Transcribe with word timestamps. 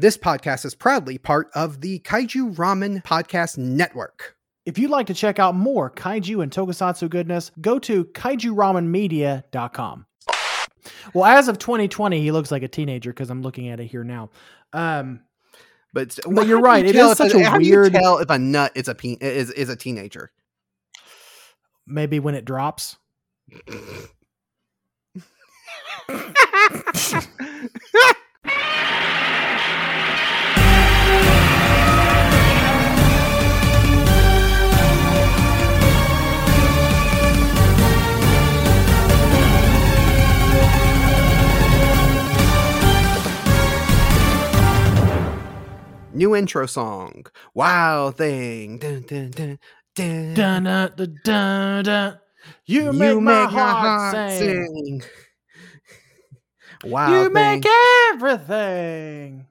This 0.00 0.16
podcast 0.16 0.64
is 0.64 0.76
proudly 0.76 1.18
part 1.18 1.50
of 1.56 1.80
the 1.80 1.98
Kaiju 1.98 2.54
Ramen 2.54 3.02
Podcast 3.02 3.58
Network. 3.58 4.36
If 4.64 4.78
you'd 4.78 4.92
like 4.92 5.08
to 5.08 5.14
check 5.14 5.40
out 5.40 5.56
more 5.56 5.90
kaiju 5.90 6.40
and 6.40 6.52
tokusatsu 6.52 7.10
goodness, 7.10 7.50
go 7.60 7.80
to 7.80 8.04
kaijuramenmedia.com. 8.04 10.06
Well, 11.14 11.24
as 11.24 11.48
of 11.48 11.58
2020, 11.58 12.20
he 12.20 12.30
looks 12.30 12.52
like 12.52 12.62
a 12.62 12.68
teenager 12.68 13.10
because 13.10 13.28
I'm 13.28 13.42
looking 13.42 13.70
at 13.70 13.80
it 13.80 13.86
here 13.86 14.04
now. 14.04 14.30
Um, 14.72 15.18
But, 15.92 16.16
But 16.30 16.46
you're 16.46 16.60
right, 16.60 16.84
you 16.84 16.90
it 16.90 16.92
tell 16.92 17.10
is 17.10 17.18
if 17.18 17.32
such 17.32 17.40
a 17.40 17.44
how 17.48 17.58
do 17.58 17.64
you 17.66 17.72
weird- 17.72 17.92
tell 17.94 18.18
if 18.18 18.30
a 18.30 18.38
nut 18.38 18.70
is 18.76 18.86
a 18.86 18.94
pe- 18.94 19.16
is 19.20 19.50
is 19.50 19.68
a 19.68 19.74
teenager. 19.74 20.30
maybe 21.88 22.20
when 22.20 22.36
it 22.36 22.44
drops. 22.44 22.98
New 46.18 46.34
intro 46.34 46.66
song. 46.66 47.26
Wild 47.54 48.16
thing. 48.16 48.78
Dun, 48.78 49.02
dun, 49.02 49.30
dun, 49.30 49.58
dun. 49.94 50.34
Dun, 50.34 50.64
dun, 50.64 50.92
dun, 50.96 51.18
dun, 51.22 51.84
dun. 51.84 52.18
You, 52.66 52.92
make, 52.92 53.20
my 53.20 53.44
heart, 53.44 54.30
sing. 54.30 54.66
sing. 54.74 55.02
Wild 56.90 57.12
You 57.12 57.32
thing. 57.32 57.60
make 57.60 57.66
everything. 58.12 59.46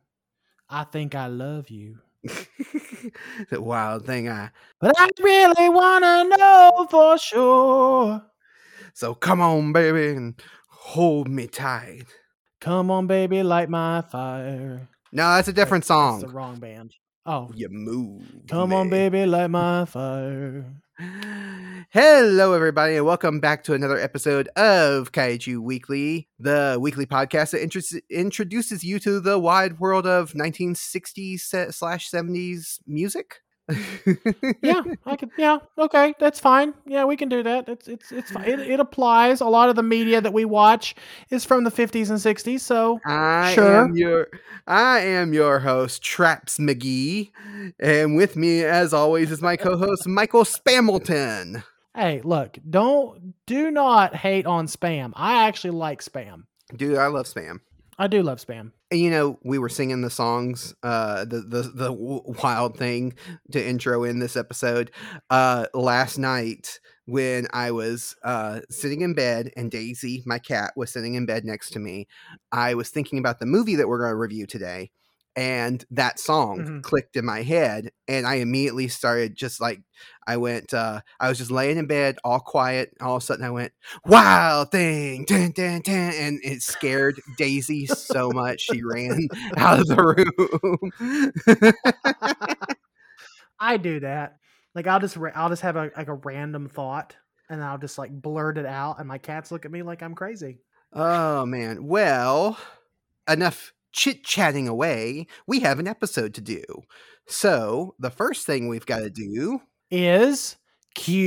I 0.70 0.84
think 0.84 1.16
I 1.16 1.27
love 1.27 1.70
you. 1.70 1.99
the 3.49 3.61
wild 3.61 4.05
thing. 4.05 4.27
I 4.27 4.49
But 4.81 4.92
I 4.97 5.08
really 5.22 5.70
want 5.70 6.03
to 6.03 6.38
know 6.38 6.88
for 6.89 7.17
sure. 7.17 8.25
so 8.94 9.14
come 9.16 9.39
on, 9.39 9.72
baby, 9.72 10.17
and 10.17 10.36
hold 10.67 11.30
me 11.30 11.47
tight. 11.47 12.03
Come 12.59 12.92
on, 12.92 13.08
baby, 13.08 13.42
light 13.42 13.70
my 13.70 14.02
fire. 14.02 14.89
No, 15.11 15.36
that's 15.36 15.47
a 15.47 15.53
different 15.53 15.83
That's 15.83 15.88
song. 15.88 16.19
the 16.22 16.27
wrong 16.27 16.59
band. 16.59 16.94
Oh, 17.25 17.52
You 17.53 17.69
move. 17.69 18.23
come 18.50 18.73
on, 18.73 18.89
baby, 18.89 19.25
light 19.25 19.47
my 19.52 19.86
fire. 19.86 20.66
Hello, 21.89 22.53
everybody, 22.53 22.95
and 22.97 23.05
welcome 23.05 23.39
back 23.39 23.64
to 23.66 23.73
another 23.73 23.97
episode 23.97 24.47
of 24.55 25.11
Kaiju 25.11 25.59
Weekly, 25.59 26.27
the 26.39 26.77
weekly 26.80 27.05
podcast 27.05 27.52
that 27.52 27.61
intro- 27.64 27.81
introduces 28.09 28.83
you 28.83 28.99
to 28.99 29.19
the 29.19 29.38
wide 29.39 29.80
world 29.80 30.05
of 30.08 30.33
1960s 30.33 31.39
se- 31.42 31.71
slash 31.71 32.09
70s 32.09 32.80
music. 32.88 33.42
Yeah, 34.62 34.84
I 35.06 35.16
could. 35.16 35.32
Yeah, 35.38 35.60
okay, 35.78 36.14
that's 36.20 36.40
fine. 36.40 36.73
Yeah, 36.86 37.06
we 37.06 37.18
can 37.18 37.30
do 37.30 37.44
that. 37.44 37.68
It's 37.68 37.88
it's 37.88 38.12
it's 38.12 38.32
fine. 38.32 38.48
It, 38.48 38.60
it 38.60 38.80
applies. 38.80 39.42
A 39.42 39.46
lot 39.46 39.70
of 39.70 39.76
the 39.76 39.84
media 39.84 40.22
that 40.22 40.34
we 40.34 40.46
watch 40.46 40.96
is 41.30 41.44
from 41.46 41.64
the 41.64 41.72
50s 41.72 42.10
and 42.10 42.20
60s. 42.20 42.62
So 42.62 43.00
I 43.06 43.54
Sure. 43.54 43.84
am 43.84 43.95
your 43.95 44.28
I 44.68 45.00
am 45.00 45.34
your 45.34 45.60
host, 45.60 46.02
Traps 46.02 46.58
McGee, 46.58 47.32
and 47.80 48.16
with 48.16 48.36
me, 48.36 48.64
as 48.64 48.94
always, 48.94 49.32
is 49.32 49.42
my 49.42 49.56
co-host 49.58 50.08
Michael 50.08 50.44
Spamilton. 50.44 51.64
hey, 51.95 52.22
look, 52.23 52.58
don't 52.70 53.34
do 53.45 53.72
not 53.72 54.16
hate 54.16 54.45
on 54.45 54.68
spam. 54.68 55.12
I 55.16 55.48
actually 55.48 55.72
like 55.72 56.02
spam. 56.02 56.44
Dude, 56.76 56.98
I 56.98 57.08
love 57.08 57.26
spam. 57.28 57.60
I 57.98 58.08
do 58.08 58.22
love 58.22 58.40
spam. 58.40 58.72
You 58.89 59.09
know, 59.09 59.38
we 59.43 59.57
were 59.59 59.67
singing 59.67 59.99
the 60.02 60.09
songs, 60.09 60.73
uh, 60.81 61.25
the 61.25 61.41
the 61.41 61.61
the 61.75 61.91
wild 62.41 62.77
thing 62.77 63.16
to 63.52 63.66
intro 63.66 64.05
in 64.05 64.19
this 64.19 64.38
episode, 64.38 64.91
uh, 65.30 65.66
last 65.73 66.17
night 66.17 66.80
when 67.05 67.47
I 67.52 67.71
was 67.71 68.15
uh 68.23 68.61
sitting 68.70 69.02
in 69.02 69.14
bed 69.14 69.52
and 69.58 69.70
Daisy, 69.70 70.23
my 70.26 70.39
cat, 70.39 70.71
was 70.77 70.89
sitting 70.92 71.15
in 71.15 71.26
bed 71.26 71.43
next 71.43 71.71
to 71.71 71.80
me. 71.80 72.08
I 72.53 72.76
was 72.76 72.89
thinking 72.89 73.20
about 73.20 73.39
the 73.39 73.45
movie 73.45 73.76
that 73.76 73.89
we're 73.89 73.99
going 73.99 74.11
to 74.11 74.15
review 74.15 74.45
today, 74.47 74.92
and 75.37 75.86
that 75.92 76.20
song 76.20 76.65
Mhm. 76.65 76.83
clicked 76.83 77.15
in 77.15 77.23
my 77.25 77.43
head, 77.43 77.92
and 78.08 78.27
I 78.27 78.36
immediately 78.36 78.89
started 78.89 79.36
just 79.36 79.61
like 79.61 79.81
I 80.27 80.36
went. 80.37 80.73
uh 80.73 81.02
I 81.20 81.30
was 81.30 81.37
just 81.37 81.52
laying 81.52 81.77
in 81.77 81.87
bed, 81.87 82.17
all 82.25 82.39
quiet. 82.42 82.89
All 82.99 83.15
of 83.15 83.23
a 83.23 83.25
sudden, 83.25 83.45
I 83.45 83.52
went 83.52 83.71
wild 84.05 84.71
thing, 84.71 85.23
dun, 85.26 85.52
dun, 85.52 85.81
dun, 85.81 86.14
and 86.14 86.39
it 86.43 86.61
scared 86.64 87.21
Daisy 87.37 87.86
so 87.86 88.31
much 88.31 88.59
she 88.61 88.83
ran 88.83 89.30
out 89.58 89.80
of 89.80 89.87
the 89.87 90.92
room. 90.99 91.71
I 93.59 93.77
do 93.77 93.99
that. 94.02 94.37
Like 94.76 94.87
I'll 94.87 94.99
just 94.99 95.17
I'll 95.36 95.49
just 95.49 95.61
have 95.64 95.76
a 95.76 95.92
like 95.95 96.08
a 96.08 96.14
random 96.14 96.67
thought 96.70 97.15
and 97.49 97.64
I'll 97.64 97.77
just 97.80 97.97
like 97.97 98.11
blurt 98.11 98.58
it 98.58 98.65
out 98.65 98.99
and 98.99 99.08
my 99.08 99.17
cats 99.17 99.52
look 99.52 99.65
at 99.65 99.71
me 99.71 99.81
like 99.83 100.02
I'm 100.03 100.15
crazy. 100.15 100.59
oh 100.93 101.45
man. 101.45 101.86
Well, 101.86 102.58
enough 103.27 103.73
chit 103.97 104.23
chatting 104.23 104.67
away. 104.69 105.25
We 105.47 105.59
have 105.61 105.80
an 105.80 105.87
episode 105.87 106.35
to 106.35 106.41
do. 106.41 106.63
So 107.27 107.95
the 107.99 108.11
first 108.11 108.45
thing 108.45 108.69
we've 108.69 108.85
got 108.85 108.99
to 108.99 109.09
do. 109.09 109.61
Is 109.89 110.55
cute 110.93 111.17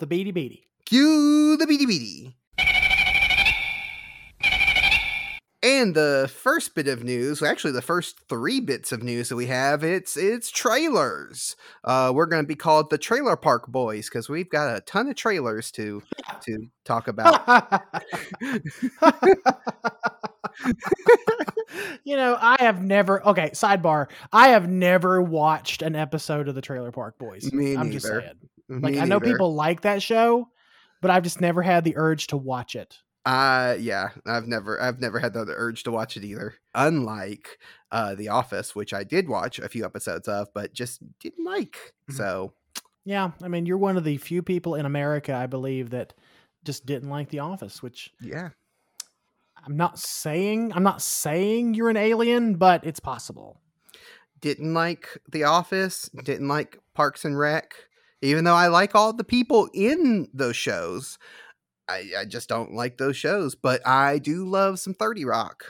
the 0.00 0.06
beady 0.06 0.32
beady. 0.32 0.66
Cue 0.86 1.56
the 1.58 1.66
beady 1.66 1.86
beady. 1.86 2.36
And 5.64 5.94
the 5.94 6.30
first 6.30 6.74
bit 6.74 6.88
of 6.88 7.04
news, 7.04 7.42
actually 7.42 7.72
the 7.72 7.80
first 7.80 8.20
three 8.28 8.60
bits 8.60 8.92
of 8.92 9.02
news 9.02 9.30
that 9.30 9.36
we 9.36 9.46
have, 9.46 9.82
it's 9.82 10.14
it's 10.14 10.50
trailers. 10.50 11.56
Uh, 11.82 12.12
we're 12.14 12.26
going 12.26 12.42
to 12.42 12.46
be 12.46 12.54
called 12.54 12.90
the 12.90 12.98
Trailer 12.98 13.34
Park 13.34 13.68
Boys 13.68 14.10
because 14.10 14.28
we've 14.28 14.50
got 14.50 14.76
a 14.76 14.82
ton 14.82 15.08
of 15.08 15.16
trailers 15.16 15.70
to 15.72 16.02
to 16.42 16.66
talk 16.84 17.08
about. 17.08 17.82
you 22.04 22.16
know, 22.16 22.36
I 22.38 22.56
have 22.60 22.82
never 22.82 23.26
okay, 23.28 23.48
sidebar. 23.50 24.08
I 24.34 24.48
have 24.48 24.68
never 24.68 25.22
watched 25.22 25.80
an 25.80 25.96
episode 25.96 26.46
of 26.46 26.54
the 26.54 26.60
Trailer 26.60 26.92
Park 26.92 27.18
Boys. 27.18 27.50
Me 27.54 27.74
I'm 27.74 27.90
just 27.90 28.04
neither. 28.06 28.20
saying. 28.20 28.82
Like 28.82 28.94
Me 28.94 29.00
I 29.00 29.04
know 29.06 29.18
neither. 29.18 29.32
people 29.32 29.54
like 29.54 29.80
that 29.80 30.02
show, 30.02 30.48
but 31.00 31.10
I've 31.10 31.22
just 31.22 31.40
never 31.40 31.62
had 31.62 31.84
the 31.84 31.96
urge 31.96 32.26
to 32.28 32.36
watch 32.36 32.76
it. 32.76 32.98
Uh 33.24 33.76
yeah, 33.80 34.10
I've 34.26 34.46
never 34.46 34.80
I've 34.80 35.00
never 35.00 35.18
had 35.18 35.32
the 35.32 35.46
urge 35.48 35.82
to 35.84 35.90
watch 35.90 36.16
it 36.16 36.24
either. 36.24 36.56
Unlike 36.74 37.58
uh 37.90 38.14
The 38.14 38.28
Office, 38.28 38.74
which 38.74 38.92
I 38.92 39.02
did 39.04 39.28
watch 39.28 39.58
a 39.58 39.68
few 39.68 39.84
episodes 39.84 40.28
of, 40.28 40.48
but 40.54 40.74
just 40.74 41.00
didn't 41.20 41.44
like. 41.44 41.94
Mhm. 42.10 42.16
So 42.16 42.54
Yeah, 43.04 43.32
I 43.42 43.48
mean, 43.48 43.66
you're 43.66 43.78
one 43.78 43.96
of 43.96 44.04
the 44.04 44.16
few 44.18 44.42
people 44.42 44.74
in 44.74 44.86
America, 44.86 45.34
I 45.34 45.46
believe, 45.46 45.90
that 45.90 46.14
just 46.64 46.86
didn't 46.86 47.10
like 47.10 47.28
The 47.30 47.40
Office, 47.40 47.82
which 47.82 48.12
yeah. 48.20 48.50
I'm 49.66 49.76
not 49.76 49.98
saying 49.98 50.72
I'm 50.74 50.82
not 50.82 51.02
saying 51.02 51.74
you're 51.74 51.90
an 51.90 51.96
alien, 51.96 52.54
but 52.56 52.84
it's 52.84 53.00
possible. 53.00 53.60
Didn't 54.40 54.74
like 54.74 55.18
The 55.30 55.44
Office, 55.44 56.10
didn't 56.22 56.48
like 56.48 56.78
Parks 56.94 57.24
and 57.24 57.38
Rec. 57.38 57.74
Even 58.20 58.44
though 58.44 58.54
I 58.54 58.68
like 58.68 58.94
all 58.94 59.12
the 59.12 59.24
people 59.24 59.68
in 59.74 60.28
those 60.32 60.56
shows, 60.56 61.18
I, 61.88 62.10
I 62.18 62.24
just 62.24 62.48
don't 62.48 62.72
like 62.72 62.98
those 62.98 63.16
shows. 63.16 63.54
But 63.54 63.86
I 63.86 64.18
do 64.18 64.44
love 64.44 64.78
some 64.78 64.94
30 64.94 65.24
Rock. 65.24 65.64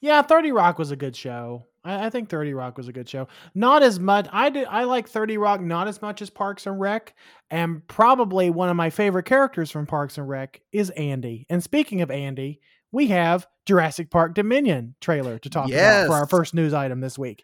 Yeah, 0.00 0.22
30 0.22 0.52
Rock 0.52 0.78
was 0.78 0.90
a 0.90 0.96
good 0.96 1.16
show. 1.16 1.64
I, 1.84 2.06
I 2.06 2.10
think 2.10 2.28
30 2.28 2.54
Rock 2.54 2.76
was 2.76 2.88
a 2.88 2.92
good 2.92 3.08
show. 3.08 3.28
Not 3.54 3.82
as 3.82 3.98
much. 3.98 4.28
I 4.32 4.50
did. 4.50 4.66
I 4.68 4.84
like 4.84 5.08
30 5.08 5.38
Rock 5.38 5.60
not 5.60 5.88
as 5.88 6.00
much 6.02 6.22
as 6.22 6.30
Parks 6.30 6.66
and 6.66 6.78
Rec. 6.78 7.14
And 7.50 7.86
probably 7.88 8.50
one 8.50 8.68
of 8.68 8.76
my 8.76 8.90
favorite 8.90 9.24
characters 9.24 9.70
from 9.70 9.86
Parks 9.86 10.18
and 10.18 10.28
Rec 10.28 10.60
is 10.72 10.90
Andy. 10.90 11.46
And 11.48 11.62
speaking 11.62 12.02
of 12.02 12.10
Andy, 12.10 12.60
we 12.92 13.08
have 13.08 13.46
Jurassic 13.66 14.10
Park 14.10 14.34
Dominion 14.34 14.94
trailer 15.00 15.38
to 15.40 15.50
talk 15.50 15.68
about 15.68 16.06
for 16.06 16.14
our 16.14 16.26
first 16.26 16.54
news 16.54 16.72
item 16.72 17.00
this 17.00 17.18
week. 17.18 17.42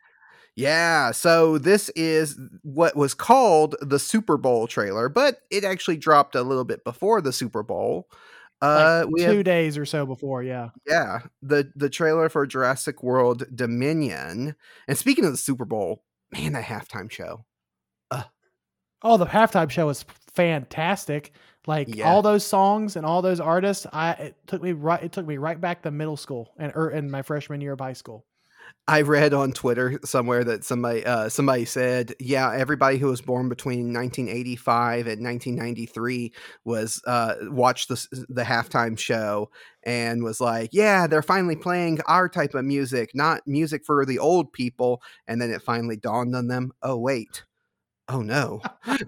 Yeah, 0.57 1.11
so 1.11 1.59
this 1.59 1.89
is 1.91 2.39
what 2.63 2.95
was 2.95 3.13
called 3.13 3.75
the 3.81 3.99
Super 3.99 4.37
Bowl 4.37 4.67
trailer, 4.69 5.09
but 5.09 5.41
it 5.51 5.65
actually 5.65 5.97
dropped 5.97 6.37
a 6.37 6.43
little 6.43 6.65
bit 6.65 6.85
before 6.85 7.21
the 7.21 7.33
Super 7.33 7.63
Bowl. 7.63 8.09
Uh, 8.63 9.05
Like 9.09 9.27
two 9.27 9.37
have, 9.39 9.45
days 9.45 9.77
or 9.77 9.85
so 9.85 10.07
before, 10.07 10.43
yeah. 10.43 10.71
yeah, 10.87 11.21
the 11.43 11.73
the 11.75 11.91
trailer 11.91 12.29
for 12.29 12.47
Jurassic 12.47 13.03
World 13.03 13.45
Dominion. 13.55 14.55
And 14.87 14.97
speaking 14.97 15.25
of 15.25 15.33
the 15.33 15.37
Super 15.37 15.65
Bowl, 15.65 16.05
man, 16.33 16.53
that 16.53 16.65
halftime 16.65 17.11
show. 17.11 17.45
Oh, 19.07 19.19
the 19.19 19.27
halftime 19.27 19.69
show 19.71 19.87
was 19.87 20.05
fantastic. 20.33 21.33
Like 21.67 21.95
Yeah. 21.95 22.11
all 22.11 22.23
those 22.23 22.45
songs 22.45 22.97
and 22.97 23.05
all 23.05 23.21
those 23.21 23.39
artists, 23.39 23.87
I 23.93 24.13
it 24.13 24.37
took 24.47 24.63
me 24.63 24.73
right. 24.73 25.03
It 25.03 25.13
took 25.13 25.27
me 25.27 25.37
right 25.37 25.61
back 25.61 25.83
to 25.83 25.91
middle 25.91 26.17
school 26.17 26.53
and 26.57 26.73
er, 26.75 26.91
in 26.91 27.11
my 27.11 27.21
freshman 27.21 27.61
year 27.61 27.75
of 27.75 27.81
high 27.81 27.93
school. 27.93 28.25
I 28.87 29.01
read 29.01 29.33
on 29.33 29.53
Twitter 29.53 29.99
somewhere 30.05 30.45
that 30.45 30.63
somebody 30.63 31.07
uh, 31.07 31.31
somebody 31.31 31.65
said, 31.65 32.15
yeah, 32.21 32.53
everybody 32.53 32.99
who 32.99 33.07
was 33.07 33.23
born 33.23 33.49
between 33.49 33.95
1985 33.95 35.07
and 35.07 35.25
1993 35.25 36.33
was 36.65 37.03
uh, 37.07 37.35
watched 37.45 37.89
the 37.89 38.27
the 38.29 38.43
halftime 38.43 38.99
show 38.99 39.51
and 39.85 40.23
was 40.23 40.39
like, 40.39 40.71
yeah, 40.73 41.07
they're 41.07 41.23
finally 41.23 41.57
playing 41.57 42.01
our 42.07 42.29
type 42.29 42.55
of 42.55 42.67
music, 42.67 43.13
not 43.15 43.41
music 43.47 43.87
for 43.87 44.05
the 44.05 44.19
old 44.19 44.53
people. 44.53 45.03
And 45.27 45.41
then 45.41 45.51
it 45.51 45.63
finally 45.63 45.97
dawned 45.97 46.37
on 46.37 46.49
them, 46.49 46.73
oh 46.83 46.99
wait, 46.99 47.45
oh 48.09 48.21
no. 48.21 48.61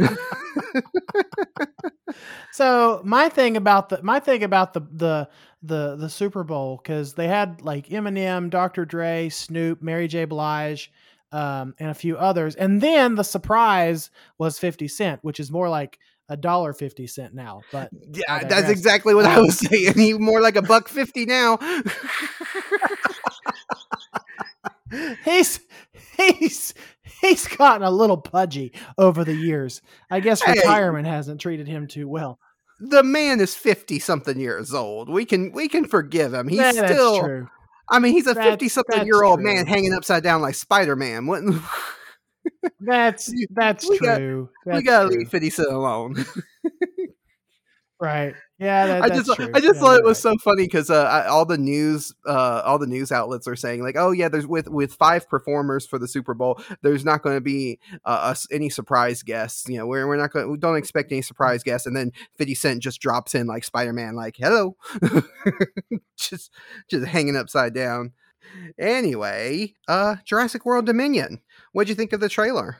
so 2.52 3.02
my 3.04 3.28
thing 3.28 3.56
about 3.56 3.90
the 3.90 4.02
my 4.02 4.20
thing 4.20 4.42
about 4.42 4.72
the 4.72 4.80
the 4.90 5.28
the 5.62 5.96
the 5.96 6.08
Super 6.08 6.44
Bowl 6.44 6.80
because 6.82 7.14
they 7.14 7.28
had 7.28 7.62
like 7.62 7.88
Eminem, 7.88 8.50
Dr. 8.50 8.84
Dre, 8.84 9.28
Snoop, 9.28 9.82
Mary 9.82 10.08
J. 10.08 10.24
Blige, 10.24 10.92
um, 11.32 11.74
and 11.78 11.90
a 11.90 11.94
few 11.94 12.16
others, 12.16 12.54
and 12.54 12.80
then 12.80 13.14
the 13.14 13.24
surprise 13.24 14.10
was 14.38 14.58
Fifty 14.58 14.88
Cent, 14.88 15.20
which 15.22 15.40
is 15.40 15.50
more 15.50 15.68
like 15.68 15.98
a 16.28 16.36
dollar 16.36 16.72
fifty 16.72 17.06
cent 17.06 17.34
now. 17.34 17.60
But 17.72 17.90
yeah, 18.12 18.44
that's 18.44 18.68
exactly 18.68 19.14
what 19.14 19.26
I 19.26 19.38
was 19.40 19.58
saying. 19.58 19.92
He 19.96 20.12
more 20.14 20.40
like 20.40 20.56
a 20.56 20.62
buck 20.62 20.88
fifty 20.88 21.24
now. 21.24 21.58
he's 25.24 25.60
he's 26.16 26.74
he's 27.20 27.46
gotten 27.48 27.82
a 27.82 27.90
little 27.90 28.16
pudgy 28.16 28.72
over 28.98 29.24
the 29.24 29.34
years. 29.34 29.82
I 30.10 30.20
guess 30.20 30.42
hey, 30.42 30.52
retirement 30.52 31.06
hasn't 31.06 31.40
treated 31.40 31.68
him 31.68 31.86
too 31.86 32.08
well. 32.08 32.38
The 32.78 33.02
man 33.02 33.40
is 33.40 33.54
fifty 33.54 33.98
something 33.98 34.38
years 34.38 34.74
old. 34.74 35.08
We 35.08 35.24
can 35.24 35.52
we 35.52 35.68
can 35.68 35.86
forgive 35.86 36.34
him. 36.34 36.48
He's 36.48 36.58
that, 36.58 36.74
still. 36.74 37.20
True. 37.20 37.48
I 37.88 37.98
mean, 37.98 38.12
he's 38.12 38.26
a 38.26 38.34
fifty 38.34 38.68
something 38.68 39.06
year 39.06 39.22
old 39.22 39.40
man 39.40 39.66
hanging 39.66 39.94
upside 39.94 40.22
down 40.22 40.42
like 40.42 40.54
Spider 40.54 40.96
Man. 40.96 41.26
What? 41.26 41.42
that's 42.80 43.32
that's 43.50 43.88
we 43.88 43.98
true. 43.98 44.50
Got, 44.64 44.70
that's 44.70 44.76
we 44.76 44.82
gotta 44.82 45.08
leave 45.08 45.28
Fifty 45.28 45.50
Cent 45.50 45.72
alone. 45.72 46.24
right. 48.00 48.34
Yeah, 48.58 48.86
that, 48.86 49.02
I 49.02 49.08
just 49.10 49.34
true. 49.34 49.50
I 49.52 49.60
just 49.60 49.74
yeah, 49.74 49.80
thought 49.80 49.98
it 49.98 50.04
was 50.04 50.24
right. 50.24 50.32
so 50.32 50.38
funny 50.38 50.64
because 50.64 50.88
uh, 50.88 51.26
all 51.28 51.44
the 51.44 51.58
news 51.58 52.14
uh, 52.24 52.62
all 52.64 52.78
the 52.78 52.86
news 52.86 53.12
outlets 53.12 53.46
are 53.46 53.56
saying 53.56 53.82
like, 53.82 53.96
oh 53.98 54.12
yeah, 54.12 54.30
there's 54.30 54.46
with 54.46 54.68
with 54.68 54.94
five 54.94 55.28
performers 55.28 55.86
for 55.86 55.98
the 55.98 56.08
Super 56.08 56.32
Bowl, 56.32 56.58
there's 56.80 57.04
not 57.04 57.22
going 57.22 57.36
to 57.36 57.42
be 57.42 57.78
uh, 58.06 58.08
us 58.08 58.46
any 58.50 58.70
surprise 58.70 59.22
guests. 59.22 59.68
You 59.68 59.76
know, 59.76 59.86
we're 59.86 60.06
we're 60.06 60.16
not 60.16 60.32
going 60.32 60.50
we 60.50 60.56
don't 60.56 60.76
expect 60.76 61.12
any 61.12 61.20
surprise 61.20 61.62
guests, 61.62 61.86
and 61.86 61.94
then 61.94 62.12
Fifty 62.38 62.54
Cent 62.54 62.82
just 62.82 62.98
drops 62.98 63.34
in 63.34 63.46
like 63.46 63.62
Spider 63.62 63.92
Man, 63.92 64.16
like 64.16 64.36
hello, 64.38 64.76
just 66.16 66.50
just 66.88 67.06
hanging 67.06 67.36
upside 67.36 67.74
down. 67.74 68.12
Anyway, 68.78 69.74
uh, 69.86 70.16
Jurassic 70.24 70.64
World 70.64 70.86
Dominion. 70.86 71.42
What'd 71.72 71.90
you 71.90 71.94
think 71.94 72.14
of 72.14 72.20
the 72.20 72.28
trailer? 72.30 72.78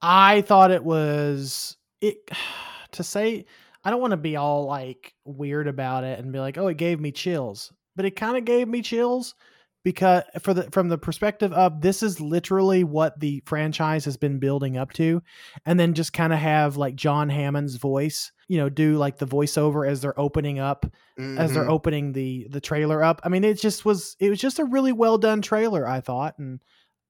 I 0.00 0.42
thought 0.42 0.70
it 0.70 0.84
was 0.84 1.76
it 2.00 2.30
to 2.92 3.02
say 3.02 3.46
I 3.84 3.90
don't 3.90 4.00
want 4.00 4.12
to 4.12 4.18
be 4.18 4.36
all 4.36 4.66
like 4.66 5.14
weird 5.24 5.68
about 5.68 6.04
it 6.04 6.18
and 6.18 6.32
be 6.32 6.38
like, 6.38 6.58
"Oh, 6.58 6.68
it 6.68 6.76
gave 6.76 7.00
me 7.00 7.12
chills." 7.12 7.72
But 7.96 8.04
it 8.04 8.16
kind 8.16 8.36
of 8.36 8.44
gave 8.44 8.68
me 8.68 8.82
chills 8.82 9.34
because 9.82 10.22
for 10.40 10.52
the 10.52 10.64
from 10.70 10.88
the 10.88 10.98
perspective 10.98 11.52
of 11.52 11.80
this 11.80 12.02
is 12.02 12.20
literally 12.20 12.84
what 12.84 13.18
the 13.18 13.42
franchise 13.46 14.04
has 14.04 14.16
been 14.16 14.38
building 14.38 14.76
up 14.76 14.92
to 14.92 15.22
and 15.64 15.80
then 15.80 15.94
just 15.94 16.12
kind 16.12 16.32
of 16.32 16.38
have 16.38 16.76
like 16.76 16.94
John 16.94 17.28
Hammond's 17.30 17.76
voice, 17.76 18.32
you 18.48 18.58
know, 18.58 18.68
do 18.68 18.96
like 18.96 19.18
the 19.18 19.26
voiceover 19.26 19.88
as 19.88 20.02
they're 20.02 20.18
opening 20.20 20.58
up 20.58 20.86
mm-hmm. 21.18 21.38
as 21.38 21.52
they're 21.52 21.62
mm-hmm. 21.62 21.72
opening 21.72 22.12
the 22.12 22.46
the 22.50 22.60
trailer 22.60 23.02
up. 23.02 23.20
I 23.24 23.28
mean, 23.28 23.44
it 23.44 23.60
just 23.60 23.84
was 23.84 24.16
it 24.20 24.28
was 24.28 24.40
just 24.40 24.58
a 24.58 24.64
really 24.64 24.92
well 24.92 25.18
done 25.18 25.40
trailer, 25.40 25.88
I 25.88 26.00
thought 26.00 26.38
and 26.38 26.60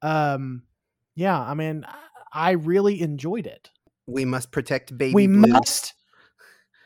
um 0.03 0.63
yeah, 1.17 1.39
I 1.39 1.55
mean, 1.55 1.85
I 2.33 2.53
really 2.53 3.03
enjoyed 3.03 3.47
it. 3.47 3.71
We 4.07 4.25
must 4.25 4.53
protect 4.53 4.97
baby. 4.97 5.15
We 5.15 5.27
Blue. 5.27 5.53
must 5.53 5.95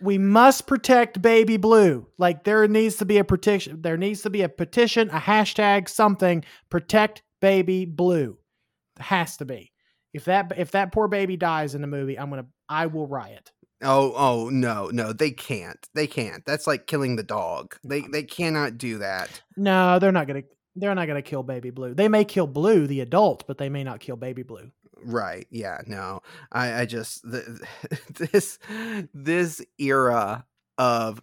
we 0.01 0.19
must 0.19 0.67
protect 0.67 1.23
baby 1.23 1.57
blue. 1.57 2.07
Like 2.19 2.45
there 2.45 2.67
needs 2.69 2.97
to 2.97 3.05
be 3.05 3.19
a 3.19 3.25
petition. 3.25 3.83
There 3.83 3.97
needs 3.97 4.23
to 4.23 4.31
be 4.31 4.43
a 4.43 4.49
petition, 4.49 5.11
a 5.11 5.19
hashtag, 5.19 5.89
something. 5.89 6.45
Protect 6.71 7.23
baby 7.41 7.85
blue. 7.85 8.39
It 8.97 9.03
has 9.03 9.37
to 9.39 9.45
be. 9.45 9.73
If 10.13 10.27
that 10.27 10.53
if 10.57 10.71
that 10.73 10.93
poor 10.93 11.09
baby 11.09 11.37
dies 11.37 11.75
in 11.75 11.81
the 11.81 11.87
movie, 11.87 12.19
I'm 12.19 12.31
gonna 12.31 12.47
I 12.69 12.87
will 12.87 13.07
riot. 13.07 13.51
Oh 13.83 14.15
oh 14.17 14.49
no 14.49 14.89
no 14.93 15.13
they 15.13 15.31
can't 15.31 15.89
they 15.95 16.07
can't. 16.07 16.45
That's 16.47 16.67
like 16.67 16.87
killing 16.87 17.17
the 17.17 17.23
dog. 17.23 17.77
They 17.85 18.03
they 18.03 18.23
cannot 18.23 18.79
do 18.79 18.99
that. 18.99 19.43
No, 19.57 19.99
they're 19.99 20.13
not 20.13 20.27
gonna 20.27 20.45
they're 20.77 20.95
not 20.95 21.09
gonna 21.09 21.23
kill 21.23 21.43
baby 21.43 21.71
blue. 21.71 21.95
They 21.95 22.09
may 22.09 22.25
kill 22.25 22.47
blue 22.47 22.87
the 22.87 23.01
adult, 23.01 23.47
but 23.47 23.59
they 23.59 23.69
may 23.69 23.85
not 23.85 24.01
kill 24.01 24.17
baby 24.17 24.43
blue. 24.43 24.71
Right. 25.05 25.47
Yeah. 25.51 25.79
No. 25.87 26.21
I, 26.51 26.83
I 26.83 26.87
just 26.87 27.23
the, 27.23 27.61
this 28.15 28.59
this 29.13 29.63
era 29.79 30.45
of 30.79 31.23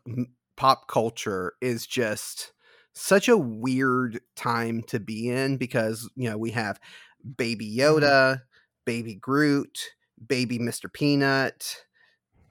pop 0.56 0.88
culture 0.88 1.54
is 1.62 1.86
just 1.86 2.54
such 2.94 3.28
a 3.28 3.38
weird 3.38 4.20
time 4.36 4.84
to 4.84 5.00
be 5.00 5.30
in 5.30 5.58
because 5.58 6.10
you 6.16 6.30
know 6.30 6.38
we 6.38 6.52
have 6.52 6.80
Baby 7.38 7.68
mm-hmm. 7.68 8.04
Yoda, 8.04 8.42
Baby 8.86 9.16
Groot, 9.16 9.80
Baby 10.26 10.60
Mr. 10.60 10.92
Peanut. 10.92 11.84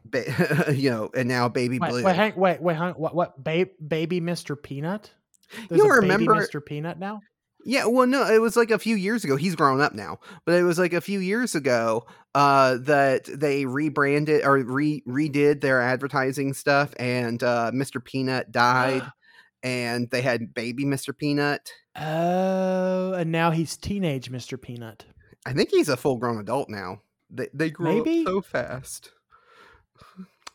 Ba- 0.05 0.73
you 0.75 0.91
know, 0.91 1.11
and 1.15 1.29
now 1.29 1.49
Baby 1.49 1.79
wait, 1.79 1.91
Blue. 1.91 2.05
Wait, 2.05 2.17
hang, 2.17 2.35
wait, 2.35 2.61
wait, 2.63 2.77
hang, 2.77 2.95
what? 2.95 3.15
What? 3.15 3.43
Ba- 3.43 3.69
baby 3.87 4.21
Mr. 4.21 4.61
Peanut? 4.61 5.11
There's 5.69 5.83
you 5.83 5.91
remember 5.91 6.35
Mr. 6.35 6.65
Peanut 6.65 6.99
now? 6.99 7.21
Yeah, 7.65 7.87
well, 7.87 8.07
no, 8.07 8.27
it 8.27 8.41
was 8.41 8.57
like 8.57 8.71
a 8.71 8.79
few 8.79 8.97
years 8.97 9.25
ago. 9.25 9.37
He's 9.37 9.55
grown 9.55 9.81
up 9.81 9.95
now, 9.95 10.19
but 10.47 10.55
it 10.55 10.63
was 10.63 10.79
like 10.79 10.93
a 10.93 11.01
few 11.01 11.19
years 11.19 11.55
ago 11.55 12.07
uh, 12.35 12.79
that 12.83 13.25
they 13.27 13.67
rebranded 13.67 14.45
or 14.45 14.59
re 14.59 15.03
redid 15.07 15.61
their 15.61 15.81
advertising 15.81 16.55
stuff, 16.55 16.95
and 16.99 17.43
uh, 17.43 17.71
Mr. 17.75 18.03
Peanut 18.03 18.51
died, 18.51 19.03
and 19.63 20.09
they 20.11 20.23
had 20.23 20.55
baby 20.55 20.85
Mr. 20.85 21.17
Peanut. 21.17 21.73
Oh, 21.97 23.13
and 23.13 23.31
now 23.31 23.51
he's 23.51 23.77
teenage 23.77 24.31
Mr. 24.31 24.61
Peanut. 24.61 25.05
I 25.45 25.53
think 25.53 25.71
he's 25.71 25.89
a 25.89 25.97
full 25.97 26.17
grown 26.17 26.39
adult 26.39 26.69
now. 26.69 27.03
They 27.31 27.49
they 27.53 27.71
grow 27.71 27.97
Maybe? 27.97 28.23
up 28.23 28.27
so 28.29 28.41
fast. 28.41 29.11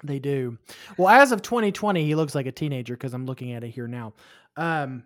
They 0.03 0.19
do. 0.19 0.57
Well, 0.97 1.09
as 1.09 1.31
of 1.31 1.41
2020, 1.41 2.05
he 2.05 2.15
looks 2.15 2.35
like 2.35 2.45
a 2.45 2.51
teenager 2.51 2.93
because 2.93 3.13
I'm 3.13 3.25
looking 3.25 3.53
at 3.53 3.63
it 3.63 3.69
here 3.69 3.87
now. 3.87 4.13
Um, 4.57 5.03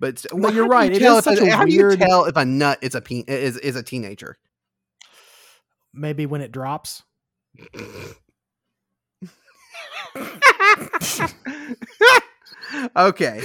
but 0.00 0.24
well, 0.32 0.54
you're 0.54 0.68
right. 0.68 0.90
You 0.90 0.96
it 0.96 1.02
is 1.02 1.24
such 1.24 1.38
a, 1.40 1.50
how 1.50 1.64
weird. 1.64 1.98
Do 1.98 2.04
you 2.04 2.08
tell 2.08 2.24
if 2.26 2.36
a 2.36 2.44
nut 2.44 2.78
is 2.82 2.94
a 2.94 3.00
pe- 3.00 3.24
is 3.26 3.56
is 3.58 3.76
a 3.76 3.82
teenager? 3.82 4.38
Maybe 5.92 6.26
when 6.26 6.40
it 6.40 6.52
drops. 6.52 7.02
okay. 12.96 13.42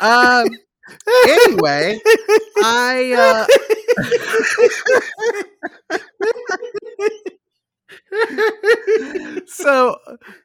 Um. 0.00 0.48
Anyway, 1.26 1.98
I. 2.62 3.14
Uh, 3.16 3.46
so 9.46 9.96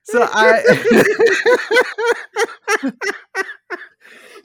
so 0.04 0.28
I 0.32 0.64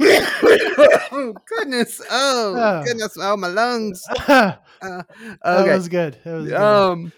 oh 0.01 1.35
goodness! 1.49 2.01
Oh, 2.11 2.55
oh, 2.57 2.85
goodness! 2.85 3.17
Oh 3.19 3.37
my 3.37 3.49
lungs. 3.49 4.05
Uh, 4.83 5.03
okay. 5.47 5.69
That 5.71 5.77
was 5.77 5.89
good. 5.89 6.19
That 6.25 6.35
was 6.35 6.45
good. 6.45 6.57
Um, 6.57 7.13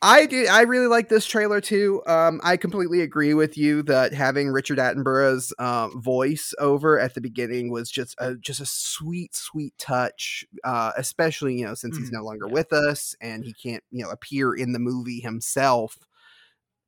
I 0.00 0.26
do. 0.26 0.46
I 0.50 0.62
really 0.62 0.86
like 0.86 1.08
this 1.08 1.24
trailer 1.26 1.60
too. 1.60 2.02
Um, 2.06 2.40
I 2.44 2.56
completely 2.56 3.00
agree 3.00 3.34
with 3.34 3.56
you 3.56 3.82
that 3.84 4.12
having 4.12 4.48
Richard 4.48 4.78
Attenborough's 4.78 5.52
uh, 5.58 5.88
voice 5.88 6.54
over 6.58 6.98
at 6.98 7.14
the 7.14 7.20
beginning 7.20 7.70
was 7.70 7.90
just 7.90 8.14
a 8.18 8.36
just 8.36 8.60
a 8.60 8.66
sweet, 8.66 9.34
sweet 9.34 9.74
touch. 9.78 10.44
Uh, 10.64 10.92
especially 10.96 11.58
you 11.58 11.66
know 11.66 11.74
since 11.74 11.96
he's 11.96 12.10
mm, 12.10 12.14
no 12.14 12.24
longer 12.24 12.46
yeah. 12.46 12.54
with 12.54 12.72
us 12.72 13.14
and 13.20 13.44
he 13.44 13.52
can't 13.52 13.82
you 13.90 14.04
know 14.04 14.10
appear 14.10 14.54
in 14.54 14.72
the 14.72 14.78
movie 14.78 15.20
himself 15.20 15.98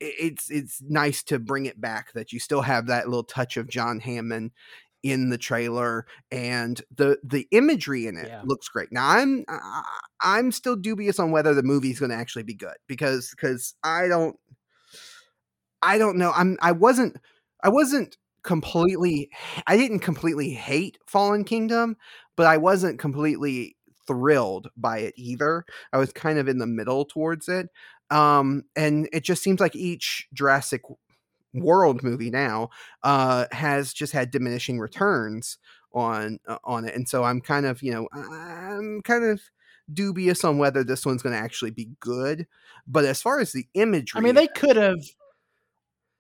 it's 0.05 0.51
it's 0.51 0.83
nice 0.83 1.23
to 1.25 1.39
bring 1.39 1.67
it 1.67 1.81
back 1.81 2.13
that 2.13 2.33
you 2.33 2.39
still 2.39 2.63
have 2.63 2.87
that 2.87 3.09
little 3.09 3.25
touch 3.25 3.57
of 3.57 3.69
John 3.69 4.01
Hammond 4.01 4.53
in 5.03 5.29
the 5.29 5.39
trailer 5.39 6.07
and 6.33 6.81
the 6.97 7.19
the 7.23 7.47
imagery 7.51 8.07
in 8.07 8.17
it 8.17 8.29
yeah. 8.29 8.43
looks 8.45 8.69
great. 8.69 8.91
Now 8.91 9.07
I'm 9.07 9.45
I'm 10.21 10.51
still 10.51 10.77
dubious 10.77 11.19
on 11.19 11.31
whether 11.31 11.55
the 11.55 11.63
movie's 11.63 12.01
going 12.01 12.11
to 12.11 12.17
actually 12.17 12.45
be 12.45 12.55
good 12.55 12.77
because 12.89 13.31
because 13.31 13.75
I 13.85 14.09
don't 14.09 14.37
I 15.83 15.99
don't 15.99 16.17
know. 16.17 16.33
I'm 16.35 16.57
I 16.63 16.73
wasn't 16.73 17.19
I 17.63 17.69
wasn't 17.69 18.17
completely 18.43 19.31
I 19.67 19.77
didn't 19.77 20.01
completely 20.01 20.51
hate 20.51 20.99
Fallen 21.07 21.45
Kingdom, 21.45 21.97
but 22.37 22.47
I 22.47 22.57
wasn't 22.57 22.99
completely 22.99 23.77
thrilled 24.07 24.69
by 24.77 24.99
it 24.99 25.15
either. 25.17 25.65
I 25.93 25.99
was 25.99 26.13
kind 26.13 26.39
of 26.39 26.49
in 26.49 26.59
the 26.59 26.67
middle 26.67 27.05
towards 27.05 27.49
it. 27.49 27.69
Um 28.15 28.65
and 28.77 29.09
it 29.13 29.25
just 29.25 29.43
seems 29.43 29.61
like 29.61 29.77
each 29.77 30.29
Jurassic 30.33 30.83
World 31.55 32.03
movie 32.03 32.31
now 32.31 32.71
uh, 33.05 33.47
has 33.53 33.93
just 33.93 34.13
had 34.13 34.33
diminishing 34.33 34.81
returns 34.81 35.59
on 35.93 36.41
uh, 36.49 36.59
on 36.65 36.85
it, 36.85 36.97
and 36.97 37.09
so 37.09 37.23
I'm 37.23 37.41
kind 37.41 37.65
of 37.65 37.81
you 37.81 37.93
know 37.93 38.09
I'm 38.13 39.03
kind 39.03 39.25
of 39.25 39.41
dubious 39.93 40.45
on 40.45 40.59
whether 40.59 40.83
this 40.83 41.07
one's 41.07 41.23
going 41.23 41.35
to 41.35 41.41
actually 41.41 41.71
be 41.71 41.91
good. 42.01 42.49
But 42.89 43.05
as 43.05 43.23
far 43.23 43.39
as 43.39 43.53
the 43.53 43.69
imagery, 43.75 44.19
I 44.19 44.23
mean, 44.23 44.35
they 44.35 44.49
could 44.49 44.75
have 44.75 44.99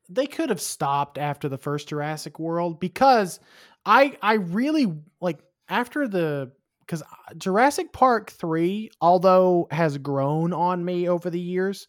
they 0.08 0.26
could 0.26 0.50
have 0.50 0.60
stopped 0.60 1.18
after 1.18 1.48
the 1.48 1.58
first 1.58 1.88
Jurassic 1.88 2.38
World 2.38 2.78
because 2.78 3.40
I 3.84 4.16
I 4.22 4.34
really 4.34 4.92
like 5.20 5.40
after 5.68 6.06
the 6.06 6.52
because 6.86 7.02
Jurassic 7.38 7.92
Park 7.92 8.30
three, 8.30 8.90
although 9.00 9.66
has 9.70 9.98
grown 9.98 10.52
on 10.52 10.84
me 10.84 11.08
over 11.08 11.30
the 11.30 11.40
years, 11.40 11.88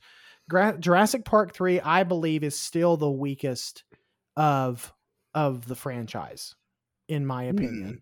Gra- 0.49 0.77
Jurassic 0.79 1.25
Park 1.25 1.53
three 1.53 1.79
I 1.79 2.03
believe 2.03 2.43
is 2.43 2.59
still 2.59 2.97
the 2.97 3.11
weakest 3.11 3.83
of 4.35 4.93
of 5.33 5.67
the 5.67 5.75
franchise, 5.75 6.55
in 7.07 7.25
my 7.25 7.43
opinion. 7.43 8.01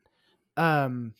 Um, 0.55 1.15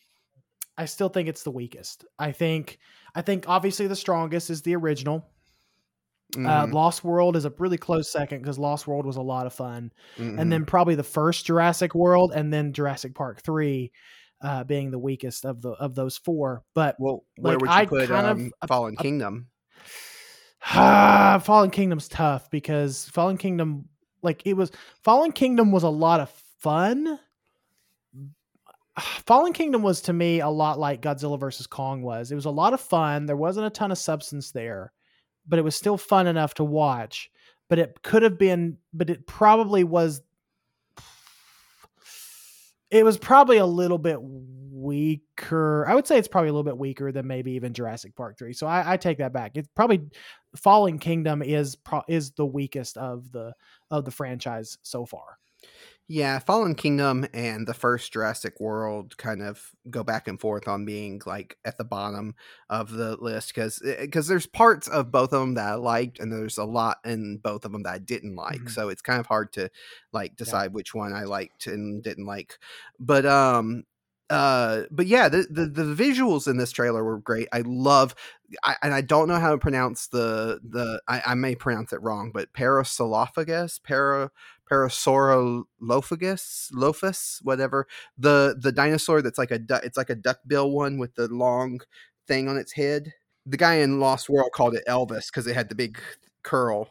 I 0.78 0.86
still 0.86 1.10
think 1.10 1.28
it's 1.30 1.44
the 1.44 1.52
weakest. 1.52 2.06
I 2.18 2.32
think 2.32 2.80
I 3.16 3.22
think 3.22 3.46
obviously 3.48 3.88
the 3.88 3.96
strongest 3.96 4.50
is 4.50 4.62
the 4.62 4.76
original. 4.76 5.26
Uh, 6.36 6.66
Mhm, 6.66 6.74
Lost 6.74 7.04
World 7.04 7.36
is 7.36 7.46
a 7.46 7.54
really 7.60 7.78
close 7.78 8.12
second 8.12 8.40
because 8.42 8.58
Lost 8.58 8.88
World 8.88 9.06
was 9.06 9.18
a 9.18 9.22
lot 9.22 9.46
of 9.46 9.54
fun, 9.54 9.92
mhm. 10.18 10.40
and 10.40 10.52
then 10.52 10.66
probably 10.66 10.96
the 10.96 11.04
first 11.04 11.46
Jurassic 11.46 11.94
World, 11.94 12.32
and 12.34 12.52
then 12.52 12.74
Jurassic 12.74 13.14
Park 13.14 13.44
three, 13.44 13.92
uh, 14.44 14.64
being 14.66 14.92
the 14.92 15.00
weakest 15.00 15.46
of 15.46 15.62
the 15.62 15.72
of 15.72 15.96
those 15.96 16.18
four. 16.18 16.64
But 16.76 16.96
well, 17.00 17.24
where 17.38 17.54
like, 17.54 17.62
would 17.62 17.70
you 17.70 17.76
I 17.76 17.86
put 17.86 18.10
kind 18.10 18.28
of- 18.28 18.38
um, 18.38 18.52
Fallen 18.68 18.96
Kingdom? 18.96 19.48
Fallen 20.64 21.72
Kingdom's 21.72 22.08
tough 22.08 22.50
because 22.50 23.06
Fallen 23.10 23.38
Kingdom, 23.38 23.90
like 24.22 24.44
it 24.46 24.54
was, 24.54 24.72
Fallen 25.04 25.32
Kingdom 25.32 25.72
was 25.72 25.84
a 25.84 25.90
lot 25.90 26.20
of 26.20 26.30
fun. 26.60 27.20
Fallen 29.00 29.54
Kingdom 29.54 29.82
was 29.82 30.02
to 30.04 30.14
me 30.14 30.40
a 30.40 30.50
lot 30.50 30.80
like 30.80 31.02
Godzilla 31.02 31.40
versus 31.40 31.68
Kong 31.68 32.02
was. 32.02 32.32
It 32.32 32.36
was 32.36 32.46
a 32.46 32.52
lot 32.52 32.74
of 32.74 32.82
fun. 32.82 33.26
There 33.26 33.36
wasn't 33.36 33.68
a 33.68 33.72
ton 33.72 33.92
of 33.92 33.98
substance 33.98 34.52
there, 34.52 34.94
but 35.48 35.60
it 35.60 35.64
was 35.64 35.76
still 35.76 35.98
fun 35.98 36.28
enough 36.28 36.54
to 36.56 36.64
watch. 36.64 37.30
But 37.70 37.80
it 37.80 38.02
could 38.04 38.24
have 38.24 38.38
been, 38.38 38.78
but 38.94 39.10
it 39.10 39.26
probably 39.26 39.84
was. 39.84 40.22
It 42.94 43.04
was 43.04 43.18
probably 43.18 43.58
a 43.58 43.66
little 43.66 43.98
bit 43.98 44.20
weaker. 44.22 45.86
I 45.88 45.96
would 45.96 46.06
say 46.06 46.20
it's 46.20 46.28
probably 46.28 46.50
a 46.50 46.54
little 46.54 46.64
bit 46.64 46.78
weaker 46.78 47.12
than 47.12 47.26
maybe 47.26 47.54
even 47.54 47.74
Jurassic 47.74 48.16
Park 48.16 48.38
three. 48.38 48.54
So 48.54 48.68
I, 48.68 48.94
I 48.94 48.98
take 48.98 49.18
that 49.18 49.34
back. 49.34 49.54
It's 49.56 49.68
probably 49.76 50.04
Fallen 50.56 51.00
Kingdom 51.00 51.42
is 51.42 51.76
pro- 51.76 52.04
is 52.08 52.32
the 52.34 52.46
weakest 52.46 52.98
of 52.98 53.32
the 53.32 53.52
of 53.90 54.06
the 54.06 54.12
franchise 54.12 54.78
so 54.84 55.08
far. 55.08 55.40
Yeah, 56.10 56.40
Fallen 56.40 56.76
Kingdom 56.76 57.26
and 57.34 57.66
the 57.66 57.74
first 57.74 58.12
Jurassic 58.12 58.60
World 58.60 59.18
kind 59.18 59.42
of 59.42 59.72
go 59.90 60.04
back 60.04 60.28
and 60.28 60.40
forth 60.40 60.68
on 60.68 60.84
being 60.84 61.22
like 61.26 61.58
at 61.64 61.78
the 61.78 61.86
bottom 61.86 62.36
of 62.70 62.92
the 62.92 63.16
list 63.22 63.56
because 63.56 63.82
because 64.02 64.28
there's 64.28 64.46
parts 64.46 64.90
of 64.90 65.12
both 65.12 65.32
of 65.32 65.40
them 65.40 65.54
that 65.54 65.66
I 65.70 65.76
liked 65.76 66.20
and 66.20 66.32
there's 66.32 66.58
a 66.58 66.66
lot 66.66 66.98
in 67.06 67.38
both 67.38 67.64
of 67.64 67.72
them 67.72 67.84
that 67.84 67.94
I 67.94 68.00
didn't 68.00 68.36
like. 68.36 68.60
Mhm. 68.64 68.70
So 68.70 68.90
it's 68.90 69.02
kind 69.02 69.20
of 69.22 69.28
hard 69.28 69.54
to 69.54 69.70
like 70.12 70.36
decide 70.36 70.74
which 70.74 70.94
one 70.94 71.14
I 71.14 71.24
liked 71.24 71.68
and 71.68 72.04
didn't 72.04 72.26
like. 72.26 72.60
But 73.00 73.26
um 73.26 73.84
uh 74.30 74.84
but 74.90 75.06
yeah 75.06 75.28
the, 75.28 75.46
the 75.50 75.66
the 75.66 75.84
visuals 75.96 76.48
in 76.48 76.56
this 76.58 76.72
trailer 76.72 77.04
were 77.04 77.20
great 77.20 77.48
i 77.52 77.62
love 77.66 78.16
I, 78.64 78.76
and 78.82 78.94
i 78.94 79.02
don't 79.02 79.28
know 79.28 79.38
how 79.40 79.52
to 79.52 79.58
pronounce 79.58 80.08
the 80.08 80.60
the 80.64 81.02
i, 81.10 81.22
I 81.26 81.34
may 81.36 81.56
pronounce 81.56 81.92
it 81.92 82.02
wrong 82.02 82.32
but 82.34 82.54
parasolophagus 82.54 83.84
para 83.84 84.32
parasaurolophus 84.74 86.72
lophus 86.74 87.40
whatever 87.44 87.88
the 88.18 88.56
the 88.60 88.72
dinosaur 88.72 89.22
that's 89.22 89.38
like 89.38 89.52
a 89.52 89.60
du- 89.60 89.82
it's 89.84 89.98
like 89.98 90.10
a 90.10 90.16
duckbill 90.16 90.72
one 90.72 90.98
with 90.98 91.14
the 91.16 91.28
long 91.28 91.80
thing 92.28 92.48
on 92.48 92.58
its 92.58 92.74
head. 92.74 93.14
The 93.46 93.58
guy 93.58 93.76
in 93.76 94.00
lost 94.00 94.30
world 94.30 94.52
called 94.54 94.76
it 94.76 94.84
elvis 94.88 95.28
because 95.28 95.48
it 95.48 95.56
had 95.56 95.70
the 95.70 95.76
big 95.76 96.00
curl. 96.44 96.90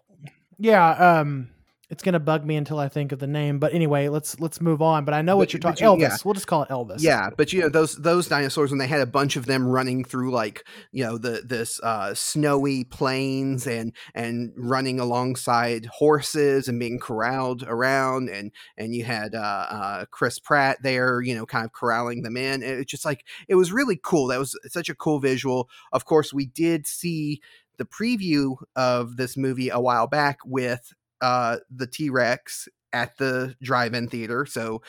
Yeah, 0.59 0.91
um, 0.91 1.49
it's 1.93 2.03
gonna 2.03 2.19
bug 2.19 2.45
me 2.45 2.57
until 2.57 2.79
I 2.81 2.89
think 2.89 3.13
of 3.13 3.19
the 3.21 3.27
name. 3.29 3.59
But 3.61 3.75
anyway, 3.75 4.09
let's 4.09 4.41
let's 4.41 4.61
move 4.61 4.83
on. 4.83 5.05
But 5.05 5.15
I 5.15 5.23
know 5.23 5.37
what 5.37 5.49
But- 5.49 5.53
you're 5.53 5.61
talking. 5.61 5.85
you- 5.85 5.91
Elvis. 5.93 6.01
yeah. 6.01 6.17
We'll 6.25 6.35
just 6.35 6.47
call 6.49 6.63
it 6.65 6.71
Elvis. 6.71 6.97
Yeah, 7.01 7.29
but 7.37 7.53
you 7.53 7.61
know 7.61 7.69
those 7.69 7.95
those 7.97 8.27
dinosaurs 8.27 8.71
when 8.71 8.79
they 8.79 8.87
had 8.89 9.01
a 9.01 9.07
bunch 9.07 9.37
of 9.37 9.47
them 9.47 9.67
running 9.69 10.03
through 10.03 10.33
like 10.33 10.65
you 10.91 11.05
know 11.05 11.19
the 11.19 11.43
this 11.47 11.79
uh, 11.83 12.15
snowy 12.15 12.85
plains 12.85 13.67
and 13.67 13.93
and 14.15 14.53
running 14.57 14.99
alongside 14.99 15.87
horses 15.87 16.67
and 16.67 16.81
being 16.81 16.99
corralled 16.99 17.63
around 17.63 18.29
and 18.31 18.51
and 18.79 18.95
you 18.95 19.05
had 19.05 19.35
uh, 19.35 19.39
uh, 19.39 20.05
Chris 20.11 20.39
Pratt 20.39 20.79
there 20.83 21.21
you 21.21 21.35
know 21.35 21.45
kind 21.47 21.65
of 21.65 21.73
corralling 21.73 22.23
them 22.23 22.37
in. 22.37 22.63
It's 22.63 22.91
just 22.91 23.05
like 23.05 23.25
it 23.49 23.55
was 23.57 23.71
really 23.71 24.01
cool. 24.03 24.29
That 24.29 24.39
was 24.39 24.59
such 24.69 24.89
a 24.89 24.95
cool 24.95 25.21
visual. 25.21 25.69
Of 25.93 26.07
course, 26.07 26.33
we 26.33 26.47
did 26.47 26.87
see 26.87 27.41
the 27.79 27.85
preview 27.85 28.57
of 28.77 29.17
this 29.17 29.37
movie 29.37 29.69
a 29.69 29.81
while 29.81 30.07
back 30.07 30.39
with 30.45 30.93
uh, 31.23 31.59
the 31.75 31.87
T 31.87 32.11
Rex 32.11 32.69
at 32.93 33.17
the 33.17 33.57
drive-in 33.63 34.09
theater, 34.09 34.45
so 34.45 34.83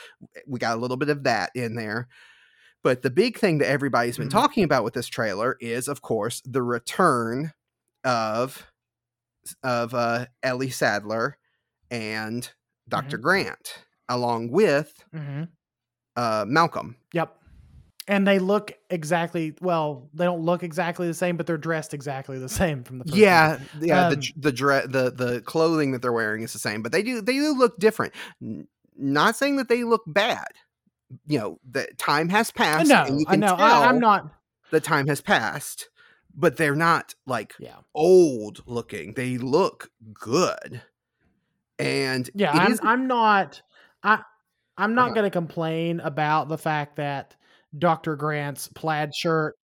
we 0.47 0.59
got 0.59 0.75
a 0.77 0.81
little 0.81 0.97
bit 0.97 1.09
of 1.09 1.23
that 1.23 1.51
in 1.55 1.75
there. 1.75 2.09
But 2.83 3.01
the 3.01 3.09
big 3.09 3.37
thing 3.37 3.59
that 3.59 3.69
everybody's 3.69 4.17
been 4.17 4.27
Mhm. 4.27 4.31
talking 4.31 4.63
about 4.65 4.83
with 4.83 4.93
this 4.93 5.07
trailer 5.07 5.55
is, 5.61 5.87
of 5.87 6.01
course, 6.01 6.41
the 6.45 6.61
return 6.63 7.53
of 8.03 8.67
of 9.63 9.93
uh, 9.93 10.25
Ellie 10.41 10.69
Sattler 10.69 11.37
and 11.91 12.49
doctor 12.89 13.17
Grant, 13.17 13.85
along 14.09 14.51
with 14.51 14.93
hmm 15.13 15.43
uh, 16.15 16.45
Malcolm. 16.47 16.95
Yep. 17.13 17.35
And 18.07 18.27
they 18.27 18.37
look 18.39 18.73
exactly 18.89 19.55
well. 19.61 20.09
They 20.13 20.25
don't 20.25 20.41
look 20.41 20.61
exactly 20.61 21.07
the 21.07 21.13
same, 21.13 21.37
but 21.37 21.47
they're 21.47 21.57
dressed 21.57 21.93
exactly 21.93 22.37
the 22.37 22.49
same 22.61 22.83
from 22.83 22.99
the 22.99 23.05
first 23.05 23.15
Yeah, 23.15 23.59
yeah. 23.79 24.07
Um, 24.07 24.15
the 24.15 24.33
the 24.35 24.51
dre- 24.51 24.87
the 24.87 25.09
the 25.11 25.41
clothing 25.45 25.91
that 25.93 26.01
they're 26.01 26.11
wearing 26.11 26.41
is 26.43 26.51
the 26.53 26.59
same, 26.59 26.81
but 26.81 26.91
they 26.91 27.01
do 27.01 27.21
they 27.21 27.33
do 27.33 27.53
look 27.57 27.79
different. 27.79 28.13
N- 28.41 28.67
Not 28.97 29.35
saying 29.37 29.55
that 29.57 29.69
they 29.69 29.83
look 29.85 30.03
bad. 30.05 30.47
You 31.27 31.39
know, 31.39 31.59
the 31.69 31.87
time 31.97 32.27
has 32.29 32.51
passed. 32.51 32.89
No, 32.89 33.03
and 33.05 33.19
you 33.21 33.25
I 33.27 33.31
can 33.31 33.39
know. 33.39 33.55
tell 33.55 33.83
I, 33.83 33.85
I'm 33.87 33.99
not. 33.99 34.33
the 34.71 34.81
time 34.81 35.07
has 35.07 35.21
passed, 35.21 35.89
but 36.35 36.57
they're 36.57 36.75
not 36.75 37.15
like 37.25 37.53
Yeah, 37.59 37.77
old 37.93 38.63
looking. 38.67 39.13
They 39.13 39.37
look 39.37 39.91
good. 40.13 40.81
And 41.79 42.29
yeah. 42.35 42.51
I'm. 42.51 42.71
is- 42.73 42.79
I'm 42.83 43.07
not. 43.07 43.61
I. 44.03 44.19
I'm 44.77 44.95
not 44.95 45.05
Uh-huh. 45.07 45.13
going 45.13 45.25
to 45.25 45.29
complain 45.29 45.99
about 45.99 46.49
the 46.49 46.57
fact 46.57 46.95
that 46.95 47.35
Dr. 47.77 48.15
Grant's 48.15 48.67
plaid 48.69 49.13
shirt. 49.15 49.55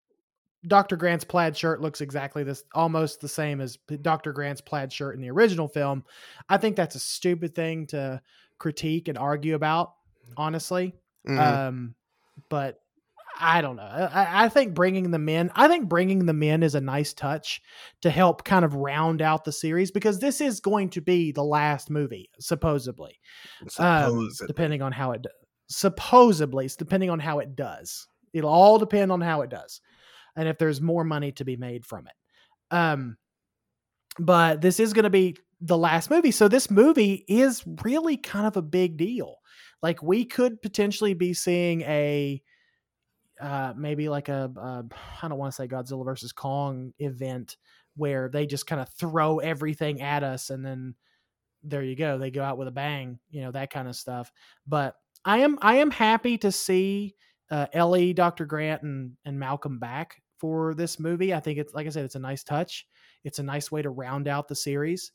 Dr. 0.68 0.98
Grant's 0.98 1.24
plaid 1.24 1.56
shirt 1.56 1.80
looks 1.82 2.02
exactly 2.02 2.44
this, 2.44 2.64
almost 2.74 3.22
the 3.22 3.30
same 3.30 3.62
as 3.62 3.78
Dr. 4.02 4.34
Grant's 4.34 4.60
plaid 4.62 4.92
shirt 4.92 5.16
in 5.16 5.22
the 5.22 5.30
original 5.32 5.68
film. 5.70 6.04
I 6.50 6.58
think 6.58 6.76
that's 6.76 6.96
a 6.96 7.00
stupid 7.00 7.56
thing 7.56 7.88
to 7.88 8.22
critique 8.58 9.08
and 9.08 9.18
argue 9.18 9.56
about. 9.56 9.94
Honestly, 10.38 10.94
Mhm. 11.28 11.40
Um, 11.40 11.96
but 12.50 12.80
I 13.42 13.62
don't 13.62 13.78
know. 13.78 13.84
I, 13.84 14.46
I 14.46 14.50
think 14.50 14.74
bringing 14.74 15.12
them 15.12 15.30
in, 15.30 15.50
I 15.56 15.68
think 15.70 15.88
bringing 15.88 16.26
them 16.26 16.44
in 16.44 16.62
is 16.62 16.76
a 16.76 16.82
nice 16.82 17.14
touch 17.14 17.62
to 18.02 18.10
help 18.10 18.44
kind 18.44 18.66
of 18.66 18.76
round 18.76 19.22
out 19.22 19.46
the 19.46 19.52
series 19.54 19.92
because 19.92 20.20
this 20.20 20.42
is 20.42 20.60
going 20.60 20.90
to 20.90 21.02
be 21.02 21.32
the 21.32 21.44
last 21.44 21.90
movie, 21.90 22.30
supposedly. 22.40 23.18
Um, 23.62 23.70
Supposedly. 23.70 24.48
depending 24.48 24.82
on 24.82 24.92
how 24.92 25.12
it 25.14 25.26
supposedly, 25.70 26.70
depending 26.78 27.10
on 27.10 27.20
how 27.20 27.40
it 27.40 27.56
does. 27.56 28.08
It'll 28.34 28.50
all 28.50 28.78
depend 28.78 29.12
on 29.12 29.22
how 29.22 29.42
it 29.42 29.50
does, 29.50 29.82
and 30.36 30.48
if 30.48 30.58
there's 30.58 30.82
more 30.82 31.04
money 31.04 31.32
to 31.34 31.46
be 31.46 31.58
made 31.58 31.86
from 31.86 32.08
it. 32.08 32.76
Um, 32.76 33.18
but 34.20 34.62
this 34.62 34.80
is 34.80 34.94
going 34.94 35.04
to 35.04 35.10
be 35.10 35.38
the 35.62 35.78
last 35.78 36.10
movie, 36.10 36.32
so 36.32 36.48
this 36.48 36.70
movie 36.70 37.26
is 37.28 37.64
really 37.84 38.18
kind 38.18 38.46
of 38.46 38.58
a 38.58 38.62
big 38.62 38.98
deal. 38.98 39.38
Like 39.82 40.04
we 40.04 40.26
could 40.26 40.62
potentially 40.62 41.14
be 41.14 41.34
seeing 41.34 41.82
a 41.82 42.42
uh, 43.40 43.74
maybe 43.76 44.10
like 44.10 44.28
a 44.28 44.52
uh, 44.60 44.84
I 45.22 45.28
don't 45.28 45.38
want 45.38 45.54
to 45.54 45.56
say 45.56 45.68
Godzilla 45.68 46.04
versus 46.04 46.34
Kong 46.34 46.94
event 47.00 47.56
where 47.96 48.30
they 48.30 48.46
just 48.46 48.68
kind 48.68 48.82
of 48.82 48.90
throw 48.90 49.40
everything 49.40 50.02
at 50.02 50.24
us 50.24 50.50
and 50.50 50.66
then 50.66 50.96
there 51.64 51.84
you 51.84 51.96
go 51.96 52.18
they 52.18 52.32
go 52.32 52.42
out 52.42 52.58
with 52.58 52.68
a 52.68 52.72
bang 52.72 53.20
you 53.30 53.42
know 53.42 53.52
that 53.52 53.70
kind 53.70 53.88
of 53.88 53.96
stuff 53.96 54.32
but 54.66 54.96
I 55.26 55.40
am 55.40 55.58
I 55.62 55.78
am 55.78 55.92
happy 55.92 56.38
to 56.40 56.52
see 56.52 57.16
uh, 57.52 57.68
Ellie 57.74 58.14
Dr. 58.14 58.46
Grant 58.46 58.84
and 58.84 59.14
and 59.26 59.40
Malcolm 59.40 59.80
back 59.80 60.22
for 60.40 60.74
this 60.74 61.00
movie. 61.00 61.34
I 61.34 61.40
think 61.40 61.60
it's 61.60 61.74
like 61.74 61.88
I 61.88 61.90
said 61.90 62.06
it's 62.06 62.16
a 62.16 62.20
nice 62.20 62.44
touch. 62.44 62.88
It's 63.24 63.40
a 63.40 63.44
nice 63.44 63.72
way 63.72 63.82
to 63.82 63.90
round 63.90 64.28
out 64.28 64.48
the 64.48 64.56
series. 64.56 65.12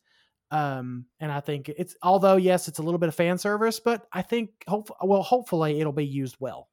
Um 0.50 1.06
and 1.20 1.32
I 1.32 1.40
think 1.40 1.68
it's 1.68 1.96
although 2.02 2.36
yes 2.36 2.68
it's 2.68 2.78
a 2.78 2.82
little 2.82 2.98
bit 2.98 3.08
of 3.08 3.14
fan 3.14 3.38
service 3.38 3.80
but 3.80 4.06
I 4.12 4.22
think 4.22 4.50
hope 4.68 4.90
well 5.02 5.22
hopefully 5.22 5.80
it'll 5.80 5.92
be 5.92 6.06
used 6.06 6.36
well. 6.38 6.68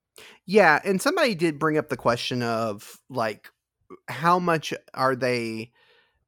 Yeah, 0.46 0.80
and 0.84 1.02
somebody 1.02 1.36
did 1.36 1.58
bring 1.58 1.78
up 1.78 1.90
the 1.90 1.98
question 1.98 2.44
of 2.44 3.00
like 3.10 3.50
how 4.08 4.40
much 4.40 4.74
are 4.94 5.16
they 5.16 5.72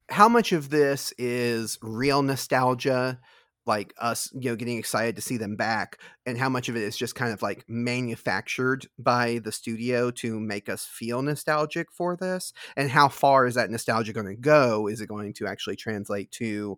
how 0.09 0.29
much 0.29 0.51
of 0.51 0.69
this 0.69 1.13
is 1.17 1.77
real 1.81 2.21
nostalgia 2.21 3.19
like 3.65 3.93
us 3.97 4.29
you 4.33 4.49
know 4.49 4.55
getting 4.55 4.77
excited 4.77 5.15
to 5.15 5.21
see 5.21 5.37
them 5.37 5.55
back 5.55 5.99
and 6.25 6.37
how 6.37 6.49
much 6.49 6.69
of 6.69 6.75
it 6.75 6.83
is 6.83 6.97
just 6.97 7.15
kind 7.15 7.33
of 7.33 7.41
like 7.41 7.63
manufactured 7.67 8.87
by 8.97 9.39
the 9.43 9.51
studio 9.51 10.11
to 10.11 10.39
make 10.39 10.69
us 10.69 10.85
feel 10.85 11.21
nostalgic 11.21 11.91
for 11.91 12.17
this 12.17 12.53
and 12.75 12.89
how 12.89 13.07
far 13.07 13.45
is 13.45 13.55
that 13.55 13.69
nostalgia 13.69 14.13
going 14.13 14.25
to 14.25 14.35
go 14.35 14.87
is 14.87 15.01
it 15.01 15.07
going 15.07 15.33
to 15.33 15.47
actually 15.47 15.75
translate 15.75 16.29
to 16.31 16.77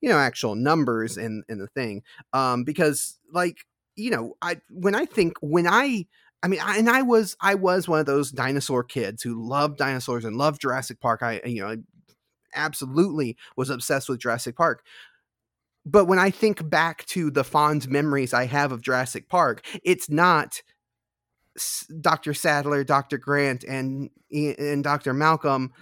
you 0.00 0.08
know 0.08 0.18
actual 0.18 0.54
numbers 0.54 1.16
in 1.16 1.42
in 1.48 1.58
the 1.58 1.68
thing 1.68 2.02
um 2.32 2.64
because 2.64 3.18
like 3.32 3.66
you 3.96 4.10
know 4.10 4.34
i 4.40 4.56
when 4.70 4.94
i 4.94 5.04
think 5.04 5.36
when 5.40 5.66
i 5.66 6.06
I 6.44 6.48
mean, 6.48 6.58
I, 6.60 6.78
and 6.78 6.90
I 6.90 7.02
was 7.02 7.36
I 7.40 7.54
was 7.54 7.88
one 7.88 8.00
of 8.00 8.06
those 8.06 8.32
dinosaur 8.32 8.82
kids 8.82 9.22
who 9.22 9.48
loved 9.48 9.78
dinosaurs 9.78 10.24
and 10.24 10.36
loved 10.36 10.60
Jurassic 10.60 11.00
Park. 11.00 11.22
I 11.22 11.40
you 11.44 11.62
know 11.62 11.68
I 11.68 11.76
absolutely 12.54 13.36
was 13.56 13.70
obsessed 13.70 14.08
with 14.08 14.20
Jurassic 14.20 14.56
Park. 14.56 14.84
But 15.84 16.06
when 16.06 16.18
I 16.18 16.30
think 16.30 16.68
back 16.68 17.04
to 17.06 17.30
the 17.30 17.44
fond 17.44 17.88
memories 17.88 18.32
I 18.32 18.46
have 18.46 18.72
of 18.72 18.82
Jurassic 18.82 19.28
Park, 19.28 19.66
it's 19.82 20.08
not 20.08 20.62
Dr. 22.00 22.34
Sattler, 22.34 22.84
Dr. 22.84 23.18
Grant, 23.18 23.64
and 23.64 24.10
and 24.30 24.84
Dr. 24.84 25.12
Malcolm 25.12 25.72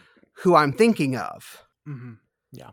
who 0.43 0.55
I'm 0.55 0.73
thinking 0.73 1.17
of. 1.17 1.65
Mm-hmm. 1.89 2.15
Yeah, 2.53 2.71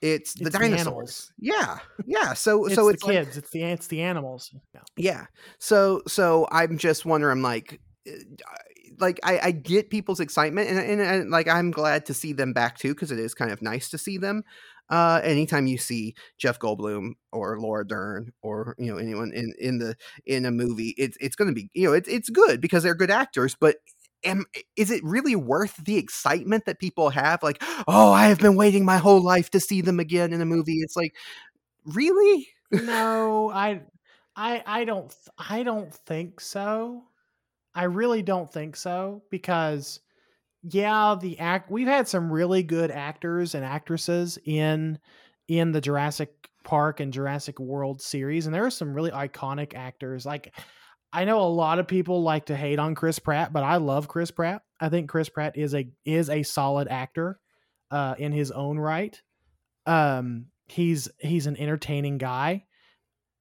it's, 0.00 0.34
it's 0.34 0.44
the 0.44 0.50
dinosaurs. 0.50 1.32
The 1.38 1.46
yeah, 1.46 1.78
yeah. 2.06 2.34
So 2.34 2.66
it's 2.66 2.74
so 2.76 2.88
it's 2.88 3.02
kids. 3.02 3.28
Like, 3.28 3.36
it's 3.36 3.50
the 3.50 3.62
it's 3.62 3.86
the 3.86 4.02
animals. 4.02 4.54
Yeah. 4.74 4.80
yeah. 4.96 5.26
So 5.58 6.02
so 6.06 6.48
I'm 6.50 6.78
just 6.78 7.04
wondering. 7.04 7.38
I'm 7.38 7.42
like, 7.42 7.80
eh, 8.06 8.12
like 8.98 9.20
I, 9.22 9.38
I 9.42 9.50
get 9.50 9.90
people's 9.90 10.20
excitement, 10.20 10.68
and, 10.68 10.78
and, 10.78 11.00
and 11.00 11.30
like 11.30 11.48
I'm 11.48 11.70
glad 11.70 12.06
to 12.06 12.14
see 12.14 12.32
them 12.32 12.52
back 12.52 12.78
too 12.78 12.94
because 12.94 13.12
it 13.12 13.18
is 13.18 13.34
kind 13.34 13.52
of 13.52 13.62
nice 13.62 13.88
to 13.90 13.98
see 13.98 14.18
them 14.18 14.44
uh, 14.90 15.20
anytime 15.24 15.66
you 15.66 15.78
see 15.78 16.14
Jeff 16.38 16.58
Goldblum 16.58 17.12
or 17.32 17.58
Laura 17.58 17.86
Dern 17.86 18.32
or 18.42 18.74
you 18.78 18.92
know 18.92 18.98
anyone 18.98 19.32
in 19.32 19.52
in 19.58 19.78
the 19.78 19.96
in 20.26 20.44
a 20.46 20.50
movie, 20.50 20.94
it's 20.98 21.16
it's 21.20 21.36
going 21.36 21.48
to 21.48 21.54
be 21.54 21.70
you 21.74 21.88
know 21.88 21.94
it's 21.94 22.08
it's 22.08 22.28
good 22.30 22.60
because 22.60 22.82
they're 22.82 22.94
good 22.94 23.10
actors, 23.10 23.56
but. 23.58 23.76
Am, 24.26 24.46
is 24.74 24.90
it 24.90 25.04
really 25.04 25.36
worth 25.36 25.76
the 25.84 25.98
excitement 25.98 26.64
that 26.64 26.78
people 26.78 27.10
have? 27.10 27.42
Like, 27.42 27.62
oh, 27.86 28.10
I 28.10 28.28
have 28.28 28.38
been 28.38 28.56
waiting 28.56 28.82
my 28.82 28.96
whole 28.96 29.20
life 29.22 29.50
to 29.50 29.60
see 29.60 29.82
them 29.82 30.00
again 30.00 30.32
in 30.32 30.40
a 30.40 30.46
movie. 30.46 30.78
It's 30.78 30.96
like, 30.96 31.14
really? 31.84 32.48
no, 32.72 33.50
I, 33.50 33.82
I, 34.34 34.62
I 34.66 34.84
don't, 34.84 35.14
I 35.38 35.62
don't 35.62 35.92
think 35.92 36.40
so. 36.40 37.04
I 37.74 37.84
really 37.84 38.22
don't 38.22 38.50
think 38.52 38.76
so 38.76 39.22
because 39.30 40.00
yeah, 40.66 41.16
the 41.20 41.38
act 41.38 41.70
we've 41.70 41.86
had 41.86 42.08
some 42.08 42.32
really 42.32 42.62
good 42.62 42.90
actors 42.90 43.54
and 43.54 43.64
actresses 43.64 44.38
in 44.44 44.98
in 45.46 45.72
the 45.72 45.80
Jurassic 45.80 46.48
Park 46.64 47.00
and 47.00 47.12
Jurassic 47.12 47.58
World 47.60 48.00
series, 48.00 48.46
and 48.46 48.54
there 48.54 48.64
are 48.64 48.70
some 48.70 48.94
really 48.94 49.10
iconic 49.10 49.74
actors. 49.74 50.24
Like 50.24 50.54
I 51.12 51.24
know 51.26 51.40
a 51.40 51.48
lot 51.48 51.78
of 51.78 51.86
people 51.86 52.22
like 52.22 52.46
to 52.46 52.56
hate 52.56 52.78
on 52.78 52.94
Chris 52.94 53.18
Pratt, 53.18 53.52
but 53.52 53.62
I 53.62 53.76
love 53.76 54.08
Chris 54.08 54.30
Pratt. 54.30 54.62
I 54.80 54.88
think 54.88 55.08
Chris 55.08 55.28
Pratt 55.28 55.56
is 55.56 55.74
a 55.74 55.86
is 56.04 56.30
a 56.30 56.42
solid 56.42 56.88
actor 56.88 57.38
uh, 57.90 58.14
in 58.18 58.32
his 58.32 58.50
own 58.50 58.78
right. 58.78 59.20
Um, 59.86 60.46
he's 60.66 61.08
he's 61.18 61.46
an 61.46 61.58
entertaining 61.58 62.16
guy, 62.16 62.64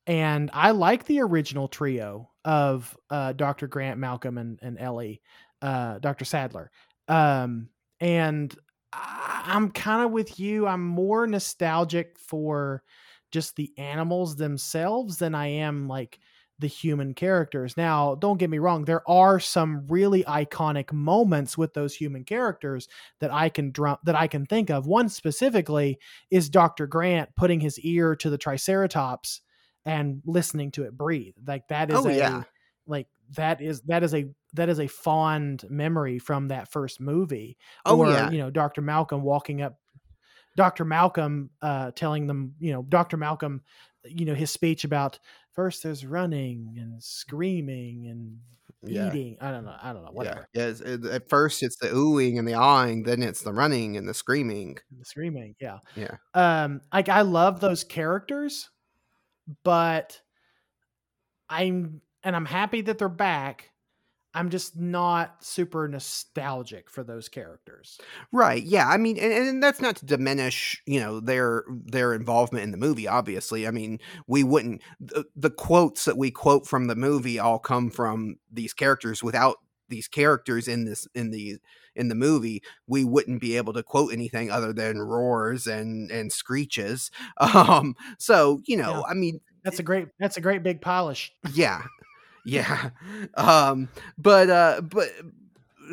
and 0.05 0.51
I 0.53 0.71
like 0.71 1.05
the 1.05 1.21
original 1.21 1.69
trio 1.69 2.29
of 2.43 2.95
uh, 3.09 3.31
Dr. 3.31 3.67
Grant, 3.67 3.97
Malcolm, 3.97 4.37
and 4.37 4.59
and 4.61 4.77
Ellie, 4.77 5.21
uh, 5.61 5.99
Dr. 5.99 6.25
Sattler. 6.25 6.69
Um, 7.07 7.69
and 7.99 8.55
I'm 8.93 9.71
kind 9.71 10.05
of 10.05 10.11
with 10.11 10.39
you. 10.39 10.67
I'm 10.67 10.85
more 10.85 11.27
nostalgic 11.27 12.17
for 12.19 12.83
just 13.31 13.55
the 13.55 13.71
animals 13.77 14.35
themselves 14.35 15.17
than 15.17 15.33
I 15.33 15.47
am 15.47 15.87
like 15.87 16.19
the 16.59 16.67
human 16.67 17.13
characters. 17.13 17.75
Now, 17.75 18.15
don't 18.15 18.37
get 18.37 18.49
me 18.49 18.59
wrong, 18.59 18.85
there 18.85 19.07
are 19.09 19.39
some 19.39 19.85
really 19.87 20.23
iconic 20.23 20.93
moments 20.93 21.57
with 21.57 21.73
those 21.73 21.95
human 21.95 22.23
characters 22.23 22.87
that 23.19 23.33
I 23.33 23.49
can 23.49 23.71
drum 23.71 23.97
that 24.03 24.15
I 24.15 24.27
can 24.27 24.45
think 24.45 24.69
of. 24.69 24.85
One 24.85 25.09
specifically 25.09 25.97
is 26.29 26.49
Dr. 26.49 26.87
Grant 26.87 27.35
putting 27.35 27.59
his 27.59 27.79
ear 27.79 28.15
to 28.17 28.29
the 28.29 28.37
triceratops 28.37 29.41
and 29.85 30.21
listening 30.25 30.71
to 30.71 30.83
it 30.83 30.95
breathe. 30.95 31.33
Like 31.45 31.67
that 31.69 31.89
is 31.89 31.97
oh, 31.97 32.07
a 32.07 32.15
yeah. 32.15 32.43
like 32.85 33.07
that 33.35 33.61
is 33.61 33.81
that 33.81 34.03
is 34.03 34.13
a 34.13 34.27
that 34.53 34.69
is 34.69 34.79
a 34.79 34.87
fond 34.87 35.65
memory 35.69 36.19
from 36.19 36.49
that 36.49 36.71
first 36.71 36.99
movie. 36.99 37.57
Oh 37.85 37.99
or, 37.99 38.09
yeah, 38.09 38.29
you 38.29 38.37
know, 38.37 38.49
Dr. 38.49 38.81
Malcolm 38.81 39.21
walking 39.21 39.61
up, 39.61 39.79
Dr. 40.55 40.85
Malcolm 40.85 41.49
uh, 41.61 41.91
telling 41.91 42.27
them, 42.27 42.53
you 42.59 42.71
know, 42.73 42.83
Dr. 42.83 43.17
Malcolm, 43.17 43.61
you 44.05 44.25
know, 44.25 44.35
his 44.35 44.51
speech 44.51 44.83
about 44.83 45.19
first 45.53 45.83
there's 45.83 46.05
running 46.05 46.75
and 46.77 47.01
screaming 47.01 48.07
and 48.09 48.37
yeah. 48.85 49.07
eating. 49.07 49.37
I 49.41 49.51
don't 49.51 49.65
know. 49.65 49.75
I 49.81 49.93
don't 49.93 50.03
know. 50.03 50.11
Whatever. 50.11 50.47
Yeah. 50.53 50.67
yeah 50.67 50.93
it, 50.93 51.05
at 51.05 51.29
first 51.29 51.63
it's 51.63 51.77
the 51.77 51.87
oohing 51.87 52.37
and 52.37 52.47
the 52.47 52.53
awing, 52.53 53.03
then 53.03 53.23
it's 53.23 53.41
the 53.41 53.53
running 53.53 53.97
and 53.97 54.07
the 54.07 54.13
screaming. 54.13 54.77
The 54.97 55.05
screaming. 55.05 55.55
Yeah. 55.59 55.79
Yeah. 55.95 56.15
Um, 56.33 56.81
like 56.93 57.09
I 57.09 57.21
love 57.21 57.59
those 57.59 57.83
characters, 57.83 58.69
but 59.63 60.19
I'm 61.49 62.01
and 62.23 62.35
I'm 62.35 62.45
happy 62.45 62.81
that 62.81 62.97
they're 62.97 63.09
back. 63.09 63.69
I'm 64.35 64.49
just 64.49 64.75
not 64.75 65.43
super 65.43 65.87
nostalgic 65.87 66.89
for 66.89 67.03
those 67.03 67.29
characters. 67.29 67.99
Right. 68.31 68.63
Yeah. 68.63 68.87
I 68.87 68.97
mean, 68.97 69.17
and, 69.19 69.31
and, 69.31 69.63
that's 69.63 69.79
not 69.79 69.97
to 69.97 70.05
diminish, 70.05 70.81
you 70.85 70.99
know, 70.99 71.19
their 71.19 71.63
their 71.69 72.13
involvement 72.13 72.63
in 72.63 72.71
the 72.71 72.77
movie. 72.77 73.07
Obviously, 73.07 73.67
I 73.67 73.71
mean, 73.71 73.99
we 74.27 74.43
wouldn't 74.43 74.81
the, 74.99 75.25
the 75.35 75.51
quotes 75.51 76.05
that 76.05 76.17
we 76.17 76.31
quote 76.31 76.65
from 76.65 76.87
the 76.87 76.95
movie 76.95 77.37
all 77.39 77.59
come 77.59 77.91
from 77.91 78.37
these 78.51 78.73
characters. 78.73 79.21
Without 79.21 79.57
these 79.89 80.07
characters 80.07 80.67
in 80.67 80.85
this 80.85 81.07
in 81.13 81.29
the 81.29 81.57
in 81.95 82.07
the 82.07 82.15
movie, 82.15 82.63
we 82.87 83.05
wouldn't 83.05 83.39
be 83.39 83.55
able 83.55 83.73
to 83.73 83.83
quote 83.83 84.11
anything 84.11 84.49
other 84.49 84.73
than 84.73 84.99
roars 84.99 85.67
and 85.67 86.09
and 86.11 86.31
screeches. 86.31 87.11
Um. 87.39 87.95
So 88.17 88.61
you 88.65 88.77
know, 88.77 89.03
yeah. 89.05 89.11
I 89.11 89.13
mean, 89.13 89.41
that's 89.63 89.77
a 89.77 89.83
great 89.83 90.07
that's 90.19 90.37
a 90.37 90.41
great 90.41 90.63
big 90.63 90.81
polish. 90.81 91.31
Yeah 91.53 91.83
yeah. 92.45 92.89
Um 93.35 93.89
but 94.17 94.49
uh 94.49 94.81
but 94.81 95.09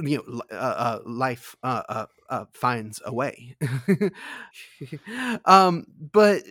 you 0.02 0.18
know 0.18 0.42
uh, 0.52 0.54
uh 0.54 0.98
life 1.04 1.56
uh, 1.62 1.82
uh, 1.88 2.06
uh 2.28 2.44
finds 2.52 3.00
a 3.04 3.12
way. 3.12 3.56
Um 5.44 5.86
but 6.12 6.42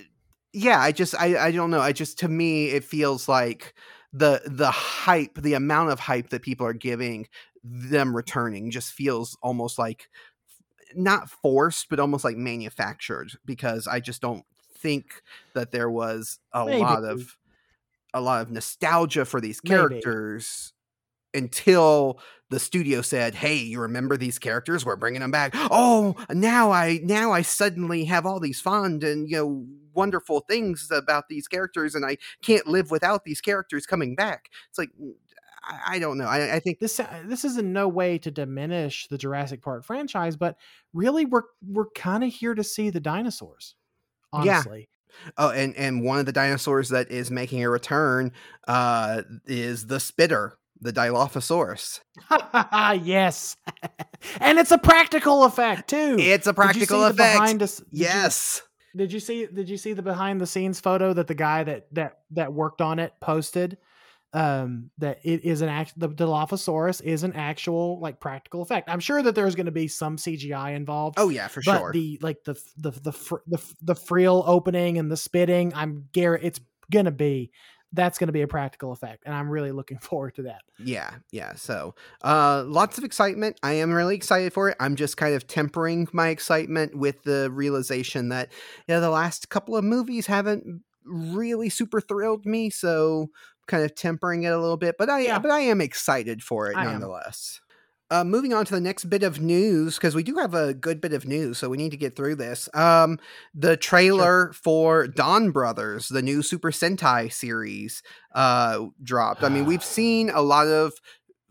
yeah 0.51 0.79
i 0.79 0.91
just 0.91 1.13
i 1.19 1.37
i 1.37 1.51
don't 1.51 1.71
know. 1.71 1.81
I 1.81 1.91
just 1.91 2.19
to 2.19 2.27
me 2.27 2.69
it 2.69 2.83
feels 2.83 3.27
like 3.27 3.73
the 4.13 4.41
the 4.45 4.71
hype 4.71 5.35
the 5.35 5.53
amount 5.53 5.91
of 5.91 5.99
hype 5.99 6.29
that 6.29 6.41
people 6.41 6.65
are 6.65 6.73
giving 6.73 7.27
them 7.63 8.15
returning 8.15 8.71
just 8.71 8.91
feels 8.91 9.37
almost 9.41 9.77
like 9.77 10.09
not 10.95 11.29
forced 11.29 11.87
but 11.89 11.99
almost 11.99 12.23
like 12.23 12.37
manufactured 12.37 13.31
because 13.45 13.87
i 13.87 13.99
just 13.99 14.21
don't 14.21 14.45
think 14.75 15.21
that 15.53 15.71
there 15.71 15.89
was 15.89 16.39
a 16.53 16.65
Maybe. 16.65 16.79
lot 16.79 17.03
of 17.03 17.37
a 18.13 18.21
lot 18.21 18.41
of 18.41 18.51
nostalgia 18.51 19.25
for 19.25 19.39
these 19.39 19.59
characters 19.61 20.73
Maybe. 21.33 21.45
until 21.45 22.19
the 22.49 22.59
studio 22.59 23.01
said, 23.01 23.35
"Hey, 23.35 23.57
you 23.57 23.79
remember 23.79 24.17
these 24.17 24.39
characters? 24.39 24.85
We're 24.85 24.95
bringing 24.95 25.21
them 25.21 25.31
back." 25.31 25.51
Oh, 25.55 26.15
now 26.29 26.71
I 26.71 26.99
now 27.03 27.31
I 27.31 27.41
suddenly 27.41 28.05
have 28.05 28.25
all 28.25 28.39
these 28.39 28.59
fond 28.59 29.03
and 29.03 29.29
you 29.29 29.37
know 29.37 29.65
wonderful 29.93 30.41
things 30.41 30.89
about 30.91 31.29
these 31.29 31.47
characters, 31.47 31.95
and 31.95 32.05
I 32.05 32.17
can't 32.41 32.67
live 32.67 32.91
without 32.91 33.23
these 33.25 33.41
characters 33.41 33.85
coming 33.85 34.15
back. 34.15 34.49
It's 34.69 34.77
like 34.77 34.89
I, 35.63 35.95
I 35.95 35.99
don't 35.99 36.17
know. 36.17 36.25
I, 36.25 36.55
I, 36.55 36.59
think 36.59 36.79
this 36.79 36.99
uh, 36.99 37.23
this 37.25 37.43
is 37.43 37.57
in 37.57 37.73
no 37.73 37.87
way 37.87 38.17
to 38.19 38.31
diminish 38.31 39.07
the 39.07 39.17
Jurassic 39.17 39.61
Park 39.61 39.85
franchise, 39.85 40.35
but 40.35 40.57
really 40.93 41.25
we're 41.25 41.43
we're 41.65 41.89
kind 41.91 42.23
of 42.23 42.33
here 42.33 42.55
to 42.55 42.63
see 42.63 42.89
the 42.89 42.99
dinosaurs. 42.99 43.75
Honestly, 44.31 44.89
Oh, 45.37 45.49
and 45.49 45.75
and 45.75 46.03
one 46.03 46.19
of 46.19 46.25
the 46.25 46.31
dinosaurs 46.31 46.89
that 46.89 47.11
is 47.11 47.31
making 47.31 47.63
a 47.63 47.69
return 47.69 48.31
uh, 48.67 49.23
is 49.45 49.87
the 49.87 49.99
spitter, 49.99 50.57
the 50.81 50.93
Dilophosaurus. 50.93 52.01
yes, 53.03 53.55
and 54.39 54.59
it's 54.59 54.71
a 54.71 54.77
practical 54.77 55.43
effect 55.43 55.89
too. 55.89 56.17
It's 56.19 56.47
a 56.47 56.53
practical 56.53 57.03
effect. 57.05 57.39
Behind 57.39 57.63
us, 57.63 57.81
yes. 57.91 58.61
You, 58.93 58.99
did 58.99 59.13
you 59.13 59.19
see? 59.19 59.45
Did 59.45 59.69
you 59.69 59.77
see 59.77 59.93
the 59.93 60.01
behind 60.01 60.41
the 60.41 60.47
scenes 60.47 60.79
photo 60.79 61.13
that 61.13 61.27
the 61.27 61.35
guy 61.35 61.63
that 61.63 61.87
that 61.93 62.19
that 62.31 62.53
worked 62.53 62.81
on 62.81 62.99
it 62.99 63.13
posted? 63.19 63.77
Um 64.33 64.91
that 64.99 65.19
it 65.23 65.43
is 65.43 65.61
an 65.61 65.69
act 65.69 65.93
the 65.97 66.07
Dilophosaurus 66.07 67.01
is 67.01 67.23
an 67.23 67.33
actual 67.33 67.99
like 67.99 68.19
practical 68.19 68.61
effect. 68.61 68.89
I'm 68.89 68.99
sure 68.99 69.21
that 69.23 69.35
there's 69.35 69.55
going 69.55 69.65
to 69.65 69.71
be 69.71 69.87
some 69.87 70.17
CGI 70.17 70.75
involved. 70.75 71.15
Oh 71.19 71.29
yeah, 71.29 71.47
for 71.47 71.61
but 71.65 71.79
sure. 71.79 71.91
The 71.91 72.19
like 72.21 72.43
the 72.43 72.53
the 72.77 72.91
the 72.91 73.39
the 73.47 73.73
the 73.81 73.95
frill 73.95 74.43
opening 74.45 74.97
and 74.97 75.11
the 75.11 75.17
spitting, 75.17 75.73
I'm 75.75 76.07
Garrett. 76.11 76.43
It's 76.43 76.59
gonna 76.91 77.11
be 77.11 77.51
that's 77.91 78.19
going 78.19 78.27
to 78.27 78.33
be 78.33 78.43
a 78.43 78.47
practical 78.47 78.91
effect 78.91 79.23
and 79.25 79.33
i'm 79.33 79.49
really 79.49 79.71
looking 79.71 79.97
forward 80.01 80.35
to 80.35 80.43
that 80.43 80.61
yeah 80.77 81.09
yeah 81.31 81.55
so 81.55 81.95
uh 82.23 82.63
lots 82.67 82.99
of 82.99 83.03
excitement 83.03 83.59
i 83.63 83.73
am 83.73 83.91
really 83.91 84.15
excited 84.15 84.53
for 84.53 84.69
it 84.69 84.77
i'm 84.79 84.95
just 84.95 85.17
kind 85.17 85.33
of 85.33 85.47
tempering 85.47 86.07
my 86.13 86.27
excitement 86.27 86.95
with 86.95 87.23
the 87.23 87.49
realization 87.51 88.29
that 88.29 88.51
you 88.87 88.93
know 88.93 89.01
the 89.01 89.09
last 89.09 89.49
couple 89.49 89.75
of 89.75 89.83
movies 89.83 90.27
haven't 90.27 90.83
really 91.09 91.69
super 91.69 92.01
thrilled 92.01 92.45
me, 92.45 92.69
so 92.69 93.29
kind 93.69 93.83
of 93.85 93.95
tempering 93.95 94.43
it 94.43 94.49
a 94.51 94.59
little 94.59 94.77
bit. 94.77 94.95
But 94.97 95.09
I 95.09 95.21
Yeah. 95.21 95.39
but 95.39 95.51
I 95.51 95.61
am 95.61 95.79
excited 95.79 96.43
for 96.43 96.69
it 96.69 96.75
I 96.75 96.83
nonetheless. 96.83 97.61
Uh, 98.11 98.23
moving 98.23 98.53
on 98.55 98.65
to 98.65 98.73
the 98.73 98.81
next 98.81 99.05
bit 99.05 99.21
of 99.21 99.39
news 99.39 99.95
because 99.95 100.15
we 100.15 100.23
do 100.23 100.33
have 100.37 100.55
a 100.55 100.73
good 100.73 100.99
bit 100.99 101.13
of 101.13 101.27
news, 101.27 101.59
so 101.59 101.69
we 101.69 101.77
need 101.77 101.91
to 101.91 101.97
get 101.97 102.15
through 102.15 102.35
this. 102.35 102.67
Um, 102.73 103.19
the 103.53 103.77
trailer 103.77 104.51
for 104.51 105.05
Don 105.07 105.51
Brothers, 105.51 106.07
the 106.09 106.23
new 106.23 106.41
Super 106.41 106.71
Sentai 106.71 107.31
series, 107.31 108.01
uh, 108.33 108.87
dropped. 109.03 109.43
I 109.43 109.49
mean, 109.49 109.65
we've 109.65 109.83
seen 109.83 110.31
a 110.31 110.41
lot 110.41 110.65
of 110.65 110.93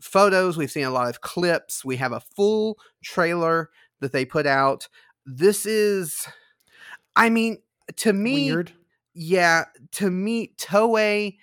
photos, 0.01 0.57
we've 0.57 0.69
seen 0.69 0.83
a 0.83 0.91
lot 0.91 1.07
of 1.07 1.21
clips. 1.21 1.85
We 1.85 1.95
have 1.95 2.11
a 2.11 2.19
full 2.19 2.77
trailer 3.01 3.69
that 4.01 4.11
they 4.11 4.25
put 4.25 4.45
out. 4.45 4.89
This 5.25 5.65
is, 5.65 6.27
I 7.15 7.29
mean, 7.29 7.59
to 7.97 8.11
me, 8.11 8.51
Weird. 8.51 8.73
yeah, 9.13 9.63
to 9.93 10.09
me, 10.11 10.51
Toei 10.57 11.37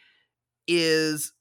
is 0.67 1.33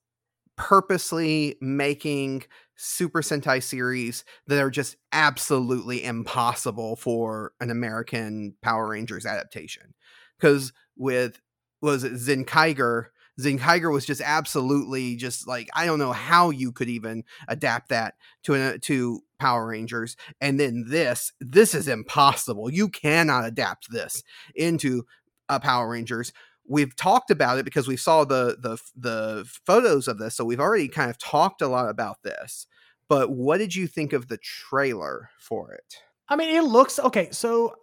purposely 0.55 1.55
making 1.61 2.43
Super 2.75 3.21
Sentai 3.21 3.63
series 3.63 4.25
that 4.47 4.61
are 4.61 4.69
just 4.69 4.97
absolutely 5.11 6.03
impossible 6.03 6.95
for 6.95 7.53
an 7.59 7.69
American 7.69 8.55
Power 8.61 8.89
Rangers 8.89 9.25
adaptation. 9.25 9.93
Because 10.37 10.73
with 10.97 11.39
was 11.81 12.03
it 12.03 12.13
Zenkaiger? 12.13 13.07
Zenkaiger 13.39 13.91
was 13.91 14.05
just 14.05 14.21
absolutely 14.21 15.15
just 15.15 15.47
like 15.47 15.69
I 15.73 15.85
don't 15.85 15.99
know 15.99 16.13
how 16.13 16.49
you 16.49 16.71
could 16.71 16.89
even 16.89 17.23
adapt 17.47 17.89
that 17.89 18.15
to 18.43 18.53
an, 18.53 18.61
uh, 18.61 18.77
to 18.83 19.21
Power 19.39 19.67
Rangers. 19.67 20.15
And 20.41 20.59
then 20.59 20.85
this, 20.87 21.33
this 21.39 21.73
is 21.73 21.87
impossible. 21.87 22.71
You 22.71 22.89
cannot 22.89 23.45
adapt 23.45 23.91
this 23.91 24.23
into 24.55 25.03
a 25.49 25.59
Power 25.59 25.89
Rangers. 25.89 26.31
We've 26.67 26.95
talked 26.95 27.31
about 27.31 27.59
it 27.59 27.65
because 27.65 27.87
we 27.87 27.97
saw 27.97 28.25
the 28.25 28.57
the 28.59 28.77
the 28.95 29.45
photos 29.65 30.07
of 30.07 30.17
this, 30.17 30.35
so 30.35 30.45
we've 30.45 30.59
already 30.59 30.87
kind 30.87 31.09
of 31.09 31.17
talked 31.17 31.61
a 31.61 31.67
lot 31.67 31.89
about 31.89 32.23
this. 32.23 32.67
But 33.07 33.29
what 33.31 33.57
did 33.57 33.75
you 33.75 33.87
think 33.87 34.13
of 34.13 34.27
the 34.27 34.37
trailer 34.37 35.29
for 35.39 35.73
it? 35.73 35.97
I 36.27 36.35
mean, 36.35 36.55
it 36.55 36.63
looks 36.63 36.97
okay. 36.97 37.29
So 37.31 37.75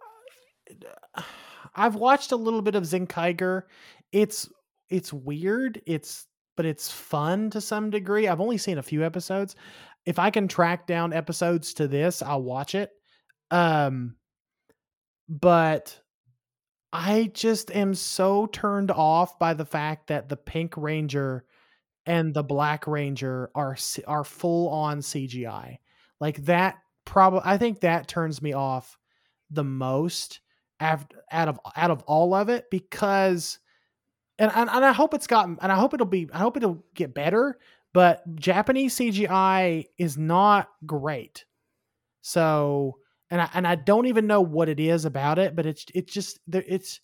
uh, 1.15 1.21
I've 1.75 1.95
watched 1.95 2.31
a 2.31 2.35
little 2.37 2.61
bit 2.61 2.75
of 2.75 2.83
Zenkaiger. 2.83 3.63
It's 4.11 4.49
it's 4.89 5.13
weird. 5.13 5.81
It's 5.85 6.27
but 6.55 6.65
it's 6.65 6.91
fun 6.91 7.49
to 7.51 7.61
some 7.61 7.89
degree. 7.89 8.27
I've 8.27 8.41
only 8.41 8.57
seen 8.57 8.77
a 8.77 8.83
few 8.83 9.03
episodes. 9.03 9.55
If 10.05 10.19
I 10.19 10.29
can 10.29 10.47
track 10.47 10.85
down 10.87 11.13
episodes 11.13 11.73
to 11.75 11.87
this, 11.87 12.21
I'll 12.21 12.43
watch 12.43 12.75
it. 12.75 12.91
Um 13.49 14.15
but 15.29 15.99
I 16.95 17.31
just 17.33 17.71
am 17.71 17.95
so 17.95 18.45
turned 18.45 18.91
off 18.91 19.39
by 19.39 19.55
the 19.55 19.65
fact 19.65 20.07
that 20.07 20.29
the 20.29 20.37
Pink 20.37 20.75
Ranger 20.77 21.43
and 22.05 22.35
the 22.35 22.43
Black 22.43 22.85
Ranger 22.85 23.49
are 23.55 23.75
are 24.07 24.23
full 24.23 24.69
on 24.69 24.99
CGI. 24.99 25.79
Like 26.19 26.45
that 26.45 26.77
probably 27.03 27.41
I 27.45 27.57
think 27.57 27.79
that 27.79 28.07
turns 28.07 28.43
me 28.43 28.53
off 28.53 28.99
the 29.49 29.63
most 29.63 30.39
out 30.79 31.11
of 31.31 31.59
out 31.75 31.89
of 31.89 32.03
all 32.03 32.35
of 32.35 32.49
it 32.49 32.65
because 32.69 33.57
and, 34.37 34.51
and 34.53 34.69
and 34.69 34.85
I 34.85 34.91
hope 34.91 35.15
it's 35.15 35.27
gotten 35.27 35.57
and 35.63 35.71
I 35.71 35.75
hope 35.75 35.95
it'll 35.95 36.05
be 36.05 36.29
I 36.31 36.37
hope 36.37 36.57
it'll 36.57 36.85
get 36.93 37.15
better, 37.15 37.57
but 37.91 38.23
Japanese 38.35 38.95
CGI 38.95 39.85
is 39.97 40.15
not 40.15 40.69
great. 40.85 41.45
So 42.21 42.99
and 43.33 43.41
I 43.41 43.49
and 43.55 43.67
I 43.67 43.73
don't 43.73 44.05
even 44.05 44.27
know 44.27 44.41
what 44.41 44.69
it 44.69 44.79
is 44.79 45.05
about 45.05 45.39
it, 45.39 45.55
but 45.55 45.65
it's 45.65 45.85
it's 45.95 46.13
just 46.13 46.39
it's 46.51 47.01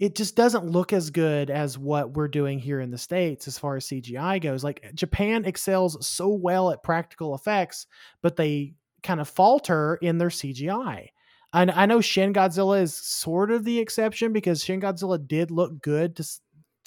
it 0.00 0.16
just 0.16 0.34
doesn't 0.34 0.64
look 0.64 0.94
as 0.94 1.10
good 1.10 1.50
as 1.50 1.76
what 1.76 2.14
we're 2.14 2.26
doing 2.26 2.58
here 2.58 2.80
in 2.80 2.90
the 2.90 2.96
states 2.96 3.46
as 3.46 3.58
far 3.58 3.76
as 3.76 3.84
CGI 3.86 4.40
goes. 4.40 4.64
Like 4.64 4.90
Japan 4.94 5.44
excels 5.44 6.06
so 6.06 6.28
well 6.28 6.70
at 6.70 6.82
practical 6.82 7.34
effects, 7.34 7.86
but 8.22 8.36
they 8.36 8.72
kind 9.02 9.20
of 9.20 9.28
falter 9.28 9.96
in 10.00 10.16
their 10.16 10.30
CGI. 10.30 11.08
And 11.52 11.70
I 11.70 11.84
know 11.84 12.00
Shin 12.00 12.32
Godzilla 12.32 12.80
is 12.80 12.94
sort 12.94 13.50
of 13.50 13.62
the 13.62 13.78
exception 13.78 14.32
because 14.32 14.64
Shin 14.64 14.80
Godzilla 14.80 15.24
did 15.26 15.50
look 15.50 15.82
good 15.82 16.16
to, 16.16 16.26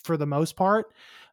for 0.03 0.17
the 0.17 0.25
most 0.25 0.55
part, 0.55 0.88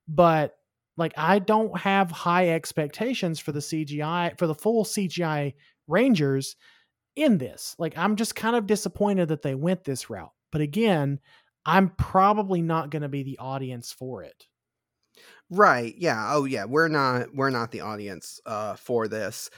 but 0.07 0.59
like 0.99 1.15
I 1.17 1.39
don't 1.39 1.79
have 1.79 2.11
high 2.11 2.51
expectations 2.51 3.41
for 3.41 3.53
the 3.53 3.61
CGI 3.61 4.39
for 4.39 4.47
the 4.47 4.55
full 4.55 4.85
CGI 4.85 5.55
Rangers 5.89 6.57
in 7.17 7.39
this. 7.39 7.75
Like 7.79 7.97
I'm 7.97 8.17
just 8.17 8.37
kind 8.37 8.55
of 8.55 8.67
disappointed 8.67 9.29
that 9.29 9.43
they 9.43 9.55
went 9.55 9.85
this 9.85 10.09
route. 10.09 10.33
But 10.53 10.61
again, 10.61 11.19
I'm 11.65 11.91
probably 11.91 12.63
not 12.63 12.91
going 12.91 13.03
to 13.03 13.09
be 13.09 13.25
the 13.25 13.39
audience 13.39 13.91
for 13.91 14.23
it. 14.23 14.47
Right. 15.51 15.95
Yeah. 15.97 16.35
Oh, 16.35 16.45
yeah. 16.45 16.65
We're 16.65 16.89
not. 16.89 17.35
We're 17.35 17.51
not 17.51 17.71
the 17.71 17.81
audience 17.81 18.41
uh, 18.47 18.75
for 18.75 19.07
this. 19.07 19.49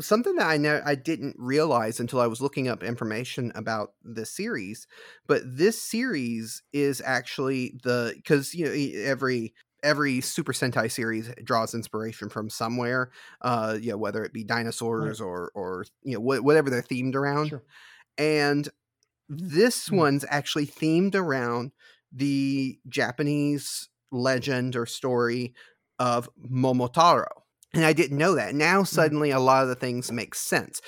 Something 0.00 0.34
that 0.36 0.46
I 0.46 0.56
know 0.56 0.82
I 0.84 0.94
didn't 0.94 1.36
realize 1.38 2.00
until 2.00 2.20
I 2.20 2.26
was 2.26 2.40
looking 2.40 2.68
up 2.68 2.82
information 2.82 3.52
about 3.54 3.92
the 4.02 4.26
series, 4.26 4.86
but 5.26 5.42
this 5.46 5.80
series 5.80 6.62
is 6.72 7.00
actually 7.04 7.78
the 7.82 8.12
because 8.16 8.54
you 8.54 8.66
know 8.66 9.08
every 9.08 9.54
every 9.82 10.20
Super 10.20 10.52
Sentai 10.52 10.90
series 10.90 11.30
draws 11.44 11.74
inspiration 11.74 12.28
from 12.28 12.50
somewhere. 12.50 13.10
Uh, 13.40 13.78
you 13.80 13.90
know, 13.90 13.96
whether 13.98 14.24
it 14.24 14.32
be 14.32 14.44
dinosaurs 14.44 15.20
or 15.20 15.50
or 15.54 15.84
you 16.02 16.14
know 16.14 16.20
wh- 16.20 16.44
whatever 16.44 16.70
they're 16.70 16.82
themed 16.82 17.14
around 17.14 17.48
Sure. 17.48 17.62
and 18.16 18.68
this 19.28 19.88
Mm. 19.90 19.96
one's 19.98 20.24
actually 20.28 20.66
themed 20.66 21.14
around 21.14 21.72
the 22.10 22.78
Japanese 22.88 23.88
legend 24.10 24.74
or 24.74 24.86
story 24.86 25.54
of 25.98 26.28
Momotaro. 26.50 27.26
And 27.74 27.84
I 27.84 27.92
didn't 27.92 28.16
know 28.16 28.34
that. 28.36 28.54
Now 28.54 28.82
suddenly 28.84 29.30
a 29.30 29.38
lot 29.38 29.62
of 29.62 29.68
the 29.68 29.74
things 29.74 30.10
make 30.10 30.34
sense. 30.34 30.80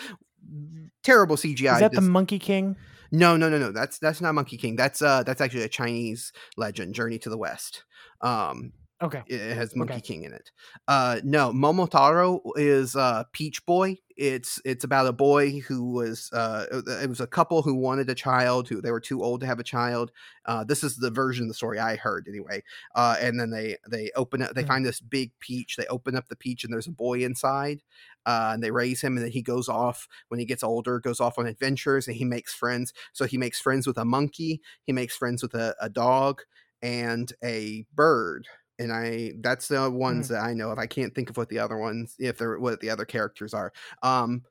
Terrible 1.03 1.37
CGI. 1.37 1.75
Is 1.75 1.81
that 1.81 1.93
the 1.93 2.01
Monkey 2.01 2.39
King? 2.39 2.77
no, 3.13 3.37
no, 3.37 3.49
no, 3.51 3.59
no. 3.59 3.73
That's 3.73 3.99
that's 3.99 4.21
not 4.21 4.35
Monkey 4.35 4.57
King. 4.57 4.77
That's 4.77 5.03
uh 5.03 5.23
that's 5.23 5.41
actually 5.41 5.65
a 5.65 5.69
Chinese 5.69 6.33
legend, 6.57 6.95
Journey 6.95 7.19
to 7.19 7.29
the 7.31 7.37
West. 7.39 7.85
Um 8.21 8.73
Okay. 9.03 9.25
it 9.27 9.55
has 9.55 9.77
Monkey 9.77 10.01
Okay. 10.01 10.03
King 10.03 10.25
in 10.25 10.33
it. 10.33 10.51
Uh, 10.89 11.21
no, 11.23 11.53
Momotaro 11.53 12.41
is 12.57 12.97
uh, 12.97 13.23
Peach 13.33 13.65
Boy. 13.65 13.99
It's 14.17 14.61
it's 14.65 14.83
about 14.83 15.07
a 15.07 15.13
boy 15.13 15.61
who 15.61 15.93
was 15.93 16.31
uh, 16.33 16.67
it 17.01 17.09
was 17.09 17.21
a 17.21 17.27
couple 17.29 17.63
who 17.63 17.75
wanted 17.77 18.11
a 18.11 18.15
child 18.15 18.69
who 18.69 18.81
they 18.83 18.91
were 18.91 19.01
too 19.01 19.23
old 19.23 19.41
to 19.41 19.47
have 19.47 19.61
a 19.61 19.65
child. 19.65 20.11
Uh, 20.47 20.65
this 20.65 20.83
is 20.83 20.97
the 20.97 21.11
version 21.11 21.45
of 21.45 21.49
the 21.49 21.55
story 21.55 21.79
I 21.79 21.97
heard 21.97 22.27
anyway. 22.29 22.63
Uh, 22.95 23.17
and 23.21 23.39
then 23.39 23.51
they 23.51 23.77
they 23.89 24.11
open 24.17 24.43
up 24.43 24.55
they 24.55 24.63
Mhm. 24.63 24.65
find 24.65 24.85
this 24.85 25.01
big 25.01 25.39
peach. 25.39 25.77
They 25.77 25.87
open 25.87 26.17
up 26.17 26.29
the 26.29 26.37
peach 26.37 26.65
and 26.65 26.73
there's 26.73 26.89
a 26.89 26.93
boy 26.93 27.21
inside. 27.25 27.83
Uh, 28.27 28.51
and 28.55 28.63
they 28.63 28.71
raise 28.71 29.01
him 29.01 29.17
and 29.17 29.25
then 29.25 29.33
he 29.33 29.43
goes 29.43 29.69
off 29.69 30.07
when 30.29 30.39
he 30.39 30.45
gets 30.47 30.63
older 30.63 31.01
goes 31.01 31.21
off 31.21 31.39
on 31.39 31.47
adventures 31.47 32.07
and 32.07 32.17
he 32.17 32.25
makes 32.25 32.53
friends 32.53 32.93
so 33.15 33.25
he 33.25 33.39
makes 33.39 33.59
friends 33.61 33.87
with 33.87 33.97
a 33.97 34.05
monkey 34.05 34.61
he 34.85 34.93
makes 34.93 35.17
friends 35.17 35.43
with 35.43 35.55
a, 35.55 35.75
a 35.81 35.89
dog 35.89 36.43
and 36.83 37.33
a 37.45 37.85
bird 37.95 38.47
and 38.79 38.93
I 38.93 39.33
that's 39.41 39.69
the 39.69 39.91
ones 39.91 40.29
that 40.29 40.43
I 40.43 40.55
know 40.55 40.71
of. 40.71 40.79
I 40.79 40.87
can't 40.87 41.15
think 41.15 41.29
of 41.29 41.37
what 41.37 41.51
the 41.51 41.59
other 41.59 41.77
ones 41.77 42.17
if 42.19 42.39
they're 42.39 42.59
what 42.59 42.81
the 42.81 42.91
other 42.91 43.05
characters 43.05 43.53
are. 43.55 43.73
Um 44.03 44.43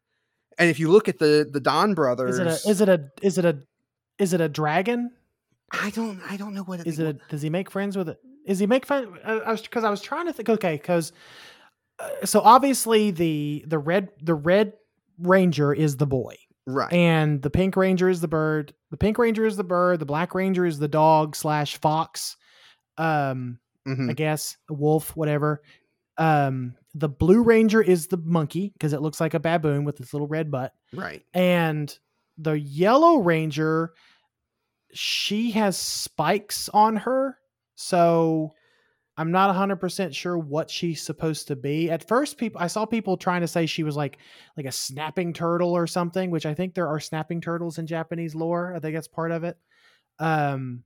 and 0.58 0.70
if 0.70 0.80
you 0.80 0.90
look 0.90 1.10
at 1.10 1.18
the 1.18 1.50
the 1.52 1.60
Don 1.60 1.96
brothers, 1.96 2.38
Is 2.38 2.40
it 2.40 2.48
a 2.48 2.70
is 2.70 2.82
it 2.82 2.90
a 2.90 3.10
is 3.22 3.38
it 3.38 3.46
a 3.46 3.60
is 4.20 4.34
it 4.34 4.42
a 4.42 4.50
dragon? 4.50 5.12
I 5.72 5.90
don't 5.90 6.22
I 6.30 6.38
don't 6.38 6.54
know 6.54 6.64
what 6.64 6.86
Is 6.86 7.00
it 7.00 7.08
a, 7.08 7.14
does 7.30 7.42
he 7.42 7.50
make 7.50 7.72
friends 7.72 7.98
with 7.98 8.10
it? 8.10 8.20
Is 8.46 8.60
he 8.60 8.68
make 8.68 8.86
friends? 8.86 9.10
I 9.24 9.52
was 9.52 9.62
because 9.62 9.84
I 9.84 9.90
was 9.90 10.02
trying 10.02 10.28
to 10.28 10.34
think. 10.34 10.50
Okay, 10.50 10.74
because 10.74 11.12
uh, 12.00 12.26
so 12.26 12.42
obviously 12.42 13.12
the 13.12 13.64
the 13.68 13.80
red 13.80 14.10
the 14.22 14.36
red 14.36 14.74
ranger 15.18 15.74
is 15.74 15.98
the 15.98 16.08
boy 16.08 16.36
right? 16.70 16.92
and 16.94 17.42
the 17.42 17.50
pink 17.50 17.76
ranger 17.76 18.10
is 18.10 18.22
the 18.22 18.28
bird. 18.28 18.74
The 18.92 18.98
pink 18.98 19.18
ranger 19.18 19.46
is 19.46 19.58
the 19.58 19.64
bird. 19.64 20.00
The 20.00 20.06
black 20.06 20.34
ranger 20.36 20.66
is 20.66 20.80
the 20.80 20.88
dog 20.88 21.36
slash 21.36 21.78
fox. 21.78 22.38
Um, 22.98 23.60
Mhm. 23.88 24.10
I 24.10 24.14
guess 24.14 24.58
a 24.70 24.74
wolf, 24.74 25.16
whatever. 25.16 25.62
Um, 26.18 26.76
the 26.94 27.10
blue 27.10 27.42
ranger 27.44 27.82
is 27.82 28.08
the 28.08 28.18
monkey 28.18 28.70
because 28.74 28.94
it 28.94 29.02
looks 29.02 29.22
like 29.22 29.34
a 29.34 29.40
baboon 29.40 29.86
with 29.86 30.00
its 30.02 30.14
little 30.14 30.28
red 30.28 30.52
butt, 30.52 30.74
Right. 30.94 31.24
and 31.34 31.98
the 32.38 32.60
yellow 32.60 33.18
ranger, 33.18 33.94
she 34.94 35.52
has 35.52 35.78
spikes 35.78 36.68
on 36.70 36.98
her, 36.98 37.38
so 37.76 38.54
I'm 39.20 39.32
not 39.32 39.54
100% 39.54 40.16
sure 40.16 40.38
what 40.38 40.72
she's 40.72 41.02
supposed 41.02 41.50
to 41.50 41.58
be. 41.58 41.92
At 41.92 42.08
first 42.08 42.38
people 42.38 42.62
I 42.62 42.68
saw 42.68 42.86
people 42.86 43.18
trying 43.18 43.42
to 43.42 43.50
say 43.50 43.66
she 43.66 43.84
was 43.84 43.98
like 43.98 44.18
like 44.56 44.66
a 44.66 44.72
snapping 44.72 45.34
turtle 45.34 45.74
or 45.74 45.88
something, 45.88 46.32
which 46.32 46.46
I 46.46 46.54
think 46.54 46.74
there 46.74 46.88
are 46.88 47.02
snapping 47.02 47.42
turtles 47.42 47.78
in 47.78 47.86
Japanese 47.86 48.34
lore. 48.34 48.74
I 48.74 48.80
think 48.80 48.96
that's 48.96 49.10
part 49.10 49.32
of 49.32 49.44
it. 49.44 49.58
Um 50.20 50.84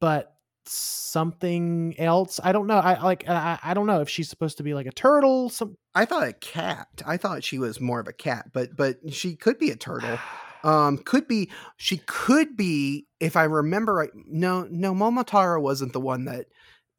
but 0.00 0.34
something 0.66 1.94
else, 1.98 2.40
I 2.42 2.50
don't 2.50 2.66
know. 2.66 2.78
I 2.78 3.00
like 3.00 3.28
I, 3.28 3.60
I 3.62 3.74
don't 3.74 3.86
know 3.86 4.00
if 4.00 4.08
she's 4.08 4.28
supposed 4.28 4.56
to 4.56 4.64
be 4.64 4.74
like 4.74 4.86
a 4.86 4.92
turtle, 4.92 5.48
some 5.48 5.76
I 5.94 6.04
thought 6.04 6.26
a 6.26 6.32
cat. 6.32 6.88
I 7.06 7.16
thought 7.16 7.44
she 7.44 7.60
was 7.60 7.80
more 7.80 8.00
of 8.00 8.08
a 8.08 8.12
cat, 8.12 8.46
but 8.52 8.76
but 8.76 8.96
she 9.12 9.36
could 9.36 9.58
be 9.58 9.70
a 9.70 9.76
turtle. 9.76 10.18
Um, 10.64 10.98
could 10.98 11.28
be 11.28 11.50
she 11.76 11.98
could 11.98 12.56
be 12.56 13.06
if 13.20 13.36
I 13.36 13.44
remember 13.44 13.94
right. 13.94 14.10
No, 14.26 14.66
no, 14.68 14.92
Momotaro 14.92 15.62
wasn't 15.62 15.92
the 15.92 16.00
one 16.00 16.24
that 16.24 16.46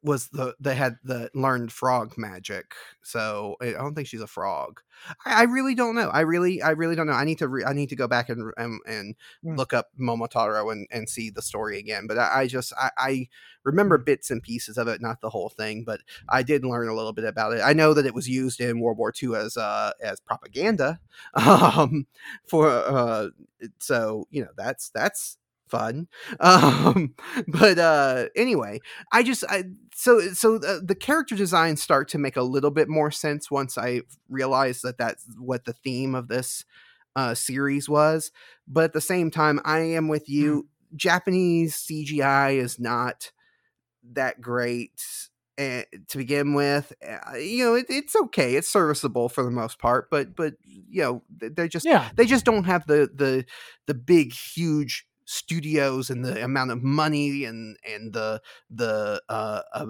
was 0.02 0.28
the 0.28 0.54
that 0.60 0.76
had 0.76 0.96
the 1.04 1.30
learned 1.34 1.72
frog 1.72 2.16
magic. 2.16 2.74
So 3.02 3.56
I 3.60 3.72
don't 3.72 3.94
think 3.94 4.08
she's 4.08 4.20
a 4.22 4.26
frog. 4.26 4.80
I, 5.26 5.40
I 5.40 5.42
really 5.44 5.74
don't 5.74 5.94
know. 5.94 6.08
I 6.08 6.20
really, 6.20 6.62
I 6.62 6.70
really 6.70 6.94
don't 6.96 7.06
know. 7.06 7.12
I 7.14 7.24
need 7.24 7.38
to, 7.38 7.48
re- 7.48 7.64
I 7.64 7.72
need 7.72 7.88
to 7.90 7.96
go 7.96 8.06
back 8.08 8.28
and 8.28 8.52
and, 8.56 8.80
and 8.86 9.14
Mm. 9.44 9.56
look 9.56 9.72
up 9.72 9.88
Momotaro 9.98 10.70
and 10.72 10.86
and 10.90 11.08
see 11.08 11.30
the 11.30 11.42
story 11.42 11.78
again. 11.78 12.06
But 12.06 12.18
I, 12.18 12.40
I 12.42 12.46
just, 12.46 12.72
I, 12.78 12.90
I 12.98 13.28
remember 13.64 13.98
Mm. 13.98 14.04
bits 14.04 14.30
and 14.30 14.42
pieces 14.42 14.78
of 14.78 14.88
it, 14.88 15.00
not 15.00 15.20
the 15.20 15.30
whole 15.30 15.48
thing. 15.50 15.84
But 15.84 16.00
I 16.28 16.42
did 16.42 16.64
learn 16.64 16.88
a 16.88 16.94
little 16.94 17.12
bit 17.12 17.24
about 17.24 17.52
it. 17.52 17.60
I 17.62 17.72
know 17.72 17.94
that 17.94 18.06
it 18.06 18.14
was 18.14 18.28
used 18.28 18.60
in 18.60 18.80
World 18.80 18.98
War 18.98 19.12
II 19.12 19.34
as 19.34 19.56
uh 19.56 19.92
as 20.02 20.20
propaganda. 20.20 21.00
Um, 21.34 22.06
for 22.46 22.68
uh, 22.68 23.28
so 23.78 24.26
you 24.30 24.42
know 24.42 24.50
that's 24.56 24.90
that's 24.90 25.38
fun. 25.70 26.08
Um, 26.40 27.14
but 27.48 27.78
uh, 27.78 28.26
anyway, 28.36 28.80
I 29.12 29.22
just 29.22 29.44
I 29.48 29.64
so 29.94 30.20
so 30.32 30.58
the, 30.58 30.82
the 30.84 30.94
character 30.94 31.36
designs 31.36 31.82
start 31.82 32.08
to 32.10 32.18
make 32.18 32.36
a 32.36 32.42
little 32.42 32.70
bit 32.70 32.88
more 32.88 33.10
sense 33.10 33.50
once 33.50 33.76
I 33.78 34.02
realized 34.28 34.82
that 34.82 34.98
that's 34.98 35.26
what 35.38 35.64
the 35.64 35.72
theme 35.74 36.14
of 36.14 36.28
this 36.28 36.64
uh 37.16 37.34
series 37.34 37.88
was. 37.88 38.30
But 38.68 38.84
at 38.84 38.92
the 38.92 39.00
same 39.00 39.30
time, 39.30 39.60
I 39.64 39.80
am 39.80 40.08
with 40.08 40.28
you. 40.28 40.68
Japanese 40.96 41.76
CGI 41.76 42.52
is 42.52 42.78
not 42.78 43.32
that 44.12 44.40
great. 44.40 45.02
eh, 45.58 45.84
to 46.08 46.18
begin 46.18 46.54
with, 46.54 46.92
Uh, 47.06 47.36
you 47.36 47.64
know, 47.64 47.74
it, 47.74 47.86
it's 47.90 48.16
okay. 48.16 48.54
It's 48.56 48.68
serviceable 48.68 49.28
for 49.28 49.44
the 49.44 49.50
most 49.50 49.78
part, 49.78 50.08
but 50.10 50.34
but 50.34 50.54
you 50.64 51.02
know, 51.02 51.22
they're 51.30 51.68
just 51.68 51.84
Yeah. 51.86 52.08
they 52.16 52.24
just 52.26 52.44
don't 52.46 52.64
have 52.64 52.86
the 52.86 53.10
the 53.14 53.44
the 53.86 53.94
big 53.94 54.32
huge 54.32 55.06
studios 55.30 56.10
and 56.10 56.24
the 56.24 56.42
amount 56.42 56.72
of 56.72 56.82
money 56.82 57.44
and 57.44 57.76
and 57.88 58.12
the 58.12 58.42
the 58.68 59.22
uh, 59.28 59.62
uh 59.72 59.86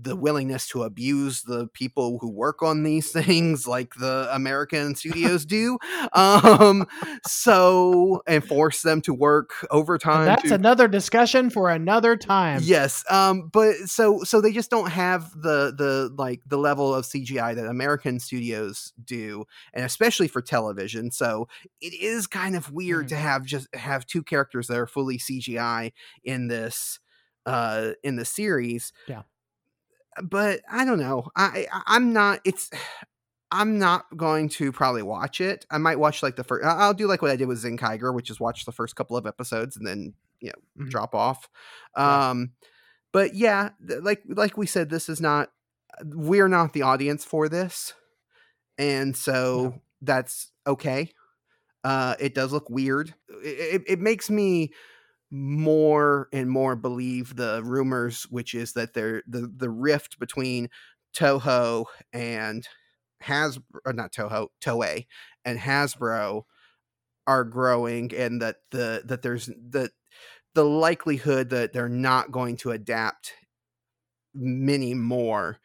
the 0.00 0.16
willingness 0.16 0.66
to 0.68 0.82
abuse 0.84 1.42
the 1.42 1.66
people 1.68 2.18
who 2.20 2.30
work 2.30 2.62
on 2.62 2.82
these 2.82 3.12
things 3.12 3.66
like 3.66 3.94
the 3.96 4.28
American 4.32 4.94
studios 4.94 5.44
do 5.44 5.78
um 6.14 6.86
so 7.26 8.22
and 8.26 8.44
force 8.44 8.82
them 8.82 9.00
to 9.02 9.14
work 9.14 9.66
overtime 9.70 10.26
that's 10.26 10.48
to- 10.48 10.54
another 10.54 10.88
discussion 10.88 11.50
for 11.50 11.70
another 11.70 12.16
time. 12.16 12.60
Yes, 12.62 13.04
um, 13.10 13.48
but 13.52 13.74
so 13.86 14.22
so 14.24 14.40
they 14.40 14.52
just 14.52 14.70
don't 14.70 14.90
have 14.90 15.30
the 15.32 15.72
the 15.76 16.12
like 16.16 16.40
the 16.46 16.58
level 16.58 16.94
of 16.94 17.04
CGI 17.04 17.54
that 17.54 17.66
American 17.66 18.20
studios 18.20 18.92
do, 19.04 19.44
and 19.74 19.84
especially 19.84 20.28
for 20.28 20.42
television. 20.42 21.10
So 21.10 21.48
it 21.80 21.94
is 21.94 22.26
kind 22.26 22.56
of 22.56 22.70
weird 22.72 23.06
Mhm. 23.06 23.08
to 23.10 23.16
have 23.16 23.44
just 23.44 23.74
have 23.74 24.06
two 24.06 24.22
characters 24.22 24.66
that 24.68 24.76
are 24.78 24.86
fully 24.86 25.18
CGI 25.18 25.92
in 26.24 26.48
this 26.48 26.98
uh 27.46 27.92
in 28.02 28.16
the 28.16 28.24
series. 28.24 28.92
Yeah. 29.08 29.22
But 30.22 30.60
I 30.70 30.84
don't 30.84 30.98
know. 31.00 31.28
I, 31.36 31.66
I 31.72 31.82
I'm 31.86 32.12
not. 32.12 32.40
It's. 32.44 32.70
I'm 33.54 33.78
not 33.78 34.06
going 34.16 34.48
to 34.48 34.72
probably 34.72 35.02
watch 35.02 35.38
it. 35.38 35.66
I 35.70 35.76
might 35.76 35.98
watch 35.98 36.22
like 36.22 36.36
the 36.36 36.42
first. 36.44 36.64
I'll 36.64 36.94
do 36.94 37.06
like 37.06 37.20
what 37.20 37.30
I 37.30 37.36
did 37.36 37.48
with 37.48 37.62
Zenkaiger, 37.62 38.14
which 38.14 38.30
is 38.30 38.40
watch 38.40 38.64
the 38.64 38.72
first 38.72 38.96
couple 38.96 39.14
of 39.14 39.26
episodes 39.26 39.76
and 39.76 39.86
then 39.86 40.14
you 40.40 40.48
know 40.48 40.84
Mhm. 40.86 40.88
drop 40.90 41.14
off. 41.14 41.50
Yeah. 41.94 42.30
Um, 42.30 42.52
but 43.12 43.34
yeah, 43.34 43.70
th- 43.86 44.00
like 44.00 44.22
like 44.26 44.56
we 44.56 44.64
said, 44.66 44.88
this 44.88 45.10
is 45.10 45.20
not. 45.20 45.50
We're 46.02 46.48
not 46.48 46.72
the 46.72 46.80
audience 46.80 47.26
for 47.26 47.50
this, 47.50 47.92
and 48.78 49.14
so 49.14 49.82
that's 50.00 50.50
okay. 50.66 51.10
Uh, 51.84 52.14
it 52.18 52.34
does 52.34 52.52
look 52.52 52.70
weird. 52.70 53.14
It, 53.44 53.82
it, 53.82 53.82
it 53.86 54.00
makes 54.00 54.30
me 54.30 54.72
more 55.32 56.28
and 56.32 56.50
more 56.50 56.76
believe 56.76 57.36
the 57.36 57.62
rumors, 57.64 58.24
which 58.24 58.54
is 58.54 58.74
that 58.74 58.92
there 58.94 59.22
the 59.26 59.50
the 59.56 59.70
rift 59.70 60.18
between 60.18 60.68
Toho 61.16 61.86
and 62.12 62.68
Has 63.22 63.58
or 63.86 63.90
uh, 63.90 63.92
not 63.92 64.12
Toho 64.12 64.48
Toei 64.60 65.06
and 65.44 65.58
Hasbro 65.58 66.42
are 67.26 67.44
growing, 67.44 68.14
and 68.14 68.42
that 68.42 68.56
the 68.70 69.02
that 69.06 69.22
there's 69.22 69.46
the 69.46 69.90
the 70.54 70.64
likelihood 70.64 71.50
that 71.50 71.72
they're 71.72 71.88
not 71.88 72.30
going 72.30 72.56
to 72.58 72.72
adapt 72.72 73.32
many 74.34 74.94
more 74.94 75.58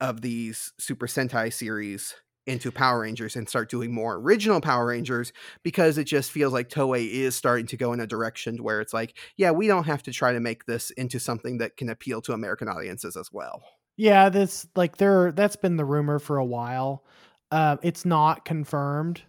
of 0.00 0.22
these 0.22 0.72
Super 0.78 1.06
Sentai 1.06 1.52
series 1.52 2.14
into 2.50 2.72
Power 2.72 3.00
Rangers 3.00 3.36
and 3.36 3.48
start 3.48 3.70
doing 3.70 3.94
more 3.94 4.16
original 4.16 4.60
Power 4.60 4.86
Rangers 4.86 5.32
because 5.62 5.96
it 5.96 6.04
just 6.04 6.30
feels 6.30 6.52
like 6.52 6.68
Toei 6.68 7.08
is 7.08 7.34
starting 7.34 7.66
to 7.68 7.76
go 7.76 7.92
in 7.92 8.00
a 8.00 8.06
direction 8.06 8.62
where 8.62 8.80
it's 8.80 8.92
like, 8.92 9.16
yeah, 9.36 9.50
we 9.50 9.66
don't 9.66 9.84
have 9.84 10.02
to 10.02 10.12
try 10.12 10.32
to 10.32 10.40
make 10.40 10.66
this 10.66 10.90
into 10.92 11.18
something 11.18 11.58
that 11.58 11.76
can 11.76 11.88
appeal 11.88 12.20
to 12.22 12.32
American 12.32 12.68
audiences 12.68 13.16
as 13.16 13.30
well. 13.32 13.62
Yeah, 13.96 14.28
this 14.28 14.66
like 14.76 14.96
there 14.96 15.32
that's 15.32 15.56
been 15.56 15.76
the 15.76 15.84
rumor 15.84 16.18
for 16.18 16.38
a 16.38 16.44
while. 16.44 17.04
Uh, 17.50 17.76
it's 17.82 18.04
not 18.04 18.44
confirmed 18.44 19.22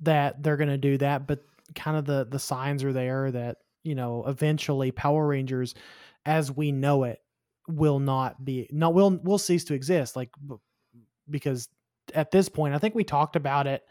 that 0.00 0.42
they're 0.42 0.56
going 0.56 0.68
to 0.68 0.78
do 0.78 0.98
that, 0.98 1.26
but 1.26 1.40
kind 1.74 1.96
of 1.96 2.04
the 2.04 2.26
the 2.30 2.38
signs 2.38 2.84
are 2.84 2.92
there 2.92 3.30
that 3.30 3.58
you 3.82 3.94
know 3.94 4.24
eventually 4.26 4.90
Power 4.92 5.26
Rangers, 5.26 5.74
as 6.24 6.52
we 6.52 6.70
know 6.70 7.04
it, 7.04 7.20
will 7.66 7.98
not 7.98 8.44
be 8.44 8.68
not 8.70 8.94
will 8.94 9.18
will 9.22 9.38
cease 9.38 9.64
to 9.64 9.74
exist. 9.74 10.14
Like 10.14 10.30
because 11.28 11.68
at 12.14 12.30
this 12.30 12.48
point, 12.48 12.74
I 12.74 12.78
think 12.78 12.94
we 12.94 13.04
talked 13.04 13.36
about 13.36 13.66
it 13.66 13.82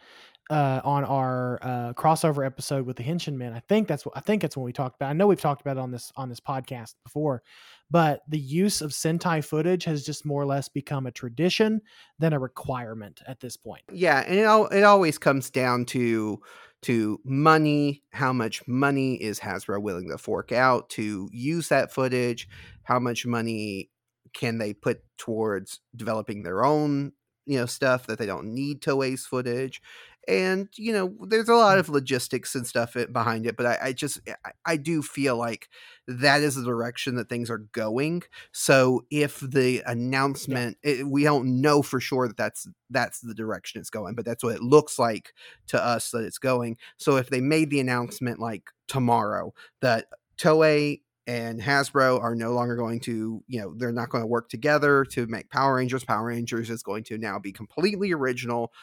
uh, 0.49 0.81
on 0.83 1.05
our 1.05 1.59
uh, 1.61 1.93
crossover 1.93 2.45
episode 2.45 2.85
with 2.85 2.97
the 2.97 3.03
Henshin 3.03 3.35
Men. 3.35 3.53
I 3.53 3.61
think 3.69 3.87
that's 3.87 4.05
what 4.05 4.17
I 4.17 4.19
think 4.19 4.41
that's 4.41 4.57
when 4.57 4.65
we 4.65 4.73
talked 4.73 4.97
about. 4.97 5.09
I 5.09 5.13
know 5.13 5.27
we've 5.27 5.39
talked 5.39 5.61
about 5.61 5.77
it 5.77 5.79
on 5.79 5.91
this 5.91 6.11
on 6.17 6.27
this 6.27 6.41
podcast 6.41 6.95
before, 7.03 7.41
but 7.89 8.21
the 8.27 8.39
use 8.39 8.81
of 8.81 8.91
Sentai 8.91 9.43
footage 9.43 9.85
has 9.85 10.05
just 10.05 10.25
more 10.25 10.41
or 10.41 10.45
less 10.45 10.67
become 10.67 11.05
a 11.05 11.11
tradition 11.11 11.81
than 12.19 12.33
a 12.33 12.39
requirement 12.39 13.21
at 13.27 13.39
this 13.39 13.55
point. 13.55 13.83
Yeah, 13.91 14.19
and 14.27 14.37
it 14.37 14.45
all 14.45 14.67
it 14.67 14.83
always 14.83 15.17
comes 15.17 15.49
down 15.49 15.85
to 15.85 16.41
to 16.83 17.19
money, 17.23 18.03
how 18.11 18.33
much 18.33 18.67
money 18.67 19.13
is 19.15 19.39
Hasbro 19.39 19.81
willing 19.81 20.09
to 20.09 20.17
fork 20.17 20.51
out 20.51 20.89
to 20.89 21.29
use 21.31 21.69
that 21.69 21.93
footage, 21.93 22.49
how 22.83 22.99
much 22.99 23.25
money 23.25 23.89
can 24.33 24.57
they 24.57 24.73
put 24.73 25.01
towards 25.17 25.79
developing 25.95 26.43
their 26.43 26.65
own, 26.65 27.11
you 27.45 27.57
know, 27.57 27.65
stuff 27.65 28.07
that 28.07 28.19
they 28.19 28.25
don't 28.25 28.53
need 28.53 28.81
Toei's 28.81 29.25
footage. 29.25 29.81
And, 30.27 30.69
you 30.75 30.93
know, 30.93 31.15
there's 31.27 31.49
a 31.49 31.55
lot 31.55 31.77
mm. 31.77 31.79
of 31.79 31.89
logistics 31.89 32.53
and 32.53 32.67
stuff 32.67 32.95
behind 33.11 33.47
it, 33.47 33.57
but 33.57 33.65
I, 33.65 33.77
I 33.81 33.93
just 33.93 34.19
I, 34.45 34.51
I 34.65 34.77
do 34.77 35.01
feel 35.01 35.35
like 35.35 35.67
that 36.07 36.41
is 36.41 36.55
the 36.55 36.63
direction 36.63 37.15
that 37.15 37.27
things 37.27 37.49
are 37.49 37.57
going. 37.57 38.21
So 38.51 39.05
if 39.09 39.39
the 39.39 39.81
announcement, 39.85 40.77
it, 40.83 41.07
we 41.07 41.23
don't 41.23 41.61
know 41.61 41.81
for 41.81 41.99
sure 41.99 42.27
that 42.27 42.37
that's 42.37 42.67
that's 42.91 43.21
the 43.21 43.33
direction 43.33 43.81
it's 43.81 43.89
going, 43.89 44.13
but 44.13 44.23
that's 44.23 44.43
what 44.43 44.55
it 44.55 44.61
looks 44.61 44.99
like 44.99 45.33
to 45.67 45.83
us 45.83 46.11
that 46.11 46.23
it's 46.23 46.37
going. 46.37 46.77
So 46.97 47.17
if 47.17 47.29
they 47.29 47.41
made 47.41 47.71
the 47.71 47.79
announcement 47.79 48.39
like 48.39 48.69
tomorrow 48.87 49.53
that 49.81 50.05
Toei 50.37 51.01
and 51.31 51.61
Hasbro 51.61 52.21
are 52.21 52.35
no 52.35 52.51
longer 52.51 52.75
going 52.75 52.99
to, 53.01 53.41
you 53.47 53.61
know, 53.61 53.73
they're 53.77 53.93
not 53.93 54.09
going 54.09 54.21
to 54.21 54.27
work 54.27 54.49
together 54.49 55.05
to 55.11 55.25
make 55.27 55.49
Power 55.49 55.75
Rangers. 55.75 56.03
Power 56.03 56.25
Rangers 56.25 56.69
is 56.69 56.83
going 56.83 57.05
to 57.05 57.17
now 57.17 57.39
be 57.39 57.53
completely 57.53 58.11
original, 58.11 58.73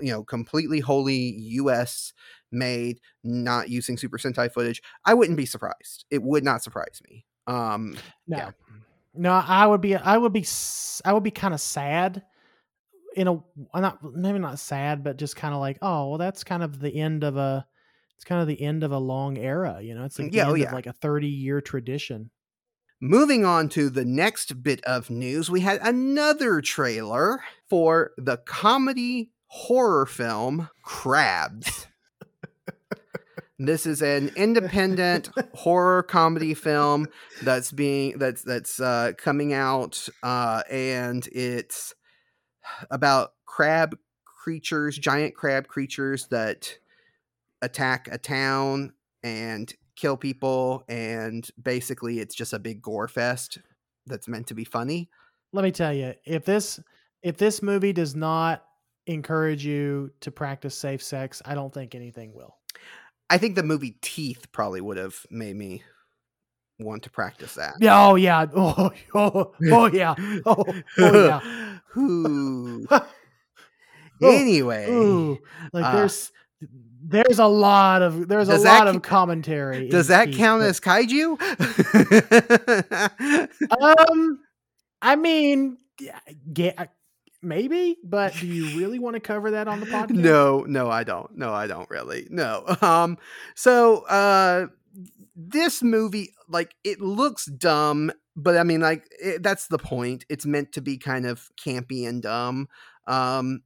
you 0.00 0.10
know, 0.10 0.24
completely 0.24 0.80
wholly 0.80 1.34
US 1.36 2.14
made, 2.50 3.00
not 3.22 3.68
using 3.68 3.98
Super 3.98 4.16
Sentai 4.16 4.50
footage. 4.50 4.80
I 5.04 5.12
wouldn't 5.12 5.36
be 5.36 5.44
surprised. 5.44 6.06
It 6.10 6.22
would 6.22 6.42
not 6.42 6.62
surprise 6.62 7.02
me. 7.06 7.26
Um, 7.46 7.98
No, 8.26 8.38
Yeah. 8.38 8.50
no, 9.14 9.32
I 9.32 9.66
would 9.66 9.82
be, 9.82 9.94
I 9.94 10.16
would 10.16 10.32
be, 10.32 10.46
I 11.04 11.12
would 11.12 11.22
be 11.22 11.30
kind 11.30 11.52
of 11.52 11.60
sad. 11.60 12.22
In 13.14 13.28
a, 13.28 13.42
not 13.78 14.02
maybe 14.02 14.38
not 14.38 14.58
sad, 14.58 15.04
but 15.04 15.18
just 15.18 15.36
kind 15.36 15.52
of 15.52 15.60
like, 15.60 15.76
oh, 15.82 16.08
well, 16.08 16.18
that's 16.18 16.44
kind 16.44 16.62
of 16.62 16.80
the 16.80 16.94
end 16.94 17.24
of 17.24 17.36
a, 17.36 17.66
it's 18.18 18.24
kind 18.24 18.42
of 18.42 18.48
the 18.48 18.60
end 18.60 18.82
of 18.82 18.90
a 18.90 18.98
long 18.98 19.38
era. 19.38 19.78
You 19.80 19.94
know, 19.94 20.04
it's 20.04 20.18
like 20.18 20.32
the 20.32 20.38
Yeah, 20.38 20.48
oh, 20.48 20.54
yeah. 20.54 20.66
of 20.66 20.72
like 20.72 20.88
a 20.88 20.92
30 20.92 21.28
year 21.28 21.60
tradition. 21.60 22.32
Moving 23.00 23.44
on 23.44 23.68
to 23.70 23.88
the 23.90 24.04
next 24.04 24.60
bit 24.60 24.84
of 24.84 25.08
news, 25.08 25.48
we 25.48 25.60
had 25.60 25.78
another 25.82 26.60
trailer 26.60 27.44
for 27.70 28.10
the 28.18 28.38
comedy 28.38 29.30
horror 29.46 30.04
film 30.04 30.68
Crabs. 30.82 31.86
this 33.60 33.86
is 33.86 34.02
an 34.02 34.32
independent 34.34 35.30
horror 35.54 36.02
comedy 36.02 36.54
film 36.54 37.06
that's 37.44 37.70
being 37.70 38.18
that's 38.18 38.42
that's 38.42 38.80
uh, 38.80 39.12
coming 39.16 39.52
out, 39.52 40.08
uh, 40.24 40.64
and 40.68 41.28
it's 41.30 41.94
about 42.90 43.34
crab 43.44 43.96
creatures, 44.24 44.98
giant 44.98 45.36
crab 45.36 45.68
creatures 45.68 46.26
that 46.32 46.78
attack 47.62 48.08
a 48.10 48.18
town 48.18 48.92
and 49.22 49.74
kill 49.96 50.16
people 50.16 50.84
and 50.88 51.50
basically 51.60 52.20
it's 52.20 52.34
just 52.34 52.52
a 52.52 52.58
big 52.58 52.80
gore 52.80 53.08
fest 53.08 53.58
that's 54.06 54.28
meant 54.28 54.46
to 54.46 54.54
be 54.54 54.64
funny 54.64 55.08
let 55.52 55.64
me 55.64 55.72
tell 55.72 55.92
you 55.92 56.14
if 56.24 56.44
this 56.44 56.78
if 57.22 57.36
this 57.36 57.62
movie 57.62 57.92
does 57.92 58.14
not 58.14 58.64
encourage 59.06 59.64
you 59.64 60.10
to 60.20 60.30
practice 60.30 60.78
safe 60.78 61.02
sex 61.02 61.42
i 61.44 61.54
don't 61.54 61.74
think 61.74 61.94
anything 61.94 62.32
will 62.32 62.54
I 63.30 63.38
think 63.38 63.56
the 63.56 63.62
movie 63.62 63.96
Teeth 64.00 64.46
probably 64.52 64.80
would 64.80 64.96
have 64.96 65.26
made 65.30 65.56
me 65.56 65.82
want 66.78 67.02
to 67.02 67.10
practice 67.10 67.54
that. 67.54 67.74
Yeah, 67.80 68.06
oh 68.06 68.14
yeah. 68.14 68.46
Oh, 68.54 68.90
oh, 69.14 69.52
oh 69.70 69.86
yeah. 69.86 70.14
Oh, 70.46 70.64
oh 70.98 71.26
yeah. 71.26 72.00
Ooh. 72.00 72.86
Oh, 74.20 74.36
anyway, 74.36 74.90
Ooh, 74.90 75.38
like 75.72 75.84
uh, 75.84 76.08
there's 77.10 77.38
a 77.38 77.46
lot 77.46 78.02
of 78.02 78.28
there's 78.28 78.48
a 78.48 78.52
Does 78.52 78.62
that 78.64 78.84
lot 78.84 78.90
ca- 78.92 78.96
of 78.96 79.02
commentary. 79.02 79.88
does 79.88 80.08
that 80.08 80.30
count 80.32 80.60
but- 80.62 80.68
as 80.68 80.78
kaiju? 80.80 81.38
Um, 83.70 84.40
I 85.00 85.16
mean, 85.16 85.78
yeah, 86.00 86.18
yeah, 86.56 86.86
maybe, 87.42 87.96
but 88.04 88.34
do 88.34 88.46
you 88.46 88.78
really 88.78 88.98
want 88.98 89.14
to 89.14 89.20
cover 89.20 89.52
that 89.52 89.68
on 89.68 89.80
the 89.80 89.86
podcast? 89.94 90.10
no, 90.16 90.60
no, 90.68 90.90
I 90.90 91.04
don't. 91.04 91.36
No, 91.36 91.52
I 91.52 91.66
don't 91.66 91.88
really. 91.90 92.26
No. 92.30 92.64
Um. 92.82 93.18
So, 93.54 93.98
uh, 94.06 94.66
this 95.36 95.82
movie, 95.82 96.34
like, 96.48 96.74
it 96.84 97.00
looks 97.00 97.46
dumb, 97.46 98.10
but 98.36 98.56
I 98.56 98.64
mean, 98.64 98.80
like, 98.80 99.04
it, 99.20 99.42
that's 99.42 99.68
the 99.68 99.78
point. 99.78 100.24
It's 100.28 100.44
meant 100.46 100.72
to 100.72 100.80
be 100.80 100.98
kind 100.98 101.26
of 101.26 101.48
campy 101.64 102.08
and 102.08 102.20
dumb. 102.22 102.68
Um, 103.06 103.62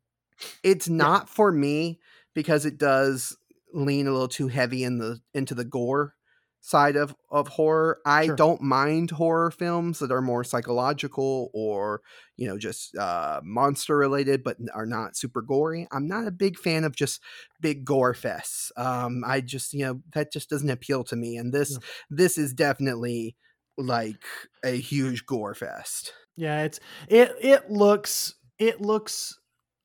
it's 0.63 0.89
not 0.89 1.29
for 1.29 1.51
me 1.53 2.01
because 2.35 2.65
it 2.65 2.79
does 2.79 3.37
lean 3.75 4.07
a 4.07 4.13
little 4.13 4.29
too 4.29 4.49
heavy 4.49 4.85
in 4.85 4.99
the 4.99 5.21
into 5.35 5.55
the 5.55 5.65
gore 5.65 6.15
side 6.61 6.95
of 6.95 7.15
of 7.31 7.49
horror. 7.49 8.01
I 8.07 8.29
Sure. 8.29 8.37
don't 8.37 8.63
mind 8.63 9.11
horror 9.11 9.51
films 9.51 9.99
that 9.99 10.13
are 10.13 10.23
more 10.23 10.45
psychological 10.45 11.51
or 11.53 12.03
you 12.37 12.47
know 12.47 12.57
just 12.59 12.95
uh 12.97 13.41
monster 13.43 13.97
related 13.97 14.45
but 14.45 14.59
are 14.73 14.87
not 14.87 15.17
super 15.17 15.43
gory. 15.43 15.89
I'm 15.91 16.07
not 16.07 16.27
a 16.29 16.31
big 16.33 16.59
fan 16.59 16.85
of 16.85 16.95
just 16.95 17.21
big 17.61 17.85
gore 17.85 18.15
fests. 18.15 18.71
Um 18.77 19.25
I 19.27 19.41
just 19.41 19.73
you 19.73 19.85
know 19.85 20.03
that 20.13 20.33
just 20.33 20.51
doesn't 20.51 20.71
appeal 20.71 21.03
to 21.05 21.17
me 21.17 21.37
and 21.37 21.53
this 21.53 21.77
Yeah. 21.77 21.81
this 22.11 22.39
is 22.39 22.55
definitely 22.55 23.37
like 23.77 24.25
a 24.65 24.79
huge 24.79 25.27
gore 25.27 25.55
fest. 25.55 26.13
Yeah, 26.37 26.63
it's 26.65 26.81
it. 27.09 27.35
It 27.41 27.71
looks 27.71 28.35
it 28.59 28.81
looks 28.81 29.39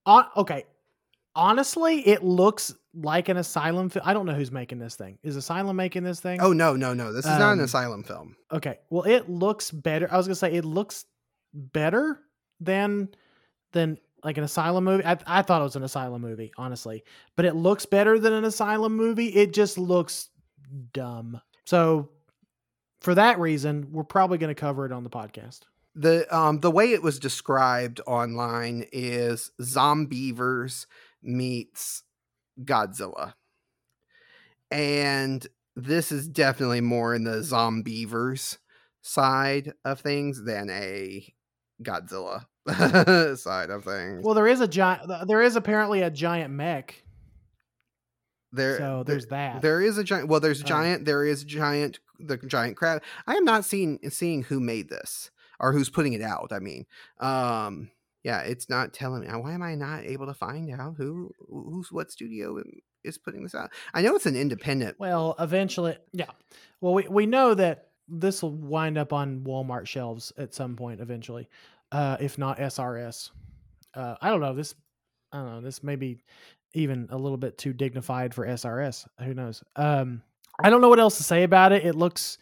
on 0.05 0.27
okay. 0.35 0.65
Honestly, 1.37 1.99
it 2.07 2.23
looks 2.23 2.73
like 2.95 3.29
an 3.29 3.37
asylum. 3.37 3.89
Fi- 3.89 4.01
I 4.03 4.13
don't 4.13 4.25
know 4.25 4.33
who's 4.33 4.51
making 4.51 4.79
this 4.79 4.95
thing. 4.95 5.19
Is 5.21 5.35
Asylum 5.35 5.75
making 5.75 6.03
this 6.03 6.19
thing? 6.19 6.41
Oh 6.41 6.51
no, 6.51 6.75
no, 6.75 6.93
no. 6.95 7.13
This 7.13 7.25
is 7.25 7.31
not 7.31 7.53
an 7.53 7.59
Um, 7.59 7.65
asylum 7.65 8.03
film. 8.03 8.35
okay. 8.51 8.79
Well, 8.89 9.03
it 9.03 9.29
looks 9.29 9.69
better. 9.69 10.07
I 10.11 10.17
was 10.17 10.25
gonna 10.27 10.35
say 10.35 10.53
it 10.53 10.65
looks 10.65 11.05
better 11.53 12.19
than 12.59 13.09
than 13.73 13.99
like 14.23 14.39
an 14.39 14.43
asylum 14.43 14.83
movie. 14.83 15.05
I, 15.05 15.17
I 15.27 15.41
thought 15.43 15.61
it 15.61 15.65
was 15.65 15.75
an 15.75 15.83
asylum 15.83 16.23
movie, 16.23 16.51
honestly, 16.57 17.03
but 17.35 17.45
it 17.45 17.53
looks 17.55 17.85
better 17.85 18.17
than 18.17 18.33
an 18.33 18.43
asylum 18.43 18.95
movie. 18.97 19.27
It 19.27 19.53
just 19.53 19.77
looks 19.77 20.29
dumb. 20.91 21.39
So 21.65 22.09
for 23.01 23.13
that 23.13 23.39
reason, 23.39 23.89
we're 23.91 24.03
probably 24.03 24.39
going 24.39 24.53
to 24.53 24.59
cover 24.59 24.85
it 24.87 24.91
on 24.91 25.03
the 25.03 25.09
podcast. 25.11 25.59
the 25.93 26.25
um 26.35 26.59
the 26.61 26.71
way 26.71 26.93
it 26.93 27.03
was 27.03 27.19
described 27.19 28.01
online 28.07 28.85
is 28.91 29.51
Zombeavers 29.61 30.87
meets 31.23 32.03
godzilla 32.63 33.33
and 34.71 35.45
this 35.75 36.11
is 36.11 36.27
definitely 36.27 36.81
more 36.81 37.13
in 37.15 37.23
the 37.23 37.37
Zombeavers 37.41 38.57
side 39.01 39.73
of 39.85 39.99
things 40.01 40.43
than 40.43 40.69
a 40.69 41.31
godzilla 41.83 42.45
side 43.37 43.69
of 43.69 43.83
things 43.85 44.23
Well, 44.23 44.33
there 44.33 44.47
is 44.47 44.59
a 44.59 44.67
giant. 44.67 45.09
There 45.27 45.41
is 45.41 45.55
apparently 45.55 46.01
a 46.01 46.09
giant 46.09 46.51
mech. 46.53 47.03
there 48.51 48.77
so 48.77 49.03
there- 49.03 49.13
there's 49.15 49.27
that. 49.27 49.61
there 49.61 49.81
is 49.81 49.97
a 49.97 50.03
giant 50.03 50.27
well 50.27 50.39
there's 50.39 50.61
Um, 50.61 50.67
giant 50.67 51.05
there 51.05 51.23
is 51.23 51.43
giant 51.43 51.99
the 52.19 52.37
giant 52.37 52.75
crab 52.75 53.03
i 53.27 53.35
am 53.35 53.43
not 53.45 53.63
seeing 53.65 53.99
seeing 54.09 54.41
who 54.43 54.59
made 54.59 54.89
this 54.89 55.29
or 55.59 55.71
who's 55.73 55.89
putting 55.89 56.13
it 56.13 56.21
out 56.21 56.51
i 56.51 56.57
mean 56.59 56.85
um 57.19 57.91
yeah 58.27 58.41
it's 58.41 58.69
not 58.69 58.93
telling 58.93 59.21
me 59.21 59.27
why 59.27 59.53
am 59.53 59.63
i 59.63 59.73
not 59.73 60.03
able 60.03 60.25
to 60.25 60.33
find 60.33 60.69
out 60.71 60.95
who 60.97 61.31
who's 61.49 61.91
what 61.91 62.11
studio 62.11 62.61
is 63.05 63.17
putting 63.17 63.41
this 63.41 63.55
out 63.55 63.71
i 63.93 64.01
know 64.01 64.15
it's 64.15 64.25
an 64.25 64.35
independent 64.35 64.99
Well, 64.99 65.35
eventually, 65.39 65.95
yeah. 66.11 66.31
Well, 66.81 66.93
we, 66.93 67.07
we 67.07 67.25
know 67.25 67.53
that 67.53 67.87
this 68.07 68.43
will 68.43 68.51
wind 68.51 68.97
up 68.97 69.13
on 69.13 69.41
Walmart 69.41 69.87
shelves 69.87 70.33
at 70.37 70.53
some 70.53 70.75
point 70.75 71.01
eventually, 71.01 71.47
uh, 71.91 72.17
if 72.19 72.37
not 72.37 72.57
SRS. 72.57 73.31
Uh, 73.93 74.15
I 74.21 74.29
don't 74.29 74.41
know. 74.41 74.53
This, 74.53 74.75
I 75.31 75.37
don't 75.37 75.51
know. 75.51 75.61
This 75.61 75.83
may 75.83 75.95
be 75.95 76.23
even 76.73 77.07
a 77.09 77.17
little 77.17 77.37
bit 77.37 77.57
too 77.57 77.73
dignified 77.73 78.33
for 78.33 78.45
SRS. 78.45 79.07
Who 79.23 79.33
knows? 79.33 79.63
Um, 79.75 80.21
I 80.63 80.69
don't 80.69 80.81
know 80.81 80.89
what 80.89 80.99
else 80.99 81.17
to 81.17 81.23
say 81.23 81.43
about 81.43 81.71
it. 81.71 81.85
It 81.85 81.95
looks 81.95 82.37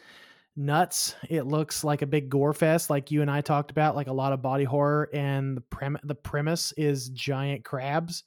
nuts. 0.56 1.16
It 1.30 1.44
looks 1.44 1.84
like 1.84 2.02
a 2.02 2.08
big 2.08 2.30
gore 2.30 2.54
fest, 2.54 2.90
like 2.90 3.12
you 3.12 3.22
and 3.22 3.30
I 3.30 3.42
talked 3.42 3.72
about, 3.72 3.96
like 3.96 4.08
a 4.08 4.14
lot 4.14 4.34
of 4.34 4.42
body 4.42 4.64
horror. 4.64 5.10
And 5.14 5.58
the 5.58 5.62
prem- 5.62 6.00
the 6.04 6.16
premise 6.16 6.74
is 6.78 7.10
giant 7.10 7.64
crabs, 7.64 8.24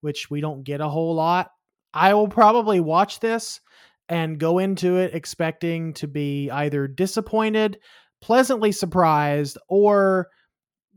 which 0.00 0.30
we 0.30 0.40
don't 0.40 0.64
get 0.64 0.80
a 0.80 0.88
whole 0.88 1.14
lot. 1.14 1.50
I 1.94 2.14
will 2.14 2.28
probably 2.28 2.80
watch 2.80 3.20
this 3.20 3.60
and 4.08 4.38
go 4.38 4.58
into 4.58 4.96
it 4.96 5.14
expecting 5.14 5.94
to 5.94 6.08
be 6.08 6.50
either 6.50 6.88
disappointed, 6.88 7.78
pleasantly 8.20 8.72
surprised, 8.72 9.58
or 9.68 10.28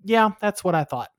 yeah, 0.04 0.32
that's 0.42 0.64
what 0.64 0.76
I 0.76 0.84
thought. 0.84 1.10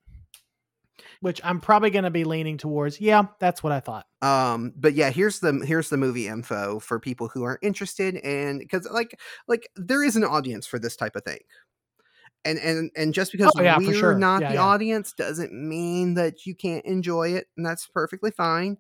Which 1.27 1.41
I'm 1.43 1.61
probably 1.61 1.91
going 1.91 2.05
to 2.05 2.11
be 2.11 2.23
leaning 2.23 2.57
towards. 2.57 3.01
Yeah, 3.01 3.25
that's 3.41 3.61
what 3.61 3.73
I 3.73 3.81
thought. 3.81 4.07
um 4.23 4.73
but 4.77 4.95
yeah 4.95 5.11
here's 5.11 5.41
the 5.41 5.53
here's 5.67 5.89
the 5.91 5.97
movie 5.97 6.29
info 6.29 6.79
for 6.79 7.01
people 7.01 7.27
who 7.29 7.43
are 7.43 7.59
interested 7.63 8.15
and 8.19 8.61
because 8.61 8.89
like 8.91 9.19
like 9.49 9.69
there 9.75 10.05
is 10.05 10.15
an 10.15 10.23
audience 10.25 10.67
for 10.69 10.79
this 10.79 10.95
type 10.97 11.17
of 11.17 11.25
thing 11.25 11.41
and 12.45 12.59
and 12.61 12.91
and 12.97 13.13
just 13.13 13.33
because 13.33 13.51
Oh, 13.59 13.63
yeah, 13.63 13.77
we're 13.77 13.93
sure. 13.93 14.15
not 14.15 14.41
Yeah, 14.43 14.49
the 14.51 14.55
yeah. 14.55 14.63
audience 14.63 15.13
doesn't 15.13 15.53
mean 15.53 16.15
that 16.15 16.47
you 16.47 16.55
can't 16.55 16.85
enjoy 16.87 17.31
it 17.35 17.49
and 17.57 17.67
that's 17.67 17.87
perfectly 17.89 18.31
fine 18.31 18.79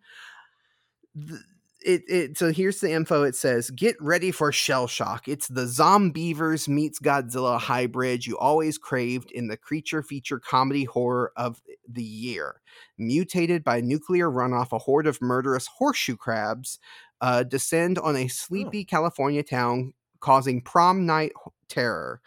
Th- 1.18 1.40
it, 1.86 2.02
it 2.08 2.38
so 2.38 2.52
here's 2.52 2.80
the 2.80 2.92
info 2.92 3.22
it 3.22 3.36
says 3.36 3.70
get 3.70 3.96
ready 4.00 4.32
for 4.32 4.50
shell 4.50 4.88
shock. 4.88 5.28
It's 5.28 5.46
the 5.46 5.62
Zombeavers 5.62 6.66
meets 6.66 6.98
godzilla 6.98 7.60
hybrid 7.60 8.26
you 8.26 8.36
always 8.36 8.76
craved 8.76 9.30
in 9.30 9.46
the 9.46 9.56
creature 9.56 10.02
feature 10.02 10.40
comedy 10.40 10.84
horror 10.84 11.32
of 11.36 11.62
the 11.88 12.02
year. 12.02 12.60
Mutated 12.98 13.62
by 13.62 13.80
nuclear 13.80 14.28
runoff 14.28 14.72
a 14.72 14.78
horde 14.78 15.06
of 15.06 15.22
murderous 15.22 15.68
horseshoe 15.68 16.16
crabs 16.16 16.80
uh, 17.20 17.44
descend 17.44 17.98
on 17.98 18.16
a 18.16 18.28
sleepy 18.28 18.84
california 18.84 19.42
town 19.42 19.94
causing 20.20 20.60
prom 20.60 21.06
night 21.06 21.32
terror 21.68 22.20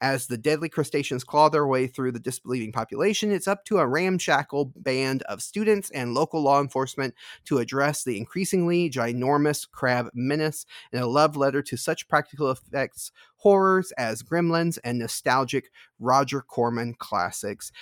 as 0.00 0.26
the 0.26 0.36
deadly 0.38 0.68
crustaceans 0.68 1.24
claw 1.24 1.48
their 1.48 1.66
way 1.66 1.86
through 1.86 2.12
the 2.12 2.20
disbelieving 2.20 2.72
population, 2.72 3.30
it's 3.32 3.48
up 3.48 3.64
to 3.66 3.78
a 3.78 3.86
ramshackle 3.86 4.72
band 4.76 5.22
of 5.22 5.42
students 5.42 5.90
and 5.90 6.14
local 6.14 6.42
law 6.42 6.60
enforcement 6.60 7.14
to 7.46 7.58
address 7.58 8.04
the 8.04 8.18
increasingly 8.18 8.90
ginormous 8.90 9.68
crab 9.70 10.08
menace 10.14 10.66
in 10.92 10.98
a 11.00 11.06
love 11.06 11.36
letter 11.36 11.62
to 11.62 11.76
such 11.76 12.08
practical 12.08 12.50
effects 12.50 13.10
horrors 13.36 13.92
as 13.92 14.22
Gremlins 14.22 14.78
and 14.84 14.98
nostalgic 14.98 15.70
Roger 15.98 16.40
Corman 16.42 16.94
classics. 16.98 17.72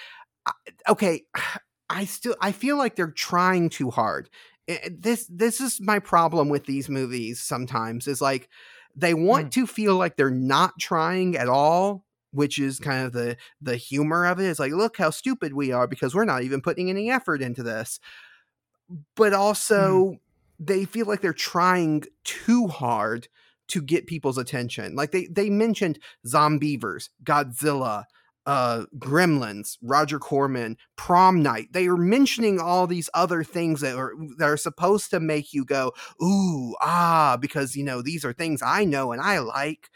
I- 0.46 0.52
Okay, 0.88 1.24
I 1.90 2.06
still 2.06 2.34
I 2.40 2.52
feel 2.52 2.78
like 2.78 2.96
they're 2.96 3.10
trying 3.10 3.68
too 3.68 3.90
hard. 3.90 4.30
I- 4.68 4.90
This 4.90 5.26
this 5.30 5.60
is 5.60 5.80
my 5.80 5.98
problem 5.98 6.48
with 6.48 6.64
these 6.66 6.88
movies 6.88 7.40
sometimes 7.42 8.08
is 8.08 8.20
like 8.22 8.48
they 8.96 9.14
want 9.14 9.46
mm. 9.46 9.50
to 9.52 9.66
feel 9.66 9.96
like 9.96 10.16
they're 10.16 10.30
not 10.30 10.78
trying 10.78 11.36
at 11.36 11.48
all 11.48 12.04
which 12.34 12.58
is 12.58 12.80
mm. 12.80 12.84
kind 12.84 13.06
of 13.06 13.12
the 13.12 13.36
the 13.62 13.76
humor 13.76 14.26
of 14.26 14.40
it. 14.40 14.44
Is 14.44 14.58
like 14.58 14.72
look 14.72 14.98
how 14.98 15.10
stupid 15.10 15.54
we 15.54 15.72
are 15.72 15.86
because 15.86 16.14
we're 16.14 16.24
not 16.24 16.42
even 16.42 16.60
putting 16.60 16.90
any 16.90 17.10
effort 17.10 17.40
into 17.40 17.62
this. 17.62 18.00
But 19.16 19.32
mm. 19.32 19.38
also 19.38 20.16
they 20.58 20.84
feel 20.84 21.06
like 21.06 21.20
they're 21.20 21.32
trying 21.32 22.04
too 22.24 22.66
hard 22.66 23.28
to 23.68 23.80
get 23.80 24.06
people's 24.06 24.38
attention. 24.38 24.94
Like 24.94 25.12
they 25.12 25.26
they 25.26 25.48
mentioned 25.48 25.98
Zombeavers 26.26 27.08
godzilla 27.22 28.04
uh 28.46 28.84
gremlins 28.98 29.78
roger 29.82 30.18
corman 30.18 30.76
prom 30.96 31.42
night. 31.42 31.68
They 31.72 31.86
are 31.86 31.96
mentioning 31.96 32.60
all 32.60 32.86
these 32.86 33.08
other 33.14 33.42
things 33.42 33.80
that 33.80 33.96
are 33.96 34.12
that 34.38 34.48
are 34.48 34.56
supposed 34.56 35.10
to 35.10 35.20
make 35.20 35.52
you 35.54 35.64
go 35.64 35.92
ooh 36.22 36.74
ah 36.80 37.38
because 37.40 37.74
you 37.74 37.84
know 37.84 38.02
these 38.02 38.24
are 38.24 38.32
things 38.32 38.60
i 38.62 38.84
know 38.84 39.12
and 39.12 39.22
i 39.22 39.38
like. 39.38 39.88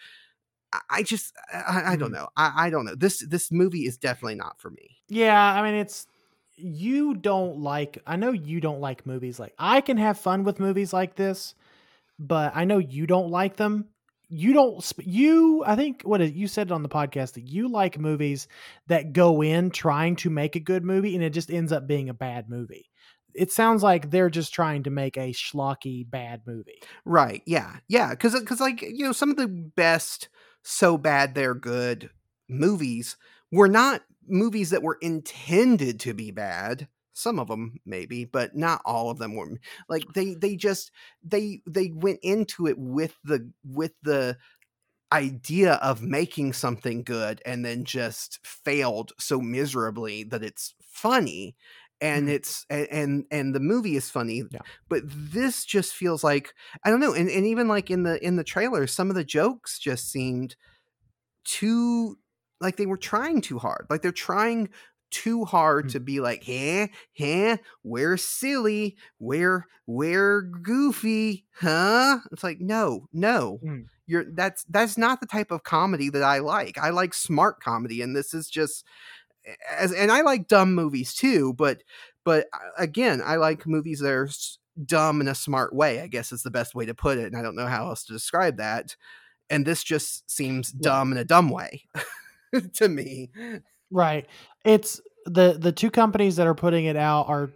I, 0.73 0.81
I 0.91 1.03
just 1.03 1.35
I, 1.53 1.93
I 1.93 1.97
don't 1.97 2.11
Mhm. 2.11 2.15
know. 2.15 2.29
I, 2.37 2.67
I 2.67 2.71
don't 2.71 2.85
know. 2.85 2.95
This 2.95 3.25
this 3.27 3.51
movie 3.51 3.87
is 3.87 3.97
definitely 3.97 4.35
not 4.35 4.61
for 4.61 4.71
me. 4.71 4.99
Yeah, 5.09 5.41
I 5.55 5.63
mean 5.63 5.75
it's 5.75 6.07
you 6.57 7.15
don't 7.15 7.59
like 7.61 7.99
I 8.07 8.17
know 8.17 8.33
you 8.33 8.61
don't 8.61 8.81
like 8.81 9.07
movies 9.07 9.39
like 9.39 9.55
I 9.59 9.81
can 9.81 9.97
have 9.97 10.19
fun 10.19 10.45
with 10.45 10.61
movies 10.61 10.93
like 10.93 11.15
this, 11.15 11.55
but 12.19 12.53
I 12.55 12.65
know 12.65 12.79
you 12.79 13.07
don't 13.07 13.31
like 13.31 13.57
them. 13.57 13.87
You 14.29 14.53
don't 14.53 14.93
you 14.99 15.63
I 15.67 15.75
think 15.75 16.03
what 16.03 16.21
you 16.35 16.49
said 16.49 16.71
on 16.71 16.83
the 16.83 16.89
podcast 16.89 17.33
that 17.35 17.49
you 17.49 17.69
like 17.69 17.99
movies 17.99 18.47
that 18.87 19.13
go 19.13 19.43
in 19.43 19.71
trying 19.71 20.17
to 20.17 20.31
make 20.31 20.55
a 20.55 20.61
good 20.61 20.85
movie 20.85 21.15
and 21.15 21.25
it 21.25 21.31
just 21.31 21.51
ends 21.51 21.73
up 21.73 21.87
being 21.87 22.09
a 22.09 22.15
bad 22.15 22.49
movie. 22.49 22.91
It 23.35 23.53
sounds 23.53 23.83
like 23.83 24.11
they're 24.11 24.31
just 24.31 24.53
trying 24.53 24.83
to 24.83 24.91
make 24.91 25.17
a 25.17 25.33
schlocky 25.33 26.09
bad 26.09 26.43
movie. 26.47 26.81
Right. 27.05 27.43
Yeah. 27.47 27.77
Yeah. 27.89 28.11
Because 28.11 28.39
because 28.39 28.61
like 28.61 28.83
you 28.83 29.05
know 29.05 29.13
some 29.13 29.31
of 29.31 29.37
the 29.37 29.49
best 29.49 30.29
so 30.63 30.99
bad 30.99 31.35
they're 31.35 31.55
good 31.55 32.11
movies 32.49 33.17
were 33.51 33.69
not 33.69 34.03
movies 34.27 34.71
that 34.71 34.83
were 34.83 34.99
intended 35.01 36.01
to 36.01 36.13
be 36.13 36.31
bad 36.31 36.87
some 37.19 37.39
of 37.39 37.49
them 37.49 37.75
maybe 37.85 38.25
but 38.25 38.55
not 38.57 38.81
all 38.85 39.11
of 39.11 39.19
them 39.19 39.35
were 39.35 39.49
like 39.89 40.05
they 40.15 40.35
they 40.35 40.57
just 40.57 40.91
they 41.23 41.61
they 41.67 41.91
went 41.95 42.21
into 42.23 42.67
it 42.67 42.77
with 42.79 43.15
the 43.25 43.51
with 43.65 43.93
the 44.03 44.37
idea 45.11 45.75
of 45.75 46.03
making 46.03 46.53
something 46.53 47.03
good 47.03 47.41
and 47.47 47.65
then 47.65 47.85
just 47.85 48.39
failed 48.47 49.13
so 49.19 49.41
miserably 49.41 50.23
that 50.23 50.45
it's 50.45 50.75
funny 50.83 51.57
and 52.01 52.29
Mhm. 52.29 52.33
it's 52.33 52.67
and 52.69 53.25
and 53.31 53.55
the 53.55 53.61
movie 53.61 53.97
is 53.97 54.11
funny 54.11 54.43
Yeah. 54.51 54.61
but 54.89 55.03
this 55.07 55.65
just 55.65 55.95
feels 55.95 56.23
like 56.23 56.53
i 56.85 56.91
don't 56.91 57.01
know 57.01 57.15
and, 57.15 57.29
and 57.31 57.47
even 57.47 57.69
like 57.69 57.91
in 57.91 58.03
the 58.03 58.23
in 58.25 58.37
the 58.37 58.45
trailer 58.45 58.87
some 58.87 59.09
of 59.09 59.17
the 59.17 59.25
jokes 59.25 59.79
just 59.79 60.11
seemed 60.11 60.57
too 61.45 62.19
like 62.61 62.77
they 62.77 62.87
were 62.87 62.97
trying 62.97 63.41
too 63.41 63.59
hard 63.59 63.87
like 63.91 64.03
they're 64.03 64.13
trying 64.13 64.69
too 65.11 65.45
hard 65.45 65.87
Mm. 65.87 65.93
to 65.93 66.01
be 66.01 66.21
like 66.21 66.45
huh? 66.47 66.87
Huh? 67.19 67.57
We're 67.83 68.17
silly. 68.17 68.97
We're 69.19 69.67
we're 69.87 70.43
goofy 70.43 71.47
huh? 71.59 72.19
It's 72.33 72.45
like 72.45 72.61
no 72.61 73.09
no. 73.13 73.59
Mm. 73.65 73.87
you're 74.07 74.25
that's 74.35 74.65
that's 74.69 74.99
not 74.99 75.21
the 75.21 75.27
type 75.27 75.51
of 75.51 75.63
comedy 75.63 76.11
that 76.11 76.23
i 76.23 76.39
like. 76.39 76.77
I 76.79 76.91
like 76.91 77.15
smart 77.15 77.61
comedy 77.61 78.03
and 78.03 78.15
this 78.15 78.35
is 78.35 78.49
just 78.51 78.85
as 79.71 79.93
and 79.93 80.13
i 80.13 80.21
like 80.21 80.47
dumb 80.49 80.75
movies 80.75 81.15
too 81.15 81.55
but 81.55 81.83
but 82.25 82.47
again 82.77 83.23
i 83.25 83.37
like 83.37 83.67
movies 83.67 84.01
that 84.01 84.11
are 84.13 84.29
dumb 84.85 85.23
in 85.23 85.29
a 85.29 85.35
smart 85.35 85.75
way 85.75 86.03
i 86.03 86.07
guess 86.07 86.33
is 86.33 86.43
the 86.43 86.51
best 86.51 86.75
way 86.75 86.85
to 86.85 86.95
put 86.95 87.17
it 87.17 87.25
and 87.27 87.37
i 87.37 87.41
don't 87.41 87.57
know 87.57 87.67
how 87.67 87.87
else 87.89 88.05
to 88.05 88.13
describe 88.13 88.59
that 88.59 88.95
and 89.49 89.65
this 89.65 89.83
just 89.83 90.31
seems 90.31 90.71
dumb 90.71 91.13
in 91.13 91.19
a 91.19 91.25
dumb 91.25 91.49
way 91.49 91.83
to 92.75 92.89
me. 92.89 93.31
Right. 93.91 94.27
It's 94.69 95.01
the 95.25 95.57
the 95.59 95.73
two 95.73 95.91
companies 95.91 96.37
that 96.37 96.47
are 96.47 96.55
putting 96.55 96.85
it 96.85 96.97
out 96.97 97.29
are 97.29 97.51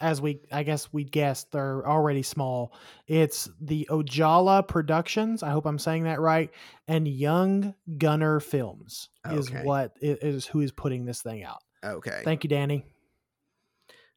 as 0.00 0.20
we 0.20 0.40
I 0.52 0.62
guess 0.62 0.92
we 0.92 1.02
guessed 1.04 1.50
they're 1.52 1.86
already 1.86 2.22
small. 2.22 2.72
It's 3.08 3.48
the 3.60 3.88
Ojala 3.90 4.66
Productions, 4.66 5.42
I 5.42 5.50
hope 5.50 5.66
I'm 5.66 5.78
saying 5.78 6.04
that 6.04 6.20
right, 6.20 6.50
and 6.86 7.08
Young 7.08 7.74
Gunner 7.98 8.38
Films 8.40 9.08
is 9.32 9.48
Okay. 9.50 9.62
what 9.64 9.96
is 10.00 10.46
who 10.46 10.60
is 10.60 10.70
putting 10.72 11.04
this 11.04 11.22
thing 11.22 11.42
out. 11.42 11.58
okay 11.84 12.20
Thank 12.24 12.44
you, 12.44 12.48
Danny. 12.48 12.84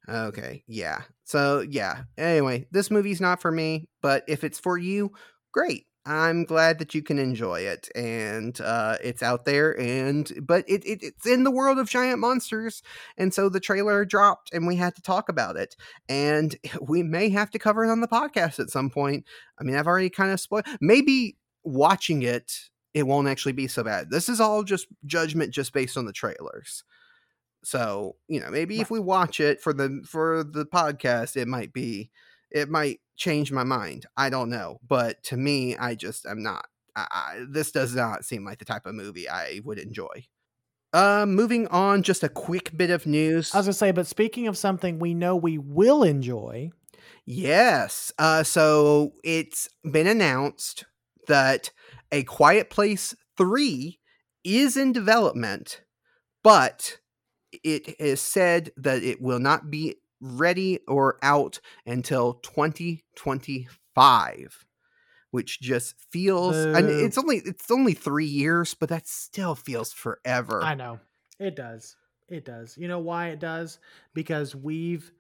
okay 0.08 0.64
yeah 0.68 1.02
so 1.26 1.62
yeah 1.70 2.04
anyway 2.18 2.66
this 2.72 2.90
movie's 2.92 3.20
not 3.20 3.42
for 3.42 3.52
me 3.52 3.90
but 4.02 4.24
if 4.28 4.44
it's 4.46 4.60
for 4.60 4.78
you 4.78 5.12
great 5.52 5.87
i'm 6.08 6.44
glad 6.46 6.80
that 6.80 6.96
you 6.96 7.04
can 7.04 7.20
enjoy 7.20 7.60
it 7.60 7.90
and 7.94 8.60
uh 8.62 8.98
it's 9.04 9.22
out 9.22 9.46
there 9.46 9.78
and 9.80 10.32
but 10.42 10.64
it, 10.68 10.84
it 10.86 11.00
it's 11.04 11.26
in 11.26 11.44
the 11.44 11.52
world 11.52 11.78
of 11.78 11.90
giant 11.90 12.20
monsters 12.20 12.82
and 13.18 13.34
so 13.34 13.50
the 13.50 13.60
trailer 13.60 14.06
dropped 14.06 14.52
and 14.54 14.66
we 14.66 14.76
had 14.76 14.96
to 14.96 15.02
talk 15.02 15.30
about 15.30 15.56
it 15.58 15.76
and 16.10 16.56
we 16.82 17.04
may 17.04 17.30
have 17.30 17.52
to 17.52 17.60
cover 17.60 17.86
it 17.86 17.92
on 17.92 18.02
the 18.02 18.08
podcast 18.08 18.60
at 18.60 18.70
some 18.70 18.90
point. 18.90 19.26
I 19.60 19.64
mean 19.64 19.76
i've 19.76 19.88
already 19.88 20.10
kind 20.10 20.32
of 20.32 20.40
spoiled 20.40 20.66
maybe 20.82 21.38
watching 21.64 22.24
it 22.24 22.70
it 22.98 23.06
won't 23.06 23.28
actually 23.28 23.52
be 23.52 23.68
so 23.68 23.84
bad. 23.84 24.10
This 24.10 24.28
is 24.28 24.40
all 24.40 24.64
just 24.64 24.88
judgment 25.06 25.54
just 25.54 25.72
based 25.72 25.98
on 25.98 26.06
the 26.06 26.14
trailers. 26.14 26.84
So 27.64 28.16
you 28.28 28.40
know 28.40 28.50
maybe 28.50 28.80
if 28.80 28.90
we 28.90 29.00
watch 29.00 29.40
it 29.40 29.62
for 29.62 29.72
the 29.72 30.02
for 30.04 30.44
the 30.44 30.66
podcast 30.66 31.36
it 31.36 31.48
might 31.48 31.74
be 31.74 32.10
it 32.52 32.70
might 32.70 33.00
change 33.16 33.52
my 33.52 33.64
mind 33.64 34.06
i 34.16 34.30
don't 34.30 34.50
know 34.50 34.80
but 34.88 35.22
to 35.24 35.38
me 35.38 35.76
i 35.78 35.96
just 35.96 36.26
am 36.26 36.42
not 36.44 36.66
I, 36.96 37.08
I, 37.12 37.46
this 37.50 37.72
does 37.72 37.96
not 37.96 38.26
seem 38.26 38.44
like 38.44 38.60
the 38.60 38.66
type 38.66 38.86
of 38.86 38.96
movie 38.96 39.30
i 39.30 39.62
would 39.64 39.80
enjoy 39.80 40.26
uh 40.94 41.26
moving 41.28 41.68
on 41.68 42.04
just 42.04 42.24
a 42.24 42.30
quick 42.30 42.76
bit 42.78 42.90
of 42.90 43.06
news 43.06 43.54
I 43.54 43.58
was 43.58 43.68
gonna 43.68 43.74
say, 43.74 43.92
but 43.92 44.08
speaking 44.08 44.48
of 44.48 44.58
something 44.58 45.00
we 45.00 45.14
know 45.14 45.36
we 45.36 45.58
will 45.58 46.04
enjoy, 46.04 46.72
Yes. 47.26 48.14
Uh, 48.18 48.44
so 48.44 49.12
it's 49.22 49.68
been 49.84 50.08
announced 50.08 50.86
that 51.28 51.72
A 52.12 52.24
Quiet 52.24 52.70
Place 52.70 53.14
3 53.38 54.00
is 54.46 54.78
in 54.78 54.94
development, 54.94 55.82
but 56.42 57.00
it 57.52 58.00
is 58.00 58.22
said 58.22 58.72
that 58.78 59.04
it 59.04 59.22
will 59.22 59.40
not 59.40 59.70
be 59.70 59.96
ready 60.20 60.80
or 60.88 61.18
out 61.22 61.60
until 61.86 62.34
2025 62.36 64.66
which 65.32 65.60
just 65.60 65.96
feels 66.12 66.56
and 66.56 66.90
it's 66.90 67.18
only 67.18 67.42
it's 67.46 67.70
only 67.70 67.94
3 67.94 68.26
years 68.26 68.74
but 68.74 68.90
that 68.90 69.08
still 69.08 69.56
feels 69.56 69.94
forever 69.94 70.62
I 70.64 70.76
know. 70.76 71.00
It 71.40 71.56
does. 71.56 71.96
It 72.30 72.46
does. 72.46 72.78
You 72.78 72.88
know 72.88 73.00
why 73.00 73.28
it 73.28 73.40
does? 73.40 73.80
Because 74.14 74.56
we've 74.56 75.12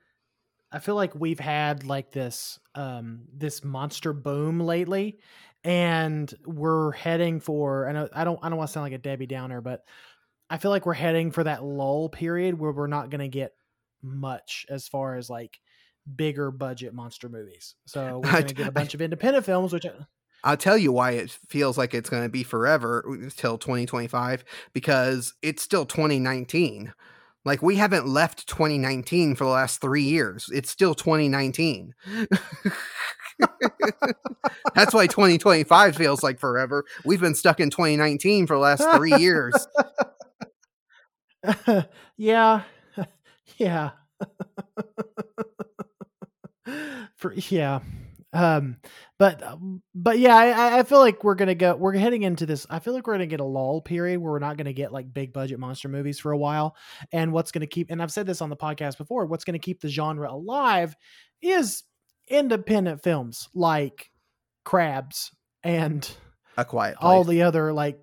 I 0.71 0.79
feel 0.79 0.95
like 0.95 1.15
we've 1.15 1.39
had 1.39 1.85
like 1.85 2.11
this 2.11 2.59
um 2.75 3.21
this 3.33 3.63
monster 3.63 4.13
boom 4.13 4.59
lately 4.59 5.19
and 5.63 6.33
we're 6.45 6.91
heading 6.91 7.39
for 7.39 7.85
and 7.85 7.97
I 7.97 8.09
I 8.13 8.23
don't 8.23 8.39
I 8.41 8.49
don't 8.49 8.57
want 8.57 8.69
to 8.69 8.73
sound 8.73 8.85
like 8.85 8.93
a 8.93 8.97
Debbie 8.97 9.27
Downer, 9.27 9.61
but 9.61 9.83
I 10.49 10.57
feel 10.57 10.71
like 10.71 10.85
we're 10.85 10.93
heading 10.93 11.31
for 11.31 11.43
that 11.43 11.63
lull 11.63 12.09
period 12.09 12.57
where 12.57 12.71
we're 12.71 12.87
not 12.87 13.09
going 13.09 13.19
to 13.19 13.27
get 13.27 13.53
much 14.01 14.65
as 14.69 14.87
far 14.87 15.15
as 15.15 15.29
like 15.29 15.59
bigger 16.15 16.51
budget 16.51 16.93
monster 16.93 17.29
movies. 17.29 17.75
So 17.85 18.21
we're 18.23 18.31
going 18.31 18.47
to 18.47 18.53
get 18.53 18.67
a 18.67 18.71
bunch 18.71 18.93
of 18.93 19.01
independent 19.01 19.45
films 19.45 19.73
which 19.73 19.85
I'll 20.43 20.57
tell 20.57 20.77
you 20.77 20.91
why 20.91 21.11
it 21.11 21.31
feels 21.49 21.77
like 21.77 21.93
it's 21.93 22.09
going 22.09 22.23
to 22.23 22.29
be 22.29 22.43
forever 22.43 23.03
till 23.35 23.57
2025 23.57 24.45
because 24.73 25.33
it's 25.41 25.63
still 25.63 25.85
2019. 25.85 26.93
Like 27.43 27.61
we 27.61 27.75
haven't 27.77 28.07
left 28.07 28.47
2019 28.47 29.35
for 29.35 29.45
the 29.45 29.49
last 29.49 29.81
3 29.81 30.03
years. 30.03 30.49
It's 30.53 30.69
still 30.69 30.93
2019. 30.93 31.93
That's 34.75 34.93
why 34.93 35.07
2025 35.07 35.95
feels 35.95 36.23
like 36.23 36.39
forever. 36.39 36.83
We've 37.05 37.21
been 37.21 37.35
stuck 37.35 37.59
in 37.59 37.69
2019 37.69 38.47
for 38.47 38.55
the 38.55 38.59
last 38.59 38.85
3 38.95 39.15
years. 39.15 39.67
yeah. 42.17 42.63
Yeah. 43.57 43.91
For 47.15 47.33
yeah. 47.33 47.79
Um 48.33 48.77
but 49.17 49.41
um, 49.41 49.81
but 49.95 50.19
yeah, 50.19 50.35
I- 50.35 50.49
I, 50.75 50.79
I 50.79 50.83
feel 50.83 50.99
like 50.99 51.23
we're 51.23 51.35
gonna 51.35 51.55
go 51.55 51.75
we're 51.75 51.93
heading 51.95 52.23
into 52.23 52.45
this 52.45 52.67
I 52.69 52.79
feel 52.79 52.93
like 52.93 53.07
we're 53.07 53.13
gonna 53.13 53.25
get 53.25 53.39
a 53.39 53.45
lull 53.45 53.81
period 53.81 54.19
where 54.19 54.33
we're 54.33 54.39
not 54.39 54.57
gonna 54.57 54.73
get 54.73 54.91
like 54.91 55.11
big 55.13 55.31
budget 55.33 55.59
monster 55.59 55.87
movies 55.87 56.19
for 56.19 56.33
a 56.33 56.37
while. 56.37 56.75
And 57.13 57.31
what's 57.31 57.51
gonna 57.51 57.67
keep 57.67 57.89
and 57.89 58.01
I've 58.01 58.11
said 58.11 58.27
this 58.27 58.41
on 58.41 58.49
the 58.49 58.57
podcast 58.57 58.97
before, 58.97 59.25
what's 59.25 59.45
gonna 59.45 59.59
keep 59.59 59.79
the 59.81 59.87
genre 59.89 60.31
alive 60.31 60.95
is 61.41 61.83
independent 62.27 63.01
films 63.01 63.47
like 63.55 64.11
Crabs 64.65 65.31
and 65.63 66.07
A 66.57 66.65
quiet 66.65 66.97
place. 66.97 67.05
all 67.05 67.23
the 67.23 67.43
other 67.43 67.71
like 67.71 67.97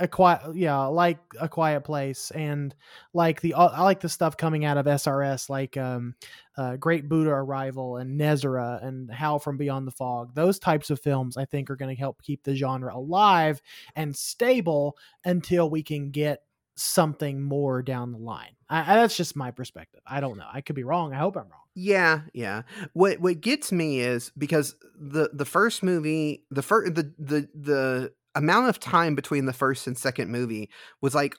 a 0.00 0.08
quiet 0.08 0.40
yeah 0.56 0.84
like 0.86 1.18
a 1.40 1.48
quiet 1.48 1.82
place 1.84 2.30
and 2.32 2.74
like 3.12 3.40
the 3.40 3.54
i 3.54 3.82
like 3.82 4.00
the 4.00 4.08
stuff 4.08 4.36
coming 4.36 4.64
out 4.64 4.76
of 4.76 4.86
srs 4.86 5.48
like 5.48 5.76
um 5.76 6.14
uh 6.56 6.76
great 6.76 7.08
buddha 7.08 7.30
arrival 7.30 7.96
and 7.98 8.18
nezra 8.20 8.82
and 8.84 9.10
how 9.12 9.38
from 9.38 9.56
beyond 9.56 9.86
the 9.86 9.92
fog. 9.92 10.34
Those 10.34 10.58
types 10.58 10.90
of 10.90 11.00
films 11.00 11.36
i 11.36 11.44
think 11.44 11.70
are 11.70 11.76
going 11.76 11.94
to 11.94 12.00
help 12.00 12.22
keep 12.22 12.42
the 12.42 12.54
genre 12.56 12.94
alive 12.94 13.60
and 13.94 14.16
stable 14.16 14.96
until 15.24 15.68
we 15.70 15.82
can 15.82 16.10
get 16.10 16.42
something 16.76 17.42
more 17.42 17.82
down 17.82 18.10
the 18.10 18.18
line. 18.18 18.56
I, 18.70 18.80
I- 18.80 18.96
that's 18.96 19.16
just 19.16 19.36
my 19.36 19.50
perspective. 19.50 20.00
I 20.06 20.20
don't 20.20 20.38
know. 20.38 20.46
I 20.50 20.62
could 20.62 20.76
be 20.76 20.84
wrong. 20.84 21.12
I 21.12 21.18
hope 21.18 21.36
i'm 21.36 21.42
wrong. 21.42 21.60
Yeah, 21.74 22.22
yeah. 22.34 22.62
What 22.94 23.20
what 23.20 23.40
gets 23.40 23.70
me 23.70 24.00
is 24.00 24.32
because 24.36 24.74
the 24.98 25.30
the 25.32 25.44
first 25.44 25.82
movie, 25.82 26.44
the 26.50 26.62
first 26.62 26.94
the 26.94 27.12
the 27.18 27.48
the 27.54 28.12
amount 28.34 28.68
of 28.68 28.80
time 28.80 29.14
between 29.14 29.46
the 29.46 29.52
first 29.52 29.86
and 29.86 29.98
second 29.98 30.30
movie 30.30 30.70
was 31.00 31.14
like 31.14 31.36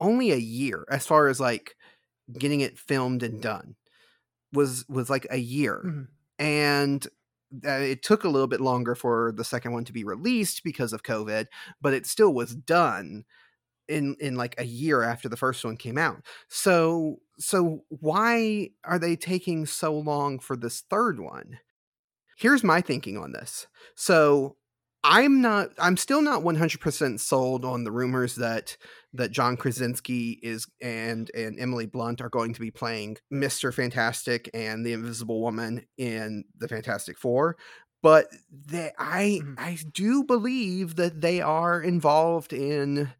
only 0.00 0.32
a 0.32 0.36
year 0.36 0.84
as 0.90 1.06
far 1.06 1.28
as 1.28 1.40
like 1.40 1.76
getting 2.38 2.60
it 2.60 2.78
filmed 2.78 3.22
and 3.22 3.42
done 3.42 3.76
was 4.52 4.84
was 4.88 5.10
like 5.10 5.26
a 5.30 5.38
year. 5.38 5.82
Mhm. 5.84 6.08
and 6.38 7.06
uh, 7.66 7.70
it 7.70 8.02
took 8.02 8.24
a 8.24 8.28
little 8.28 8.48
bit 8.48 8.60
longer 8.60 8.94
for 8.94 9.32
the 9.36 9.44
second 9.44 9.72
one 9.72 9.84
to 9.84 9.92
be 9.92 10.04
released 10.04 10.64
because 10.64 10.92
of 10.92 11.02
covid 11.04 11.46
but 11.80 11.94
it 11.94 12.06
still 12.06 12.34
was 12.34 12.54
done 12.56 13.24
in 13.88 14.16
in 14.20 14.36
like 14.36 14.54
a 14.58 14.64
year 14.64 15.02
after 15.02 15.28
the 15.28 15.36
first 15.36 15.64
one 15.64 15.76
came 15.76 15.98
out. 15.98 16.24
So 16.48 17.18
so 17.38 17.84
why 17.90 18.70
are 18.84 18.98
they 18.98 19.16
taking 19.16 19.66
so 19.66 19.94
long 19.98 20.38
for 20.38 20.56
this 20.56 20.82
third 20.90 21.20
one? 21.20 21.58
Here's 22.36 22.64
my 22.64 22.80
thinking 22.80 23.16
on 23.16 23.32
this. 23.32 23.66
So 23.96 24.56
I'm 25.06 25.42
not. 25.42 25.70
I'm 25.78 25.96
still 25.98 26.22
not 26.22 26.42
100 26.42 26.80
percent 26.80 27.20
sold 27.20 27.64
on 27.64 27.84
the 27.84 27.92
rumors 27.92 28.36
that 28.36 28.76
that 29.12 29.32
John 29.32 29.56
Krasinski 29.56 30.38
is 30.42 30.66
and 30.80 31.30
and 31.34 31.58
Emily 31.60 31.86
Blunt 31.86 32.22
are 32.22 32.30
going 32.30 32.54
to 32.54 32.60
be 32.60 32.70
playing 32.70 33.18
Mister 33.30 33.70
Fantastic 33.70 34.48
and 34.54 34.84
the 34.84 34.92
Invisible 34.94 35.42
Woman 35.42 35.84
in 35.98 36.44
the 36.58 36.68
Fantastic 36.68 37.18
Four. 37.18 37.56
But 38.02 38.28
they, 38.50 38.92
I 38.98 39.40
Mhm. 39.42 39.54
I 39.58 39.78
do 39.92 40.24
believe 40.24 40.96
that 40.96 41.20
they 41.20 41.40
are 41.42 41.82
involved 41.82 42.52
in 42.54 43.12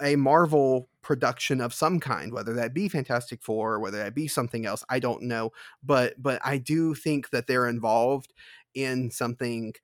a 0.00 0.16
Marvel 0.16 0.88
production 1.02 1.60
of 1.60 1.74
some 1.74 2.00
kind, 2.00 2.32
whether 2.32 2.54
that 2.54 2.72
be 2.74 2.88
Fantastic 2.88 3.42
Four 3.42 3.74
or 3.74 3.80
whether 3.80 3.98
that 3.98 4.14
be 4.14 4.26
something 4.28 4.64
else. 4.66 4.84
I 4.88 4.98
don't 4.98 5.22
know, 5.22 5.50
but 5.82 6.14
but 6.22 6.40
I 6.44 6.58
do 6.58 6.94
think 6.94 7.30
that 7.30 7.46
they're 7.46 7.68
involved 7.68 8.32
in 8.74 9.10
something 9.10 9.74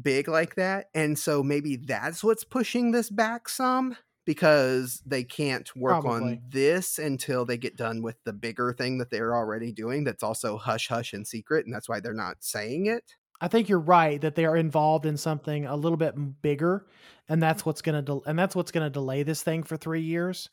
big 0.00 0.28
like 0.28 0.54
that, 0.56 0.86
and 0.94 1.18
so 1.18 1.42
maybe 1.42 1.76
that's 1.76 2.22
what's 2.22 2.44
pushing 2.44 2.90
this 2.90 3.10
back 3.10 3.48
some 3.48 3.96
because 4.24 5.02
they 5.04 5.24
can't 5.24 5.74
work 5.74 6.02
Probably. 6.02 6.32
on 6.32 6.40
this 6.48 6.98
until 6.98 7.44
they 7.44 7.56
get 7.56 7.76
done 7.76 8.02
with 8.02 8.16
the 8.24 8.32
bigger 8.32 8.72
thing 8.72 8.98
that 8.98 9.10
they're 9.10 9.34
already 9.34 9.72
doing 9.72 10.04
that's 10.04 10.22
also 10.22 10.56
hush 10.56 10.86
hush 10.86 11.12
and 11.12 11.26
secret 11.26 11.66
and 11.66 11.74
that's 11.74 11.88
why 11.88 11.98
they're 11.98 12.14
not 12.14 12.36
saying 12.38 12.86
it 12.86 13.16
I 13.42 13.48
think 13.48 13.68
you're 13.68 13.80
right 13.80 14.20
that 14.20 14.36
they 14.36 14.44
are 14.44 14.56
involved 14.56 15.04
in 15.04 15.16
something 15.16 15.66
a 15.66 15.74
little 15.74 15.96
bit 15.96 16.14
bigger, 16.42 16.86
and 17.28 17.42
that's 17.42 17.66
what's 17.66 17.82
gonna 17.82 18.00
del- 18.00 18.22
and 18.24 18.38
that's 18.38 18.54
what's 18.54 18.70
gonna 18.70 18.88
delay 18.88 19.24
this 19.24 19.42
thing 19.42 19.64
for 19.64 19.76
three 19.76 20.00
years. 20.00 20.48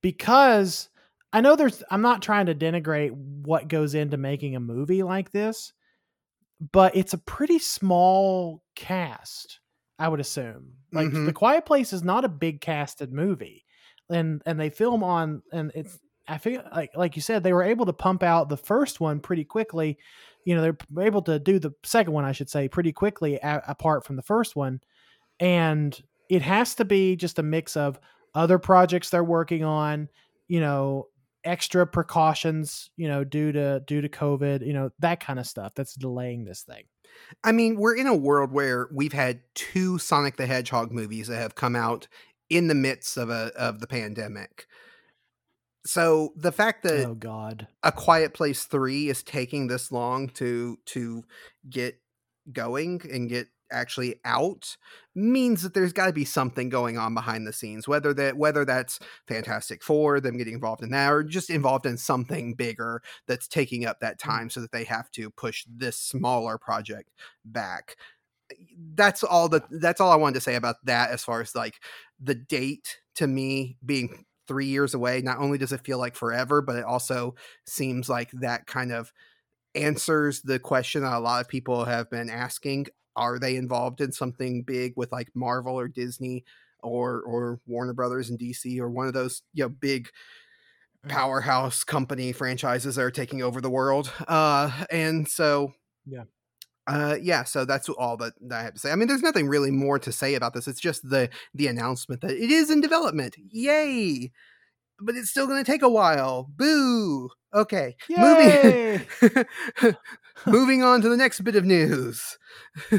Because 0.00 0.88
I 1.32 1.40
know 1.40 1.54
there's, 1.54 1.84
I'm 1.88 2.02
not 2.02 2.20
trying 2.20 2.46
to 2.46 2.54
denigrate 2.54 3.12
what 3.12 3.68
goes 3.68 3.94
into 3.94 4.16
making 4.16 4.56
a 4.56 4.60
movie 4.60 5.04
like 5.04 5.30
this, 5.30 5.72
but 6.70 6.94
it's 6.96 7.12
a 7.14 7.18
pretty 7.18 7.58
small 7.58 8.62
cast. 8.76 9.58
I 9.98 10.08
would 10.08 10.20
assume. 10.20 10.72
Like 10.92 11.08
Mhm. 11.08 11.26
The 11.26 11.32
Quiet 11.32 11.64
Place 11.66 11.92
is 11.92 12.02
not 12.02 12.24
a 12.24 12.28
big 12.28 12.60
casted 12.60 13.12
movie, 13.12 13.64
and 14.10 14.42
and 14.46 14.58
they 14.60 14.70
film 14.70 15.02
on 15.02 15.42
and 15.52 15.72
it's. 15.74 15.98
I 16.28 16.38
feel 16.38 16.62
like 16.72 16.90
like 16.96 17.16
you 17.16 17.22
said 17.22 17.42
they 17.42 17.52
were 17.52 17.64
able 17.64 17.86
to 17.86 17.92
pump 17.92 18.22
out 18.22 18.48
the 18.48 18.56
first 18.56 19.00
one 19.00 19.18
pretty 19.20 19.44
quickly. 19.44 19.98
You 20.44 20.54
know 20.54 20.62
they're 20.62 21.04
able 21.04 21.22
to 21.22 21.38
do 21.38 21.58
the 21.58 21.72
second 21.84 22.12
one, 22.12 22.24
I 22.24 22.32
should 22.32 22.48
say, 22.50 22.68
pretty 22.68 22.92
quickly 22.92 23.36
a- 23.42 23.62
apart 23.66 24.04
from 24.04 24.16
the 24.16 24.22
first 24.22 24.54
one, 24.56 24.80
and 25.40 26.00
it 26.28 26.42
has 26.42 26.74
to 26.76 26.84
be 26.84 27.16
just 27.16 27.38
a 27.38 27.42
mix 27.42 27.76
of 27.76 27.98
other 28.34 28.58
projects 28.58 29.10
they're 29.10 29.24
working 29.24 29.64
on. 29.64 30.08
You 30.48 30.60
know, 30.60 31.08
extra 31.44 31.86
precautions. 31.86 32.90
You 32.96 33.08
know, 33.08 33.24
due 33.24 33.52
to 33.52 33.80
due 33.80 34.00
to 34.00 34.08
COVID. 34.08 34.66
You 34.66 34.72
know 34.72 34.90
that 35.00 35.20
kind 35.20 35.38
of 35.38 35.46
stuff 35.46 35.72
that's 35.74 35.94
delaying 35.94 36.44
this 36.44 36.62
thing. 36.62 36.84
i 37.44 37.52
mean 37.52 37.76
we're 37.76 37.96
in 37.96 38.06
a 38.06 38.14
world 38.16 38.52
where 38.52 38.88
we've 38.92 39.12
had 39.12 39.40
two 39.54 39.98
sonic 39.98 40.36
the 40.36 40.46
hedgehog 40.46 40.90
movies 40.90 41.28
that 41.28 41.36
have 41.36 41.54
come 41.54 41.76
out 41.76 42.08
in 42.48 42.68
the 42.68 42.74
midst 42.74 43.16
of 43.16 43.28
a 43.30 43.50
of 43.56 43.80
the 43.80 43.86
pandemic 43.86 44.66
so 45.84 46.32
the 46.36 46.52
fact 46.52 46.82
that 46.84 47.04
oh 47.06 47.14
God. 47.14 47.66
a 47.82 47.92
quiet 47.92 48.34
place 48.34 48.64
3 48.64 49.08
is 49.08 49.22
taking 49.22 49.66
this 49.66 49.90
long 49.92 50.28
to 50.30 50.78
to 50.86 51.24
get 51.68 52.00
going 52.52 53.02
and 53.12 53.28
get 53.28 53.48
actually 53.72 54.16
out 54.24 54.76
means 55.14 55.62
that 55.62 55.74
there's 55.74 55.92
got 55.92 56.06
to 56.06 56.12
be 56.12 56.24
something 56.24 56.68
going 56.68 56.96
on 56.96 57.14
behind 57.14 57.46
the 57.46 57.52
scenes 57.52 57.86
whether 57.86 58.14
that 58.14 58.36
whether 58.36 58.64
that's 58.64 58.98
fantastic 59.26 59.82
four 59.82 60.20
them 60.20 60.36
getting 60.36 60.54
involved 60.54 60.82
in 60.82 60.90
that 60.90 61.12
or 61.12 61.22
just 61.22 61.50
involved 61.50 61.86
in 61.86 61.96
something 61.96 62.54
bigger 62.54 63.02
that's 63.26 63.48
taking 63.48 63.84
up 63.84 64.00
that 64.00 64.18
time 64.18 64.48
so 64.48 64.60
that 64.60 64.72
they 64.72 64.84
have 64.84 65.10
to 65.10 65.30
push 65.30 65.64
this 65.68 65.96
smaller 65.96 66.58
project 66.58 67.10
back. 67.44 67.96
That's 68.94 69.24
all 69.24 69.48
that 69.48 69.64
that's 69.70 70.00
all 70.00 70.10
i 70.10 70.16
wanted 70.16 70.34
to 70.34 70.40
say 70.40 70.56
about 70.56 70.76
that 70.84 71.10
as 71.10 71.24
far 71.24 71.40
as 71.40 71.54
like 71.54 71.80
the 72.20 72.34
date 72.34 72.98
to 73.14 73.26
me 73.26 73.78
being 73.84 74.24
three 74.46 74.66
years 74.66 74.92
away 74.92 75.22
not 75.22 75.38
only 75.38 75.56
does 75.56 75.72
it 75.72 75.84
feel 75.84 75.98
like 75.98 76.14
forever 76.14 76.60
but 76.60 76.76
it 76.76 76.84
also 76.84 77.34
seems 77.66 78.10
like 78.10 78.30
that 78.32 78.66
kind 78.66 78.92
of 78.92 79.10
answers 79.74 80.42
the 80.42 80.58
question 80.58 81.02
that 81.02 81.16
a 81.16 81.18
lot 81.18 81.40
of 81.40 81.48
people 81.48 81.86
have 81.86 82.10
been 82.10 82.28
asking 82.28 82.86
are 83.16 83.38
they 83.38 83.56
involved 83.56 84.00
in 84.00 84.12
something 84.12 84.62
big 84.62 84.92
with 84.96 85.12
like 85.12 85.28
marvel 85.34 85.78
or 85.78 85.88
disney 85.88 86.44
or 86.82 87.22
or 87.22 87.60
warner 87.66 87.92
brothers 87.94 88.30
and 88.30 88.38
dc 88.38 88.78
or 88.78 88.90
one 88.90 89.06
of 89.06 89.12
those 89.14 89.42
you 89.54 89.64
know 89.64 89.68
big 89.68 90.08
Mhm. 91.04 91.10
powerhouse 91.10 91.84
company 91.84 92.32
franchises 92.32 92.94
that 92.96 93.02
are 93.02 93.10
taking 93.10 93.42
over 93.42 93.60
the 93.60 93.70
world? 93.70 94.12
Uh 94.28 94.84
and 94.90 95.28
so 95.28 95.72
Yeah. 96.06 96.24
uh 96.86 97.16
yeah 97.20 97.44
so 97.44 97.64
that's 97.64 97.88
all 97.88 98.16
that, 98.16 98.32
that 98.48 98.60
i 98.60 98.62
have 98.64 98.74
to 98.74 98.80
say. 98.80 98.90
I 98.90 98.96
mean 98.96 99.08
there's 99.08 99.22
nothing 99.22 99.48
really 99.48 99.70
more 99.70 99.98
to 100.00 100.12
say 100.12 100.34
about 100.34 100.54
this. 100.54 100.66
It's 100.68 100.80
just 100.80 101.08
the 101.08 101.28
the 101.54 101.68
announcement 101.68 102.20
that 102.22 102.32
it 102.32 102.50
is 102.50 102.70
in 102.70 102.80
development. 102.80 103.36
Yay! 103.50 104.32
But 105.00 105.16
it's 105.16 105.30
still 105.30 105.46
going 105.48 105.64
to 105.64 105.70
take 105.70 105.82
a 105.82 105.90
while. 105.90 106.48
Boo! 106.56 107.30
Okay. 107.54 107.96
Yay! 108.08 109.06
moving 109.82 109.96
on 110.82 111.00
to 111.02 111.08
the 111.08 111.16
next 111.16 111.40
bit 111.40 111.56
of 111.56 111.64
news. 111.64 112.38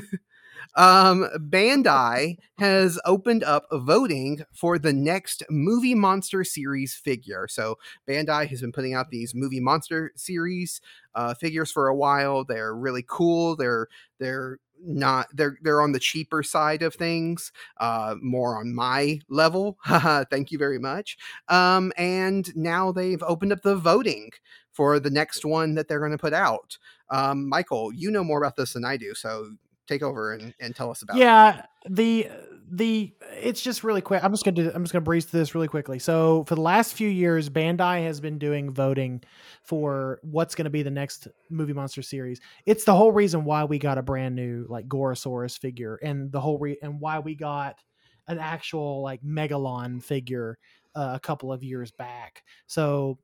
Um 0.76 1.28
bandai 1.38 2.38
has 2.58 3.00
opened 3.06 3.44
up 3.44 3.66
voting 3.72 4.44
for 4.54 4.80
the 4.80 4.94
next 4.94 5.44
movie 5.50 5.96
monster 5.96 6.44
series 6.44 6.96
figure. 6.96 7.48
So 7.50 7.78
bandai 8.08 8.48
has 8.48 8.62
been 8.62 8.72
putting 8.72 8.94
out 8.94 9.10
these 9.12 9.36
movie 9.36 9.60
monster 9.60 10.12
series 10.16 10.82
uh 11.16 11.34
figures 11.36 11.72
for 11.72 11.88
a 11.90 11.96
while. 11.96 12.44
They're 12.46 12.76
really 12.76 13.06
cool. 13.08 13.56
They're 13.56 13.88
they're 14.20 14.60
not 14.86 15.28
they're 15.34 15.58
they're 15.62 15.82
on 15.82 15.92
the 15.94 16.00
cheaper 16.00 16.44
side 16.44 16.82
of 16.82 16.96
things 16.96 17.52
uh 17.80 18.16
more 18.22 18.58
on 18.60 18.74
my 18.74 19.20
level. 19.30 19.78
Thank 19.88 20.52
you 20.52 20.58
very 20.58 20.80
much. 20.80 21.18
Um 21.50 21.94
and 21.98 22.56
now 22.56 22.92
they've 22.92 23.24
opened 23.24 23.54
up 23.54 23.62
the 23.64 23.76
voting 23.76 24.32
for 24.74 25.00
the 25.00 25.10
next 25.10 25.46
one 25.46 25.76
that 25.76 25.88
they're 25.88 26.00
going 26.00 26.12
to 26.12 26.18
put 26.18 26.34
out. 26.34 26.78
Um 27.10 27.48
michael 27.48 27.94
you 27.94 28.12
know 28.12 28.24
more 28.24 28.38
about 28.38 28.56
this 28.56 28.74
than 28.74 28.86
i 28.86 28.98
do 28.98 29.14
so 29.14 29.52
take 29.88 30.02
over 30.02 30.34
and, 30.34 30.54
and 30.60 30.76
tell 30.76 30.90
us 30.90 31.02
about 31.02 31.18
it. 31.18 31.20
yeah 31.20 31.66
the 31.90 32.28
the 32.72 33.14
it's 33.42 33.62
just 33.62 33.84
really 33.84 34.02
quick 34.02 34.24
i'm 34.24 34.32
just 34.32 34.46
gonna 34.46 34.72
i'm 34.74 34.84
just 34.84 34.94
gonna 34.94 35.04
breeze 35.04 35.26
through 35.26 35.40
this 35.42 35.54
really 35.54 35.68
quickly. 35.68 36.00
So 36.00 36.44
for 36.46 36.56
the 36.56 36.62
last 36.62 36.94
few 36.94 37.10
years 37.10 37.50
bandai 37.50 38.04
has 38.04 38.20
been 38.20 38.40
doing 38.40 38.72
voting 38.72 39.22
for 39.64 40.20
what's 40.24 40.56
going 40.56 40.66
to 40.66 40.72
be 40.72 40.82
the 40.82 40.90
next 40.90 41.28
movie 41.50 41.74
monster 41.74 42.02
series. 42.02 42.40
It's 42.66 42.84
the 42.84 42.96
whole 42.96 43.12
reason 43.12 43.44
why 43.44 43.64
we 43.66 43.78
got 43.78 43.98
a 43.98 44.02
brand 44.02 44.36
new 44.36 44.66
like 44.70 44.88
gorosaurus 44.88 45.60
figure 45.60 45.98
and 46.02 46.32
the 46.32 46.40
whole 46.40 46.58
re 46.58 46.78
and 46.82 47.00
why 47.00 47.20
we 47.20 47.36
got 47.36 47.76
an 48.28 48.40
actual 48.40 49.02
like 49.02 49.22
megalon 49.22 50.02
figure 50.02 50.58
uh, 50.96 51.12
a 51.16 51.20
couple 51.20 51.52
of 51.52 51.64
years 51.64 51.92
back. 51.92 52.44
So 52.68 53.20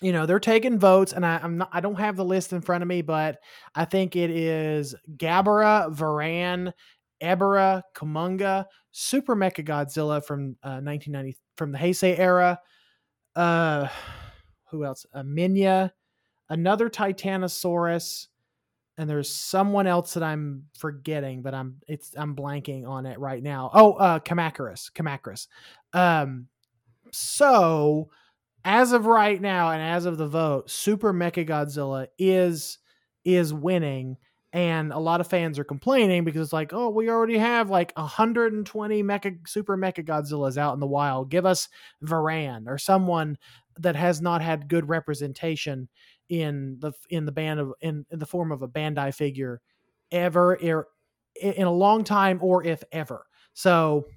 you 0.00 0.12
know 0.12 0.26
they're 0.26 0.38
taking 0.38 0.78
votes 0.78 1.12
and 1.12 1.26
I, 1.26 1.40
i'm 1.42 1.58
not 1.58 1.70
i 1.72 1.80
don't 1.80 1.98
have 1.98 2.16
the 2.16 2.24
list 2.24 2.52
in 2.52 2.60
front 2.60 2.82
of 2.82 2.88
me 2.88 3.02
but 3.02 3.38
i 3.74 3.84
think 3.84 4.16
it 4.16 4.30
is 4.30 4.94
gabara 5.16 5.92
varan 5.94 6.72
Ebirah 7.20 7.82
Kumonga 7.96 8.66
super 8.92 9.34
mecha 9.34 9.64
godzilla 9.64 10.24
from 10.24 10.56
uh, 10.62 10.78
1990 10.80 11.36
from 11.56 11.72
the 11.72 11.78
heisei 11.78 12.18
era 12.18 12.58
uh 13.36 13.88
who 14.70 14.84
else? 14.84 15.06
Uh, 15.14 15.22
minya 15.22 15.90
another 16.50 16.88
titanosaurus 16.88 18.26
and 18.98 19.08
there's 19.08 19.34
someone 19.34 19.86
else 19.86 20.14
that 20.14 20.22
i'm 20.22 20.64
forgetting 20.76 21.42
but 21.42 21.54
i'm 21.54 21.76
it's 21.88 22.12
i'm 22.16 22.36
blanking 22.36 22.86
on 22.86 23.06
it 23.06 23.18
right 23.18 23.42
now. 23.42 23.70
Oh 23.72 23.92
uh 23.94 24.18
Kamacuras 24.20 24.92
Kamacuras 24.92 25.48
um 25.92 26.46
so 27.12 28.10
as 28.68 28.92
of 28.92 29.06
right 29.06 29.40
now 29.40 29.70
and 29.70 29.80
as 29.80 30.04
of 30.04 30.18
the 30.18 30.28
vote, 30.28 30.68
Super 30.70 31.14
Mecha 31.14 31.48
Godzilla 31.48 32.08
is 32.18 32.76
is 33.24 33.52
winning, 33.54 34.18
and 34.52 34.92
a 34.92 34.98
lot 34.98 35.22
of 35.22 35.26
fans 35.26 35.58
are 35.58 35.64
complaining 35.64 36.22
because 36.22 36.42
it's 36.42 36.52
like, 36.52 36.74
oh, 36.74 36.90
we 36.90 37.08
already 37.08 37.38
have 37.38 37.70
like 37.70 37.96
120 37.96 39.02
Mecha 39.02 39.48
Super 39.48 39.78
Mecha 39.78 40.04
Godzillas 40.04 40.58
out 40.58 40.74
in 40.74 40.80
the 40.80 40.86
wild. 40.86 41.30
Give 41.30 41.46
us 41.46 41.70
Varan 42.04 42.66
or 42.66 42.76
someone 42.76 43.38
that 43.78 43.96
has 43.96 44.20
not 44.20 44.42
had 44.42 44.68
good 44.68 44.86
representation 44.86 45.88
in 46.28 46.76
the 46.80 46.92
in 47.08 47.24
the 47.24 47.32
band 47.32 47.60
of 47.60 47.72
in, 47.80 48.04
in 48.10 48.18
the 48.18 48.26
form 48.26 48.52
of 48.52 48.60
a 48.60 48.68
Bandai 48.68 49.14
figure 49.14 49.62
ever 50.12 50.58
er, 50.62 50.86
in 51.40 51.66
a 51.66 51.72
long 51.72 52.04
time 52.04 52.38
or 52.42 52.62
if 52.66 52.84
ever. 52.92 53.24
So 53.54 54.08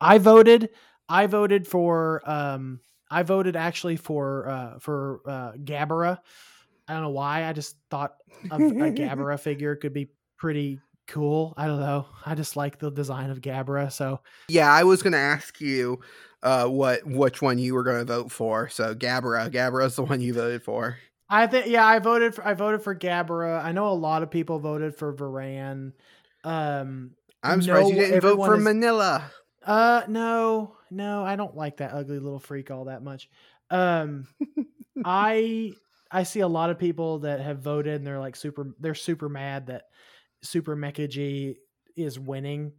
I 0.00 0.18
voted 0.18 0.68
I 1.08 1.26
voted 1.26 1.66
for 1.66 2.22
um 2.30 2.78
I 3.10 3.22
voted 3.22 3.56
actually 3.56 3.96
for 3.96 4.48
uh 4.48 4.78
for 4.78 5.20
uh 5.26 5.52
Gabara. 5.52 6.18
I 6.88 6.92
don't 6.92 7.02
know 7.02 7.10
why. 7.10 7.44
I 7.44 7.52
just 7.52 7.76
thought 7.90 8.16
a, 8.50 8.54
a 8.56 8.58
Gabara 8.58 9.38
figure 9.38 9.76
could 9.76 9.92
be 9.92 10.10
pretty 10.36 10.80
cool. 11.06 11.54
I 11.56 11.66
don't 11.66 11.80
know. 11.80 12.06
I 12.24 12.34
just 12.34 12.56
like 12.56 12.78
the 12.78 12.90
design 12.90 13.30
of 13.30 13.40
Gabara. 13.40 13.90
So 13.92 14.20
Yeah, 14.48 14.72
I 14.72 14.84
was 14.84 15.02
going 15.02 15.12
to 15.12 15.18
ask 15.18 15.60
you 15.60 16.00
uh, 16.42 16.66
what 16.66 17.06
which 17.06 17.40
one 17.40 17.58
you 17.58 17.74
were 17.74 17.82
going 17.82 17.98
to 17.98 18.04
vote 18.04 18.30
for. 18.30 18.68
So 18.68 18.94
Gabara, 18.94 19.50
Gabara's 19.50 19.96
the 19.96 20.02
one 20.02 20.20
you 20.20 20.34
voted 20.34 20.62
for. 20.62 20.98
I 21.28 21.46
think 21.46 21.66
yeah, 21.68 21.86
I 21.86 21.98
voted 22.00 22.34
for 22.34 22.46
I 22.46 22.52
voted 22.54 22.82
for 22.82 22.94
Gabara. 22.94 23.64
I 23.64 23.72
know 23.72 23.88
a 23.88 23.94
lot 23.94 24.22
of 24.22 24.30
people 24.30 24.58
voted 24.58 24.94
for 24.94 25.12
Varan. 25.14 25.92
Um, 26.44 27.12
I'm 27.42 27.62
surprised 27.62 27.88
you 27.88 27.94
didn't 27.96 28.20
vote 28.20 28.36
for 28.36 28.56
is- 28.56 28.64
Minilla. 28.64 29.24
uh, 29.64 30.02
no, 30.08 30.76
no, 30.94 31.24
I 31.24 31.36
don't 31.36 31.56
like 31.56 31.78
that 31.78 31.92
ugly 31.92 32.18
little 32.18 32.38
freak 32.40 32.70
all 32.70 32.86
that 32.86 33.02
much. 33.02 33.28
Um, 33.70 34.28
I 35.04 35.72
I 36.10 36.22
see 36.22 36.40
a 36.40 36.48
lot 36.48 36.70
of 36.70 36.78
people 36.78 37.20
that 37.20 37.40
have 37.40 37.60
voted 37.60 37.94
and 37.96 38.06
they're 38.06 38.20
like 38.20 38.36
super 38.36 38.74
they're 38.78 38.94
super 38.94 39.28
mad 39.28 39.66
that 39.68 39.84
Super 40.42 40.76
Mecha 40.76 41.08
G 41.08 41.56
is 41.96 42.18
winning 42.18 42.72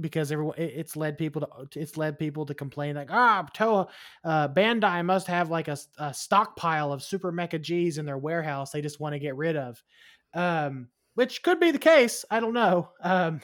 because 0.00 0.32
everyone 0.32 0.56
it- 0.56 0.72
it's 0.76 0.96
led 0.96 1.18
people 1.18 1.42
to 1.42 1.80
it's 1.80 1.96
led 1.98 2.18
people 2.18 2.46
to 2.46 2.54
complain 2.54 2.96
like 2.96 3.10
ah 3.10 3.46
Toa 3.54 3.88
uh, 4.24 4.48
Bandai 4.48 5.04
must 5.04 5.26
have 5.26 5.50
like 5.50 5.68
a, 5.68 5.76
a 5.98 6.14
stockpile 6.14 6.92
of 6.92 7.02
Super 7.02 7.30
Mecha 7.32 7.60
G's 7.60 7.98
in 7.98 8.06
their 8.06 8.18
warehouse 8.18 8.72
they 8.72 8.80
just 8.80 9.00
want 9.00 9.12
to 9.14 9.18
get 9.18 9.36
rid 9.36 9.56
of, 9.56 9.82
um, 10.34 10.88
which 11.14 11.42
could 11.42 11.60
be 11.60 11.70
the 11.70 11.78
case. 11.78 12.24
I 12.30 12.40
don't 12.40 12.54
know. 12.54 12.90
Um, 13.02 13.40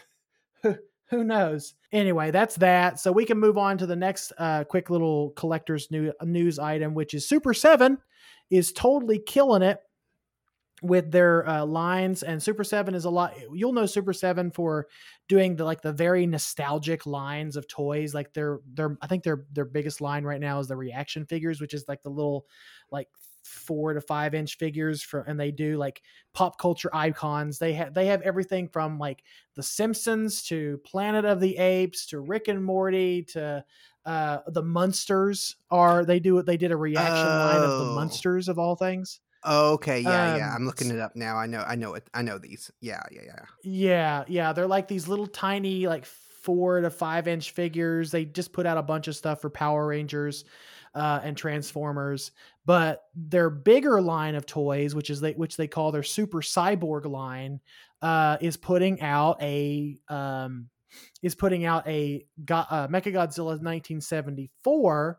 who 1.11 1.25
knows? 1.25 1.75
Anyway, 1.91 2.31
that's 2.31 2.57
that. 2.57 3.01
So 3.01 3.13
we 3.13 3.25
can 3.25 3.39
move 3.39 3.57
on 3.57 3.79
to 3.79 3.87
the 3.87 3.97
next 3.97 4.33
uh, 4.37 4.65
quick 4.65 4.91
little 4.91 5.31
collector's 5.31 5.91
new, 5.91 6.13
news 6.23 6.59
item, 6.59 6.95
which 6.95 7.15
is 7.15 7.27
Super 7.27 7.55
Seven 7.55 7.99
is 8.51 8.73
totally 8.73 9.19
killing 9.19 9.63
it 9.63 9.79
with 10.83 11.11
their 11.11 11.49
uh, 11.49 11.65
lines. 11.65 12.23
And 12.23 12.43
Super 12.43 12.63
Seven 12.63 12.95
is 12.95 13.05
a 13.05 13.11
lot. 13.11 13.35
You'll 13.53 13.73
know 13.73 13.87
Super 13.87 14.13
Seven 14.13 14.51
for 14.51 14.87
doing 15.29 15.57
the 15.57 15.65
like 15.65 15.81
the 15.81 15.93
very 15.93 16.27
nostalgic 16.27 17.07
lines 17.07 17.57
of 17.57 17.67
toys. 17.69 18.15
Like 18.15 18.33
their 18.35 18.61
their 18.75 18.97
I 19.01 19.07
think 19.07 19.25
their 19.25 19.47
their 19.53 19.65
biggest 19.65 20.01
line 20.01 20.25
right 20.25 20.41
now 20.41 20.61
is 20.61 20.69
the 20.69 20.77
reaction 20.77 21.25
figures, 21.25 21.61
which 21.61 21.75
is 21.75 21.85
like 21.89 22.03
the 22.03 22.11
little 22.11 22.47
like 22.91 23.09
four 23.49 23.95
to 23.95 24.01
five 24.01 24.35
inch 24.35 24.57
figures 24.57 25.03
for 25.03 25.21
and 25.23 25.39
they 25.39 25.51
do 25.51 25.77
like 25.77 26.03
pop 26.35 26.59
culture 26.59 26.91
icons 26.93 27.59
they 27.59 27.73
have 27.73 27.95
they 27.95 28.07
have 28.07 28.23
everything 28.23 28.69
from 28.69 28.99
like 28.99 29.25
the 29.55 29.63
simpsons 29.63 30.43
to 30.43 30.79
planet 30.85 31.25
of 31.25 31.41
the 31.41 31.57
apes 31.57 32.07
to 32.07 32.21
rick 32.21 32.49
and 32.49 32.65
morty 32.65 33.23
to 33.25 33.65
uh 34.05 34.39
the 34.49 34.63
munsters 34.63 35.57
are 35.71 36.05
they 36.05 36.21
do 36.21 36.41
they 36.43 36.57
did 36.57 36.71
a 36.73 36.77
reaction 36.77 37.37
line 37.39 37.63
of 37.63 37.77
the 37.77 37.85
Oh. 37.85 37.87
munsters 37.87 38.49
of 38.49 38.59
all 38.59 38.77
things 38.77 39.21
Okay, 39.47 40.01
yeah, 40.01 40.27
yeah. 40.27 40.53
Um, 40.53 40.55
I'm 40.55 40.65
looking 40.67 40.91
it 40.91 40.99
up 40.99 41.15
now. 41.15 41.37
I 41.37 41.47
know, 41.47 41.61
I 41.63 41.77
know 41.77 41.95
it. 41.95 42.09
I 42.13 42.23
know 42.23 42.39
these. 42.39 42.71
Yeah, 42.81 43.03
yeah, 43.11 43.23
yeah. 43.25 43.45
yeah 43.63 44.25
yeah 44.29 44.53
they're 44.53 44.67
like 44.67 44.89
these 44.89 45.09
little 45.09 45.27
tiny 45.27 45.87
like 45.87 46.05
four 46.05 46.81
to 46.81 46.91
five 46.91 47.27
inch 47.27 47.51
figures 47.51 48.11
they 48.11 48.25
just 48.25 48.53
put 48.53 48.67
out 48.67 48.79
a 48.79 48.83
bunch 48.83 49.09
of 49.09 49.17
stuff 49.17 49.41
for 49.41 49.51
power 49.51 49.87
rangers 49.87 50.45
uh, 50.99 51.21
and 51.23 51.37
transformers 51.37 52.33
but 52.67 53.05
their 53.15 53.49
bigger 53.51 54.01
line 54.03 54.35
of 54.35 54.45
toys 54.47 54.95
which 54.95 55.11
is 55.11 55.21
they 55.21 55.33
which 55.33 55.57
they 55.57 55.69
call 55.69 55.93
their 55.93 56.03
super 56.03 56.39
cyborg 56.43 57.07
line 57.07 57.61
uh, 58.03 58.37
is 58.41 58.57
putting 58.57 59.01
out 59.01 59.41
a 59.43 59.97
um, 60.09 60.69
is 61.23 61.35
putting 61.35 61.65
out 61.65 61.87
a 61.87 62.27
Go- 62.45 62.65
uh, 62.71 62.89
Mecha 62.89 63.13
Godzilla 63.13 63.57
1974 63.61 65.19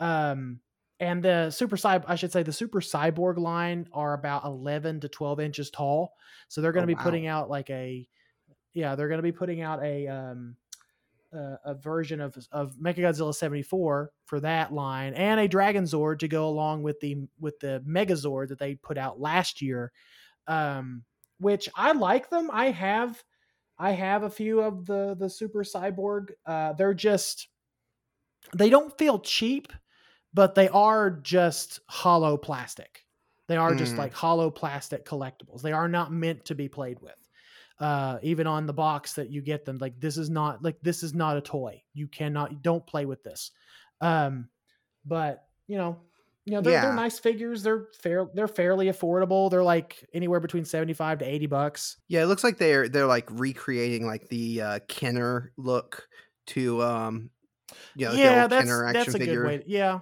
um, 0.00 0.60
and 0.98 1.22
the 1.22 1.50
super 1.50 1.76
cyborg 1.76 2.04
I 2.08 2.16
should 2.16 2.32
say 2.32 2.42
the 2.42 2.52
super 2.52 2.80
cyborg 2.80 3.38
line 3.38 3.88
are 3.92 4.14
about 4.14 4.44
11 4.44 5.00
to 5.00 5.08
12 5.08 5.40
inches 5.40 5.70
tall 5.70 6.12
so 6.48 6.60
they're 6.60 6.72
going 6.72 6.82
Oh, 6.82 6.86
to 6.86 6.94
be 6.94 6.98
wow. 6.98 7.02
putting 7.04 7.26
out 7.26 7.50
like 7.50 7.70
a 7.70 8.06
yeah 8.74 8.94
they're 8.94 9.08
going 9.08 9.18
to 9.18 9.22
be 9.22 9.32
putting 9.32 9.60
out 9.62 9.82
a 9.82 10.06
um 10.08 10.56
uh, 11.32 11.56
a 11.64 11.74
version 11.74 12.20
of 12.20 12.36
of 12.52 12.76
Mechagodzilla 12.76 13.34
74 13.34 14.12
for 14.26 14.40
that 14.40 14.72
line 14.72 15.14
and 15.14 15.40
a 15.40 15.48
Dragon 15.48 15.84
Zord 15.84 16.18
to 16.20 16.28
go 16.28 16.48
along 16.48 16.82
with 16.82 17.00
the 17.00 17.16
with 17.38 17.58
the 17.60 17.82
Megazord 17.86 18.48
that 18.48 18.58
they 18.58 18.74
put 18.76 18.98
out 18.98 19.20
last 19.20 19.62
year 19.62 19.92
um 20.46 21.04
which 21.38 21.68
I 21.76 21.92
like 21.92 22.30
them. 22.30 22.50
I 22.52 22.70
have 22.70 23.22
I 23.78 23.92
have 23.92 24.24
a 24.24 24.30
few 24.30 24.60
of 24.60 24.86
the 24.86 25.16
the 25.18 25.30
super 25.30 25.64
cyborg. 25.64 26.30
Uh 26.46 26.72
they're 26.74 26.94
just 26.94 27.48
they 28.54 28.70
don't 28.70 28.96
feel 28.98 29.18
cheap 29.20 29.72
but 30.32 30.54
they 30.54 30.68
are 30.68 31.10
just 31.10 31.80
hollow 31.88 32.36
plastic 32.36 33.04
they 33.48 33.56
are 33.56 33.74
just 33.74 33.94
Mm. 33.94 33.98
like 33.98 34.12
hollow 34.12 34.48
plastic 34.50 35.04
collectibles. 35.04 35.60
They 35.62 35.72
are 35.72 35.88
not 35.88 36.12
meant 36.12 36.44
to 36.44 36.54
be 36.54 36.68
played 36.68 37.00
with 37.00 37.16
uh 37.80 38.18
even 38.22 38.46
on 38.46 38.66
the 38.66 38.72
box 38.72 39.14
that 39.14 39.30
you 39.30 39.40
get 39.40 39.64
them 39.64 39.78
like 39.78 39.98
this 39.98 40.16
is 40.16 40.30
not 40.30 40.62
like 40.62 40.76
this 40.82 41.02
is 41.02 41.14
not 41.14 41.36
a 41.36 41.40
toy. 41.40 41.82
You 41.94 42.06
cannot 42.06 42.62
don't 42.62 42.86
play 42.86 43.06
with 43.06 43.22
this. 43.22 43.50
Um 44.00 44.48
but 45.04 45.46
you 45.66 45.76
know 45.76 45.98
you 46.44 46.52
know 46.52 46.60
they're, 46.60 46.80
they're 46.80 46.94
nice 46.94 47.18
figures. 47.18 47.62
They're 47.62 47.88
fair 48.00 48.28
they're 48.34 48.48
fairly 48.48 48.86
affordable. 48.86 49.50
They're 49.50 49.62
like 49.62 50.04
anywhere 50.12 50.40
between 50.40 50.64
75 50.64 51.18
to 51.20 51.24
80 51.24 51.46
bucks. 51.46 51.96
Yeah, 52.08 52.22
it 52.22 52.26
looks 52.26 52.44
like 52.44 52.58
they're 52.58 52.88
they're 52.88 53.06
like 53.06 53.28
recreating 53.30 54.06
like 54.06 54.28
the 54.28 54.62
uh 54.62 54.78
Kenner 54.88 55.52
look 55.56 56.08
to 56.48 56.82
um 56.82 57.30
you 57.94 58.06
know, 58.06 58.12
yeah 58.12 58.46
that's 58.46 58.64
Kenner 58.64 58.84
action 58.84 59.04
that's 59.04 59.14
a 59.14 59.18
figure. 59.18 59.42
good 59.42 59.46
way 59.46 59.62
yeah 59.66 60.00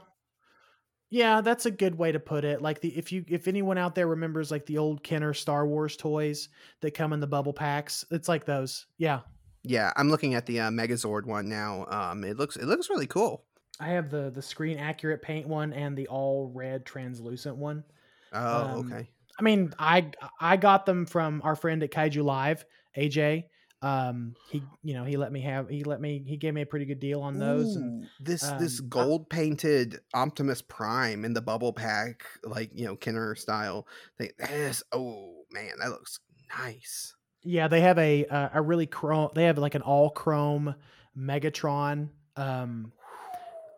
yeah 1.11 1.40
that's 1.40 1.66
a 1.66 1.70
good 1.70 1.96
way 1.96 2.12
to 2.12 2.20
put 2.20 2.44
it 2.44 2.61
like 2.61 2.80
the 2.80 2.96
if 2.96 3.11
you 3.12 3.24
if 3.28 3.48
anyone 3.48 3.78
out 3.78 3.94
there 3.94 4.06
remembers 4.06 4.50
like 4.50 4.66
the 4.66 4.78
old 4.78 5.02
kenner 5.02 5.32
star 5.32 5.66
wars 5.66 5.96
toys 5.96 6.48
that 6.80 6.92
come 6.92 7.12
in 7.12 7.20
the 7.20 7.26
bubble 7.26 7.52
packs 7.52 8.04
it's 8.11 8.28
like 8.28 8.44
those 8.44 8.86
yeah 8.98 9.20
Yeah, 9.64 9.92
I'm 9.96 10.09
looking 10.11 10.34
at 10.34 10.46
the 10.46 10.61
uh, 10.61 10.70
Megazord 10.70 11.24
one 11.26 11.48
now. 11.48 11.84
Um 11.88 12.24
it 12.24 12.36
looks 12.36 12.56
it 12.56 12.66
looks 12.66 12.88
really 12.90 13.06
cool. 13.06 13.44
i 13.80 13.88
have 13.88 14.11
the 14.11 14.30
the 14.30 14.42
screen 14.42 14.78
accurate 14.78 15.22
paint 15.22 15.46
one 15.48 15.72
and 15.72 15.96
the 15.96 16.06
all 16.09 16.50
red 16.54 16.84
translucent 16.86 17.56
one 17.56 17.84
Oh, 18.32 18.78
Um, 18.78 18.92
okay. 18.92 19.09
I 19.38 19.42
mean, 19.42 19.72
I 19.78 20.11
I 20.40 20.56
got 20.59 20.84
them 20.84 21.06
from 21.06 21.40
our 21.42 21.56
friend 21.56 21.82
at 21.82 21.90
Kaiju 21.90 22.22
Live, 22.24 22.64
AJ. 22.96 23.44
Um, 23.80 24.34
he 24.50 24.62
you 24.82 24.94
know 24.94 25.04
he 25.04 25.16
let 25.16 25.30
me 25.30 25.40
have 25.42 25.68
he 25.68 25.84
let 25.84 26.00
me 26.00 26.24
he 26.26 26.36
gave 26.36 26.52
me 26.52 26.62
a 26.62 26.66
pretty 26.66 26.84
good 26.84 26.98
deal 26.98 27.20
on 27.20 27.38
those. 27.38 27.76
And 27.76 28.04
Ooh, 28.04 28.06
this 28.20 28.42
this 28.58 28.80
um, 28.80 28.86
I- 28.86 28.88
gold 28.88 29.30
painted 29.30 30.00
Optimus 30.14 30.62
Prime 30.62 31.24
in 31.24 31.32
the 31.32 31.40
bubble 31.42 31.72
pack, 31.72 32.24
like 32.42 32.70
you 32.74 32.86
know 32.86 32.96
Kenner 32.96 33.34
style. 33.36 33.86
They 34.18 34.32
this 34.38 34.82
oh 34.92 35.44
man, 35.52 35.72
that 35.80 35.90
looks 35.90 36.18
nice. 36.58 37.14
yeah, 37.44 37.68
they 37.68 37.82
have 37.82 37.98
a 37.98 38.26
uh, 38.26 38.48
a 38.54 38.62
really 38.62 38.86
chrome. 38.86 39.30
They 39.34 39.44
have 39.44 39.58
like 39.58 39.76
an 39.76 39.82
all 39.82 40.10
chrome 40.10 40.74
Megatron. 41.16 42.08
Um, 42.36 42.92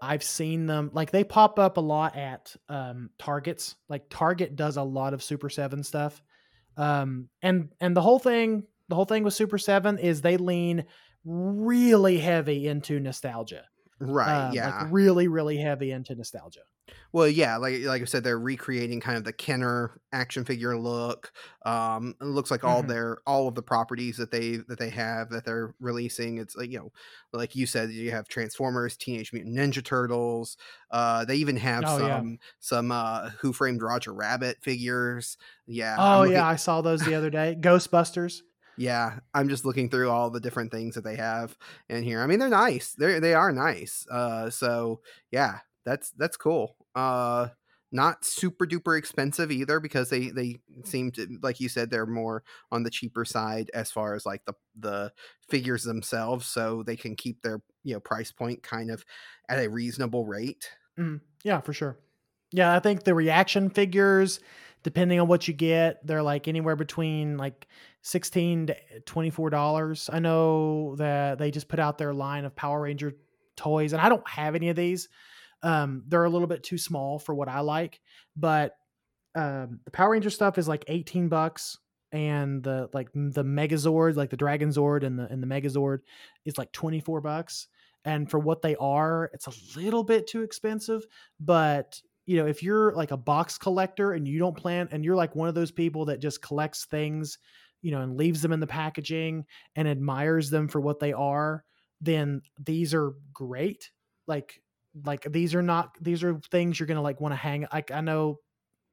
I've 0.02 0.22
seen 0.22 0.64
them 0.64 0.90
like 0.94 1.10
they 1.10 1.24
pop 1.24 1.58
up 1.58 1.76
a 1.76 1.80
lot 1.80 2.16
at 2.16 2.56
um, 2.70 3.10
Targets. 3.18 3.76
Like 3.88 4.08
Target 4.08 4.56
does 4.56 4.78
a 4.78 4.82
lot 4.82 5.12
of 5.12 5.22
Super 5.22 5.50
Seven 5.50 5.82
stuff, 5.82 6.22
um, 6.78 7.28
and 7.42 7.68
and 7.80 7.94
the 7.94 8.00
whole 8.00 8.18
thing 8.18 8.62
the 8.90 8.94
whole 8.96 9.06
thing 9.06 9.24
with 9.24 9.32
Super 9.32 9.56
Seven 9.56 9.96
is 9.98 10.20
they 10.20 10.36
lean 10.36 10.84
really 11.24 12.18
heavy 12.18 12.66
into 12.66 13.00
nostalgia. 13.00 13.64
Right? 14.02 14.46
Um, 14.48 14.54
yeah. 14.54 14.80
like 14.84 14.92
really 14.92 15.28
really 15.28 15.58
heavy 15.58 15.90
into 15.90 16.14
nostalgia. 16.14 16.60
Well, 17.12 17.28
yeah, 17.28 17.58
like 17.58 17.82
like 17.82 18.00
I 18.00 18.04
said, 18.06 18.24
they're 18.24 18.38
recreating 18.38 18.98
kind 19.00 19.18
of 19.18 19.24
the 19.24 19.32
Kenner 19.32 20.00
action 20.10 20.44
figure 20.46 20.74
look. 20.76 21.30
Um, 21.66 22.14
it 22.20 22.24
looks 22.24 22.50
like 22.50 22.64
all 22.64 22.82
Mhm. 22.82 22.88
their 22.88 23.18
all 23.26 23.46
of 23.46 23.54
the 23.54 23.62
properties 23.62 24.16
that 24.16 24.30
they 24.30 24.56
that 24.68 24.78
they 24.78 24.88
have 24.88 25.28
that 25.30 25.44
they're 25.44 25.74
releasing. 25.80 26.38
It's 26.38 26.56
like 26.56 26.70
you 26.70 26.78
know, 26.78 26.92
like 27.34 27.54
you 27.54 27.66
said, 27.66 27.90
you 27.90 28.10
have 28.12 28.26
Transformers, 28.26 28.96
Teenage 28.96 29.34
Mutant 29.34 29.54
Ninja 29.56 29.84
Turtles. 29.84 30.56
Uh, 30.90 31.26
they 31.26 31.36
even 31.36 31.58
have 31.58 31.84
Oh, 31.86 31.98
yeah. 31.98 32.16
some 32.18 32.38
some 32.58 32.90
uh, 32.92 33.30
Who 33.40 33.52
Framed 33.52 33.82
Roger 33.82 34.14
Rabbit 34.14 34.56
figures. 34.62 35.36
Yeah. 35.66 35.96
Oh 35.98 36.20
looking- 36.20 36.32
yeah, 36.36 36.46
I 36.48 36.56
saw 36.56 36.80
those 36.80 37.02
the 37.02 37.14
other 37.14 37.28
day. 37.30 37.54
Ghostbusters. 37.60 38.40
Yeah. 38.80 39.20
I'm 39.34 39.50
just 39.50 39.66
looking 39.66 39.90
through 39.90 40.08
all 40.10 40.30
the 40.30 40.40
different 40.40 40.72
things 40.72 40.94
that 40.94 41.04
they 41.04 41.16
have 41.16 41.56
in 41.90 42.02
here. 42.02 42.22
I 42.22 42.26
mean, 42.26 42.38
they're 42.38 42.48
nice. 42.48 42.94
They 42.94 43.18
they 43.18 43.34
are 43.34 43.52
nice. 43.52 44.06
Uh, 44.10 44.48
so 44.48 45.02
yeah, 45.30 45.58
that's 45.84 46.10
that's 46.12 46.38
cool. 46.38 46.76
Uh, 46.94 47.48
not 47.92 48.24
super 48.24 48.66
duper 48.66 48.96
expensive 48.98 49.50
either 49.50 49.80
because 49.80 50.08
they 50.08 50.30
they 50.30 50.60
seem 50.84 51.10
to 51.12 51.38
like 51.42 51.60
you 51.60 51.68
said 51.68 51.90
they're 51.90 52.06
more 52.06 52.42
on 52.72 52.82
the 52.82 52.90
cheaper 52.90 53.26
side 53.26 53.70
as 53.74 53.90
far 53.90 54.14
as 54.14 54.24
like 54.24 54.44
the 54.46 54.54
the 54.78 55.12
figures 55.50 55.82
themselves 55.84 56.46
so 56.46 56.82
they 56.82 56.96
can 56.96 57.16
keep 57.16 57.42
their 57.42 57.60
you 57.82 57.92
know 57.92 58.00
price 58.00 58.32
point 58.32 58.62
kind 58.62 58.90
of 58.90 59.04
at 59.48 59.58
a 59.58 59.68
reasonable 59.68 60.24
rate 60.24 60.70
Yeah, 61.44 61.60
for 61.60 61.72
sure. 61.72 61.98
Yeah, 62.52 62.74
I 62.74 62.80
think 62.80 63.04
the 63.04 63.14
reaction 63.14 63.70
figures, 63.70 64.40
depending 64.82 65.20
on 65.20 65.28
what 65.28 65.46
you 65.48 65.54
get, 65.54 66.06
they're 66.06 66.22
like 66.22 66.48
anywhere 66.48 66.76
between 66.76 67.36
like 67.36 67.68
sixteen 68.02 68.66
to 68.68 68.76
twenty 69.06 69.30
four 69.30 69.50
dollars. 69.50 70.10
I 70.12 70.18
know 70.18 70.96
that 70.96 71.38
they 71.38 71.50
just 71.50 71.68
put 71.68 71.78
out 71.78 71.98
their 71.98 72.14
line 72.14 72.44
of 72.44 72.56
Power 72.56 72.80
Ranger 72.82 73.14
toys, 73.56 73.92
and 73.92 74.00
I 74.00 74.08
don't 74.08 74.28
have 74.28 74.54
any 74.54 74.68
of 74.68 74.76
these. 74.76 75.08
Um, 75.62 76.04
they're 76.08 76.24
a 76.24 76.30
little 76.30 76.48
bit 76.48 76.62
too 76.62 76.78
small 76.78 77.18
for 77.18 77.34
what 77.34 77.48
I 77.48 77.60
like, 77.60 78.00
but 78.36 78.76
um, 79.34 79.80
the 79.84 79.90
Power 79.90 80.12
Ranger 80.12 80.30
stuff 80.30 80.58
is 80.58 80.66
like 80.66 80.84
eighteen 80.88 81.28
bucks, 81.28 81.78
and 82.12 82.62
the 82.62 82.88
like 82.92 83.08
the 83.12 83.44
Megazord, 83.44 84.16
like 84.16 84.30
the 84.30 84.36
Dragon 84.36 84.70
Zord 84.70 85.04
and 85.04 85.18
the 85.18 85.26
and 85.26 85.42
the 85.42 85.46
Megazord, 85.46 86.00
is 86.44 86.58
like 86.58 86.72
twenty 86.72 87.00
four 87.00 87.20
bucks. 87.20 87.68
And 88.02 88.30
for 88.30 88.38
what 88.38 88.62
they 88.62 88.76
are, 88.76 89.30
it's 89.34 89.46
a 89.46 89.78
little 89.78 90.02
bit 90.02 90.26
too 90.26 90.40
expensive. 90.40 91.06
But 91.38 92.00
you 92.30 92.36
know, 92.36 92.46
if 92.46 92.62
you're 92.62 92.92
like 92.94 93.10
a 93.10 93.16
box 93.16 93.58
collector 93.58 94.12
and 94.12 94.28
you 94.28 94.38
don't 94.38 94.56
plan, 94.56 94.88
and 94.92 95.04
you're 95.04 95.16
like 95.16 95.34
one 95.34 95.48
of 95.48 95.56
those 95.56 95.72
people 95.72 96.04
that 96.04 96.20
just 96.20 96.40
collects 96.40 96.84
things, 96.84 97.38
you 97.82 97.90
know, 97.90 98.02
and 98.02 98.16
leaves 98.16 98.40
them 98.40 98.52
in 98.52 98.60
the 98.60 98.68
packaging 98.68 99.44
and 99.74 99.88
admires 99.88 100.48
them 100.48 100.68
for 100.68 100.80
what 100.80 101.00
they 101.00 101.12
are, 101.12 101.64
then 102.00 102.40
these 102.56 102.94
are 102.94 103.14
great. 103.32 103.90
Like 104.28 104.62
like 105.04 105.24
these 105.24 105.56
are 105.56 105.62
not 105.62 105.96
these 106.00 106.22
are 106.22 106.38
things 106.52 106.78
you're 106.78 106.86
gonna 106.86 107.02
like 107.02 107.20
want 107.20 107.32
to 107.32 107.36
hang. 107.36 107.66
Like 107.72 107.90
I 107.90 108.00
know, 108.00 108.38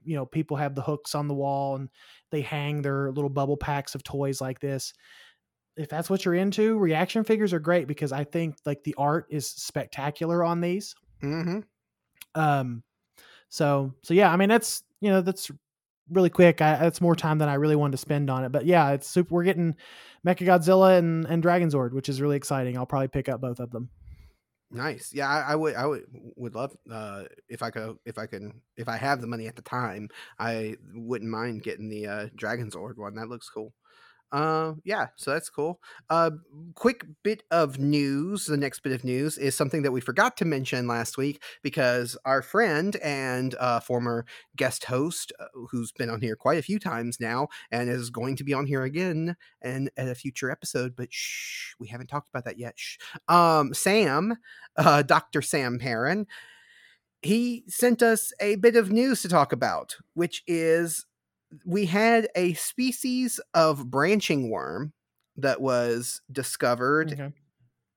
you 0.03 0.15
know, 0.15 0.25
people 0.25 0.57
have 0.57 0.73
the 0.73 0.81
hooks 0.81 1.13
on 1.13 1.27
the 1.27 1.35
wall 1.35 1.75
and 1.75 1.89
they 2.31 2.41
hang 2.41 2.81
their 2.81 3.11
little 3.11 3.29
bubble 3.29 3.57
packs 3.57 3.93
of 3.93 4.01
toys 4.01 4.41
like 4.41 4.59
this. 4.59 4.95
If 5.75 5.89
that's 5.89 6.09
what 6.09 6.25
you're 6.25 6.33
into, 6.33 6.79
reaction 6.79 7.23
figures 7.23 7.53
are 7.53 7.59
great 7.59 7.87
because 7.87 8.11
I 8.11 8.23
think 8.23 8.55
like 8.65 8.83
the 8.83 8.95
art 8.97 9.27
is 9.29 9.47
spectacular 9.47 10.43
on 10.43 10.59
these. 10.59 10.95
Mm-hmm. 11.21 11.59
Um, 12.33 12.81
so 13.49 13.93
so 14.03 14.13
yeah, 14.13 14.31
I 14.31 14.37
mean 14.37 14.49
that's 14.49 14.83
you 15.01 15.09
know 15.09 15.21
that's 15.21 15.51
really 16.09 16.29
quick. 16.29 16.61
I, 16.61 16.77
that's 16.77 17.01
more 17.01 17.15
time 17.15 17.37
than 17.37 17.49
I 17.49 17.55
really 17.55 17.75
wanted 17.75 17.91
to 17.91 17.97
spend 17.97 18.29
on 18.29 18.43
it. 18.43 18.51
But 18.51 18.65
yeah, 18.65 18.91
it's 18.91 19.07
super. 19.07 19.35
We're 19.35 19.43
getting 19.43 19.75
Mecha 20.25 20.45
Godzilla 20.45 20.97
and 20.97 21.25
and 21.25 21.41
Dragon 21.41 21.69
Zord, 21.69 21.93
which 21.93 22.09
is 22.09 22.21
really 22.21 22.37
exciting. 22.37 22.77
I'll 22.77 22.85
probably 22.85 23.09
pick 23.09 23.29
up 23.29 23.41
both 23.41 23.59
of 23.59 23.71
them. 23.71 23.89
Nice. 24.69 25.13
Yeah, 25.13 25.29
I, 25.29 25.53
I, 25.53 25.55
would. 25.55 25.75
I 25.75 25.85
would 25.85 26.05
would 26.35 26.55
love 26.55 26.75
uh, 26.91 27.23
if 27.47 27.63
I 27.63 27.69
could. 27.69 27.97
If 28.05 28.17
I 28.17 28.25
can. 28.25 28.61
If 28.75 28.89
I 28.89 28.97
have 28.97 29.21
the 29.21 29.27
money 29.27 29.47
at 29.47 29.55
the 29.55 29.61
time, 29.61 30.09
I 30.39 30.75
wouldn't 30.93 31.31
mind 31.31 31.63
getting 31.63 31.87
the 31.87 32.07
uh, 32.07 32.27
Dragon 32.35 32.69
one. 32.73 33.15
That 33.15 33.29
looks 33.29 33.49
cool. 33.49 33.73
Uh, 34.31 34.73
yeah, 34.83 35.07
so 35.15 35.31
that's 35.31 35.49
cool. 35.49 35.79
Uh, 36.09 36.31
quick 36.75 37.05
bit 37.23 37.43
of 37.49 37.79
news. 37.79 38.45
The 38.45 38.57
next 38.57 38.81
bit 38.81 38.91
of 38.91 39.03
news 39.03 39.37
is 39.37 39.55
something 39.55 39.83
that 39.83 39.91
we 39.91 40.01
forgot 40.01 40.35
to 40.37 40.45
mention 40.45 40.87
last 40.87 41.17
week 41.17 41.41
because 41.63 42.17
our 42.25 42.41
friend 42.41 42.97
and 42.97 43.55
uh, 43.59 43.79
former 43.79 44.25
guest 44.57 44.85
host, 44.85 45.31
uh, 45.39 45.45
who's 45.71 45.93
been 45.93 46.09
on 46.09 46.19
here 46.19 46.35
quite 46.35 46.57
a 46.57 46.63
few 46.63 46.77
times 46.77 47.19
now 47.19 47.47
and 47.71 47.89
is 47.89 48.09
going 48.09 48.35
to 48.35 48.43
be 48.43 48.53
on 48.53 48.65
here 48.65 48.83
again 48.83 49.37
and 49.61 49.89
at 49.95 50.09
a 50.09 50.15
future 50.15 50.51
episode, 50.51 50.95
but 50.95 51.07
shh, 51.11 51.73
we 51.79 51.87
haven't 51.87 52.07
talked 52.07 52.27
about 52.27 52.43
that 52.43 52.59
yet. 52.59 52.73
Shh. 52.75 52.97
Um, 53.29 53.73
Sam, 53.73 54.35
uh, 54.75 55.03
Dr. 55.03 55.41
Sam 55.41 55.79
Perrin, 55.79 56.27
he 57.21 57.63
sent 57.67 58.01
us 58.01 58.33
a 58.39 58.55
bit 58.57 58.75
of 58.75 58.91
news 58.91 59.21
to 59.21 59.29
talk 59.29 59.53
about, 59.53 59.95
which 60.13 60.43
is 60.47 61.05
we 61.65 61.85
had 61.85 62.29
a 62.35 62.53
species 62.55 63.39
of 63.53 63.89
branching 63.89 64.49
worm 64.49 64.93
that 65.37 65.61
was 65.61 66.21
discovered 66.31 67.13
Okay. 67.13 67.33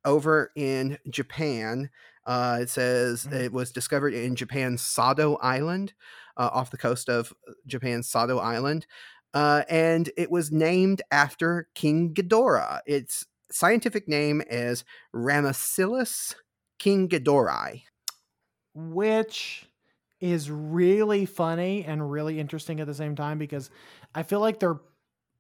over 0.05 0.53
in 0.57 0.99
Japan. 1.11 1.91
Uh, 2.27 2.61
it 2.63 2.71
says 2.71 3.27
Mhm. 3.27 3.33
it 3.33 3.53
was 3.53 3.73
discovered 3.73 4.15
in 4.15 4.37
Japan's 4.37 4.83
Sado 4.83 5.37
Island, 5.37 5.95
uh, 6.37 6.51
off 6.53 6.71
the 6.71 6.79
coast 6.79 7.09
of 7.09 7.33
Japan's 7.67 8.09
Sado 8.09 8.39
Island, 8.39 8.87
uh, 9.35 9.65
and 9.69 10.11
it 10.17 10.31
was 10.31 10.53
named 10.53 11.03
after 11.11 11.69
King 11.75 12.15
Ghidorah. 12.15 12.81
Its 12.87 13.27
scientific 13.51 14.09
name 14.09 14.43
is 14.49 14.85
Ramisyllis 15.15 16.35
King 16.79 17.09
Ghidorah. 17.09 17.83
which 18.75 19.70
is 20.21 20.51
really 20.51 21.27
funny 21.27 21.85
and 21.85 22.11
really 22.11 22.39
interesting 22.39 22.81
at 22.81 22.87
the 22.87 22.95
same 22.95 23.17
time 23.17 23.39
because 23.39 23.71
I 24.15 24.23
feel 24.23 24.41
like 24.41 24.61
they're 24.61 24.81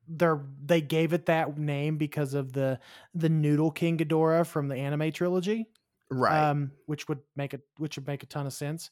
they're 0.08 0.44
they 0.64 0.80
gave 0.80 1.12
it 1.12 1.26
that 1.26 1.58
name 1.58 1.98
because 1.98 2.34
of 2.34 2.52
the 2.52 2.80
the 3.14 3.28
Noodle 3.28 3.70
King 3.70 3.98
Ghidorah 3.98 4.46
from 4.46 4.68
the 4.68 4.76
anime 4.76 5.12
trilogy, 5.12 5.66
Right. 6.10 6.50
um, 6.50 6.72
which 6.86 7.08
would 7.08 7.20
make 7.36 7.54
it 7.54 7.62
which 7.78 7.96
would 7.96 8.06
make 8.06 8.22
a 8.22 8.26
ton 8.26 8.46
of 8.46 8.52
sense. 8.52 8.90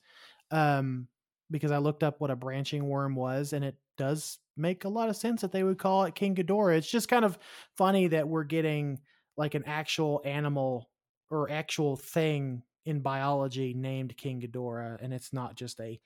Um, 0.50 1.08
because 1.50 1.70
I 1.70 1.78
looked 1.78 2.02
up 2.02 2.20
what 2.20 2.30
a 2.30 2.36
branching 2.36 2.88
worm 2.88 3.14
was, 3.14 3.52
and 3.52 3.64
it 3.64 3.76
does 3.96 4.38
make 4.56 4.84
a 4.84 4.88
lot 4.88 5.08
of 5.08 5.16
sense 5.16 5.40
that 5.40 5.52
they 5.52 5.64
would 5.64 5.78
call 5.78 6.04
it 6.04 6.14
King 6.14 6.34
Ghidorah. 6.34 6.76
It's 6.76 6.90
just 6.90 7.08
kind 7.08 7.24
of 7.24 7.38
funny 7.76 8.08
that 8.08 8.28
we're 8.28 8.44
getting 8.44 9.00
like 9.36 9.54
an 9.54 9.64
actual 9.64 10.20
animal 10.24 10.90
or 11.30 11.50
actual 11.50 11.96
thing 11.96 12.62
in 12.84 13.00
biology 13.00 13.74
named 13.74 14.16
King 14.16 14.40
Ghidorah, 14.40 14.98
and 15.02 15.12
it's 15.14 15.32
not 15.32 15.54
just 15.56 15.80
a 15.80 16.00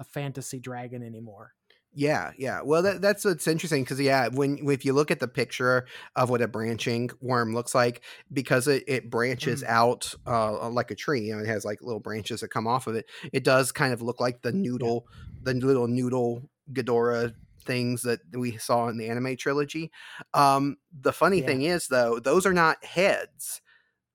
a 0.00 0.04
fantasy 0.04 0.60
dragon 0.60 1.02
anymore. 1.02 1.54
Yeah, 1.92 2.32
yeah. 2.38 2.60
Well, 2.62 2.82
that, 2.82 3.00
that's 3.00 3.24
what's 3.24 3.46
interesting 3.46 3.82
because 3.82 3.98
yeah, 3.98 4.28
when 4.28 4.58
if 4.70 4.84
you 4.84 4.92
look 4.92 5.10
at 5.10 5.20
the 5.20 5.26
picture 5.26 5.86
of 6.14 6.28
what 6.30 6.42
a 6.42 6.46
branching 6.46 7.10
worm 7.20 7.54
looks 7.54 7.74
like, 7.74 8.04
because 8.32 8.68
it, 8.68 8.84
it 8.86 9.10
branches 9.10 9.62
Mm. 9.62 9.66
out 9.66 10.14
uh, 10.26 10.68
like 10.70 10.90
a 10.90 10.94
tree, 10.94 11.22
you 11.22 11.34
know, 11.34 11.42
it 11.42 11.48
has 11.48 11.64
like 11.64 11.80
little 11.80 11.98
branches 12.00 12.40
that 12.40 12.48
come 12.48 12.66
off 12.66 12.86
of 12.86 12.94
it. 12.94 13.06
It 13.32 13.42
does 13.42 13.72
kind 13.72 13.92
of 13.92 14.02
look 14.02 14.20
like 14.20 14.42
the 14.42 14.52
noodle, 14.52 15.06
the 15.42 15.54
little 15.54 15.88
noodle 15.88 16.50
Ghidorah 16.72 17.34
things 17.64 18.02
that 18.02 18.20
we 18.32 18.58
saw 18.58 18.88
in 18.88 18.98
the 18.98 19.08
anime 19.08 19.36
trilogy. 19.36 19.90
Um, 20.34 20.76
the 20.92 21.12
funny 21.12 21.40
Yeah. 21.40 21.42
thing 21.42 21.62
is, 21.62 21.88
though, 21.88 22.20
those 22.20 22.44
are 22.46 22.54
not 22.54 22.84
heads. 22.84 23.60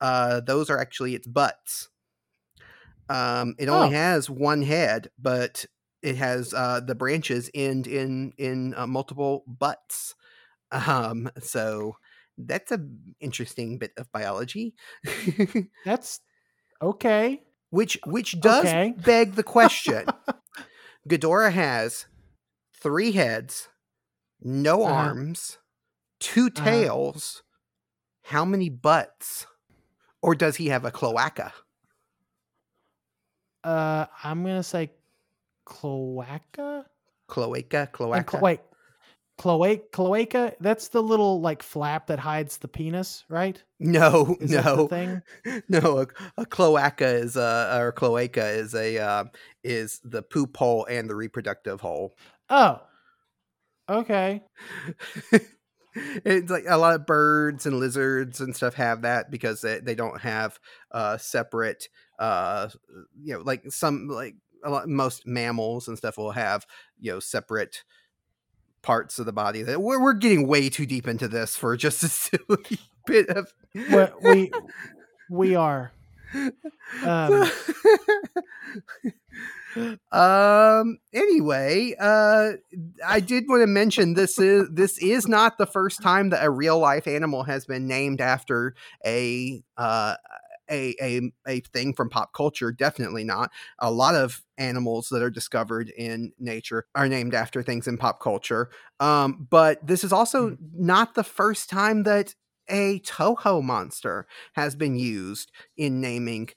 Uh, 0.02 0.42
those 0.42 0.70
are 0.70 0.80
actually 0.80 1.16
its 1.16 1.28
butts. 1.28 1.90
Um, 3.10 3.56
it 3.60 3.70
only 3.70 3.90
Oh. 3.90 3.92
has 3.92 4.30
one 4.30 4.62
head, 4.62 5.10
but 5.20 5.66
it 6.02 6.16
has 6.18 6.54
uh, 6.54 6.80
the 6.82 6.96
branches 6.96 7.50
end 7.54 7.88
in 7.88 8.34
in 8.38 8.74
uh, 8.76 8.88
multiple 8.88 9.44
butts. 9.48 10.16
Um, 10.72 11.30
so 11.40 11.98
that's 12.38 12.72
a 12.72 12.80
interesting 13.22 13.80
bit 13.80 13.94
of 13.98 14.12
biology, 14.12 14.76
That's 15.84 16.20
okay. 16.82 17.44
which 17.70 17.98
which 18.06 18.40
does 18.42 18.76
Okay. 18.76 18.96
beg 18.96 19.34
the 19.34 19.44
question. 19.44 20.14
Ghidorah 21.10 21.54
has 21.54 22.08
three 22.76 23.14
heads, 23.14 23.70
no 24.42 24.86
Uh-huh. 24.86 25.16
arms, 25.24 25.60
2 26.20 26.50
Uh-huh. 26.56 26.86
tails. 26.90 27.44
How 28.26 28.46
many 28.46 28.70
butts? 28.70 29.48
Or 30.22 30.36
does 30.36 30.58
he 30.58 30.68
have 30.68 30.86
a 30.86 30.92
cloaca? 30.92 31.54
Uh, 33.64 34.06
I'm 34.24 34.44
gonna 34.44 34.64
say 34.64 34.92
cloaca. 35.66 36.86
Cloaca, 37.28 37.90
cloaca. 37.92 38.24
clo- 38.24 38.40
wait, 38.40 38.60
cloaca. 39.38 39.82
Cloaca. 39.92 40.56
That's 40.60 40.90
the 40.90 41.02
little 41.02 41.42
like 41.42 41.64
flap 41.64 42.08
that 42.08 42.20
hides 42.20 42.58
the 42.58 42.68
penis, 42.68 43.24
right? 43.30 43.62
no, 43.80 44.38
Is 44.40 44.52
no. 44.52 44.88
thing? 44.88 45.22
No, 45.70 46.00
a, 46.00 46.08
a 46.38 46.46
cloaca 46.46 47.08
is 47.08 47.36
a 47.36 47.78
or 47.80 47.92
cloaca 47.92 48.46
is 48.48 48.74
a 48.76 48.98
uh, 48.98 49.26
is 49.64 50.00
the 50.04 50.22
poop 50.22 50.56
hole 50.58 50.86
and 50.90 51.10
the 51.10 51.16
reproductive 51.16 51.82
hole. 51.82 52.16
Oh, 52.50 52.82
okay. 53.90 54.44
it's 55.96 56.52
like 56.52 56.66
a 56.68 56.78
lot 56.78 56.96
of 56.96 57.06
birds 57.06 57.66
and 57.66 57.80
lizards 57.80 58.42
and 58.42 58.56
stuff 58.56 58.76
have 58.76 59.02
that 59.04 59.30
because 59.30 59.62
they, 59.62 59.80
they 59.80 59.96
don't 59.96 60.22
have 60.22 60.60
uh 60.92 61.18
separate 61.18 61.90
uh 62.20 62.70
you 63.22 63.34
know 63.34 63.42
like 63.42 63.64
some 63.70 64.08
like 64.08 64.36
a 64.64 64.70
lot 64.70 64.88
most 64.88 65.28
mammals 65.28 65.88
and 65.88 65.98
stuff 65.98 66.18
will 66.18 66.32
have 66.32 66.66
you 67.00 67.12
know 67.12 67.20
separate 67.20 67.84
parts 68.82 69.18
of 69.18 69.26
the 69.26 69.34
body 69.34 69.64
that 69.64 69.82
we're, 69.82 70.02
we're 70.02 70.14
getting 70.14 70.48
way 70.48 70.70
too 70.70 70.86
deep 70.86 71.08
into 71.08 71.28
this 71.28 71.56
for 71.56 71.76
just 71.76 72.04
a 72.04 72.08
silly 72.10 72.80
bit 73.06 73.30
of 73.30 73.52
What 73.90 74.22
we 74.22 74.52
we 75.30 75.56
are. 75.56 75.92
Um, 77.04 77.50
um 80.12 80.98
anyway 81.14 81.96
uh 82.00 82.52
i 83.06 83.20
did 83.20 83.46
want 83.48 83.62
to 83.62 83.68
mention 83.68 84.14
this 84.14 84.40
is 84.40 84.68
this 84.72 84.98
is 85.00 85.28
not 85.28 85.58
the 85.58 85.66
first 85.66 86.02
time 86.02 86.30
that 86.30 86.44
a 86.44 86.50
real 86.50 86.80
life 86.80 87.08
animal 87.08 87.44
has 87.44 87.66
been 87.66 87.88
named 87.88 88.22
after 88.22 88.76
a 89.06 89.62
uh 89.78 90.16
a, 90.72 90.96
a 91.02 91.22
a 91.48 91.60
thing 91.60 91.94
from 91.94 92.10
pop 92.10 92.34
culture 92.34 92.72
definitely 92.72 93.24
not. 93.24 93.52
A 93.80 93.92
lot 93.92 94.16
of 94.16 94.42
animals 94.58 95.10
that 95.10 95.22
are 95.22 95.30
discovered 95.30 95.90
in 95.90 96.32
nature 96.40 96.86
are 96.96 97.08
named 97.10 97.34
after 97.34 97.62
things 97.62 97.88
in 97.88 97.98
pop 97.98 98.20
culture. 98.20 98.70
Um 99.00 99.48
but 99.50 99.86
this 99.86 100.04
is 100.04 100.14
also 100.14 100.58
not 100.74 101.16
the 101.16 101.24
first 101.24 101.70
time 101.70 102.04
that 102.04 102.36
a 102.70 103.00
toho 103.02 103.62
monster 103.62 104.26
has 104.54 104.76
been 104.76 104.96
used 104.96 105.52
in 105.76 106.00
naming 106.00 106.50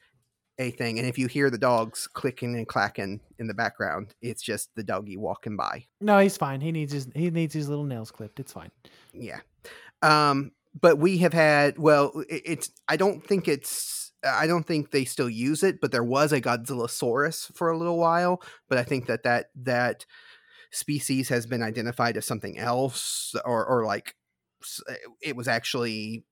a 0.58 0.70
thing. 0.70 0.98
And 0.98 1.06
if 1.06 1.18
you 1.18 1.26
hear 1.26 1.50
the 1.50 1.58
dogs 1.58 2.06
clicking 2.06 2.56
and 2.56 2.66
clacking 2.66 3.20
in 3.38 3.46
the 3.46 3.54
background, 3.54 4.14
it's 4.22 4.42
just 4.42 4.74
the 4.74 4.82
doggy 4.82 5.16
walking 5.16 5.56
by. 5.56 5.84
no, 6.00 6.18
he's 6.18 6.36
fine. 6.36 6.60
He 6.60 6.72
needs 6.72 6.92
his 6.92 7.08
he 7.14 7.30
needs 7.30 7.54
his 7.54 7.68
little 7.68 7.84
nails 7.84 8.10
clipped. 8.10 8.40
It's 8.40 8.52
fine. 8.52 8.70
Yeah. 9.12 9.40
Um, 10.02 10.52
but 10.78 10.98
we 10.98 11.18
have 11.18 11.32
had, 11.32 11.78
well, 11.78 12.12
it, 12.28 12.42
it's, 12.44 12.70
I 12.88 12.96
don't 12.96 13.24
think 13.24 13.48
it's, 13.48 14.12
I 14.24 14.46
don't 14.46 14.66
think 14.66 14.90
they 14.90 15.04
still 15.04 15.30
use 15.30 15.62
it, 15.62 15.80
but 15.80 15.92
there 15.92 16.04
was 16.04 16.32
a 16.32 16.40
Godzillasaurus 16.40 17.54
for 17.54 17.70
a 17.70 17.78
little 17.78 17.98
while. 17.98 18.42
But 18.68 18.78
I 18.78 18.82
think 18.82 19.06
that 19.06 19.22
that, 19.22 19.46
that 19.62 20.04
species 20.70 21.28
has 21.28 21.46
been 21.46 21.62
identified 21.62 22.16
as 22.16 22.26
something 22.26 22.58
else 22.58 23.34
or, 23.44 23.64
or 23.64 23.86
like 23.86 24.14
it 25.22 25.36
was 25.36 25.48
actually 25.48 26.24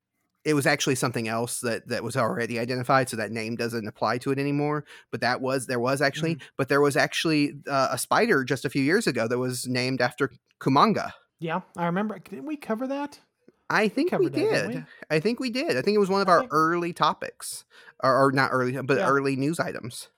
it 0.44 0.54
was 0.54 0.66
actually 0.66 0.94
something 0.94 1.26
else 1.28 1.60
that 1.60 1.88
that 1.88 2.02
was 2.04 2.16
already 2.16 2.58
identified 2.58 3.08
so 3.08 3.16
that 3.16 3.32
name 3.32 3.56
doesn't 3.56 3.86
apply 3.88 4.18
to 4.18 4.30
it 4.30 4.38
anymore 4.38 4.84
but 5.10 5.20
that 5.20 5.40
was 5.40 5.66
there 5.66 5.80
was 5.80 6.02
actually 6.02 6.38
but 6.58 6.68
there 6.68 6.80
was 6.80 6.96
actually 6.96 7.54
uh, 7.68 7.88
a 7.90 7.98
spider 7.98 8.44
just 8.44 8.64
a 8.64 8.70
few 8.70 8.82
years 8.82 9.06
ago 9.06 9.26
that 9.28 9.38
was 9.38 9.66
named 9.66 10.00
after 10.00 10.30
Kumonga 10.60 11.12
Yeah, 11.40 11.60
I 11.76 11.86
remember. 11.86 12.18
Didn't 12.18 12.46
we 12.46 12.56
cover 12.56 12.86
that? 12.86 13.20
I 13.70 13.88
think 13.88 14.12
we 14.12 14.26
that, 14.28 14.34
didn't 14.34 14.70
did. 14.70 14.76
we? 14.76 14.84
I 15.16 15.20
think 15.20 15.40
we 15.40 15.50
did. 15.50 15.76
I 15.76 15.82
think 15.82 15.94
it 15.94 15.98
was 15.98 16.10
one 16.10 16.20
of 16.22 16.28
I 16.28 16.32
our 16.32 16.40
think- 16.40 16.52
early 16.52 16.92
topics, 16.92 17.64
or, 18.02 18.14
or 18.26 18.32
not 18.32 18.50
early, 18.52 18.72
but 18.82 18.98
Yeah. 18.98 19.08
early 19.08 19.36
news 19.36 19.58
items. 19.58 20.08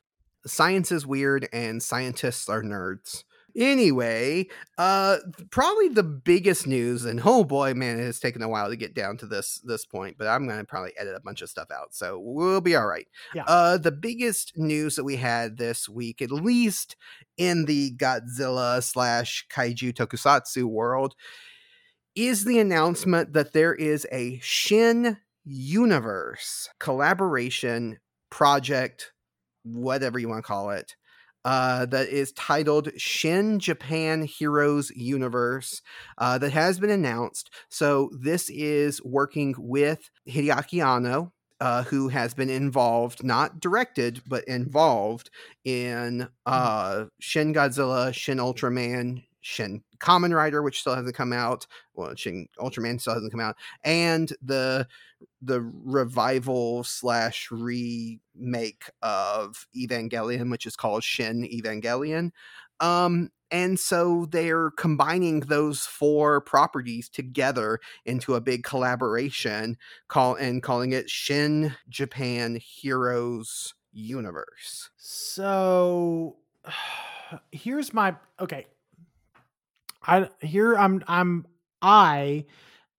Science 0.46 0.92
is 0.92 1.06
weird, 1.06 1.48
and 1.52 1.82
scientists 1.82 2.48
are 2.48 2.62
nerds. 2.62 3.24
Anyway, 3.56 4.46
uh, 4.76 5.16
probably 5.50 5.88
the 5.88 6.02
biggest 6.02 6.66
news, 6.66 7.06
and 7.06 7.20
oh 7.24 7.42
boy, 7.42 7.72
man, 7.72 7.98
it 7.98 8.04
has 8.04 8.20
taken 8.20 8.42
a 8.42 8.48
while 8.48 8.68
to 8.68 8.76
get 8.76 8.94
down 8.94 9.16
to 9.16 9.26
this 9.26 9.60
this 9.64 9.86
point, 9.86 10.16
but 10.18 10.26
I'm 10.26 10.46
gonna 10.46 10.64
probably 10.64 10.92
edit 10.98 11.16
a 11.16 11.20
bunch 11.20 11.40
of 11.40 11.48
stuff 11.48 11.70
out, 11.70 11.94
so 11.94 12.20
we'll 12.22 12.60
be 12.60 12.76
all 12.76 12.86
right. 12.86 13.08
Yeah. 13.34 13.44
Uh, 13.46 13.78
the 13.78 13.92
biggest 13.92 14.52
news 14.56 14.96
that 14.96 15.04
we 15.04 15.16
had 15.16 15.56
this 15.56 15.88
week, 15.88 16.20
at 16.20 16.30
least 16.30 16.96
in 17.38 17.64
the 17.64 17.92
Godzilla 17.96 18.82
slash 18.82 19.46
Kaiju 19.50 19.94
Tokusatsu 19.94 20.64
world, 20.64 21.14
is 22.14 22.44
the 22.44 22.58
announcement 22.58 23.32
that 23.32 23.54
there 23.54 23.74
is 23.74 24.06
a 24.12 24.38
Shin 24.42 25.16
Universe 25.44 26.68
collaboration 26.78 28.00
project, 28.28 29.12
whatever 29.62 30.18
you 30.18 30.28
want 30.28 30.44
to 30.44 30.46
call 30.46 30.70
it, 30.70 30.96
uh, 31.46 31.86
that 31.86 32.08
is 32.08 32.32
titled 32.32 32.90
Shin 32.96 33.60
Japan 33.60 34.24
Heroes 34.24 34.90
Universe, 34.90 35.80
uh, 36.18 36.38
that 36.38 36.50
has 36.50 36.80
been 36.80 36.90
announced. 36.90 37.54
So 37.70 38.10
this 38.20 38.50
is 38.50 39.00
working 39.04 39.54
with 39.56 40.10
Hideaki 40.28 40.84
Anno. 40.84 41.32
Uh, 41.58 41.84
who 41.84 42.08
has 42.08 42.34
been 42.34 42.50
involved, 42.50 43.24
not 43.24 43.60
directed, 43.60 44.20
but 44.26 44.44
involved 44.44 45.30
in 45.64 46.28
uh, 46.44 47.06
Shin 47.18 47.54
Godzilla, 47.54 48.12
Shin 48.12 48.36
Ultraman, 48.36 49.22
Shin 49.46 49.80
Kamen 49.98 50.34
Rider, 50.34 50.60
which 50.60 50.80
still 50.80 50.96
hasn't 50.96 51.14
come 51.14 51.32
out. 51.32 51.68
Well, 51.94 52.16
Shin 52.16 52.48
Ultraman 52.58 53.00
still 53.00 53.14
hasn't 53.14 53.30
come 53.30 53.40
out, 53.40 53.56
and 53.84 54.32
the 54.42 54.88
the 55.40 55.62
revival 55.62 56.82
slash 56.82 57.48
remake 57.52 58.90
of 59.02 59.68
Evangelion, 59.74 60.50
which 60.50 60.66
is 60.66 60.74
called 60.74 61.04
Shin 61.04 61.44
Evangelion. 61.44 62.32
Um, 62.80 63.30
and 63.52 63.78
so 63.78 64.26
they're 64.30 64.72
combining 64.72 65.40
those 65.40 65.82
four 65.82 66.40
properties 66.40 67.08
together 67.08 67.78
into 68.04 68.34
a 68.34 68.40
big 68.40 68.64
collaboration, 68.64 69.76
call 70.08 70.34
and 70.34 70.60
calling 70.60 70.92
it 70.92 71.08
Shin 71.08 71.72
Japan 71.88 72.56
Heroes 72.56 73.74
Universe. 73.92 74.90
So 74.96 76.38
here's 77.52 77.94
my 77.94 78.16
okay. 78.40 78.66
I 80.06 80.28
here 80.40 80.76
I'm 80.76 81.02
I'm 81.06 81.46
I 81.82 82.46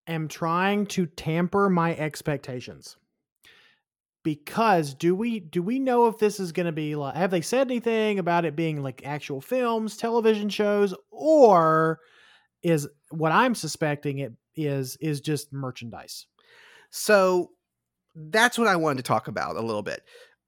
am 0.07 0.27
trying 0.27 0.85
to 0.87 1.05
tamper 1.05 1.69
my 1.69 1.95
expectations. 1.95 2.97
Because 4.23 4.93
do 4.93 5.15
we 5.15 5.39
do 5.39 5.61
we 5.61 5.79
know 5.79 6.07
if 6.07 6.17
this 6.17 6.39
is 6.39 6.51
going 6.51 6.65
to 6.65 6.71
be 6.71 6.95
like 6.95 7.15
have 7.15 7.31
they 7.31 7.41
said 7.41 7.67
anything 7.67 8.19
about 8.19 8.45
it 8.45 8.55
being 8.55 8.83
like 8.83 9.05
actual 9.05 9.39
films, 9.39 9.95
television 9.95 10.49
shows 10.49 10.93
or 11.11 11.99
is 12.61 12.87
what 13.09 13.31
I'm 13.31 13.55
suspecting 13.55 14.19
it 14.19 14.33
is 14.55 14.97
is 14.97 15.21
just 15.21 15.53
merchandise. 15.53 16.25
So 16.89 17.51
that's 18.15 18.57
what 18.57 18.67
I 18.67 18.75
wanted 18.75 18.97
to 18.97 19.03
talk 19.03 19.27
about 19.27 19.55
a 19.55 19.61
little 19.61 19.83
bit. 19.83 20.01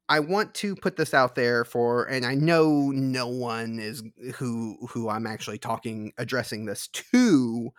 I 0.10 0.20
want 0.20 0.56
to 0.56 0.76
put 0.76 0.96
this 0.98 1.14
out 1.14 1.36
there 1.36 1.64
for, 1.64 2.06
and 2.06 2.26
I 2.26 2.34
know 2.34 2.90
no 2.90 3.28
one 3.28 3.80
is 3.80 4.04
who 4.36 4.78
who 4.90 5.08
I'm 5.08 5.28
actually 5.28 5.60
talking 5.60 6.12
addressing 6.18 6.66
this 6.66 6.88
to 7.12 7.72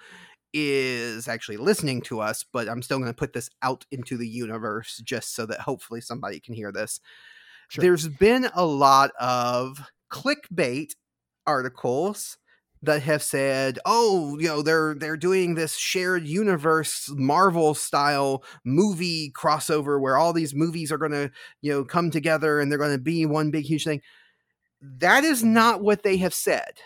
is 0.52 1.28
actually 1.28 1.56
listening 1.58 2.00
to 2.02 2.20
us, 2.20 2.44
but 2.52 2.68
I'm 2.68 2.82
still 2.82 2.98
going 2.98 3.10
to 3.10 3.16
put 3.16 3.32
this 3.32 3.50
out 3.62 3.84
into 3.90 4.16
the 4.16 4.28
universe 4.28 5.00
just 5.04 5.34
so 5.34 5.46
that 5.46 5.60
hopefully 5.60 6.00
somebody 6.00 6.40
can 6.40 6.54
hear 6.54 6.72
this. 6.72 7.00
Sure. 7.68 7.82
There's 7.82 8.08
been 8.08 8.48
a 8.54 8.64
lot 8.64 9.10
of 9.20 9.80
clickbait 10.10 10.92
articles 11.46 12.36
that 12.82 13.02
have 13.02 13.22
said, 13.22 13.78
"Oh, 13.84 14.38
you 14.38 14.48
know, 14.48 14.62
they're 14.62 14.94
they're 14.94 15.16
doing 15.16 15.54
this 15.54 15.76
shared 15.76 16.26
universe 16.26 17.10
Marvel 17.14 17.74
style 17.74 18.42
movie 18.64 19.32
crossover 19.36 20.00
where 20.00 20.16
all 20.16 20.32
these 20.32 20.54
movies 20.54 20.90
are 20.92 20.98
going 20.98 21.12
to, 21.12 21.30
you 21.62 21.72
know, 21.72 21.84
come 21.84 22.10
together 22.10 22.60
and 22.60 22.70
they're 22.70 22.78
going 22.78 22.96
to 22.96 22.98
be 23.02 23.26
one 23.26 23.50
big 23.50 23.64
huge 23.64 23.84
thing." 23.84 24.02
That 24.82 25.24
is 25.24 25.44
not 25.44 25.82
what 25.82 26.02
they 26.02 26.16
have 26.18 26.34
said. 26.34 26.80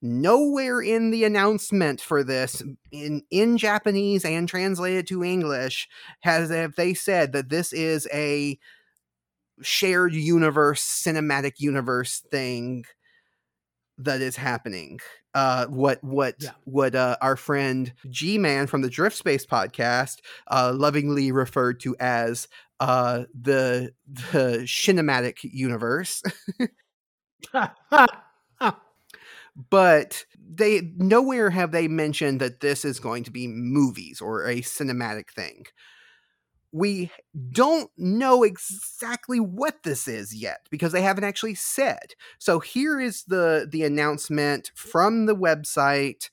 Nowhere 0.00 0.80
in 0.80 1.10
the 1.10 1.24
announcement 1.24 2.00
for 2.00 2.22
this 2.24 2.62
in 2.92 3.22
in 3.30 3.58
Japanese 3.58 4.24
and 4.24 4.48
translated 4.48 5.08
to 5.08 5.24
English 5.24 5.88
has 6.20 6.50
have 6.50 6.76
they 6.76 6.94
said 6.94 7.32
that 7.32 7.48
this 7.48 7.72
is 7.72 8.08
a 8.12 8.58
shared 9.62 10.14
universe 10.14 10.82
cinematic 10.82 11.54
universe 11.58 12.22
thing 12.30 12.84
that 13.98 14.20
is 14.20 14.36
happening 14.36 14.98
uh 15.34 15.66
what 15.66 16.02
what 16.02 16.36
Yeah. 16.38 16.50
what 16.64 16.94
uh 16.94 17.16
our 17.20 17.36
friend 17.36 17.92
g-man 18.10 18.66
from 18.66 18.82
the 18.82 18.90
drift 18.90 19.16
space 19.16 19.46
podcast 19.46 20.16
uh 20.48 20.72
lovingly 20.74 21.32
referred 21.32 21.80
to 21.80 21.96
as 22.00 22.48
uh 22.80 23.24
the 23.40 23.92
the 24.06 24.60
cinematic 24.64 25.38
universe 25.42 26.22
but 29.70 30.24
they 30.38 30.82
nowhere 30.96 31.50
have 31.50 31.72
they 31.72 31.88
mentioned 31.88 32.40
that 32.40 32.60
this 32.60 32.84
is 32.84 33.00
going 33.00 33.24
to 33.24 33.30
be 33.30 33.46
movies 33.48 34.20
or 34.20 34.46
a 34.46 34.56
cinematic 34.62 35.30
thing 35.34 35.64
we 36.72 37.10
don't 37.50 37.90
know 37.96 38.42
exactly 38.42 39.40
what 39.40 39.82
this 39.84 40.06
is 40.06 40.34
yet 40.34 40.66
because 40.70 40.92
they 40.92 41.02
haven't 41.02 41.24
actually 41.24 41.54
said. 41.54 42.14
So 42.38 42.60
here 42.60 43.00
is 43.00 43.24
the 43.24 43.66
the 43.70 43.84
announcement 43.84 44.70
from 44.74 45.26
the 45.26 45.36
website 45.36 46.30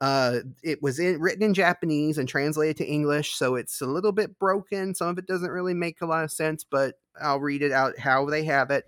uh 0.00 0.40
it 0.62 0.82
was 0.82 0.98
in, 0.98 1.18
written 1.20 1.42
in 1.42 1.54
japanese 1.54 2.18
and 2.18 2.28
translated 2.28 2.76
to 2.76 2.84
english 2.84 3.34
so 3.34 3.54
it's 3.54 3.80
a 3.80 3.86
little 3.86 4.12
bit 4.12 4.38
broken. 4.38 4.94
Some 4.94 5.08
of 5.08 5.18
it 5.18 5.26
doesn't 5.26 5.50
really 5.50 5.72
make 5.72 6.02
a 6.02 6.06
lot 6.06 6.24
of 6.24 6.32
sense 6.32 6.64
but 6.64 6.96
i'll 7.20 7.40
read 7.40 7.62
it 7.62 7.72
out 7.72 7.98
how 7.98 8.26
they 8.26 8.44
have 8.44 8.70
it 8.70 8.84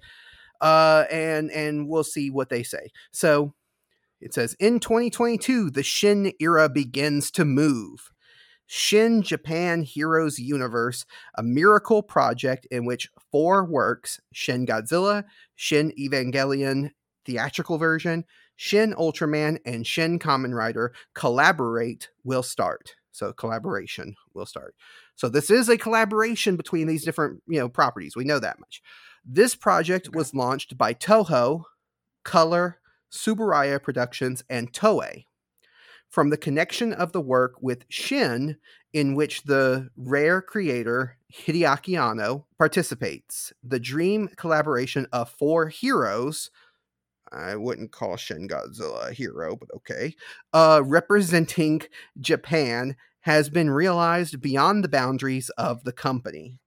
uh 0.61 1.05
and 1.11 1.51
and 1.51 1.89
we'll 1.89 2.05
see 2.05 2.31
what 2.31 2.51
they 2.51 2.63
say. 2.63 2.91
So 3.13 3.55
it 4.21 4.35
says 4.35 4.55
in 4.59 4.81
2022 4.81 5.71
the 5.71 5.83
shin 5.83 6.33
era 6.41 6.69
begins 6.69 7.31
to 7.31 7.45
move 7.45 8.11
Shin 8.71 9.23
Japan 9.23 9.83
Heroes 9.83 10.39
Universe, 10.39 11.07
a 11.35 11.43
miracle 11.43 12.03
project 12.03 12.67
in 12.71 12.85
which 12.85 13.09
four 13.33 13.65
works 13.65 14.21
Shin 14.33 14.67
Godzilla, 14.67 15.25
Shin 15.57 15.91
Evangelion 15.99 16.91
theatrical 17.25 17.79
version, 17.79 18.25
Shin 18.57 18.93
Ultraman, 18.95 19.59
and 19.65 19.87
Shin 19.87 20.19
Kamen 20.19 20.55
Rider 20.55 20.93
collaborate 21.15 22.11
will 22.25 22.43
start. 22.43 22.95
So 23.11 23.33
collaboration 23.33 24.15
will 24.35 24.47
start. 24.47 24.75
So 25.17 25.31
this 25.31 25.51
is 25.51 25.71
a 25.71 25.79
collaboration 25.79 26.57
between 26.57 26.87
these 26.87 27.05
different, 27.05 27.43
you 27.49 27.59
know, 27.59 27.71
properties. 27.71 28.17
We 28.17 28.25
know 28.25 28.39
that 28.39 28.61
much. 28.61 28.83
This 29.25 29.55
project 29.55 30.15
was 30.15 30.35
launched 30.35 30.77
by 30.77 30.93
Toho, 30.93 31.65
Color, 32.23 32.79
Tsuburaya 33.11 33.83
Productions, 33.83 34.45
and 34.51 34.73
Toei 34.73 35.25
from 36.09 36.31
the 36.31 36.37
connection 36.37 36.93
of 36.93 37.13
the 37.13 37.21
work 37.21 37.55
with 37.61 37.85
Shin, 37.89 38.57
in 38.93 39.15
which 39.15 39.43
the 39.43 39.91
rare 39.97 40.41
creator 40.41 41.17
Hideaki 41.33 42.01
Anno 42.01 42.47
participates. 42.59 43.53
The 43.63 43.79
dream 43.79 44.29
collaboration 44.37 45.07
of 45.13 45.31
four 45.31 45.69
heroes. 45.69 46.51
I 47.31 47.57
wouldn't 47.57 47.93
call 47.93 48.17
Shin 48.17 48.49
Godzilla 48.49 49.11
a 49.11 49.13
hero, 49.13 49.55
but 49.57 49.69
okay. 49.77 50.15
Uh, 50.53 50.81
representing 50.85 51.83
Japan 52.19 52.97
has 53.21 53.51
been 53.51 53.69
realized 53.69 54.41
beyond 54.41 54.83
the 54.83 54.89
boundaries 54.89 55.51
of 55.51 55.85
the 55.85 55.93
company. 55.93 56.59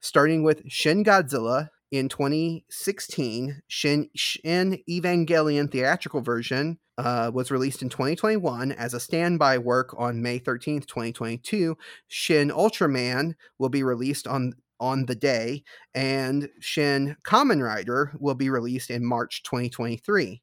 Starting 0.00 0.42
with 0.42 0.68
Shin 0.68 1.04
Godzilla 1.04 1.68
in 1.92 2.08
2016, 2.08 3.62
Shin, 3.68 4.08
Shin 4.16 4.82
Evangelion 4.88 5.70
theatrical 5.70 6.22
version 6.22 6.78
uh, 6.96 7.30
was 7.32 7.50
released 7.50 7.82
in 7.82 7.90
2021 7.90 8.72
as 8.72 8.94
a 8.94 9.00
standby 9.00 9.58
work 9.58 9.94
on 9.98 10.22
May 10.22 10.40
13th, 10.40 10.86
2022. 10.86 11.76
Shin 12.08 12.48
Ultraman 12.48 13.34
will 13.58 13.68
be 13.68 13.84
released 13.84 14.26
on 14.26 14.54
on 14.80 15.06
the 15.06 15.14
day, 15.14 15.62
and 15.94 16.48
Shin 16.58 17.16
Kamen 17.24 17.62
Rider 17.62 18.12
will 18.18 18.34
be 18.34 18.50
released 18.50 18.90
in 18.90 19.06
March 19.06 19.44
2023. 19.44 20.42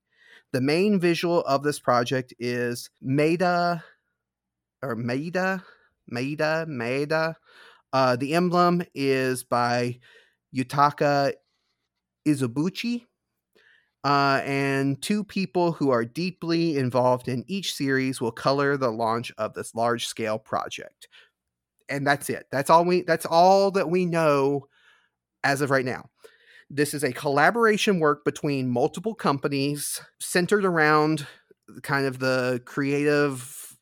The 0.54 0.62
main 0.62 0.98
visual 0.98 1.42
of 1.42 1.64
this 1.64 1.80
project 1.80 2.34
is 2.40 2.90
Maida 3.02 3.84
or 4.82 4.96
Maida, 4.96 5.66
Maida, 6.08 6.66
Maida. 6.70 7.36
Uh, 7.92 8.16
the 8.16 8.34
emblem 8.34 8.84
is 8.94 9.44
by 9.44 10.00
Yutaka 10.56 11.34
Izubuchi. 12.28 13.06
Uh, 14.06 14.42
and 14.46 15.02
two 15.02 15.26
people 15.26 15.74
who 15.74 15.90
are 15.90 16.06
deeply 16.06 16.78
involved 16.78 17.28
in 17.28 17.44
each 17.48 17.74
series 17.74 18.22
will 18.22 18.32
color 18.32 18.78
the 18.78 18.90
launch 18.90 19.30
of 19.38 19.54
this 19.54 19.76
large 19.76 20.08
scale 20.08 20.40
project. 20.40 21.10
And 21.90 22.08
that's 22.08 22.30
it. 22.30 22.46
That's 22.50 22.70
all 22.70 22.86
we 22.86 23.02
that's 23.02 23.26
all 23.26 23.72
that 23.72 23.90
we 23.90 24.06
know 24.06 24.68
as 25.44 25.60
of 25.60 25.70
right 25.70 25.84
now. 25.84 26.06
This 26.70 26.94
is 26.94 27.04
a 27.04 27.12
collaboration 27.12 28.00
work 28.00 28.24
between 28.24 28.70
multiple 28.70 29.16
companies 29.16 30.00
centered 30.20 30.64
around 30.64 31.26
kind 31.82 32.06
of 32.06 32.20
the 32.20 32.62
creative 32.66 33.76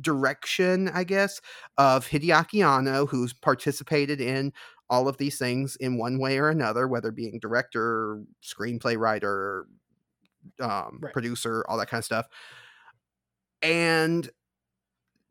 direction, 0.00 0.88
I 0.88 1.04
guess, 1.04 1.40
of 1.78 2.06
Hideaki 2.06 2.66
Anno, 2.66 3.06
who's 3.06 3.32
participated 3.32 4.20
in 4.20 4.52
all 4.90 5.08
of 5.08 5.16
these 5.18 5.38
things 5.38 5.76
in 5.76 5.98
one 5.98 6.18
way 6.18 6.38
or 6.38 6.48
another, 6.48 6.86
whether 6.88 7.10
being 7.12 7.38
director, 7.40 8.22
screenplay 8.42 8.98
writer, 8.98 9.66
um, 10.60 11.02
Right. 11.02 11.12
producer, 11.12 11.64
all 11.68 11.78
that 11.78 11.88
kind 11.88 12.00
of 12.00 12.04
stuff. 12.04 12.26
And 13.62 14.30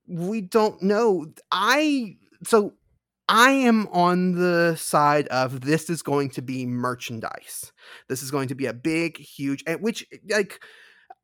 we 0.07 0.41
don't 0.41 0.81
know. 0.81 1.27
I 1.51 2.17
so 2.43 2.73
I 3.27 3.51
am 3.51 3.87
on 3.87 4.33
the 4.33 4.75
side 4.75 5.27
of 5.29 5.61
this 5.61 5.89
is 5.89 6.01
going 6.01 6.29
to 6.31 6.41
be 6.41 6.65
merchandise. 6.65 7.71
This 8.07 8.21
is 8.21 8.29
going 8.31 8.49
to 8.49 8.55
be 8.55 8.67
a 8.67 8.73
big, 8.73 9.17
huge, 9.17 9.63
and 9.65 9.81
which 9.81 10.05
like 10.29 10.59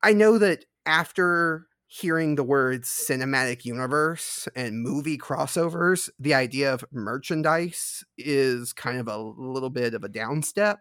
I 0.04 0.14
know 0.14 0.38
that 0.40 0.66
after 0.86 1.68
hearing 1.94 2.36
the 2.36 2.44
words 2.44 2.88
cinematic 2.88 3.66
universe 3.66 4.48
and 4.56 4.82
movie 4.82 5.18
crossovers, 5.18 6.10
the 6.18 6.34
idea 6.34 6.74
of 6.74 6.86
merchandise 6.90 8.06
is 8.18 8.72
kind 8.72 8.98
of 8.98 9.10
a 9.10 9.18
little 9.18 9.70
bit 9.70 9.94
of 9.94 10.02
a 10.06 10.08
downstep. 10.08 10.78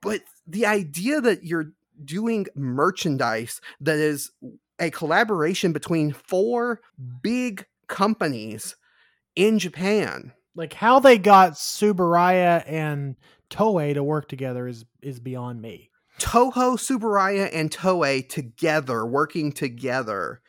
But 0.00 0.20
the 0.46 0.66
idea 0.66 1.20
that 1.20 1.42
you're 1.42 1.72
doing 2.04 2.46
merchandise 2.54 3.60
that 3.80 3.96
is 3.96 4.30
a 4.78 4.88
collaboration 4.92 5.72
between 5.72 6.12
four 6.12 6.80
big 7.20 7.66
companies 7.88 8.76
in 9.34 9.58
Japan. 9.58 10.32
Like 10.54 10.74
how 10.74 11.00
they 11.00 11.18
got 11.18 11.54
Tsuburaya 11.54 12.62
and 12.68 13.16
Toei 13.50 13.94
to 13.94 14.04
work 14.04 14.28
together 14.28 14.68
is 14.68 14.84
is 15.02 15.18
beyond 15.18 15.60
me. 15.60 15.90
Toho, 16.18 16.76
Tsuburaya, 16.76 17.50
and 17.52 17.70
Toei 17.70 18.28
together, 18.28 19.04
working 19.04 19.52
together, 19.52 20.40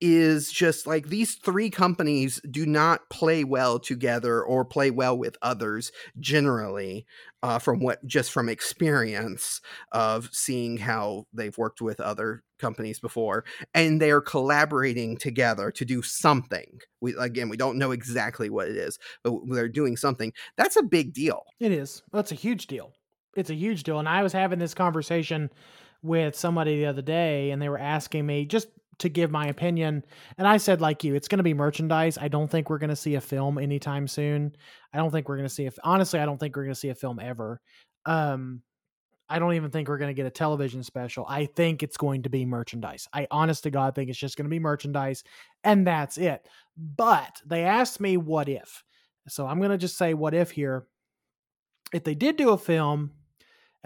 is 0.00 0.52
just 0.52 0.86
like 0.86 1.08
these 1.08 1.36
three 1.36 1.70
companies 1.70 2.40
do 2.50 2.66
not 2.66 3.08
play 3.08 3.44
well 3.44 3.78
together 3.78 4.42
or 4.42 4.64
play 4.64 4.90
well 4.90 5.16
with 5.16 5.36
others 5.40 5.90
generally 6.20 7.06
uh, 7.42 7.58
from 7.58 7.80
what 7.80 8.04
just 8.06 8.30
from 8.30 8.48
experience 8.48 9.60
of 9.92 10.28
seeing 10.32 10.76
how 10.76 11.24
they've 11.32 11.56
worked 11.56 11.80
with 11.80 11.98
other 11.98 12.42
companies 12.58 13.00
before 13.00 13.44
and 13.72 14.00
they're 14.00 14.20
collaborating 14.20 15.16
together 15.16 15.70
to 15.70 15.84
do 15.84 16.02
something 16.02 16.78
we 17.00 17.14
again 17.16 17.48
we 17.48 17.56
don't 17.56 17.78
know 17.78 17.90
exactly 17.90 18.50
what 18.50 18.68
it 18.68 18.76
is 18.76 18.98
but 19.22 19.34
they're 19.48 19.68
doing 19.68 19.96
something 19.96 20.32
that's 20.58 20.76
a 20.76 20.82
big 20.82 21.14
deal 21.14 21.42
It 21.58 21.72
is. 21.72 22.02
That's 22.12 22.32
a 22.32 22.36
huge 22.36 22.66
deal. 22.66 22.92
It's 23.36 23.50
a 23.50 23.54
huge 23.54 23.82
deal. 23.82 23.98
And 23.98 24.08
I 24.08 24.22
was 24.22 24.32
having 24.32 24.58
this 24.58 24.74
conversation 24.74 25.50
with 26.02 26.36
somebody 26.36 26.78
the 26.78 26.86
other 26.86 27.02
day, 27.02 27.50
and 27.50 27.60
they 27.60 27.68
were 27.68 27.78
asking 27.78 28.26
me 28.26 28.46
just 28.46 28.68
to 28.98 29.08
give 29.08 29.30
my 29.30 29.46
opinion. 29.46 30.04
And 30.38 30.48
I 30.48 30.56
said, 30.56 30.80
like 30.80 31.04
you, 31.04 31.14
it's 31.14 31.28
going 31.28 31.38
to 31.38 31.44
be 31.44 31.54
merchandise. 31.54 32.16
I 32.18 32.28
don't 32.28 32.50
think 32.50 32.70
we're 32.70 32.78
going 32.78 32.90
to 32.90 32.96
see 32.96 33.14
a 33.16 33.20
film 33.20 33.58
anytime 33.58 34.08
soon. 34.08 34.56
I 34.92 34.98
don't 34.98 35.10
think 35.10 35.28
we're 35.28 35.36
going 35.36 35.48
to 35.48 35.54
see. 35.54 35.68
Honestly, 35.84 36.18
I 36.18 36.24
don't 36.24 36.38
think 36.38 36.56
we're 36.56 36.64
going 36.64 36.74
to 36.74 36.80
see 36.80 36.88
a 36.88 36.94
film 36.94 37.20
ever. 37.20 37.60
Um, 38.06 38.62
I 39.28 39.38
don't 39.38 39.54
even 39.54 39.70
think 39.70 39.88
we're 39.88 39.98
going 39.98 40.10
to 40.10 40.14
get 40.14 40.26
a 40.26 40.30
television 40.30 40.82
special. 40.82 41.26
I 41.28 41.46
think 41.46 41.82
it's 41.82 41.96
going 41.96 42.22
to 42.22 42.30
be 42.30 42.46
merchandise. 42.46 43.08
I 43.12 43.26
honest 43.30 43.64
to 43.64 43.70
God 43.70 43.94
think 43.94 44.08
it's 44.08 44.18
just 44.18 44.36
going 44.36 44.44
to 44.46 44.50
be 44.50 44.60
merchandise, 44.60 45.24
and 45.64 45.86
that's 45.86 46.16
it. 46.16 46.48
But 46.76 47.42
they 47.44 47.64
asked 47.64 48.00
me 48.00 48.16
what 48.16 48.48
if. 48.48 48.84
So 49.28 49.46
I'm 49.46 49.58
going 49.58 49.72
to 49.72 49.78
just 49.78 49.98
say 49.98 50.14
what 50.14 50.32
if 50.32 50.52
here. 50.52 50.86
If 51.92 52.04
they 52.04 52.14
did 52.14 52.36
do 52.36 52.50
a 52.50 52.58
film 52.58 53.10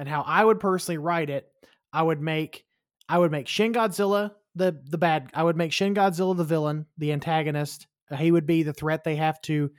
and 0.01 0.09
how 0.09 0.23
I 0.23 0.43
would 0.43 0.59
personally 0.61 0.97
write 0.97 1.29
it, 1.29 1.47
I 1.93 2.03
would 2.03 2.23
make 2.23 2.65
I 3.07 3.19
would 3.19 3.31
make 3.31 3.47
Shin 3.47 3.75
Godzilla 3.75 4.33
the 4.55 4.81
the 4.89 4.97
bad 4.99 5.31
I 5.35 5.43
would 5.43 5.59
make 5.59 5.73
Shin 5.73 5.95
Godzilla 5.95 6.35
the 6.35 6.43
villain, 6.43 6.87
the 6.97 7.13
antagonist. 7.13 7.87
He 8.17 8.33
would 8.33 8.47
be 8.47 8.63
the 8.63 8.73
threat 8.73 9.05
they 9.05 9.17
have 9.17 9.41
to 9.43 9.71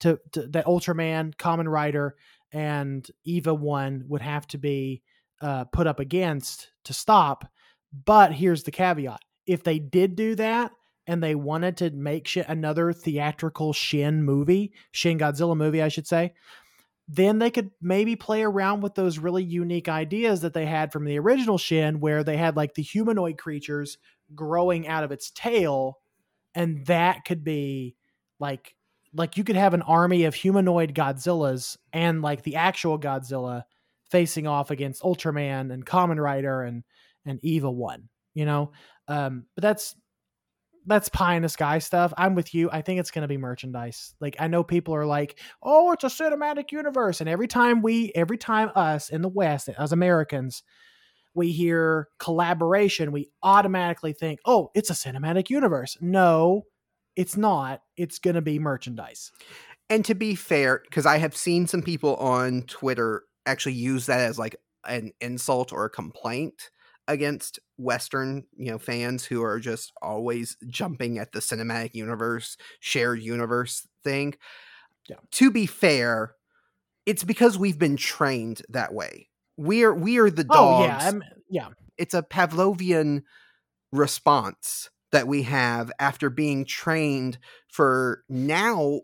to, 0.00 0.18
to 0.32 0.42
the 0.42 0.62
Ultraman, 0.62 1.34
Kamen 1.34 1.66
Rider, 1.66 2.16
and 2.52 3.06
Eva 3.24 3.54
One 3.54 4.04
would 4.08 4.20
have 4.20 4.46
to 4.48 4.58
be 4.58 5.02
uh, 5.40 5.64
put 5.64 5.86
up 5.86 5.98
against 5.98 6.70
to 6.84 6.92
stop. 6.92 7.50
But 8.04 8.32
here's 8.34 8.64
the 8.64 8.70
caveat: 8.70 9.20
if 9.46 9.64
they 9.64 9.78
did 9.78 10.14
do 10.14 10.34
that 10.34 10.72
and 11.06 11.22
they 11.22 11.34
wanted 11.34 11.78
to 11.78 11.90
make 11.90 12.28
Shin, 12.28 12.44
another 12.48 12.92
theatrical 12.92 13.72
Shin 13.72 14.22
movie, 14.24 14.74
Shin 14.92 15.18
Godzilla 15.18 15.56
movie, 15.56 15.82
I 15.82 15.88
should 15.88 16.06
say, 16.06 16.34
then 17.12 17.40
they 17.40 17.50
could 17.50 17.72
maybe 17.82 18.14
play 18.14 18.44
around 18.44 18.82
with 18.82 18.94
those 18.94 19.18
really 19.18 19.42
unique 19.42 19.88
ideas 19.88 20.42
that 20.42 20.54
they 20.54 20.64
had 20.64 20.92
from 20.92 21.04
the 21.04 21.18
original 21.18 21.58
Shin, 21.58 21.98
where 21.98 22.22
they 22.22 22.36
had 22.36 22.56
like 22.56 22.74
the 22.74 22.82
humanoid 22.82 23.36
creatures 23.36 23.98
growing 24.32 24.86
out 24.86 25.02
of 25.02 25.10
its 25.10 25.32
tail, 25.32 25.98
and 26.54 26.86
that 26.86 27.24
could 27.24 27.42
be 27.42 27.96
like 28.38 28.76
like 29.12 29.36
you 29.36 29.42
could 29.42 29.56
have 29.56 29.74
an 29.74 29.82
army 29.82 30.22
of 30.22 30.36
humanoid 30.36 30.94
Godzillas 30.94 31.76
and 31.92 32.22
like 32.22 32.44
the 32.44 32.54
actual 32.54 32.96
Godzilla 32.96 33.64
facing 34.08 34.46
off 34.46 34.70
against 34.70 35.02
Ultraman 35.02 35.72
and 35.72 35.84
Kamen 35.84 36.22
Rider 36.22 36.62
and 36.62 36.84
and 37.26 37.40
Eva 37.42 37.72
One, 37.72 38.08
you 38.34 38.44
know. 38.44 38.70
Um, 39.08 39.46
but 39.56 39.62
that's 39.62 39.96
that's 40.86 41.08
pie 41.08 41.34
in 41.34 41.42
the 41.42 41.48
sky 41.48 41.78
stuff. 41.78 42.12
I'm 42.16 42.34
with 42.34 42.54
you. 42.54 42.70
I 42.70 42.82
think 42.82 43.00
it's 43.00 43.10
going 43.10 43.22
to 43.22 43.28
be 43.28 43.36
merchandise. 43.36 44.14
Like 44.20 44.36
I 44.38 44.48
know 44.48 44.64
people 44.64 44.94
are 44.94 45.06
like, 45.06 45.38
"Oh, 45.62 45.92
it's 45.92 46.04
a 46.04 46.08
cinematic 46.08 46.72
universe," 46.72 47.20
and 47.20 47.28
every 47.28 47.48
time 47.48 47.82
we, 47.82 48.12
every 48.14 48.38
time 48.38 48.70
us 48.74 49.10
in 49.10 49.22
the 49.22 49.28
West 49.28 49.68
as 49.68 49.92
Americans, 49.92 50.62
we 51.34 51.52
hear 51.52 52.08
collaboration, 52.18 53.12
we 53.12 53.30
automatically 53.42 54.12
think, 54.12 54.40
"Oh, 54.46 54.70
it's 54.74 54.90
a 54.90 54.94
cinematic 54.94 55.50
universe." 55.50 55.96
No, 56.00 56.64
it's 57.16 57.36
not. 57.36 57.82
It's 57.96 58.18
going 58.18 58.36
to 58.36 58.42
be 58.42 58.58
merchandise. 58.58 59.32
And 59.88 60.04
to 60.04 60.14
be 60.14 60.34
fair, 60.34 60.82
because 60.88 61.06
I 61.06 61.18
have 61.18 61.36
seen 61.36 61.66
some 61.66 61.82
people 61.82 62.16
on 62.16 62.62
Twitter 62.62 63.24
actually 63.44 63.74
use 63.74 64.06
that 64.06 64.20
as 64.20 64.38
like 64.38 64.56
an 64.86 65.12
insult 65.20 65.72
or 65.72 65.84
a 65.84 65.90
complaint 65.90 66.70
against 67.10 67.58
Western, 67.76 68.44
you 68.56 68.70
know, 68.70 68.78
fans 68.78 69.24
who 69.24 69.42
are 69.42 69.58
just 69.58 69.92
always 70.00 70.56
jumping 70.66 71.18
at 71.18 71.32
the 71.32 71.40
cinematic 71.40 71.94
universe, 71.94 72.56
shared 72.78 73.20
universe 73.22 73.86
thing. 74.04 74.34
Yeah. 75.08 75.16
To 75.32 75.50
be 75.50 75.66
fair, 75.66 76.34
it's 77.06 77.24
because 77.24 77.58
we've 77.58 77.78
been 77.78 77.96
trained 77.96 78.62
that 78.68 78.94
way. 78.94 79.28
We 79.56 79.82
are 79.84 79.94
we 79.94 80.18
are 80.18 80.30
the 80.30 80.44
dogs. 80.44 80.82
Oh 80.82 80.84
yeah, 80.84 80.98
I'm, 81.00 81.22
yeah. 81.48 81.68
it's 81.98 82.14
a 82.14 82.22
Pavlovian 82.22 83.22
response 83.92 84.88
that 85.12 85.26
we 85.26 85.42
have 85.42 85.90
after 85.98 86.30
being 86.30 86.64
trained 86.64 87.38
for 87.68 88.22
now 88.28 89.00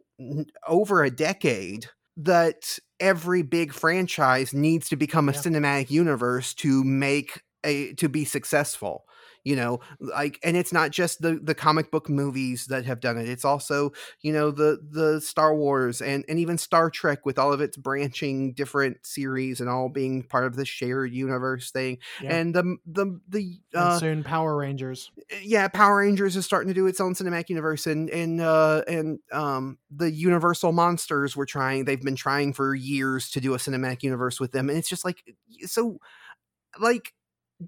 over 0.69 1.03
a 1.03 1.11
decade 1.11 1.87
that 2.17 2.79
every 3.01 3.43
big 3.43 3.73
franchise 3.73 4.55
needs 4.55 4.89
to 4.89 4.97
become 4.97 5.29
a 5.29 5.33
Yeah. 5.33 5.39
cinematic 5.41 5.91
universe 5.91 6.55
to 6.55 6.85
make 6.85 7.43
a 7.67 7.93
to 7.95 8.09
be 8.09 8.25
successful 8.25 9.05
you 9.45 9.55
know 9.55 9.79
like 10.01 10.41
and 10.43 10.57
it's 10.57 10.73
not 10.73 10.91
just 10.91 11.21
the 11.23 11.39
the 11.43 11.55
comic 11.55 11.91
book 11.91 12.09
movies 12.09 12.67
that 12.67 12.85
have 12.85 13.01
done 13.01 13.17
it 13.17 13.29
it's 13.29 13.45
also 13.45 13.93
you 14.23 14.33
know 14.33 14.51
the 14.51 14.79
the 14.91 15.21
star 15.21 15.55
wars 15.55 16.03
and 16.03 16.25
and 16.29 16.39
even 16.41 16.59
star 16.59 16.91
trek 16.91 17.25
with 17.27 17.39
all 17.39 17.53
of 17.53 17.61
its 17.61 17.77
branching 17.77 18.53
different 18.55 18.97
series 19.07 19.61
and 19.61 19.69
all 19.71 19.89
being 19.89 20.23
part 20.25 20.45
of 20.47 20.57
the 20.57 20.65
shared 20.65 21.13
universe 21.13 21.71
thing 21.71 21.99
Yeah. 22.23 22.37
and 22.37 22.55
the 22.55 22.77
the 22.87 23.21
the 23.29 23.61
uh, 23.75 23.99
soon 24.01 24.25
Power 24.25 24.57
Rangers. 24.57 25.11
yeah, 25.43 25.69
Power 25.69 25.99
Rangers 25.99 26.35
is 26.37 26.45
starting 26.45 26.69
to 26.69 26.75
do 26.75 26.87
its 26.87 27.01
own 27.01 27.15
cinematic 27.15 27.49
universe, 27.49 27.87
and 27.87 28.09
and 28.11 28.41
uh, 28.41 28.83
and 28.89 29.19
um, 29.33 29.79
the 29.91 30.11
Universal 30.11 30.73
monsters 30.73 31.37
were 31.37 31.47
trying. 31.47 31.85
They've 31.85 32.01
been 32.03 32.17
trying 32.17 32.53
for 32.55 32.75
years 32.75 33.31
to 33.31 33.41
do 33.41 33.55
a 33.55 33.59
cinematic 33.59 34.03
universe 34.03 34.41
with 34.41 34.53
them, 34.53 34.69
and 34.71 34.79
it's 34.79 34.89
just 34.89 35.05
like 35.05 35.23
so, 35.67 35.99
like. 36.81 37.13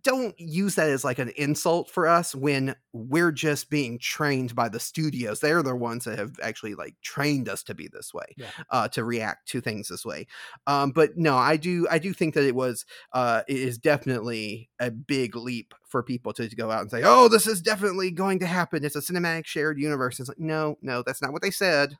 Don't 0.02 0.38
use 0.38 0.74
that 0.74 0.90
as 0.90 1.02
like 1.02 1.18
an 1.18 1.30
insult 1.36 1.88
for 1.88 2.06
us 2.06 2.34
when 2.34 2.76
we're 2.92 3.32
just 3.32 3.70
being 3.70 3.98
trained 3.98 4.54
by 4.54 4.68
the 4.68 4.78
studios. 4.78 5.40
They're 5.40 5.62
the 5.62 5.74
ones 5.74 6.04
that 6.04 6.18
have 6.18 6.32
actually 6.42 6.74
like 6.74 6.94
trained 7.02 7.48
us 7.48 7.62
to 7.64 7.74
be 7.74 7.88
this 7.88 8.12
way, 8.12 8.26
Yeah. 8.36 8.50
uh, 8.70 8.88
to 8.88 9.02
react 9.02 9.48
to 9.48 9.62
things 9.62 9.88
this 9.88 10.04
way. 10.04 10.26
Um, 10.66 10.90
but 10.90 11.16
no, 11.16 11.36
I 11.38 11.56
do, 11.56 11.86
I 11.90 11.98
do 11.98 12.12
think 12.12 12.34
that 12.34 12.44
it 12.44 12.54
was 12.54 12.84
uh, 13.14 13.42
it 13.48 13.56
is 13.56 13.78
definitely 13.78 14.68
a 14.78 14.90
big 14.90 15.34
leap 15.34 15.72
for 15.88 16.02
people 16.02 16.34
to 16.34 16.48
go 16.54 16.70
out 16.70 16.82
and 16.82 16.90
say, 16.90 17.00
"Oh, 17.02 17.28
this 17.28 17.46
is 17.46 17.62
definitely 17.62 18.10
going 18.10 18.40
to 18.40 18.46
happen. 18.46 18.84
It's 18.84 18.94
a 18.96 19.00
cinematic 19.00 19.46
shared 19.46 19.78
universe." 19.78 20.20
It's 20.20 20.28
like, 20.28 20.38
no, 20.38 20.76
no, 20.82 21.02
that's 21.02 21.22
not 21.22 21.32
what 21.32 21.40
they 21.40 21.50
said. 21.50 21.96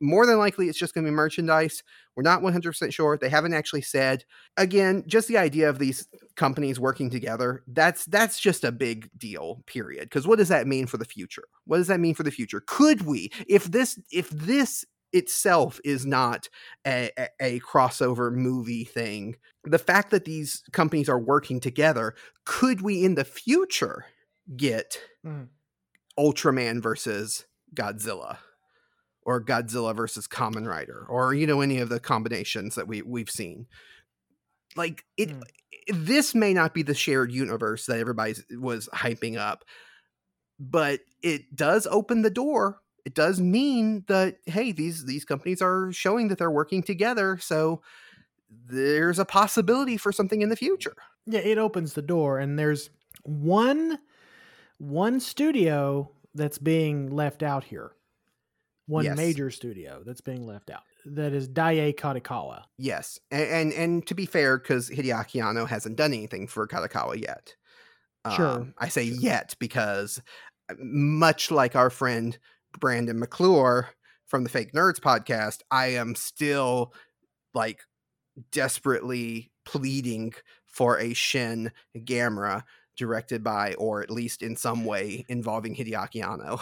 More 0.00 0.26
than 0.26 0.38
likely 0.38 0.68
it's 0.68 0.78
just 0.78 0.94
going 0.94 1.04
to 1.04 1.10
be 1.10 1.14
merchandise. 1.14 1.82
We're 2.16 2.22
not 2.22 2.42
100% 2.42 2.92
sure. 2.92 3.16
They 3.16 3.28
haven't 3.28 3.54
actually 3.54 3.82
said. 3.82 4.24
Again, 4.56 5.04
just 5.06 5.28
the 5.28 5.38
idea 5.38 5.68
of 5.68 5.78
these 5.78 6.08
companies 6.36 6.80
working 6.80 7.10
together, 7.10 7.62
that's 7.66 8.04
that's 8.06 8.38
just 8.38 8.64
a 8.64 8.72
big 8.72 9.10
deal, 9.16 9.62
period. 9.66 10.10
Cuz 10.10 10.26
what 10.26 10.38
does 10.38 10.48
that 10.48 10.66
mean 10.66 10.86
for 10.86 10.98
the 10.98 11.04
future? 11.04 11.44
What 11.64 11.78
does 11.78 11.88
that 11.88 12.00
mean 12.00 12.14
for 12.14 12.22
the 12.22 12.30
future? 12.30 12.62
Could 12.66 13.02
we 13.02 13.30
if 13.46 13.64
this 13.64 13.98
if 14.10 14.30
this 14.30 14.84
itself 15.12 15.80
is 15.84 16.04
not 16.04 16.48
a, 16.86 17.10
a, 17.18 17.28
a, 17.40 17.60
crossover 17.60 18.30
movie 18.32 18.84
thing. 18.84 19.36
The 19.64 19.78
fact 19.78 20.10
that 20.10 20.26
these 20.26 20.62
companies 20.72 21.08
are 21.08 21.18
working 21.18 21.60
together, 21.60 22.14
could 22.44 22.82
we 22.82 23.04
in 23.04 23.14
the 23.14 23.24
future 23.24 24.04
get 24.54 24.98
mm. 25.24 25.48
Ultraman 26.18 26.82
versus 26.82 27.46
Godzilla? 27.74 28.38
Or 29.28 29.44
Godzilla 29.44 29.94
versus 29.94 30.26
Kamen 30.26 30.66
Rider, 30.66 31.04
or 31.06 31.34
you 31.34 31.46
know 31.46 31.60
any 31.60 31.78
of 31.78 31.90
the 31.90 32.00
combinations 32.00 32.76
that 32.76 32.88
we 32.88 33.02
we've 33.02 33.28
seen. 33.28 33.66
Like 34.74 35.04
it, 35.18 35.28
mm. 35.28 35.42
this 35.92 36.34
may 36.34 36.54
not 36.54 36.72
be 36.72 36.82
the 36.82 36.94
shared 36.94 37.30
universe 37.30 37.84
that 37.86 37.98
everybody 37.98 38.36
was 38.58 38.88
hyping 38.94 39.36
up, 39.36 39.64
but 40.58 41.00
it 41.22 41.54
does 41.54 41.86
open 41.90 42.22
the 42.22 42.30
door 42.30 42.80
it 43.08 43.14
does 43.14 43.40
mean 43.40 44.04
that 44.06 44.36
hey 44.44 44.70
these 44.70 45.06
these 45.06 45.24
companies 45.24 45.62
are 45.62 45.90
showing 45.92 46.28
that 46.28 46.36
they're 46.36 46.50
working 46.50 46.82
together 46.82 47.38
so 47.40 47.80
there's 48.66 49.18
a 49.18 49.24
possibility 49.24 49.96
for 49.96 50.12
something 50.12 50.42
in 50.42 50.50
the 50.50 50.56
future 50.56 50.94
yeah 51.24 51.40
it 51.40 51.56
opens 51.56 51.94
the 51.94 52.02
door 52.02 52.38
and 52.38 52.58
there's 52.58 52.90
one 53.22 53.98
one 54.76 55.20
studio 55.20 56.10
that's 56.34 56.58
being 56.58 57.10
left 57.10 57.42
out 57.42 57.64
here 57.64 57.92
one 58.88 59.04
yes. 59.04 59.16
major 59.16 59.50
studio 59.50 60.02
that's 60.04 60.22
being 60.22 60.46
left 60.46 60.70
out 60.70 60.82
that 61.04 61.32
is 61.32 61.48
Daiei 61.48 61.94
Kadokawa. 61.94 62.64
Yes, 62.76 63.18
and 63.30 63.48
and, 63.48 63.72
and 63.72 64.06
to 64.06 64.14
be 64.14 64.26
fair, 64.26 64.58
because 64.58 64.90
Hideaki 64.90 65.44
Anno 65.44 65.66
hasn't 65.66 65.96
done 65.96 66.12
anything 66.12 66.46
for 66.46 66.66
Kadokawa 66.66 67.20
yet. 67.20 67.54
Sure, 68.34 68.46
um, 68.46 68.74
I 68.78 68.88
say 68.88 69.04
yet 69.04 69.54
because 69.58 70.20
uh, 70.70 70.74
much 70.78 71.50
like 71.50 71.76
our 71.76 71.90
friend 71.90 72.38
Brandon 72.78 73.18
McClure 73.18 73.90
from 74.26 74.44
the 74.44 74.50
Fake 74.50 74.72
Nerds 74.72 75.00
podcast, 75.00 75.60
I 75.70 75.88
am 75.88 76.14
still 76.14 76.92
like 77.54 77.80
desperately 78.52 79.50
pleading 79.64 80.34
for 80.66 80.98
a 80.98 81.14
Shin 81.14 81.72
Gamera 81.96 82.64
directed 82.98 83.42
by 83.42 83.74
or 83.74 84.02
at 84.02 84.10
least 84.10 84.42
in 84.42 84.56
some 84.56 84.84
way 84.84 85.24
involving 85.28 85.74
Hideaki 85.74 86.22
Anno. 86.22 86.58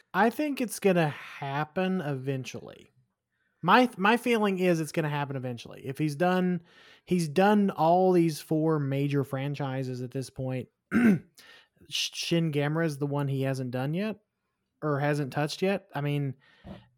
I 0.14 0.30
think 0.30 0.60
it's 0.60 0.78
going 0.78 0.96
to 0.96 1.08
happen 1.08 2.00
eventually. 2.00 2.92
My 3.62 3.88
my 3.96 4.16
feeling 4.16 4.60
is 4.60 4.80
it's 4.80 4.92
going 4.92 5.04
to 5.04 5.08
happen 5.08 5.34
eventually. 5.34 5.82
If 5.84 5.98
he's 5.98 6.14
done 6.14 6.60
he's 7.06 7.28
done 7.28 7.70
all 7.70 8.12
these 8.12 8.40
four 8.40 8.78
major 8.78 9.24
franchises 9.24 10.02
at 10.02 10.10
this 10.10 10.30
point. 10.30 10.68
Shin 11.88 12.52
Gamera 12.52 12.84
is 12.84 12.98
the 12.98 13.06
one 13.06 13.28
he 13.28 13.42
hasn't 13.42 13.70
done 13.70 13.94
yet 13.94 14.16
or 14.82 15.00
hasn't 15.00 15.32
touched 15.32 15.62
yet, 15.62 15.86
I 15.94 16.00
mean, 16.00 16.34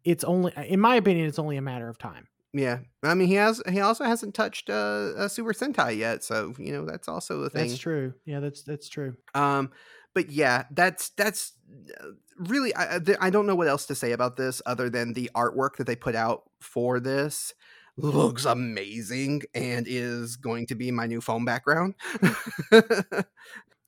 it's 0.03 0.23
only, 0.23 0.51
in 0.67 0.79
my 0.79 0.95
opinion, 0.95 1.27
it's 1.27 1.39
only 1.39 1.57
a 1.57 1.61
matter 1.61 1.87
of 1.87 1.97
time. 1.97 2.27
Yeah, 2.51 2.79
I 3.03 3.13
mean, 3.13 3.27
he 3.27 3.35
has. 3.35 3.61
He 3.69 3.79
also 3.79 4.03
hasn't 4.05 4.33
touched 4.33 4.69
uh, 4.69 5.13
a 5.15 5.29
Super 5.29 5.53
Sentai 5.53 5.97
yet, 5.97 6.23
so 6.23 6.53
you 6.57 6.71
know 6.71 6.83
that's 6.85 7.07
also 7.07 7.41
a 7.41 7.49
thing. 7.49 7.67
That's 7.67 7.79
true. 7.79 8.13
Yeah, 8.25 8.39
that's 8.39 8.63
that's 8.63 8.89
true. 8.89 9.15
Um, 9.35 9.71
but 10.15 10.31
yeah, 10.31 10.63
that's 10.71 11.09
that's 11.09 11.53
uh, 12.01 12.07
really. 12.39 12.75
I 12.75 12.99
I 13.21 13.29
don't 13.29 13.45
know 13.45 13.55
what 13.55 13.67
else 13.67 13.85
to 13.87 13.95
say 13.95 14.13
about 14.13 14.35
this 14.35 14.63
other 14.65 14.89
than 14.89 15.13
the 15.13 15.29
artwork 15.35 15.75
that 15.77 15.85
they 15.85 15.95
put 15.95 16.15
out 16.15 16.49
for 16.59 16.99
this 16.99 17.53
looks 17.97 18.45
amazing 18.45 19.43
and 19.53 19.85
is 19.87 20.35
going 20.35 20.65
to 20.67 20.75
be 20.75 20.89
my 20.89 21.05
new 21.05 21.21
phone 21.21 21.45
background. 21.45 21.93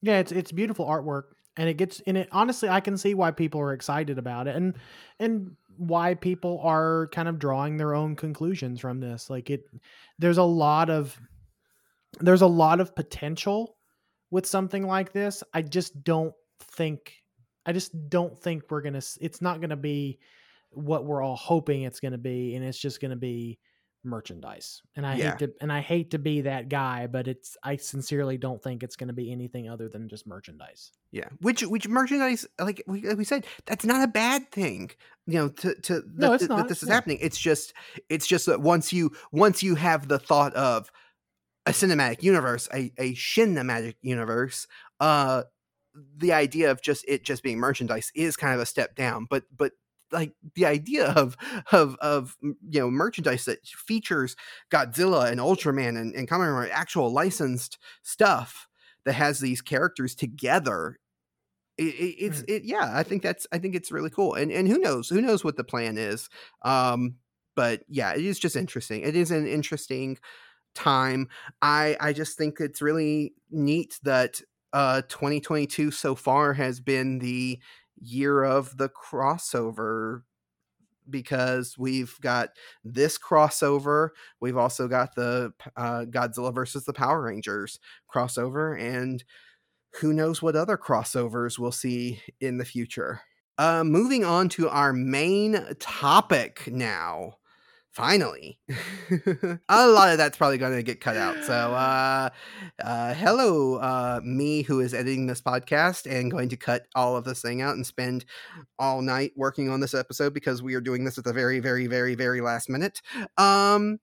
yeah, 0.04 0.20
it's 0.20 0.32
it's 0.32 0.52
beautiful 0.52 0.86
artwork 0.86 1.24
and 1.58 1.68
it 1.68 1.76
gets 1.76 2.00
in 2.02 2.16
it 2.16 2.30
honestly 2.32 2.70
i 2.70 2.80
can 2.80 2.98
see 2.98 3.14
why 3.14 3.32
people 3.32 3.60
are 3.60 3.74
excited 3.74 4.18
about 4.18 4.48
it 4.48 4.56
and 4.56 4.76
and 5.20 5.56
why 5.82 6.14
people 6.14 6.60
are 6.64 7.08
kind 7.12 7.28
of 7.28 7.40
drawing 7.40 7.76
their 7.76 7.96
own 7.96 8.16
conclusions 8.16 8.80
from 8.80 9.00
this 9.00 9.32
like 9.32 9.50
it 9.50 9.64
there's 10.20 10.38
a 10.38 10.44
lot 10.44 10.90
of 10.92 11.20
there's 12.20 12.44
a 12.44 12.48
lot 12.48 12.80
of 12.80 12.96
potential 12.96 13.78
with 14.32 14.46
something 14.46 14.86
like 14.86 15.12
this. 15.12 15.44
I 15.54 15.62
just 15.62 16.04
don't 16.04 16.34
think 16.60 17.16
i 17.66 17.74
just 17.74 17.92
don't 18.08 18.40
think 18.40 18.64
we're 18.70 18.82
gonna 18.82 19.02
it's 19.20 19.42
not 19.42 19.60
gonna 19.62 19.76
be 19.76 20.20
what 20.70 21.06
we're 21.06 21.24
all 21.24 21.36
hoping 21.36 21.82
it's 21.82 22.00
gonna 22.00 22.18
be 22.18 22.56
and 22.56 22.64
it's 22.64 22.78
just 22.78 23.02
gonna 23.02 23.16
be 23.16 23.58
merchandise. 24.04 24.82
And 24.96 25.06
I 25.06 25.16
yeah. 25.16 25.32
hate 25.32 25.40
to 25.40 25.54
and 25.62 25.72
I 25.72 25.82
hate 25.82 26.12
to 26.12 26.20
be 26.20 26.42
that 26.42 26.70
guy, 26.70 27.08
but 27.08 27.28
it's 27.28 27.58
I 27.64 27.78
sincerely 27.78 28.38
don't 28.38 28.62
think 28.62 28.84
it's 28.84 28.96
going 28.96 29.08
to 29.08 29.14
be 29.14 29.32
anything 29.32 29.70
other 29.70 29.88
than 29.88 30.10
just 30.10 30.28
merchandise. 30.28 30.92
Yeah. 31.12 31.30
Which 31.42 31.62
which 31.62 31.88
merchandise 31.88 32.46
like 32.60 32.84
we, 32.88 33.02
like 33.02 33.18
we 33.18 33.24
said, 33.24 33.46
that's 33.66 33.86
not 33.86 34.04
a 34.04 34.08
bad 34.08 34.52
thing. 34.52 34.92
You 35.28 35.40
know, 35.40 35.50
to 35.50 35.76
to 35.82 36.04
no, 36.16 36.34
it's 36.34 36.44
that, 36.44 36.50
not. 36.50 36.58
that 36.58 36.68
this 36.70 36.84
is 36.84 36.90
yeah. 36.90 36.96
happening. 36.96 37.20
It's 37.22 37.40
just 37.40 37.74
it's 38.10 38.28
just 38.28 38.48
that 38.48 38.62
once 38.62 38.92
you 38.92 39.12
once 39.32 39.64
you 39.64 39.76
have 39.76 40.08
the 40.08 40.20
thought 40.20 40.54
of 40.54 40.92
a 41.66 41.72
cinematic 41.72 42.24
universe, 42.24 42.68
a 42.74 42.92
a 42.98 43.14
cinematic 43.14 43.96
universe, 44.02 44.68
uh 45.00 45.44
the 46.16 46.34
idea 46.34 46.72
of 46.72 46.82
just 46.82 47.04
it 47.08 47.24
just 47.24 47.44
being 47.44 47.58
merchandise 47.58 48.12
is 48.16 48.38
kind 48.38 48.54
of 48.54 48.62
a 48.62 48.66
step 48.66 48.96
down 48.96 49.28
but 49.30 49.44
but 49.54 49.74
like 50.12 50.34
the 50.56 50.66
idea 50.66 51.08
of 51.08 51.38
of 51.72 51.96
of 52.02 52.38
you 52.42 52.80
know 52.80 52.92
merchandise 52.92 53.46
that 53.46 53.66
features 53.66 54.36
Godzilla 54.72 55.32
and 55.32 55.40
Ultraman 55.40 56.00
and, 56.00 56.14
and 56.14 56.30
Kamen 56.30 56.54
Rider 56.54 56.72
actual 56.72 57.12
licensed 57.12 57.78
stuff 58.04 58.68
that 59.06 59.14
has 59.14 59.40
these 59.40 59.62
characters 59.62 60.16
together. 60.16 61.00
It, 61.78 61.84
it, 61.84 62.16
it's 62.20 62.42
mm. 62.42 62.50
it 62.50 62.64
yeah 62.64 62.92
I 62.94 63.04
think 63.04 63.24
that's 63.24 63.48
I 63.52 63.58
think 63.58 63.76
it's 63.76 63.92
really 63.92 64.10
cool 64.10 64.34
and 64.36 64.52
and 64.52 64.68
who 64.68 64.78
knows 64.78 65.10
who 65.10 65.22
knows 65.22 65.44
what 65.44 65.56
the 65.56 65.64
plan 65.64 65.98
is 65.98 66.30
um 66.64 67.16
but 67.56 67.82
yeah 67.88 68.14
it 68.14 68.26
is 68.26 68.38
just 68.40 68.58
interesting 68.58 69.02
it 69.02 69.16
is 69.16 69.32
an 69.32 69.48
interesting 69.48 70.18
time 70.76 71.30
I 71.62 71.96
I 72.00 72.14
just 72.14 72.38
think 72.38 72.60
it's 72.60 72.82
really 72.82 73.34
neat 73.50 74.00
that 74.04 74.42
uh 74.74 75.02
2022 75.08 75.92
so 75.92 76.14
far 76.14 76.54
has 76.54 76.82
been 76.82 77.20
the 77.20 77.60
year 78.02 78.44
of 78.44 78.78
the 78.78 78.90
crossover 78.90 80.24
because 81.10 81.78
we've 81.78 82.18
got 82.22 82.50
this 82.84 83.18
crossover. 83.18 84.10
We've 84.40 84.58
also 84.58 84.88
got 84.88 85.16
the 85.16 85.54
uh, 85.76 86.06
Godzilla 86.10 86.54
versus 86.54 86.86
the 86.86 86.94
Power 86.94 87.22
Rangers 87.22 87.80
crossover, 88.14 88.80
and 88.80 89.24
who 90.00 90.14
knows 90.14 90.42
what 90.42 90.56
other 90.56 90.78
crossovers 90.78 91.60
we'll 91.60 91.72
see 91.72 92.22
in 92.40 92.58
the 92.58 92.66
future. 92.66 93.22
Uh, 93.58 93.84
moving 93.84 94.24
on 94.24 94.50
to 94.50 94.70
our 94.70 94.94
main 94.94 95.76
topic 95.80 96.68
now 96.72 97.36
finally 97.92 98.58
a 99.70 99.88
lot 99.88 100.12
of 100.12 100.18
that's 100.18 100.38
probably 100.38 100.58
going 100.58 100.74
to 100.74 100.84
get 100.84 101.02
cut 101.02 101.18
out 101.18 101.44
so 101.44 101.54
uh, 101.74 102.30
uh 102.84 103.14
hello 103.14 103.76
uh 103.76 104.20
me 104.24 104.62
who 104.62 104.80
is 104.80 104.94
editing 104.94 105.28
this 105.28 105.42
podcast 105.42 106.10
and 106.10 106.32
going 106.32 106.50
to 106.50 106.58
cut 106.58 106.86
all 106.96 107.18
of 107.18 107.26
this 107.26 107.42
thing 107.42 107.62
out 107.62 107.76
and 107.76 107.86
spend 107.86 108.24
all 108.80 109.02
night 109.02 109.34
working 109.36 109.70
on 109.70 109.82
this 109.82 109.94
episode 109.94 110.34
because 110.34 110.64
we 110.64 110.74
are 110.74 110.82
doing 110.82 111.04
this 111.04 111.18
at 111.18 111.24
the 111.24 111.34
very 111.34 111.60
very 111.60 111.88
very 111.88 112.16
very 112.16 112.40
last 112.40 112.70
minute 112.70 113.02
um 113.38 114.00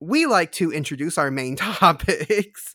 we 0.00 0.24
like 0.24 0.50
to 0.52 0.72
introduce 0.72 1.18
our 1.18 1.30
main 1.30 1.56
topics 1.56 2.74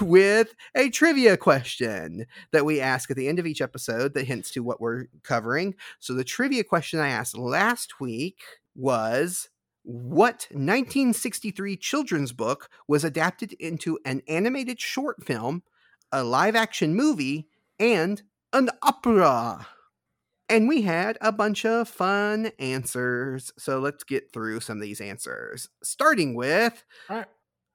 with 0.00 0.54
a 0.76 0.90
trivia 0.90 1.36
question 1.36 2.26
that 2.52 2.64
we 2.64 2.80
ask 2.80 3.10
at 3.10 3.16
the 3.16 3.28
end 3.28 3.40
of 3.40 3.46
each 3.46 3.60
episode 3.60 4.14
that 4.14 4.26
hints 4.26 4.52
to 4.52 4.62
what 4.62 4.80
we're 4.80 5.06
covering. 5.24 5.74
So, 5.98 6.14
the 6.14 6.24
trivia 6.24 6.62
question 6.62 7.00
I 7.00 7.08
asked 7.08 7.36
last 7.36 8.00
week 8.00 8.42
was 8.78 9.48
what 9.82 10.46
1963 10.50 11.76
children's 11.76 12.32
book 12.32 12.70
was 12.86 13.04
adapted 13.04 13.52
into 13.54 13.98
an 14.04 14.22
animated 14.28 14.80
short 14.80 15.24
film, 15.24 15.62
a 16.12 16.22
live 16.22 16.54
action 16.54 16.94
movie, 16.94 17.48
and 17.78 18.22
an 18.52 18.70
opera? 18.82 19.66
And 20.48 20.68
we 20.68 20.82
had 20.82 21.18
a 21.20 21.32
bunch 21.32 21.66
of 21.66 21.88
fun 21.88 22.52
answers. 22.58 23.52
So 23.58 23.80
let's 23.80 24.04
get 24.04 24.32
through 24.32 24.60
some 24.60 24.78
of 24.78 24.82
these 24.82 25.00
answers. 25.00 25.68
Starting 25.82 26.34
with 26.34 26.84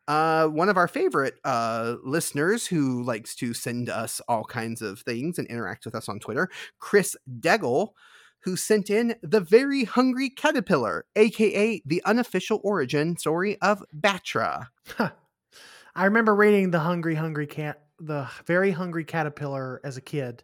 uh, 0.07 0.47
one 0.47 0.69
of 0.69 0.77
our 0.77 0.87
favorite 0.87 1.35
uh, 1.43 1.95
listeners 2.03 2.67
who 2.67 3.03
likes 3.03 3.35
to 3.35 3.53
send 3.53 3.89
us 3.89 4.21
all 4.27 4.43
kinds 4.43 4.81
of 4.81 5.01
things 5.01 5.37
and 5.37 5.47
interact 5.47 5.85
with 5.85 5.95
us 5.95 6.09
on 6.09 6.19
Twitter, 6.19 6.49
Chris 6.79 7.15
Deggle, 7.39 7.89
who 8.43 8.55
sent 8.55 8.89
in 8.89 9.15
The 9.21 9.39
Very 9.39 9.83
Hungry 9.85 10.29
Caterpillar, 10.29 11.05
aka 11.15 11.81
the 11.85 12.01
unofficial 12.05 12.59
origin 12.63 13.17
story 13.17 13.57
of 13.61 13.83
Battra. 13.95 14.67
I 15.95 16.05
remember 16.05 16.35
reading 16.35 16.71
The 16.71 16.79
Hungry 16.79 17.15
Hungry 17.15 17.47
Cat, 17.47 17.83
The 17.99 18.29
Very 18.45 18.71
Hungry 18.71 19.05
Caterpillar 19.05 19.81
as 19.83 19.97
a 19.97 20.01
kid 20.01 20.43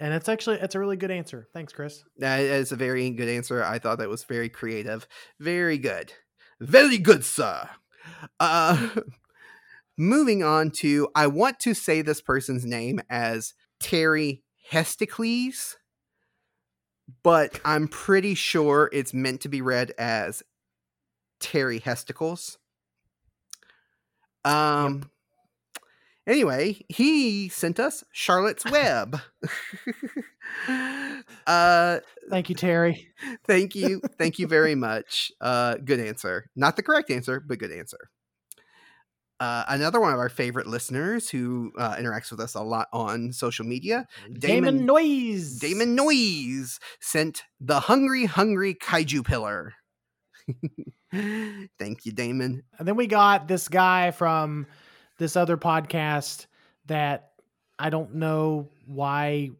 and 0.00 0.14
it's 0.14 0.28
actually 0.28 0.58
it's 0.58 0.74
a 0.74 0.78
really 0.78 0.96
good 0.96 1.10
answer. 1.10 1.48
Thanks, 1.52 1.72
Chris. 1.72 2.04
That 2.18 2.40
is 2.40 2.72
a 2.72 2.76
very 2.76 3.10
good 3.10 3.28
answer. 3.28 3.62
I 3.64 3.78
thought 3.78 3.98
that 3.98 4.08
was 4.08 4.24
very 4.24 4.48
creative. 4.48 5.06
Very 5.40 5.78
good. 5.78 6.12
Very 6.60 6.98
good, 6.98 7.24
sir. 7.24 7.68
Uh 8.38 8.88
moving 9.98 10.42
on 10.42 10.70
to 10.70 11.08
I 11.14 11.26
want 11.26 11.58
to 11.60 11.74
say 11.74 12.02
this 12.02 12.20
person's 12.20 12.64
name 12.64 13.00
as 13.10 13.54
Terry 13.80 14.42
Hesticles, 14.70 15.77
but 17.22 17.60
I'm 17.64 17.88
pretty 17.88 18.34
sure 18.34 18.90
it's 18.92 19.14
meant 19.14 19.40
to 19.42 19.48
be 19.48 19.62
read 19.62 19.92
as 19.98 20.42
Terry 21.40 21.78
Hesticles. 21.80 22.58
Um 24.44 25.10
anyway, 26.26 26.80
he 26.88 27.48
sent 27.48 27.80
us 27.80 28.04
Charlotte's 28.12 28.64
Web. 28.70 29.20
uh 31.46 32.00
Thank 32.30 32.48
you, 32.48 32.54
Terry. 32.54 33.08
thank 33.46 33.74
you. 33.74 34.00
Thank 34.18 34.38
you 34.38 34.46
very 34.46 34.74
much. 34.74 35.32
Uh 35.40 35.76
good 35.76 36.00
answer. 36.00 36.50
Not 36.56 36.76
the 36.76 36.82
correct 36.82 37.10
answer, 37.10 37.40
but 37.40 37.58
good 37.58 37.72
answer. 37.72 38.10
Uh, 39.40 39.64
another 39.68 40.00
one 40.00 40.12
of 40.12 40.18
our 40.18 40.28
favorite 40.28 40.66
listeners 40.66 41.28
who 41.28 41.72
uh, 41.78 41.94
interacts 41.94 42.30
with 42.30 42.40
us 42.40 42.54
a 42.54 42.60
lot 42.62 42.88
on 42.92 43.32
social 43.32 43.64
media, 43.64 44.06
Damon, 44.26 44.40
Damon- 44.78 44.86
Noise. 44.86 45.58
Damon 45.60 45.94
Noise, 45.94 46.80
sent 47.00 47.44
the 47.60 47.80
Hungry 47.80 48.24
Hungry 48.24 48.74
Kaiju 48.74 49.24
Pillar. 49.24 49.74
Thank 51.12 52.04
you, 52.04 52.12
Damon. 52.12 52.62
And 52.78 52.88
then 52.88 52.96
we 52.96 53.06
got 53.06 53.48
this 53.48 53.68
guy 53.68 54.10
from 54.10 54.66
this 55.18 55.36
other 55.36 55.56
podcast 55.56 56.46
that 56.86 57.30
I 57.78 57.90
don't 57.90 58.16
know 58.16 58.70
why 58.86 59.50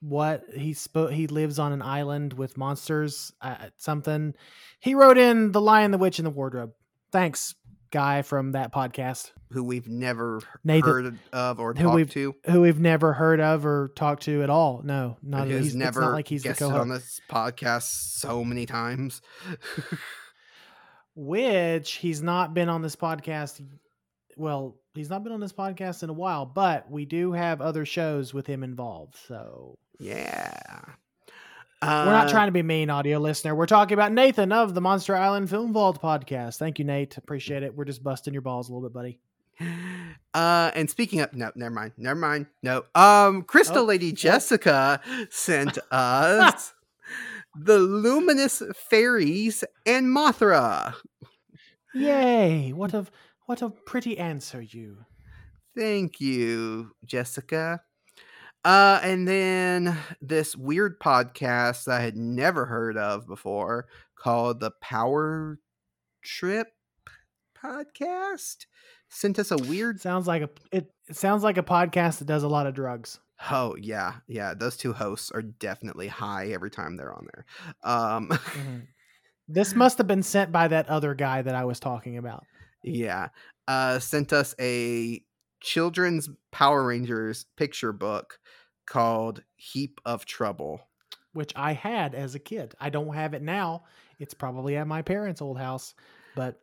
what 0.00 0.44
he 0.54 0.72
spoke 0.72 1.10
he 1.10 1.26
lives 1.26 1.58
on 1.58 1.72
an 1.72 1.82
island 1.82 2.32
with 2.32 2.56
monsters 2.56 3.32
uh, 3.40 3.56
something. 3.76 4.34
He 4.78 4.94
wrote 4.94 5.18
in 5.18 5.50
The 5.50 5.60
Lion, 5.60 5.90
the 5.90 5.98
Witch 5.98 6.20
and 6.20 6.26
the 6.26 6.30
Wardrobe. 6.30 6.72
Thanks 7.10 7.55
guy 7.90 8.22
from 8.22 8.52
that 8.52 8.72
podcast 8.72 9.30
Who 9.52 9.62
we've 9.64 9.88
never 9.88 10.40
Nathan- 10.64 10.90
heard 10.90 11.18
of 11.32 11.60
or 11.60 11.72
who 11.74 11.82
talked 11.84 11.94
we've- 11.94 12.10
to. 12.12 12.34
who 12.46 12.60
we've 12.62 12.80
never 12.80 13.12
heard 13.12 13.40
of 13.40 13.64
or 13.66 13.88
talked 13.96 14.24
to 14.24 14.42
at 14.42 14.50
all. 14.50 14.82
No, 14.84 15.16
not 15.22 15.46
he's 15.48 15.74
never 15.74 16.00
not 16.00 16.12
like 16.12 16.28
he's 16.28 16.42
guested 16.42 16.68
on 16.70 16.88
this 16.88 17.20
podcast 17.30 17.82
so 18.18 18.44
many 18.44 18.66
times. 18.66 19.22
which 21.14 21.92
he's 21.94 22.22
not 22.22 22.54
been 22.54 22.68
on 22.68 22.82
this 22.82 22.96
podcast. 22.96 23.64
Well, 24.36 24.76
he's 24.94 25.08
not 25.08 25.24
been 25.24 25.32
on 25.32 25.40
this 25.40 25.52
podcast 25.52 26.02
in 26.02 26.10
a 26.10 26.14
while, 26.14 26.44
but 26.44 26.90
we 26.90 27.06
do 27.06 27.32
have 27.32 27.60
other 27.60 27.86
shows 27.86 28.34
with 28.34 28.46
him 28.46 28.62
involved. 28.62 29.16
So 29.26 29.78
yeah. 29.98 30.52
We're 31.82 31.88
not 31.88 32.26
Uh, 32.26 32.30
trying 32.30 32.48
to 32.48 32.52
be 32.52 32.62
mean, 32.62 32.88
audio 32.90 33.18
listener. 33.18 33.54
We're 33.54 33.66
talking 33.66 33.94
about 33.94 34.12
Nathan 34.12 34.50
of 34.52 34.74
the 34.74 34.80
Monster 34.80 35.14
Island 35.14 35.50
Film 35.50 35.72
Vault 35.72 36.00
podcast. 36.00 36.56
Thank 36.58 36.78
you, 36.78 36.84
Nate. 36.84 37.16
Appreciate 37.18 37.62
it. 37.62 37.74
We're 37.76 37.84
just 37.84 38.02
busting 38.02 38.32
your 38.32 38.42
balls 38.42 38.68
a 38.68 38.72
little 38.74 38.88
bit, 38.88 38.94
buddy. 38.94 39.18
Uh, 40.34 40.70
and 40.74 40.90
speaking 40.90 41.20
of, 41.22 41.32
no, 41.32 41.50
never 41.54 41.74
mind, 41.74 41.92
never 41.96 42.18
mind, 42.20 42.44
no. 42.62 42.84
Um, 42.94 43.40
Crystal 43.40 43.78
Oh, 43.78 43.84
Lady 43.84 44.12
Jessica 44.12 45.00
sent 45.30 45.78
us 45.90 46.74
the 47.58 47.78
Luminous 47.78 48.62
Fairies 48.90 49.64
and 49.86 50.08
Mothra. 50.08 50.92
Yay! 51.94 52.72
What 52.74 52.92
a 52.92 53.06
what 53.46 53.62
a 53.62 53.70
pretty 53.70 54.18
answer, 54.18 54.60
you. 54.60 54.98
Thank 55.74 56.20
you, 56.20 56.90
Jessica. 57.06 57.80
Uh, 58.66 58.98
and 59.04 59.28
then 59.28 59.96
this 60.20 60.56
weird 60.56 60.98
podcast 60.98 61.84
that 61.84 62.00
I 62.00 62.02
had 62.02 62.16
never 62.16 62.66
heard 62.66 62.96
of 62.96 63.26
before 63.26 63.86
called 64.18 64.58
the 64.60 64.72
Power 64.80 65.60
Trip 66.24 66.66
Podcast 67.56 68.66
sent 69.08 69.38
us 69.38 69.50
a 69.50 69.56
weird 69.56 70.00
Sounds 70.00 70.26
like 70.26 70.42
a 70.42 70.50
it, 70.72 70.90
it 71.08 71.16
sounds 71.16 71.42
like 71.42 71.58
a 71.58 71.62
podcast 71.62 72.18
that 72.18 72.26
does 72.26 72.42
a 72.42 72.48
lot 72.48 72.66
of 72.66 72.74
drugs. 72.74 73.18
Oh 73.50 73.76
yeah, 73.80 74.14
yeah. 74.26 74.54
Those 74.54 74.76
two 74.76 74.92
hosts 74.92 75.30
are 75.30 75.42
definitely 75.42 76.08
high 76.08 76.48
every 76.48 76.70
time 76.70 76.96
they're 76.96 77.14
on 77.14 77.26
there. 77.32 77.44
Um, 77.84 78.28
Mhm. 78.28 78.82
This 79.48 79.76
must 79.76 79.98
have 79.98 80.08
been 80.08 80.24
sent 80.24 80.50
by 80.50 80.66
that 80.66 80.88
other 80.88 81.14
guy 81.14 81.40
that 81.42 81.54
I 81.54 81.66
was 81.66 81.78
talking 81.78 82.18
about. 82.18 82.42
yeah. 82.82 83.28
Uh, 83.68 84.00
sent 84.00 84.32
us 84.32 84.56
a 84.60 85.22
children's 85.60 86.28
Power 86.50 86.84
Rangers 86.84 87.46
picture 87.56 87.92
book 87.92 88.40
called 88.86 89.42
"Heap 89.56 90.00
of 90.04 90.24
Trouble." 90.24 90.80
which 91.32 91.52
I 91.54 91.74
had 91.74 92.14
as 92.14 92.34
a 92.34 92.38
kid. 92.38 92.74
I 92.80 92.88
don't 92.88 93.14
have 93.14 93.34
it 93.34 93.42
now. 93.42 93.84
It's 94.18 94.32
probably 94.32 94.74
at 94.78 94.86
my 94.86 95.02
parents' 95.02 95.42
old 95.42 95.58
house, 95.58 95.94
but 96.34 96.62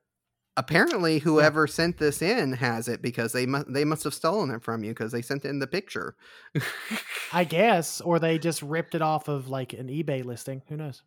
Apparently, 0.55 1.17
whoever 1.17 1.65
sent 1.65 1.97
this 1.97 2.21
in 2.21 2.53
has 2.53 2.87
it 2.87 3.01
because 3.01 3.33
they 3.33 3.47
must 3.47 3.73
they 3.73 3.83
must 3.85 4.03
have 4.03 4.13
stolen 4.13 4.51
it 4.51 4.61
from 4.61 4.83
you 4.83 4.91
because 4.91 5.11
they 5.11 5.23
sent 5.23 5.45
in 5.45 5.57
the 5.57 5.65
picture. 5.65 6.15
I 7.31 7.43
guess, 7.49 8.01
or 8.01 8.19
they 8.19 8.37
just 8.37 8.61
ripped 8.61 8.93
it 8.93 9.01
off 9.01 9.27
of 9.27 9.49
like 9.49 9.73
an 9.73 9.87
eBay 9.87 10.23
listing. 10.23 10.61
Who 10.69 10.77
knows? 10.77 11.01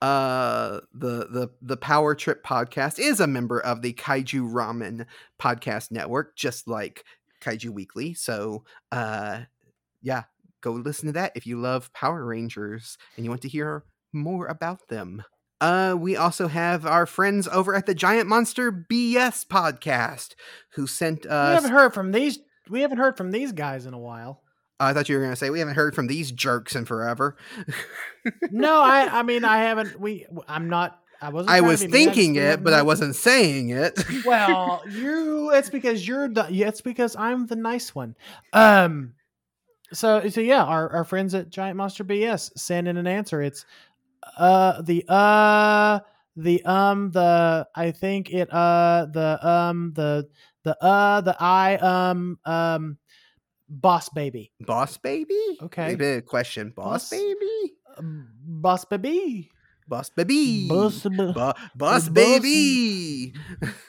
uh 0.00 0.80
the 0.94 1.26
the 1.28 1.50
the 1.60 1.76
power 1.76 2.14
trip 2.14 2.42
podcast 2.42 2.98
is 2.98 3.20
a 3.20 3.26
member 3.26 3.60
of 3.60 3.82
the 3.82 3.92
kaiju 3.92 4.50
ramen 4.50 5.04
podcast 5.38 5.90
network 5.90 6.34
just 6.34 6.66
like 6.66 7.04
kaiju 7.42 7.68
weekly 7.68 8.14
so 8.14 8.64
uh 8.90 9.40
yeah 10.02 10.24
go 10.60 10.72
listen 10.72 11.06
to 11.06 11.12
that 11.12 11.32
if 11.34 11.46
you 11.46 11.56
love 11.60 11.92
power 11.92 12.24
rangers 12.24 12.98
and 13.16 13.24
you 13.24 13.30
want 13.30 13.42
to 13.42 13.48
hear 13.48 13.84
more 14.12 14.46
about 14.46 14.88
them 14.88 15.22
uh 15.60 15.94
we 15.98 16.16
also 16.16 16.48
have 16.48 16.86
our 16.86 17.06
friends 17.06 17.46
over 17.48 17.74
at 17.74 17.86
the 17.86 17.94
giant 17.94 18.28
monster 18.28 18.70
bs 18.72 19.46
podcast 19.46 20.34
who 20.74 20.86
sent 20.86 21.26
us. 21.26 21.50
we 21.50 21.54
haven't 21.54 21.70
heard 21.72 21.94
from 21.94 22.12
these. 22.12 22.38
We 22.70 22.80
haven't 22.82 22.98
heard 22.98 23.16
from 23.16 23.30
these 23.30 23.52
guys 23.52 23.86
in 23.86 23.94
a 23.94 23.98
while. 23.98 24.42
i 24.78 24.92
thought 24.92 25.08
you 25.08 25.16
were 25.16 25.22
going 25.22 25.32
to 25.32 25.36
say 25.36 25.50
we 25.50 25.58
haven't 25.58 25.74
heard 25.74 25.94
from 25.94 26.06
these 26.06 26.30
jerks 26.32 26.76
in 26.76 26.84
forever 26.84 27.36
No, 28.50 28.80
I. 28.80 29.20
I 29.20 29.22
mean, 29.22 29.44
I 29.44 29.58
haven't. 29.58 29.98
We. 29.98 30.26
I'm 30.46 30.68
not. 30.68 30.98
I 31.20 31.30
wasn't. 31.30 31.50
i 31.50 31.60
was 31.62 31.80
be 31.80 31.86
mean, 31.88 31.94
I 31.94 32.04
just- 32.04 32.14
thinking 32.14 32.36
it 32.36 32.62
but 32.62 32.72
i 32.74 32.82
wasn't 32.82 33.16
saying 33.16 33.70
it 33.70 33.98
Well, 34.24 34.82
you. 34.90 35.50
It's 35.52 35.70
because 35.70 36.06
you're. 36.06 36.28
The, 36.28 36.46
yeah, 36.50 36.68
it's 36.68 36.80
because 36.82 37.16
I'm 37.16 37.46
the 37.46 37.56
nice 37.56 37.94
one. 37.94 38.14
Um. 38.52 39.14
So 39.92 40.28
so 40.28 40.40
yeah, 40.40 40.64
our 40.64 40.90
our 40.92 41.04
friends 41.04 41.34
at 41.34 41.50
Giant 41.50 41.76
Monster 41.76 42.04
BS 42.04 42.50
send 42.58 42.88
in 42.88 42.96
an 42.96 43.06
answer. 43.06 43.40
It's 43.42 43.64
uh 44.36 44.82
the 44.82 45.04
uh 45.08 46.00
the 46.36 46.64
um 46.64 47.10
the 47.10 47.66
I 47.74 47.90
think 47.92 48.30
it 48.32 48.52
uh 48.52 49.06
the 49.12 49.38
um 49.48 49.92
the 49.94 50.28
the 50.64 50.76
uh 50.84 51.20
the 51.22 51.36
I 51.40 51.76
um 51.76 52.38
um 52.44 52.98
boss 53.68 54.08
baby 54.08 54.52
Boss 54.60 54.96
baby? 54.98 55.58
Okay. 55.62 55.88
Maybe 55.88 56.06
a 56.06 56.22
question. 56.22 56.70
Boss, 56.74 57.10
Boss- 57.10 57.10
baby? 57.10 57.74
Um, 57.98 58.28
boss 58.42 58.84
baby 58.84 59.50
Boss 59.88 60.10
baby. 60.10 60.68
boss 60.68 61.02
ba- 61.04 61.32
boss 61.34 61.54
boss- 61.74 62.08
baby. 62.10 63.32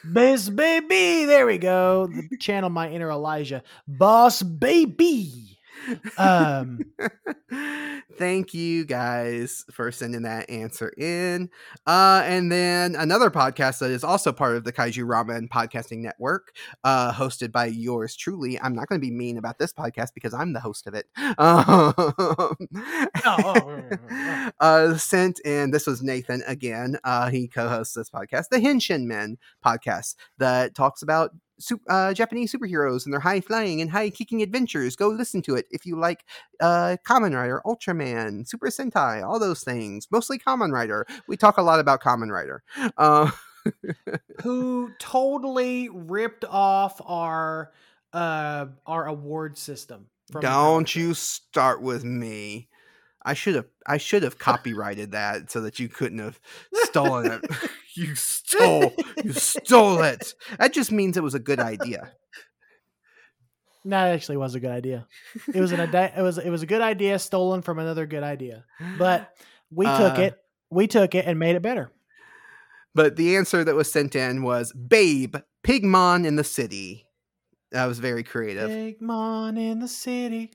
boss 0.05 0.47
baby. 0.49 1.26
There 1.26 1.45
we 1.45 1.57
go. 1.57 2.09
Channel 2.39 2.69
my 2.69 2.89
inner 2.89 3.11
Elijah. 3.11 3.63
Boss 3.85 4.41
baby. 4.41 5.48
Um. 6.18 6.80
Thank 8.18 8.53
you 8.53 8.85
guys 8.85 9.65
for 9.72 9.91
sending 9.91 10.23
that 10.23 10.49
answer 10.49 10.91
in. 10.97 11.49
Uh, 11.88 12.22
and 12.26 12.51
then 12.51 12.95
another 12.95 13.30
podcast 13.30 13.80
that 13.80 13.91
is 13.91 14.03
also 14.03 14.34
part 14.34 14.57
of 14.57 14.64
the 14.64 14.73
Kaiju 14.73 15.06
Ramen 15.06 15.47
Podcasting 15.47 15.99
Network, 15.99 16.56
uh, 16.84 17.14
hosted 17.14 17.51
by 17.51 17.68
yours 17.68 18.15
truly. 18.15 18.60
I'm 18.60 18.76
not 18.76 18.88
going 18.88 18.99
to 18.99 19.06
be 19.06 19.11
mean 19.11 19.38
about 19.38 19.57
this 19.57 19.72
podcast 19.72 20.10
because 20.14 20.34
I'm 20.34 20.53
the 20.53 20.60
host 20.60 20.85
of 20.88 20.95
it. 20.95 21.06
Um, 21.38 21.93
oh, 23.26 23.84
uh, 24.60 24.97
sent 24.97 25.39
in, 25.41 25.72
this 25.72 25.88
was 25.88 26.03
Nathan 26.03 26.43
again. 26.45 26.97
Uh, 27.03 27.30
he 27.30 27.47
co 27.47 27.69
hosts 27.69 27.93
this 27.93 28.10
podcast, 28.10 28.49
the 28.49 28.57
Henshin 28.57 29.06
Men 29.06 29.38
podcast, 29.65 30.15
that 30.38 30.76
talks 30.76 31.01
about 31.01 31.31
su- 31.60 31.81
uh, 31.90 32.14
Japanese 32.14 32.53
superheroes 32.53 33.06
and 33.06 33.14
their 33.14 33.19
high 33.19 33.41
flying 33.41 33.81
and 33.81 33.91
high 33.91 34.10
kicking 34.10 34.41
adventures. 34.41 34.95
Go 34.95 35.10
listen 35.10 35.41
to 35.44 35.56
it 35.56 35.65
if 35.72 35.86
you 35.86 35.99
like 35.99 36.26
uh, 36.60 36.98
Kamen 37.06 37.36
Rider, 37.36 37.61
Ultraman, 37.65 38.48
Super 38.48 38.68
Sentai, 38.68 39.23
all 39.23 39.40
those 39.40 39.64
things. 39.64 40.07
Mostly 40.11 40.40
Kamen 40.40 40.72
Rider. 40.72 41.06
We 41.27 41.38
talk 41.38 41.57
a 41.57 41.61
lot 41.61 41.80
about 41.80 42.02
Kamen 42.02 42.31
Rider. 42.31 42.64
Uh, 42.98 43.30
who 44.41 44.91
totally 44.99 45.90
ripped 45.90 46.45
off 46.45 47.02
our 47.06 47.72
uh 48.14 48.65
our 48.86 49.06
award 49.06 49.57
system 49.57 50.07
from 50.31 50.41
don't 50.41 50.88
Power 50.88 51.02
you 51.02 51.14
start 51.14 51.81
with 51.81 52.03
me. 52.03 52.68
I 53.30 53.34
should 53.35 53.53
have 53.53 53.68
I 53.85 53.97
should 53.97 54.23
have 54.23 54.39
copyrighted 54.49 55.11
that 55.11 55.51
so 55.51 55.61
that 55.61 55.77
you 55.77 55.88
couldn't 55.88 56.18
have 56.18 56.39
stolen 56.85 57.31
it. 57.31 57.45
you 57.95 58.15
stole 58.15 58.91
you 59.23 59.34
stole 59.34 60.01
it. 60.01 60.34
That 60.57 60.73
just 60.73 60.91
means 60.91 61.15
it 61.15 61.22
was 61.23 61.35
a 61.35 61.39
good 61.39 61.60
idea. 61.60 62.11
That 63.85 64.07
actually 64.07 64.38
was 64.38 64.56
a 64.56 64.60
good 64.60 64.72
idea. 64.72 65.06
It 65.53 65.61
was 65.61 65.72
an 65.72 65.80
it 65.80 66.22
was 66.22 66.39
it 66.39 66.49
was 66.49 66.64
a 66.64 66.65
good 66.65 66.81
idea 66.81 67.19
stolen 67.19 67.61
from 67.61 67.77
another 67.77 68.07
good 68.07 68.23
idea. 68.23 68.65
But 68.97 69.31
we 69.72 69.85
took 69.85 70.18
Uh, 70.18 70.22
it. 70.22 70.39
We 70.72 70.88
took 70.88 71.14
it 71.14 71.26
and 71.26 71.38
made 71.38 71.56
it 71.56 71.61
better. 71.61 71.91
But 72.95 73.15
the 73.15 73.38
answer 73.38 73.64
that 73.64 73.76
was 73.76 73.91
sent 73.91 74.15
in 74.15 74.41
was 74.41 74.73
Babe, 74.73 75.35
Pigmon 75.64 76.26
in 76.26 76.35
the 76.35 76.43
City. 76.43 77.06
That 77.72 77.85
was 77.85 77.99
very 77.99 78.23
creative. 78.23 78.69
Pigmon 78.69 79.57
in 79.60 79.80
the 79.80 79.88
city. 79.88 80.51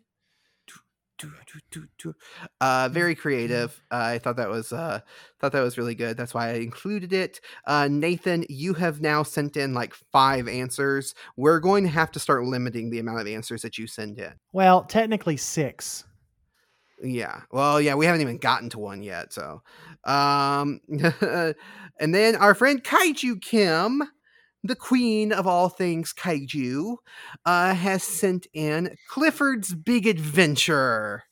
Uh, 2.61 2.89
very 2.91 3.15
creative. 3.15 3.81
Uh, 3.91 3.97
I 3.97 4.19
thought 4.19 4.37
that 4.37 4.49
was 4.49 4.73
uh, 4.73 5.01
thought 5.41 5.53
that 5.53 5.63
was 5.63 5.79
really 5.79 5.95
good. 5.95 6.17
That's 6.17 6.35
why 6.35 6.51
I 6.51 6.55
included 6.55 7.13
it. 7.13 7.41
Uh, 7.67 7.89
Nathan, 7.91 8.45
you 8.49 8.75
have 8.75 9.01
now 9.01 9.23
sent 9.23 9.57
in 9.57 9.75
like 9.75 9.95
five 10.13 10.49
answers. 10.49 11.15
We're 11.37 11.61
going 11.61 11.85
to 11.85 11.91
have 11.91 12.11
to 12.13 12.21
start 12.21 12.45
limiting 12.45 12.91
the 12.91 12.99
amount 12.99 13.21
of 13.21 13.27
answers 13.27 13.63
that 13.63 13.79
you 13.79 13.87
send 13.87 14.19
in. 14.19 14.33
Well, 14.53 14.85
technically 14.85 15.37
six. 15.37 16.05
Yeah. 17.03 17.43
Well, 17.51 17.81
yeah, 17.81 17.95
we 17.95 18.07
haven't 18.07 18.23
even 18.23 18.39
gotten 18.39 18.71
to 18.71 18.79
one 18.79 19.03
yet. 19.03 19.33
So, 19.33 19.63
um, 20.05 20.81
and 20.89 22.15
then 22.15 22.37
our 22.37 22.55
friend 22.55 22.83
Kaiju 22.83 23.41
Kim, 23.43 24.03
the 24.65 24.75
queen 24.75 25.31
of 25.31 25.47
all 25.47 25.69
things 25.69 26.13
kaiju, 26.13 26.97
uh, 27.45 27.75
has 27.75 28.03
sent 28.03 28.47
in 28.53 28.97
Clifford's 29.09 29.75
Big 29.75 30.07
Adventure. 30.07 31.25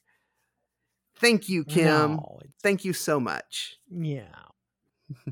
Thank 1.16 1.48
you, 1.48 1.64
Kim. 1.64 2.16
No, 2.16 2.40
Thank 2.62 2.84
you 2.84 2.92
so 2.92 3.18
much. 3.18 3.76
yeah. 3.90 4.26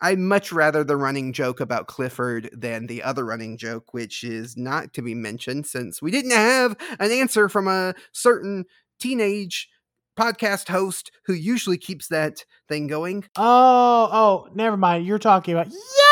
I'd 0.00 0.18
much 0.18 0.52
rather 0.52 0.84
the 0.84 0.96
running 0.96 1.32
joke 1.32 1.58
about 1.58 1.86
Clifford 1.88 2.50
than 2.52 2.86
the 2.86 3.02
other 3.02 3.24
running 3.24 3.56
joke, 3.56 3.92
which 3.92 4.22
is 4.22 4.56
not 4.56 4.92
to 4.94 5.02
be 5.02 5.14
mentioned 5.14 5.66
since 5.66 6.00
we 6.00 6.10
didn't 6.10 6.32
have 6.32 6.76
an 7.00 7.10
answer 7.10 7.48
from 7.48 7.66
a 7.68 7.94
certain 8.12 8.64
teenage 9.00 9.68
podcast 10.16 10.68
host 10.68 11.10
who 11.26 11.32
usually 11.32 11.78
keeps 11.78 12.08
that 12.08 12.44
thing 12.68 12.86
going. 12.86 13.24
Oh, 13.36 14.08
oh, 14.12 14.48
never 14.54 14.76
mind. 14.76 15.06
You're 15.06 15.18
talking 15.18 15.54
about 15.54 15.68
Yeti 15.68 16.11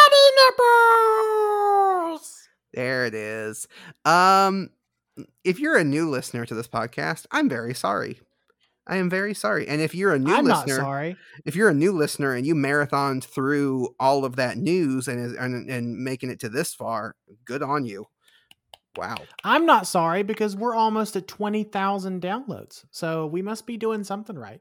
There 2.72 3.06
it 3.06 3.14
is. 3.14 3.66
Um, 4.04 4.70
if 5.44 5.58
you're 5.58 5.76
a 5.76 5.84
new 5.84 6.08
listener 6.08 6.46
to 6.46 6.54
this 6.54 6.68
podcast, 6.68 7.26
I'm 7.30 7.48
very 7.48 7.74
sorry. 7.74 8.20
I 8.86 8.96
am 8.96 9.10
very 9.10 9.34
sorry. 9.34 9.68
And 9.68 9.80
if 9.80 9.94
you're 9.94 10.14
a 10.14 10.18
new 10.18 10.34
I'm 10.34 10.44
not 10.46 10.66
listener, 10.66 10.82
sorry. 10.82 11.16
if 11.44 11.54
you're 11.54 11.68
a 11.68 11.74
new 11.74 11.92
listener 11.92 12.34
and 12.34 12.46
you 12.46 12.54
marathoned 12.54 13.24
through 13.24 13.94
all 14.00 14.24
of 14.24 14.36
that 14.36 14.56
news 14.56 15.06
and 15.06 15.36
and, 15.36 15.70
and 15.70 15.98
making 15.98 16.30
it 16.30 16.40
to 16.40 16.48
this 16.48 16.74
far, 16.74 17.14
good 17.44 17.62
on 17.62 17.84
you. 17.84 18.06
Wow. 18.96 19.16
I'm 19.44 19.66
not 19.66 19.86
sorry 19.86 20.24
because 20.24 20.56
we're 20.56 20.74
almost 20.74 21.14
at 21.14 21.28
20,000 21.28 22.20
downloads. 22.20 22.84
So 22.90 23.26
we 23.26 23.40
must 23.42 23.64
be 23.64 23.76
doing 23.76 24.02
something 24.02 24.36
right. 24.36 24.60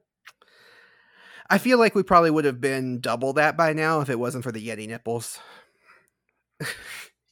I 1.49 1.57
feel 1.57 1.79
like 1.79 1.95
we 1.95 2.03
probably 2.03 2.31
would 2.31 2.45
have 2.45 2.61
been 2.61 2.99
double 2.99 3.33
that 3.33 3.57
by 3.57 3.73
now 3.73 4.01
if 4.01 4.09
it 4.09 4.19
wasn't 4.19 4.43
for 4.43 4.51
the 4.51 4.65
Yeti 4.65 4.87
nipples. 4.87 5.39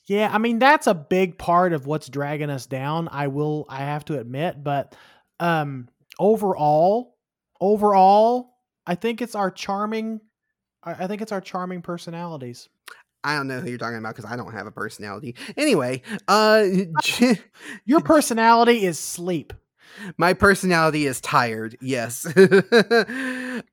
Yeah, 0.07 0.29
I 0.31 0.37
mean 0.37 0.57
that's 0.57 0.87
a 0.87 0.93
big 0.93 1.37
part 1.37 1.73
of 1.73 1.85
what's 1.85 2.07
dragging 2.07 2.49
us 2.49 2.65
down. 2.65 3.09
I 3.11 3.27
will 3.27 3.65
I 3.69 3.79
have 3.79 4.05
to 4.05 4.19
admit, 4.19 4.63
but 4.63 4.95
um 5.39 5.89
overall, 6.17 7.17
overall, 7.59 8.55
I 8.85 8.95
think 8.95 9.21
it's 9.21 9.35
our 9.35 9.51
charming 9.51 10.21
I 10.83 11.07
think 11.07 11.21
it's 11.21 11.33
our 11.33 11.41
charming 11.41 11.81
personalities. 11.81 12.69
I 13.23 13.35
don't 13.35 13.47
know 13.47 13.59
who 13.59 13.67
you're 13.67 13.77
talking 13.77 13.97
about 13.97 14.15
because 14.15 14.31
I 14.31 14.37
don't 14.37 14.53
have 14.53 14.67
a 14.67 14.71
personality. 14.71 15.35
Anyway, 15.57 16.01
uh, 16.29 16.63
Your 17.85 17.99
personality 17.99 18.85
is 18.85 18.97
sleep. 18.97 19.51
my 20.17 20.31
personality 20.33 21.05
is 21.07 21.19
tired. 21.19 21.75
Yes. 21.81 22.25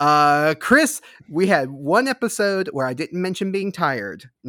uh, 0.01 0.55
Chris, 0.61 1.01
we 1.29 1.47
had 1.47 1.71
one 1.71 2.09
episode 2.09 2.69
where 2.73 2.87
I 2.87 2.95
didn't 2.95 3.21
mention 3.21 3.53
being 3.53 3.73
tired. 3.73 4.31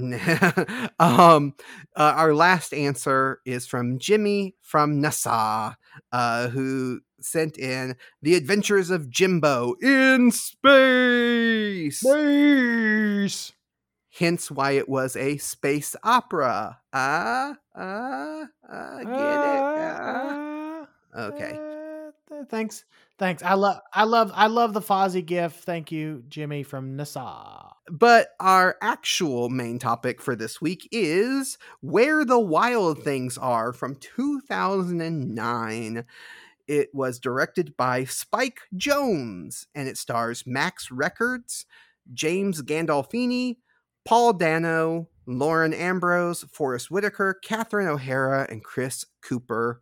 um, 1.00 1.54
uh, 1.96 2.14
our 2.16 2.34
last 2.34 2.74
answer 2.74 3.40
is 3.46 3.68
from 3.68 4.00
Jimmy 4.00 4.56
from 4.62 5.02
NASA, 5.02 5.76
uh, 6.12 6.48
who 6.50 7.02
sent 7.22 7.58
in 7.58 7.96
the 8.22 8.36
Adventures 8.36 8.90
of 8.90 9.10
Jimbo 9.10 9.76
in 9.82 10.32
space. 10.32 12.00
Space. 12.00 13.54
Hence 14.18 14.50
why 14.50 14.72
it 14.72 14.88
was 14.88 15.16
a 15.18 15.38
space 15.38 15.96
opera. 16.04 16.80
Ah, 16.94 17.58
ah, 17.76 18.46
ah, 18.70 18.98
get 18.98 19.10
it? 19.10 19.62
Ah. 19.62 20.88
Okay. 21.18 21.60
Uh, 22.32 22.46
thanks. 22.50 22.86
Thanks. 23.18 23.44
I 23.44 23.54
love 23.54 23.80
I 23.94 24.04
love 24.04 24.32
I 24.36 24.48
love 24.48 24.74
the 24.74 24.82
Fozzie 24.82 25.26
gif. 25.26 25.54
Thank 25.54 25.92
you, 25.92 26.24
Jimmy 26.28 26.64
from 26.64 26.98
NASA. 26.98 27.72
But 27.90 28.30
our 28.40 28.76
actual 28.82 29.50
main 29.50 29.80
topic 29.80 30.22
for 30.22 30.36
this 30.36 30.60
week 30.60 30.88
is 30.92 31.58
Where 31.82 32.26
the 32.26 32.40
Wild 32.40 33.04
Things 33.04 33.38
Are 33.38 33.72
from 33.72 33.96
2009. 33.96 36.04
It 36.68 36.90
was 36.94 37.20
directed 37.20 37.78
by 37.78 38.06
Spike 38.06 38.60
Jonze 38.76 39.68
and 39.76 39.88
it 39.88 39.98
stars 39.98 40.44
Max 40.46 40.92
Records, 40.92 41.66
James 42.12 42.64
Gandolfini, 42.64 43.58
Paul 44.04 44.34
Dano, 44.34 45.08
Lauren 45.26 45.74
Ambrose, 45.74 46.44
Forest 46.52 46.92
Whitaker, 46.92 47.40
Catherine 47.42 47.88
O'Hara, 47.88 48.46
and 48.50 48.64
Chris 48.64 49.06
Cooper. 49.22 49.80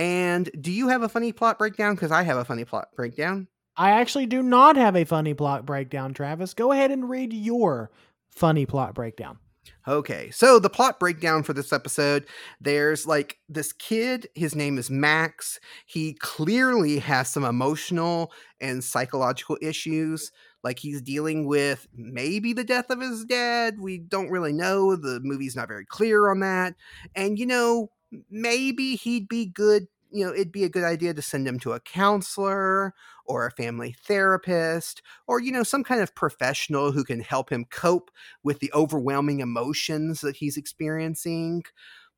And 0.00 0.50
do 0.58 0.72
you 0.72 0.88
have 0.88 1.02
a 1.02 1.10
funny 1.10 1.30
plot 1.30 1.58
breakdown? 1.58 1.94
Because 1.94 2.10
I 2.10 2.22
have 2.22 2.38
a 2.38 2.44
funny 2.44 2.64
plot 2.64 2.88
breakdown. 2.96 3.48
I 3.76 3.90
actually 3.90 4.24
do 4.24 4.42
not 4.42 4.76
have 4.76 4.96
a 4.96 5.04
funny 5.04 5.34
plot 5.34 5.66
breakdown, 5.66 6.14
Travis. 6.14 6.54
Go 6.54 6.72
ahead 6.72 6.90
and 6.90 7.10
read 7.10 7.34
your 7.34 7.90
funny 8.30 8.64
plot 8.64 8.94
breakdown. 8.94 9.38
Okay, 9.86 10.30
so 10.30 10.58
the 10.58 10.70
plot 10.70 10.98
breakdown 10.98 11.42
for 11.42 11.52
this 11.52 11.70
episode 11.70 12.26
there's 12.62 13.06
like 13.06 13.40
this 13.46 13.74
kid, 13.74 14.26
his 14.34 14.54
name 14.54 14.78
is 14.78 14.88
Max. 14.88 15.60
He 15.84 16.14
clearly 16.14 16.98
has 17.00 17.28
some 17.28 17.44
emotional 17.44 18.32
and 18.58 18.82
psychological 18.82 19.58
issues. 19.60 20.32
Like 20.64 20.78
he's 20.78 21.02
dealing 21.02 21.46
with 21.46 21.86
maybe 21.94 22.54
the 22.54 22.64
death 22.64 22.88
of 22.88 23.02
his 23.02 23.26
dad. 23.26 23.78
We 23.78 23.98
don't 23.98 24.30
really 24.30 24.54
know. 24.54 24.96
The 24.96 25.20
movie's 25.22 25.56
not 25.56 25.68
very 25.68 25.84
clear 25.84 26.30
on 26.30 26.40
that. 26.40 26.74
And, 27.14 27.38
you 27.38 27.44
know, 27.44 27.90
maybe 28.30 28.96
he'd 28.96 29.28
be 29.28 29.46
good. 29.46 29.86
You 30.12 30.26
know, 30.26 30.32
it'd 30.32 30.52
be 30.52 30.64
a 30.64 30.68
good 30.68 30.84
idea 30.84 31.14
to 31.14 31.22
send 31.22 31.46
him 31.46 31.60
to 31.60 31.72
a 31.72 31.80
counselor 31.80 32.94
or 33.26 33.46
a 33.46 33.52
family 33.52 33.94
therapist 34.06 35.02
or, 35.28 35.40
you 35.40 35.52
know, 35.52 35.62
some 35.62 35.84
kind 35.84 36.00
of 36.00 36.16
professional 36.16 36.90
who 36.90 37.04
can 37.04 37.20
help 37.20 37.50
him 37.50 37.64
cope 37.66 38.10
with 38.42 38.58
the 38.58 38.72
overwhelming 38.74 39.38
emotions 39.38 40.20
that 40.22 40.36
he's 40.36 40.56
experiencing. 40.56 41.62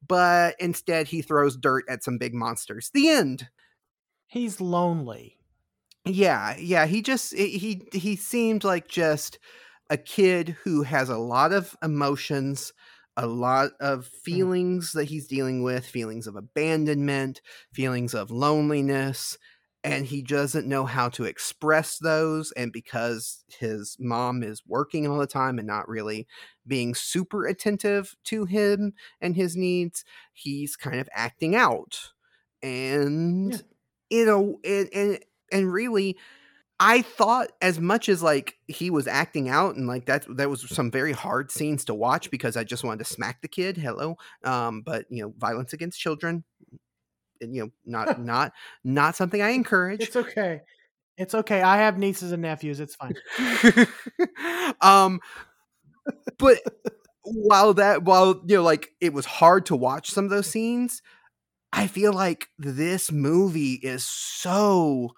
But 0.06 0.56
instead, 0.58 1.08
he 1.08 1.20
throws 1.20 1.56
dirt 1.56 1.84
at 1.88 2.02
some 2.02 2.16
big 2.16 2.34
monsters. 2.34 2.90
The 2.94 3.08
end. 3.08 3.48
He's 4.26 4.60
lonely. 4.60 5.38
Yeah, 6.04 6.56
yeah. 6.56 6.86
He 6.86 7.02
just 7.02 7.34
he 7.34 7.82
he 7.92 8.16
seemed 8.16 8.64
like 8.64 8.88
just 8.88 9.38
a 9.90 9.96
kid 9.96 10.56
who 10.64 10.82
has 10.82 11.08
a 11.08 11.18
lot 11.18 11.52
of 11.52 11.76
emotions, 11.82 12.72
a 13.16 13.26
lot 13.26 13.72
of 13.80 14.08
mm. 14.08 14.14
feelings 14.24 14.92
that 14.92 15.04
he's 15.04 15.26
dealing 15.26 15.62
with, 15.62 15.86
feelings 15.86 16.26
of 16.26 16.36
abandonment, 16.36 17.40
feelings 17.72 18.14
of 18.14 18.30
loneliness, 18.30 19.38
and 19.84 20.06
he 20.06 20.22
doesn't 20.22 20.68
know 20.68 20.84
how 20.86 21.08
to 21.08 21.24
express 21.24 21.98
those 21.98 22.52
and 22.52 22.72
because 22.72 23.44
his 23.48 23.96
mom 23.98 24.42
is 24.44 24.62
working 24.66 25.08
all 25.08 25.18
the 25.18 25.26
time 25.26 25.58
and 25.58 25.66
not 25.66 25.88
really 25.88 26.26
being 26.66 26.94
super 26.94 27.46
attentive 27.46 28.14
to 28.24 28.44
him 28.44 28.92
and 29.20 29.34
his 29.34 29.56
needs, 29.56 30.04
he's 30.32 30.76
kind 30.76 31.00
of 31.00 31.08
acting 31.12 31.56
out. 31.56 32.12
And 32.62 33.52
Yeah. 33.52 33.58
you 34.10 34.26
know, 34.26 34.58
and 34.64 34.88
and 34.94 35.18
and 35.50 35.72
really 35.72 36.16
I 36.84 37.02
thought 37.02 37.52
as 37.60 37.78
much 37.78 38.08
as 38.08 38.24
like 38.24 38.56
he 38.66 38.90
was 38.90 39.06
acting 39.06 39.48
out 39.48 39.76
and 39.76 39.86
like 39.86 40.06
that 40.06 40.26
that 40.36 40.50
was 40.50 40.68
some 40.68 40.90
very 40.90 41.12
hard 41.12 41.52
scenes 41.52 41.84
to 41.84 41.94
watch 41.94 42.28
because 42.28 42.56
I 42.56 42.64
just 42.64 42.82
wanted 42.82 43.04
to 43.04 43.12
smack 43.12 43.40
the 43.40 43.46
kid. 43.46 43.76
Hello. 43.76 44.16
Um, 44.42 44.82
but 44.82 45.06
you 45.08 45.22
know, 45.22 45.32
violence 45.38 45.72
against 45.72 46.00
children, 46.00 46.42
and, 47.40 47.54
you 47.54 47.62
know, 47.62 47.70
not 47.86 48.20
not 48.24 48.52
not 48.82 49.14
something 49.14 49.40
I 49.40 49.50
encourage. 49.50 50.00
It's 50.00 50.16
okay. 50.16 50.62
It's 51.16 51.36
okay. 51.36 51.62
I 51.62 51.76
have 51.76 51.98
nieces 51.98 52.32
and 52.32 52.42
nephews. 52.42 52.80
It's 52.80 52.96
fine. 52.96 53.14
um 54.80 55.20
but 56.36 56.58
while 57.22 57.74
that 57.74 58.02
while 58.02 58.42
you 58.44 58.56
know 58.56 58.64
like 58.64 58.88
it 59.00 59.12
was 59.12 59.24
hard 59.24 59.66
to 59.66 59.76
watch 59.76 60.10
some 60.10 60.24
of 60.24 60.30
those 60.30 60.48
scenes 60.48 61.00
i 61.72 61.86
feel 61.86 62.12
like 62.12 62.48
this 62.58 63.12
movie 63.12 63.74
is 63.74 64.04
so 64.04 65.12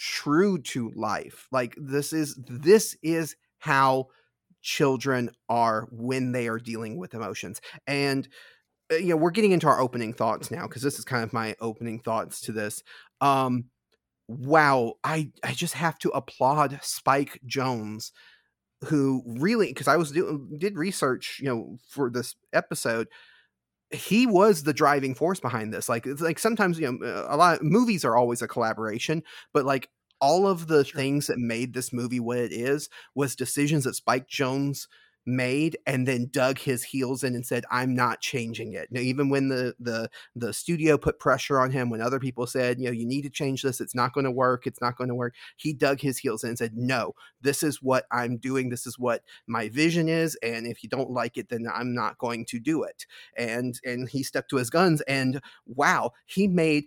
true 0.00 0.56
to 0.56 0.90
life 0.96 1.46
like 1.52 1.74
this 1.76 2.14
is 2.14 2.34
this 2.48 2.96
is 3.02 3.36
how 3.58 4.06
children 4.62 5.30
are 5.50 5.86
when 5.92 6.32
they 6.32 6.48
are 6.48 6.58
dealing 6.58 6.96
with 6.96 7.12
emotions 7.12 7.60
and 7.86 8.26
uh, 8.90 8.96
you 8.96 9.08
know 9.08 9.16
we're 9.16 9.30
getting 9.30 9.52
into 9.52 9.66
our 9.66 9.78
opening 9.78 10.14
thoughts 10.14 10.50
now 10.50 10.62
because 10.66 10.80
this 10.80 10.98
is 10.98 11.04
kind 11.04 11.22
of 11.22 11.34
my 11.34 11.54
opening 11.60 11.98
thoughts 11.98 12.40
to 12.40 12.50
this 12.50 12.82
um 13.20 13.66
wow 14.26 14.94
i 15.04 15.30
i 15.44 15.52
just 15.52 15.74
have 15.74 15.98
to 15.98 16.08
applaud 16.12 16.78
spike 16.80 17.38
Jonze 17.46 18.10
who 18.84 19.22
really 19.26 19.66
because 19.66 19.88
i 19.88 19.98
was 19.98 20.12
doing 20.12 20.48
did 20.56 20.78
research 20.78 21.38
you 21.42 21.46
know 21.46 21.76
for 21.86 22.08
this 22.08 22.36
episode 22.54 23.06
he 23.92 24.26
was 24.26 24.62
the 24.62 24.72
driving 24.72 25.14
force 25.14 25.40
behind 25.40 25.72
this 25.72 25.88
like 25.88 26.06
it's 26.06 26.20
like 26.20 26.38
sometimes 26.38 26.78
you 26.78 26.90
know 26.90 27.26
a 27.28 27.36
lot 27.36 27.56
of 27.56 27.62
movies 27.62 28.04
are 28.04 28.16
always 28.16 28.42
a 28.42 28.48
collaboration 28.48 29.22
but 29.52 29.64
like 29.64 29.88
all 30.20 30.46
of 30.46 30.66
the 30.66 30.84
Sure. 30.84 30.98
things 31.00 31.26
that 31.26 31.38
made 31.38 31.74
this 31.74 31.92
movie 31.92 32.20
what 32.20 32.38
it 32.38 32.52
is 32.52 32.88
was 33.14 33.34
decisions 33.34 33.84
that 33.84 33.94
spike 33.94 34.28
jonze 34.28 34.86
made 35.26 35.76
and 35.86 36.08
then 36.08 36.28
dug 36.32 36.58
his 36.58 36.82
heels 36.82 37.22
in 37.22 37.34
and 37.34 37.46
said 37.46 37.64
i'm 37.70 37.94
not 37.94 38.20
changing 38.20 38.72
it. 38.72 38.88
Now, 38.90 39.00
even 39.00 39.28
when 39.28 39.48
the 39.48 39.74
the 39.78 40.10
the 40.34 40.52
studio 40.52 40.96
put 40.98 41.18
pressure 41.18 41.60
on 41.60 41.70
him 41.70 41.90
when 41.90 42.00
other 42.00 42.18
people 42.18 42.46
said 42.46 42.78
you 42.78 42.86
know 42.86 42.90
you 42.92 43.06
need 43.06 43.22
to 43.22 43.30
change 43.30 43.62
this 43.62 43.80
it's 43.80 43.94
not 43.94 44.12
going 44.12 44.24
to 44.24 44.30
work 44.30 44.66
it's 44.66 44.80
not 44.80 44.96
going 44.96 45.08
to 45.08 45.14
work 45.14 45.34
he 45.56 45.72
dug 45.72 46.00
his 46.00 46.18
heels 46.18 46.42
in 46.44 46.50
and 46.50 46.58
said 46.58 46.76
no 46.76 47.12
this 47.40 47.62
is 47.62 47.82
what 47.82 48.06
i'm 48.10 48.36
doing 48.36 48.68
this 48.70 48.86
is 48.86 48.98
what 48.98 49.22
my 49.46 49.68
vision 49.68 50.08
is 50.08 50.36
and 50.42 50.66
if 50.66 50.82
you 50.82 50.88
don't 50.88 51.10
like 51.10 51.36
it 51.36 51.48
then 51.48 51.66
i'm 51.72 51.94
not 51.94 52.18
going 52.18 52.44
to 52.46 52.58
do 52.58 52.82
it. 52.82 53.06
And 53.36 53.78
and 53.84 54.08
he 54.08 54.22
stuck 54.22 54.48
to 54.48 54.56
his 54.56 54.70
guns 54.70 55.00
and 55.02 55.40
wow 55.66 56.12
he 56.26 56.48
made 56.48 56.84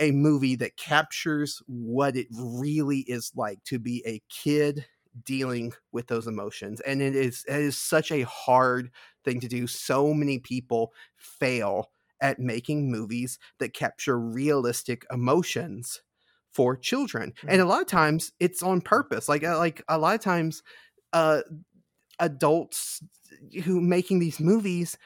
a 0.00 0.10
movie 0.10 0.56
that 0.56 0.76
captures 0.76 1.62
what 1.66 2.16
it 2.16 2.26
really 2.32 3.00
is 3.00 3.30
like 3.36 3.62
to 3.64 3.78
be 3.78 4.02
a 4.06 4.20
kid 4.28 4.86
dealing 5.22 5.72
with 5.92 6.08
those 6.08 6.26
emotions 6.26 6.80
and 6.80 7.00
it 7.00 7.14
is 7.14 7.44
it 7.48 7.60
is 7.60 7.76
such 7.78 8.10
a 8.10 8.22
hard 8.22 8.90
thing 9.24 9.40
to 9.40 9.48
do. 9.48 9.66
So 9.66 10.12
many 10.12 10.38
people 10.38 10.92
fail 11.16 11.90
at 12.20 12.38
making 12.38 12.90
movies 12.90 13.38
that 13.58 13.74
capture 13.74 14.18
realistic 14.18 15.04
emotions 15.10 16.02
for 16.50 16.76
children 16.76 17.32
and 17.48 17.60
a 17.60 17.64
lot 17.64 17.80
of 17.80 17.88
times 17.88 18.32
it's 18.38 18.62
on 18.62 18.80
purpose 18.80 19.28
like 19.28 19.42
uh, 19.42 19.58
like 19.58 19.82
a 19.88 19.98
lot 19.98 20.14
of 20.14 20.20
times 20.20 20.62
uh 21.12 21.40
adults 22.20 23.02
who 23.64 23.80
making 23.80 24.20
these 24.20 24.40
movies 24.40 24.96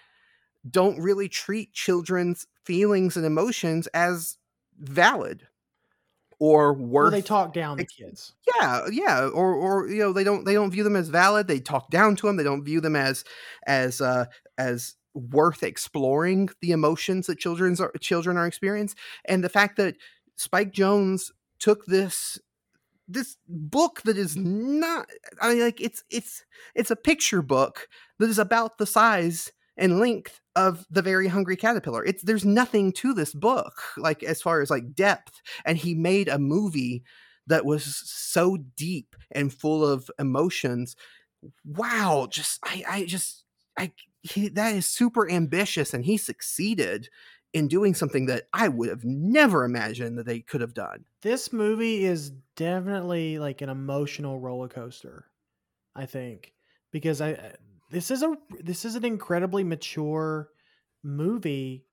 don't 0.71 1.01
really 1.01 1.29
treat 1.29 1.73
children's 1.73 2.47
feelings 2.65 3.17
and 3.17 3.27
emotions 3.27 3.87
as 3.89 4.39
valid 4.79 5.48
or 6.41 6.73
worth 6.73 7.05
Well, 7.05 7.11
they 7.11 7.23
talk 7.23 7.53
down 7.53 7.77
the 7.79 7.85
kids. 7.85 8.33
yeah 8.57 8.87
yeah 8.91 9.27
or 9.27 9.55
or 9.55 9.89
you 9.89 9.99
know 9.99 10.13
they 10.13 10.25
don't 10.25 10.45
they 10.45 10.55
don't 10.55 10.71
view 10.71 10.85
them 10.85 10.97
as 10.97 11.09
valid 11.09 11.49
they 11.49 11.61
talk 11.61 11.91
down 11.91 12.17
to 12.17 12.27
them 12.27 12.37
they 12.37 12.45
don't 12.45 12.65
view 12.65 12.81
them 12.81 12.95
as 12.97 13.25
as 13.67 14.01
uh 14.01 14.27
as 14.57 14.95
worth 15.15 15.63
exploring 15.65 16.49
the 16.61 16.71
emotions 16.71 17.27
that 17.27 17.39
children's 17.39 17.81
are, 17.81 17.93
children 18.01 18.37
are 18.37 18.47
experiencing 18.47 18.97
and 19.25 19.43
the 19.43 19.49
fact 19.49 19.77
that 19.77 19.97
spike 20.37 20.73
jonze 20.73 21.31
took 21.59 21.85
this 21.87 22.39
this 23.09 23.37
book 23.49 24.03
that 24.03 24.17
is 24.19 24.37
not 24.37 25.09
i 25.41 25.55
mean 25.55 25.63
like 25.63 25.81
it's 25.81 26.05
it's 26.11 26.45
it's 26.75 26.91
a 26.91 26.97
picture 26.97 27.43
book 27.43 27.89
that 28.19 28.29
is 28.31 28.39
about 28.39 28.79
the 28.79 28.87
size 28.87 29.51
and 29.77 29.99
length 29.99 30.41
of 30.59 30.87
the 30.91 31.03
very 31.03 31.29
hungry 31.29 31.57
caterpillar 31.57 32.05
it's 32.05 32.23
there's 32.25 32.45
nothing 32.45 32.93
to 32.93 33.15
this 33.15 33.33
book 33.35 33.75
like 33.97 34.23
as 34.23 34.43
far 34.43 34.61
as 34.61 34.71
like 34.71 34.95
depth 34.95 35.41
and 35.65 35.79
he 35.79 35.95
made 35.95 36.29
a 36.29 36.39
movie 36.39 37.05
that 37.47 37.65
was 37.65 37.85
so 38.11 38.59
deep 38.77 39.17
and 39.33 39.53
full 39.55 39.85
of 39.87 40.11
emotions 40.19 40.97
wow 41.65 42.27
just 42.31 42.59
i 42.65 42.83
i 42.89 43.05
just 43.05 43.45
i 43.79 43.93
he, 44.23 44.49
that 44.49 44.75
is 44.75 44.87
super 44.87 45.31
ambitious 45.31 45.95
and 45.95 46.05
he 46.05 46.17
succeeded 46.17 47.09
in 47.53 47.69
doing 47.69 47.95
something 47.95 48.27
that 48.27 48.45
i 48.53 48.69
would 48.69 48.89
have 48.89 49.05
never 49.05 49.65
imagined 49.65 50.19
that 50.19 50.27
they 50.27 50.41
could 50.41 50.61
have 50.61 50.75
done 50.75 51.05
This 51.23 51.53
movie 51.53 52.05
is 52.05 52.31
definitely 52.57 53.39
like 53.39 53.63
an 53.63 53.69
emotional 53.69 54.39
roller 54.41 54.69
coaster. 54.69 55.27
I 55.95 56.07
think 56.07 56.55
because 56.91 57.21
I 57.21 57.31
I- 57.31 57.55
this 57.91 58.11
is 58.11 58.23
a 58.23 58.37
this 58.61 58.85
is 58.85 58.95
an 58.95 59.05
incredibly 59.05 59.65
mature 59.65 60.49
movie 61.03 61.85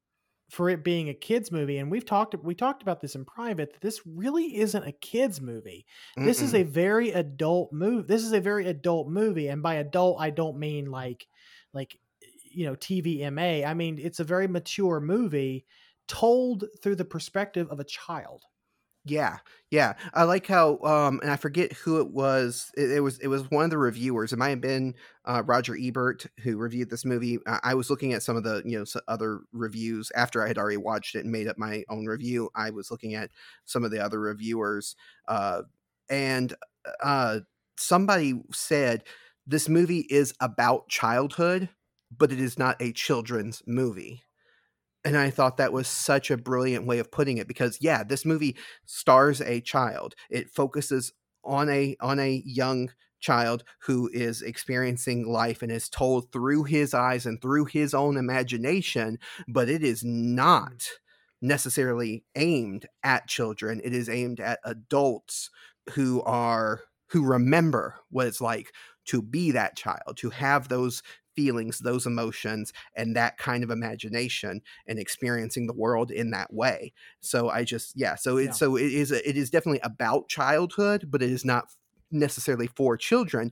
for 0.50 0.70
it 0.70 0.84
being 0.84 1.10
a 1.10 1.14
kids 1.14 1.52
movie 1.52 1.78
and 1.78 1.90
we've 1.90 2.06
talked 2.06 2.36
we 2.44 2.54
talked 2.54 2.84
about 2.84 3.02
this 3.02 3.16
in 3.16 3.26
private 3.26 3.72
that 3.74 3.82
this 3.82 4.02
really 4.06 4.58
isn't 4.58 4.88
a 4.88 4.92
kids 4.92 5.42
movie. 5.42 5.86
This 6.16 6.42
is 6.42 6.54
Mm-mm. 6.54 6.62
a 6.62 6.64
very 6.64 7.12
adult 7.12 7.74
movie 7.74 8.08
this 8.08 8.24
is 8.24 8.32
a 8.32 8.40
very 8.40 8.68
adult 8.68 9.08
movie 9.08 9.48
and 9.48 9.64
by 9.64 9.76
adult 9.76 10.20
i 10.20 10.30
don't 10.30 10.58
mean 10.58 10.92
like 10.92 11.28
like 11.74 11.98
you 12.52 12.66
know 12.66 12.76
tvma 12.76 13.66
i 13.66 13.74
mean 13.74 13.98
it's 14.00 14.20
a 14.20 14.24
very 14.24 14.48
mature 14.48 15.00
movie 15.00 15.66
told 16.08 16.66
through 16.82 16.96
the 16.96 17.06
perspective 17.06 17.68
of 17.70 17.80
a 17.80 17.84
child 17.84 18.44
Yeah, 19.08 19.38
yeah. 19.70 19.94
I 20.16 20.24
like 20.24 20.48
how, 20.48 20.80
um, 20.80 21.20
and 21.22 21.30
I 21.30 21.36
forget 21.36 21.74
who 21.74 22.00
it 22.02 22.10
was. 22.10 22.72
It, 22.76 22.90
it 22.90 23.00
was 23.02 23.20
it 23.20 23.28
was 23.28 23.44
one 23.52 23.64
of 23.66 23.70
the 23.70 23.78
reviewers. 23.78 24.34
It 24.34 24.40
might 24.40 24.50
have 24.50 24.62
been 24.62 24.96
uh, 25.26 25.44
Roger 25.46 25.78
Ebert 25.80 26.26
who 26.42 26.58
reviewed 26.58 26.90
this 26.90 27.06
movie. 27.06 27.38
I, 27.46 27.60
I 27.64 27.74
was 27.76 27.92
looking 27.92 28.14
at 28.14 28.24
some 28.24 28.36
of 28.36 28.44
the 28.44 28.64
you 28.66 28.80
know 28.80 28.86
other 29.08 29.42
reviews 29.54 30.12
after 30.16 30.44
I 30.44 30.48
had 30.48 30.58
already 30.58 30.78
watched 30.78 31.14
it 31.14 31.20
and 31.24 31.32
made 31.32 31.48
up 31.48 31.58
my 31.58 31.84
own 31.88 32.06
review. 32.08 32.50
I 32.56 32.72
was 32.72 32.90
looking 32.90 33.14
at 33.14 33.30
some 33.66 33.84
of 33.84 33.92
the 33.92 34.04
other 34.04 34.20
reviewers, 34.20 34.96
uh, 35.28 35.62
and 36.10 36.56
uh, 37.04 37.42
somebody 37.78 38.42
said 38.54 39.04
this 39.46 39.70
movie 39.70 40.08
is 40.10 40.34
about 40.40 40.90
childhood, 40.90 41.70
but 42.18 42.32
it 42.32 42.40
is 42.40 42.58
not 42.58 42.82
a 42.82 42.92
children's 42.92 43.62
movie. 43.68 44.24
And 45.06 45.16
I 45.16 45.30
thought 45.30 45.58
that 45.58 45.72
was 45.72 45.88
such 45.88 46.32
a 46.32 46.38
brilliant 46.38 46.88
way 46.88 46.98
of 46.98 47.12
putting 47.12 47.38
it 47.38 47.48
because 47.48 47.78
yeah, 47.80 48.04
this 48.04 48.26
movie 48.26 48.58
stars 48.86 49.40
a 49.40 49.62
child. 49.62 50.16
It 50.32 50.50
focuses 50.50 51.14
on 51.44 51.70
a 51.70 51.96
on 52.02 52.20
a 52.20 52.42
young 52.44 52.90
child 53.20 53.64
who 53.84 54.10
is 54.14 54.42
experiencing 54.42 55.28
life 55.28 55.62
and 55.62 55.72
is 55.72 55.90
told 55.90 56.32
through 56.32 56.64
his 56.64 56.94
eyes 56.94 57.26
and 57.26 57.42
through 57.42 57.66
his 57.66 57.94
own 57.94 58.18
imagination, 58.18 59.18
but 59.48 59.70
it 59.70 59.84
is 59.84 60.04
not 60.04 60.80
mm. 60.80 60.90
necessarily 61.42 62.24
aimed 62.36 62.88
at 63.04 63.28
children. 63.28 63.82
It 63.84 63.94
is 63.94 64.10
aimed 64.10 64.40
at 64.40 64.60
adults 64.64 65.50
who 65.92 66.22
are 66.24 66.82
who 67.10 67.24
remember 67.24 67.96
what 68.10 68.28
it's 68.28 68.42
like 68.42 68.72
to 69.06 69.22
be 69.22 69.52
that 69.52 69.78
child, 69.78 70.18
to 70.18 70.32
have 70.32 70.68
those 70.68 71.04
feelings, 71.36 71.80
those 71.80 72.06
emotions, 72.06 72.74
and 72.96 73.16
that 73.16 73.38
kind 73.38 73.64
of 73.64 73.70
imagination 73.70 74.62
and 74.88 75.00
experiencing 75.00 75.68
the 75.68 75.74
world 75.74 76.12
in 76.12 76.32
that 76.32 76.54
way. 76.54 76.94
So 77.20 77.50
I 77.50 77.64
just 77.64 77.94
yeah, 77.96 78.16
so 78.16 78.38
it 78.38 78.46
Yeah. 78.46 78.52
so 78.52 78.76
it 78.76 78.92
is 78.92 79.12
it 79.12 79.38
is 79.38 79.50
definitely 79.50 79.82
about 79.84 80.30
childhood, 80.30 81.08
but 81.10 81.22
it 81.22 81.32
is 81.32 81.46
not 81.46 81.66
necessarily 82.12 82.68
for 82.68 82.98
children. 82.98 83.52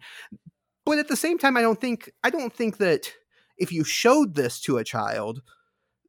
But 0.85 0.99
at 0.99 1.07
the 1.07 1.15
same 1.15 1.37
time, 1.37 1.57
I 1.57 1.61
don't 1.61 1.79
think 1.79 2.11
I 2.23 2.29
don't 2.29 2.53
think 2.53 2.77
that 2.77 3.13
if 3.57 3.71
you 3.71 3.83
showed 3.83 4.35
this 4.35 4.59
to 4.61 4.77
a 4.77 4.83
child 4.83 5.41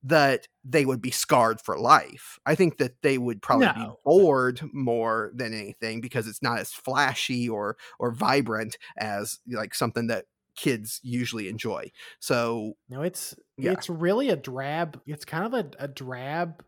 that 0.06 0.48
they 0.62 0.84
would 0.84 1.00
be 1.00 1.10
scarred 1.10 1.60
for 1.62 1.78
life. 1.78 2.38
I 2.44 2.54
think 2.54 2.76
that 2.76 3.00
they 3.02 3.16
would 3.16 3.40
probably 3.40 3.68
be 3.74 3.90
bored 4.04 4.60
more 4.72 5.32
than 5.34 5.54
anything 5.54 6.02
because 6.02 6.28
it's 6.28 6.42
not 6.42 6.58
as 6.58 6.72
flashy 6.72 7.48
or 7.48 7.78
or 7.98 8.12
vibrant 8.12 8.76
as 8.98 9.40
like 9.50 9.74
something 9.74 10.08
that 10.08 10.26
kids 10.56 11.00
usually 11.02 11.48
enjoy. 11.48 11.90
So 12.20 12.74
no 12.88 13.02
it's 13.02 13.34
Yeah. 13.56 13.72
it's 13.72 13.88
really 13.88 14.30
a 14.30 14.36
drab 14.36 15.00
it's 15.06 15.24
kind 15.24 15.44
of 15.46 15.54
a, 15.54 15.84
a 15.84 15.88
drab 15.88 16.64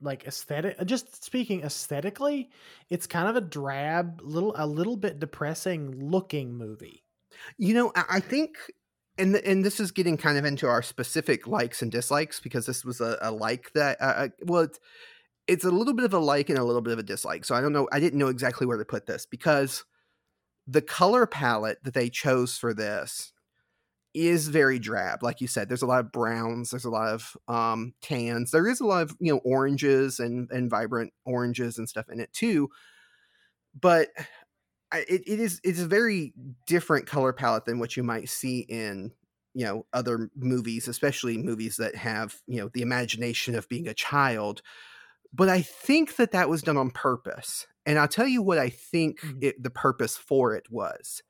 like 0.00 0.24
aesthetic 0.26 0.76
just 0.86 1.24
speaking 1.24 1.62
aesthetically 1.62 2.50
it's 2.90 3.06
kind 3.06 3.28
of 3.28 3.36
a 3.36 3.40
drab 3.40 4.20
little 4.22 4.54
a 4.56 4.66
little 4.66 4.96
bit 4.96 5.18
depressing 5.18 5.90
looking 6.10 6.54
movie 6.54 7.04
You 7.58 7.74
know, 7.74 7.92
I 7.94 8.04
I 8.16 8.20
think, 8.20 8.56
and 9.18 9.36
and 9.36 9.64
this 9.64 9.80
is 9.80 9.90
getting 9.92 10.16
kind 10.16 10.38
of 10.38 10.44
into 10.44 10.66
our 10.66 10.82
specific 10.82 11.46
likes 11.46 11.82
and 11.82 11.90
dislikes 11.92 12.40
because 12.40 12.66
this 12.66 12.84
was 12.84 13.00
a, 13.00 13.18
a 13.20 13.30
like 13.30 13.72
that. 13.74 14.00
Uh, 14.00 14.04
uh, 14.04 14.28
well, 14.44 14.62
it's, 14.62 14.78
it's 15.46 15.64
a 15.64 15.70
little 15.70 15.94
bit 15.94 16.04
of 16.06 16.14
a 16.14 16.18
like 16.18 16.50
and 16.50 16.58
a 16.58 16.64
little 16.64 16.82
bit 16.82 16.92
of 16.92 16.98
a 17.00 17.02
dislike. 17.02 17.44
So 17.44 17.54
I 17.54 17.60
don't 17.60 17.72
know. 17.72 17.88
I 17.92 18.00
didn't 18.00 18.18
know 18.18 18.28
exactly 18.28 18.66
where 18.66 18.78
to 18.78 18.84
put 18.84 19.06
this 19.06 19.26
because 19.26 19.84
the 20.66 20.82
color 20.82 21.26
palette 21.26 21.78
that 21.84 21.94
they 21.94 22.10
chose 22.10 22.56
for 22.56 22.74
this 22.74 23.32
is 24.14 24.48
very 24.48 24.78
drab. 24.78 25.22
Like 25.22 25.40
you 25.40 25.46
said, 25.46 25.68
there's 25.68 25.82
a 25.82 25.86
lot 25.86 26.00
of 26.00 26.10
browns. 26.10 26.70
There's 26.70 26.86
a 26.86 26.90
lot 26.90 27.12
of 27.12 27.36
um, 27.48 27.92
tans. 28.00 28.50
There 28.50 28.66
is 28.66 28.80
a 28.80 28.86
lot 28.86 29.02
of 29.02 29.16
you 29.20 29.32
know 29.32 29.40
oranges 29.44 30.18
and 30.18 30.50
and 30.50 30.70
vibrant 30.70 31.12
oranges 31.24 31.78
and 31.78 31.88
stuff 31.88 32.06
in 32.10 32.20
it 32.20 32.32
too. 32.32 32.68
But 33.78 34.08
it, 34.92 35.22
it 35.26 35.40
is 35.40 35.60
it's 35.64 35.80
a 35.80 35.86
very 35.86 36.32
different 36.66 37.06
color 37.06 37.32
palette 37.32 37.64
than 37.64 37.78
what 37.78 37.96
you 37.96 38.02
might 38.02 38.28
see 38.28 38.60
in 38.60 39.12
you 39.54 39.64
know 39.64 39.86
other 39.92 40.30
movies 40.36 40.86
especially 40.86 41.36
movies 41.36 41.76
that 41.76 41.96
have 41.96 42.36
you 42.46 42.60
know 42.60 42.70
the 42.72 42.82
imagination 42.82 43.54
of 43.54 43.68
being 43.68 43.88
a 43.88 43.94
child 43.94 44.62
but 45.32 45.48
i 45.48 45.62
think 45.62 46.16
that 46.16 46.32
that 46.32 46.48
was 46.48 46.62
done 46.62 46.76
on 46.76 46.90
purpose 46.90 47.66
and 47.86 47.98
i'll 47.98 48.08
tell 48.08 48.28
you 48.28 48.42
what 48.42 48.58
i 48.58 48.68
think 48.68 49.20
Mhm. 49.22 49.42
it, 49.42 49.62
the 49.62 49.70
purpose 49.70 50.16
for 50.16 50.54
it 50.54 50.70
was 50.70 51.22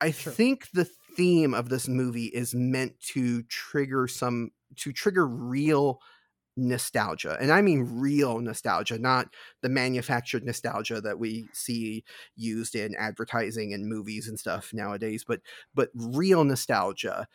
i 0.00 0.10
Sure. 0.10 0.36
think 0.36 0.70
the 0.72 0.84
theme 0.84 1.54
of 1.54 1.68
this 1.68 1.88
movie 1.88 2.26
is 2.26 2.54
meant 2.54 2.98
to 3.00 3.42
trigger 3.44 4.06
some 4.08 4.50
to 4.76 4.92
trigger 4.92 5.26
real 5.26 6.00
nostalgia 6.56 7.38
and 7.40 7.52
i 7.52 7.62
mean 7.62 7.82
real 8.00 8.40
nostalgia 8.40 8.98
not 8.98 9.34
the 9.62 9.68
manufactured 9.70 10.44
nostalgia 10.44 11.00
that 11.00 11.18
we 11.18 11.48
see 11.54 12.04
used 12.36 12.74
in 12.74 12.94
advertising 12.96 13.74
and 13.74 13.88
movies 13.88 14.28
and 14.28 14.38
stuff 14.40 14.72
nowadays 14.74 15.24
but 15.24 15.40
but 15.74 15.90
real 15.94 16.44
nostalgia 16.44 17.28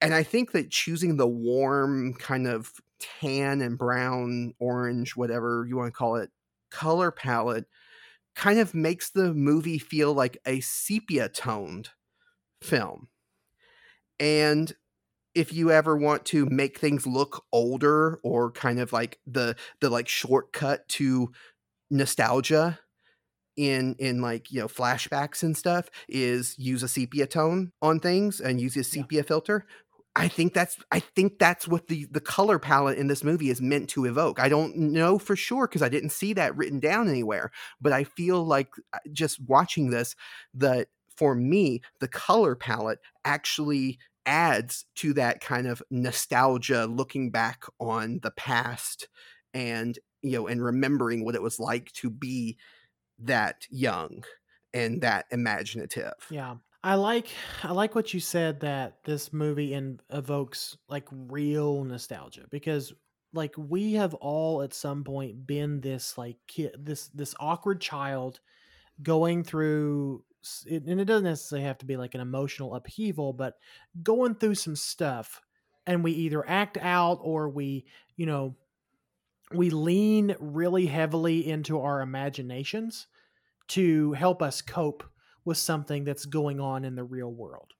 and 0.00 0.14
i 0.14 0.22
think 0.22 0.52
that 0.52 0.70
choosing 0.70 1.16
the 1.16 1.28
warm 1.28 2.14
kind 2.14 2.46
of 2.46 2.72
tan 3.00 3.60
and 3.60 3.78
brown 3.78 4.54
orange 4.58 5.16
whatever 5.16 5.66
you 5.68 5.76
want 5.76 5.88
to 5.88 5.96
call 5.96 6.16
it 6.16 6.30
color 6.70 7.10
palette 7.10 7.66
kind 8.34 8.58
of 8.58 8.74
makes 8.74 9.10
the 9.10 9.34
movie 9.34 9.78
feel 9.78 10.12
like 10.12 10.38
a 10.46 10.60
sepia 10.60 11.28
toned 11.28 11.90
film 12.62 13.08
and 14.20 14.74
if 15.34 15.52
you 15.52 15.70
ever 15.70 15.96
want 15.96 16.24
to 16.24 16.46
make 16.46 16.78
things 16.78 17.06
look 17.06 17.44
older 17.52 18.18
or 18.24 18.50
kind 18.50 18.80
of 18.80 18.92
like 18.92 19.18
the 19.26 19.54
the 19.80 19.90
like 19.90 20.08
shortcut 20.08 20.88
to 20.88 21.30
nostalgia 21.90 22.78
in 23.56 23.94
in 23.98 24.20
like 24.20 24.50
you 24.50 24.60
know 24.60 24.68
flashbacks 24.68 25.42
and 25.42 25.56
stuff 25.56 25.90
is 26.08 26.54
use 26.58 26.82
a 26.82 26.88
sepia 26.88 27.26
tone 27.26 27.72
on 27.82 27.98
things 27.98 28.40
and 28.40 28.60
use 28.60 28.76
a 28.76 28.84
sepia 28.84 29.18
yeah. 29.18 29.22
filter 29.22 29.66
I 30.18 30.26
think 30.26 30.52
that's 30.52 30.76
I 30.90 30.98
think 30.98 31.38
that's 31.38 31.68
what 31.68 31.86
the 31.86 32.06
the 32.10 32.20
color 32.20 32.58
palette 32.58 32.98
in 32.98 33.06
this 33.06 33.22
movie 33.22 33.50
is 33.50 33.62
meant 33.62 33.88
to 33.90 34.04
evoke. 34.04 34.40
I 34.40 34.48
don't 34.48 34.76
know 34.76 35.16
for 35.18 35.36
sure 35.36 35.68
because 35.68 35.80
I 35.80 35.88
didn't 35.88 36.10
see 36.10 36.32
that 36.32 36.56
written 36.56 36.80
down 36.80 37.08
anywhere, 37.08 37.52
but 37.80 37.92
I 37.92 38.02
feel 38.02 38.44
like 38.44 38.68
uh, 38.92 38.98
just 39.12 39.38
watching 39.46 39.90
this 39.90 40.16
that 40.54 40.88
for 41.16 41.36
me 41.36 41.82
the 42.00 42.08
color 42.08 42.56
palette 42.56 42.98
actually 43.24 43.98
adds 44.26 44.86
to 44.96 45.12
that 45.14 45.40
kind 45.40 45.68
of 45.68 45.82
nostalgia 45.90 46.86
looking 46.86 47.30
back 47.30 47.62
on 47.78 48.18
the 48.22 48.32
past 48.32 49.08
and 49.54 50.00
you 50.22 50.32
know 50.32 50.48
and 50.48 50.62
remembering 50.64 51.24
what 51.24 51.36
it 51.36 51.42
was 51.42 51.60
like 51.60 51.92
to 51.92 52.10
be 52.10 52.58
that 53.20 53.66
young 53.70 54.24
and 54.74 55.00
that 55.00 55.26
imaginative 55.30 56.12
yeah 56.30 56.56
i 56.82 56.94
like 56.94 57.28
i 57.62 57.72
like 57.72 57.94
what 57.94 58.14
you 58.14 58.20
said 58.20 58.60
that 58.60 59.02
this 59.04 59.32
movie 59.32 59.74
in, 59.74 60.00
evokes 60.10 60.76
like 60.88 61.06
real 61.10 61.84
nostalgia 61.84 62.44
because 62.50 62.92
like 63.34 63.54
we 63.56 63.94
have 63.94 64.14
all 64.14 64.62
at 64.62 64.72
some 64.72 65.04
point 65.04 65.46
been 65.46 65.80
this 65.80 66.16
like 66.16 66.36
kid 66.46 66.74
this 66.78 67.08
this 67.08 67.34
awkward 67.40 67.80
child 67.80 68.40
going 69.02 69.44
through 69.44 70.22
and 70.70 71.00
it 71.00 71.04
doesn't 71.04 71.24
necessarily 71.24 71.66
have 71.66 71.78
to 71.78 71.86
be 71.86 71.96
like 71.96 72.14
an 72.14 72.20
emotional 72.20 72.74
upheaval, 72.74 73.32
but 73.32 73.54
going 74.02 74.34
through 74.34 74.54
some 74.54 74.76
stuff 74.76 75.40
and 75.86 76.04
we 76.04 76.12
either 76.12 76.48
act 76.48 76.78
out 76.78 77.18
or 77.22 77.48
we, 77.48 77.86
you 78.16 78.26
know, 78.26 78.56
we 79.52 79.70
lean 79.70 80.36
really 80.38 80.86
heavily 80.86 81.48
into 81.48 81.80
our 81.80 82.00
imaginations 82.00 83.06
to 83.68 84.12
help 84.12 84.42
us 84.42 84.62
cope 84.62 85.04
with 85.48 85.58
something 85.58 86.04
that's 86.04 86.26
going 86.26 86.60
on 86.60 86.84
in 86.84 86.94
the 86.94 87.02
real 87.02 87.32
world. 87.32 87.72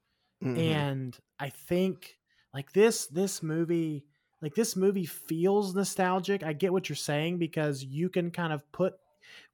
Mm-hmm. 0.43 0.59
And 0.59 1.19
I 1.39 1.51
think 1.51 2.17
like 2.55 2.73
this 2.73 3.07
this 3.07 3.43
movie 3.43 4.07
like 4.41 4.55
this 4.55 4.75
movie 4.75 5.07
feels 5.07 5.75
nostalgic. 5.75 6.43
I 6.43 6.55
get 6.55 6.73
what 6.73 6.89
you're 6.89 6.97
saying 6.97 7.39
because 7.39 7.85
you 7.85 8.09
can 8.09 8.31
kind 8.31 8.53
of 8.53 8.63
put 8.73 8.95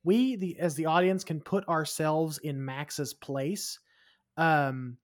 we 0.05 0.37
the 0.37 0.59
as 0.61 0.77
the 0.77 0.87
audience 0.87 1.25
can 1.25 1.41
put 1.41 1.69
ourselves 1.69 2.39
in 2.39 2.65
Max's 2.65 3.13
place 3.13 3.81
um 4.37 4.97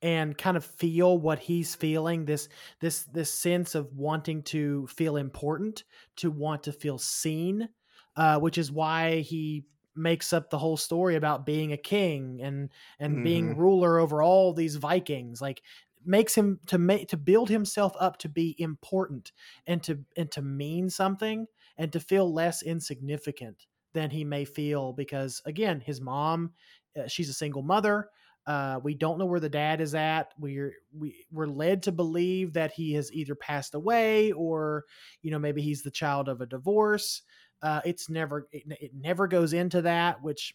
and 0.00 0.38
kind 0.38 0.56
of 0.56 0.64
feel 0.64 1.18
what 1.18 1.38
he's 1.38 1.74
feeling 1.74 2.24
this 2.24 2.48
this 2.80 3.04
this 3.04 3.32
sense 3.32 3.74
of 3.74 3.92
wanting 3.94 4.42
to 4.42 4.86
feel 4.86 5.16
important 5.16 5.84
to 6.16 6.30
want 6.30 6.62
to 6.62 6.72
feel 6.72 6.98
seen 6.98 7.68
uh 8.16 8.38
which 8.38 8.56
is 8.56 8.72
why 8.72 9.20
he 9.20 9.64
makes 9.98 10.32
up 10.32 10.48
the 10.48 10.58
whole 10.58 10.76
story 10.76 11.16
about 11.16 11.44
being 11.44 11.72
a 11.72 11.76
king 11.76 12.40
and 12.42 12.70
and 12.98 13.14
mm-hmm. 13.14 13.24
being 13.24 13.56
ruler 13.56 13.98
over 13.98 14.22
all 14.22 14.52
these 14.52 14.76
vikings 14.76 15.40
like 15.40 15.62
makes 16.04 16.34
him 16.34 16.58
to 16.66 16.78
make 16.78 17.08
to 17.08 17.16
build 17.16 17.48
himself 17.48 17.92
up 18.00 18.16
to 18.18 18.28
be 18.28 18.54
important 18.58 19.32
and 19.66 19.82
to 19.82 19.98
and 20.16 20.30
to 20.30 20.42
mean 20.42 20.88
something 20.88 21.46
and 21.76 21.92
to 21.92 22.00
feel 22.00 22.32
less 22.32 22.62
insignificant 22.62 23.66
than 23.92 24.10
he 24.10 24.24
may 24.24 24.44
feel 24.44 24.92
because 24.92 25.42
again 25.44 25.80
his 25.80 26.00
mom 26.00 26.52
uh, 26.98 27.06
she's 27.06 27.28
a 27.28 27.34
single 27.34 27.62
mother 27.62 28.08
uh, 28.46 28.80
we 28.82 28.94
don't 28.94 29.18
know 29.18 29.26
where 29.26 29.40
the 29.40 29.48
dad 29.48 29.80
is 29.80 29.94
at 29.94 30.32
we're 30.38 30.72
we, 30.96 31.26
we're 31.30 31.46
led 31.46 31.82
to 31.82 31.92
believe 31.92 32.54
that 32.54 32.72
he 32.72 32.94
has 32.94 33.12
either 33.12 33.34
passed 33.34 33.74
away 33.74 34.32
or 34.32 34.84
you 35.22 35.30
know 35.30 35.38
maybe 35.38 35.60
he's 35.60 35.82
the 35.82 35.90
child 35.90 36.28
of 36.28 36.40
a 36.40 36.46
divorce 36.46 37.22
uh, 37.62 37.80
it's 37.84 38.08
never 38.08 38.48
it, 38.52 38.64
it 38.80 38.90
never 38.94 39.26
goes 39.26 39.52
into 39.52 39.82
that 39.82 40.22
which 40.22 40.54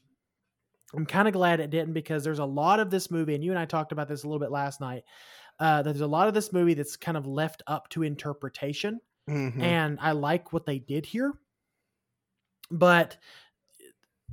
i'm 0.96 1.06
kind 1.06 1.28
of 1.28 1.34
glad 1.34 1.60
it 1.60 1.70
didn't 1.70 1.94
because 1.94 2.24
there's 2.24 2.40
a 2.40 2.46
lot 2.46 2.80
of 2.80 2.90
this 2.90 3.12
movie 3.12 3.36
and 3.36 3.44
you 3.44 3.52
and 3.52 3.60
i 3.60 3.66
talked 3.66 3.92
about 3.92 4.08
this 4.08 4.24
a 4.24 4.28
little 4.28 4.40
bit 4.40 4.52
last 4.52 4.82
night 4.82 5.04
uh, 5.60 5.84
there's 5.84 6.02
a 6.02 6.08
lot 6.08 6.28
of 6.28 6.34
this 6.34 6.52
movie 6.52 6.74
that's 6.74 6.98
kind 6.98 7.16
of 7.16 7.28
left 7.28 7.62
up 7.68 7.88
to 7.90 8.04
interpretation 8.04 9.00
mm-hmm. 9.30 9.62
and 9.62 9.98
i 10.02 10.12
like 10.12 10.52
what 10.52 10.66
they 10.66 10.80
did 10.80 11.06
here 11.06 11.34
but 12.72 13.18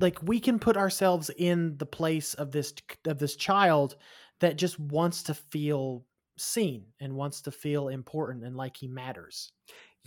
like 0.00 0.18
we 0.22 0.40
can 0.40 0.58
put 0.58 0.76
ourselves 0.76 1.30
in 1.36 1.76
the 1.76 1.86
place 1.86 2.34
of 2.34 2.50
this 2.50 2.72
of 3.06 3.18
this 3.18 3.36
child 3.36 3.96
that 4.40 4.56
just 4.56 4.78
wants 4.78 5.22
to 5.24 5.34
feel 5.34 6.04
seen 6.38 6.84
and 7.00 7.14
wants 7.14 7.42
to 7.42 7.50
feel 7.50 7.88
important 7.88 8.44
and 8.44 8.56
like 8.56 8.76
he 8.76 8.88
matters 8.88 9.52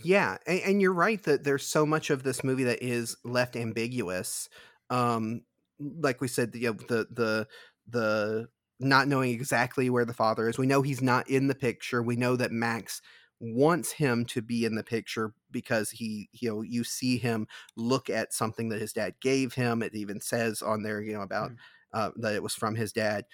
yeah 0.02 0.36
and, 0.46 0.60
and, 0.60 0.82
you're 0.82 0.92
right 0.92 1.22
that 1.22 1.44
there's 1.44 1.66
so 1.66 1.86
much 1.86 2.10
of 2.10 2.22
this 2.22 2.42
movie 2.42 2.64
that 2.64 2.82
is 2.82 3.16
left 3.24 3.54
ambiguous 3.54 4.48
um 4.90 5.42
like 5.78 6.20
we 6.20 6.28
said 6.28 6.50
you 6.54 6.72
know, 6.72 6.78
the 6.88 7.06
the 7.10 7.46
the 7.88 8.48
not 8.80 9.08
knowing 9.08 9.30
exactly 9.30 9.88
where 9.90 10.04
the 10.04 10.12
father 10.14 10.48
is. 10.48 10.58
We 10.58 10.66
know 10.66 10.82
he's 10.82 11.02
not 11.02 11.28
in 11.28 11.46
the 11.46 11.54
picture. 11.54 12.02
We 12.02 12.16
know 12.16 12.36
that 12.36 12.52
max 12.52 13.00
wants 13.40 13.92
him 13.92 14.24
to 14.24 14.42
be 14.42 14.64
in 14.64 14.74
the 14.74 14.84
picture 14.84 15.32
because 15.50 15.90
he 15.90 16.28
you 16.32 16.50
know 16.50 16.62
you 16.62 16.84
see 16.84 17.18
him 17.18 17.46
look 17.76 18.08
at 18.08 18.32
something 18.32 18.68
that 18.68 18.80
his 18.80 18.92
dad 18.92 19.14
gave 19.20 19.54
him. 19.54 19.82
It 19.82 19.94
even 19.94 20.20
says 20.20 20.62
on 20.62 20.82
there 20.82 21.00
you 21.00 21.12
know 21.14 21.22
about 21.22 21.50
mm. 21.50 21.56
uh, 21.92 22.10
that 22.16 22.34
it 22.34 22.42
was 22.42 22.54
from 22.54 22.74
his 22.74 22.92
dad 22.92 23.24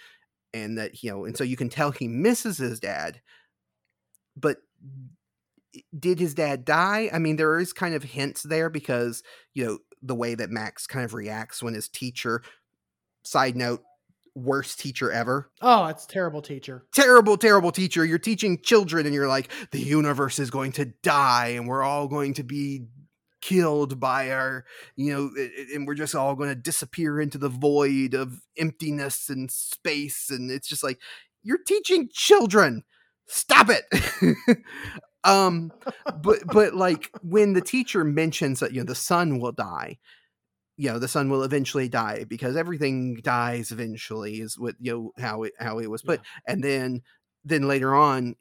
and 0.52 0.78
that 0.78 1.02
you 1.02 1.10
know 1.10 1.24
and 1.24 1.36
so 1.36 1.44
you 1.44 1.56
can 1.56 1.68
tell 1.68 1.90
he 1.90 2.08
misses 2.08 2.58
his 2.58 2.80
dad 2.80 3.20
but 4.36 4.56
did 5.98 6.18
his 6.18 6.34
dad 6.34 6.64
die 6.64 7.08
i 7.12 7.18
mean 7.18 7.36
there 7.36 7.58
is 7.58 7.72
kind 7.72 7.94
of 7.94 8.02
hints 8.02 8.42
there 8.42 8.68
because 8.68 9.22
you 9.54 9.64
know 9.64 9.78
the 10.02 10.14
way 10.14 10.34
that 10.34 10.50
max 10.50 10.86
kind 10.86 11.04
of 11.04 11.14
reacts 11.14 11.62
when 11.62 11.74
his 11.74 11.88
teacher 11.88 12.42
side 13.22 13.56
note 13.56 13.82
worst 14.34 14.80
teacher 14.80 15.10
ever. 15.10 15.50
Oh, 15.60 15.86
it's 15.86 16.06
terrible 16.06 16.42
teacher. 16.42 16.84
Terrible, 16.94 17.36
terrible 17.36 17.72
teacher. 17.72 18.04
You're 18.04 18.18
teaching 18.18 18.60
children 18.62 19.06
and 19.06 19.14
you're 19.14 19.28
like, 19.28 19.50
the 19.70 19.80
universe 19.80 20.38
is 20.38 20.50
going 20.50 20.72
to 20.72 20.86
die 21.02 21.48
and 21.48 21.66
we're 21.66 21.82
all 21.82 22.08
going 22.08 22.34
to 22.34 22.42
be 22.42 22.86
killed 23.40 23.98
by 23.98 24.30
our, 24.30 24.64
you 24.96 25.12
know, 25.12 25.30
and 25.74 25.86
we're 25.86 25.94
just 25.94 26.14
all 26.14 26.34
going 26.34 26.50
to 26.50 26.54
disappear 26.54 27.20
into 27.20 27.38
the 27.38 27.48
void 27.48 28.14
of 28.14 28.40
emptiness 28.56 29.28
and 29.28 29.50
space. 29.50 30.30
And 30.30 30.50
it's 30.50 30.68
just 30.68 30.84
like, 30.84 30.98
you're 31.42 31.62
teaching 31.66 32.08
children. 32.12 32.82
Stop 33.26 33.68
it. 33.70 33.84
um 35.24 35.72
but 36.22 36.38
but 36.46 36.74
like 36.74 37.10
when 37.22 37.52
the 37.52 37.60
teacher 37.60 38.04
mentions 38.04 38.60
that 38.60 38.72
you 38.72 38.80
know 38.80 38.86
the 38.86 38.94
sun 38.94 39.38
will 39.38 39.52
die 39.52 39.98
you 40.80 40.90
know 40.90 40.98
the 40.98 41.08
sun 41.08 41.28
will 41.28 41.42
eventually 41.42 41.88
die 41.88 42.24
because 42.24 42.56
everything 42.56 43.14
dies 43.16 43.70
eventually 43.70 44.40
is 44.40 44.58
what 44.58 44.74
you 44.80 44.92
know 44.92 45.22
how 45.22 45.42
it 45.42 45.52
how 45.58 45.78
it 45.78 45.90
was 45.90 46.00
put 46.00 46.20
yeah. 46.20 46.52
and 46.52 46.64
then 46.64 47.02
then 47.44 47.68
later 47.68 47.94
on 47.94 48.34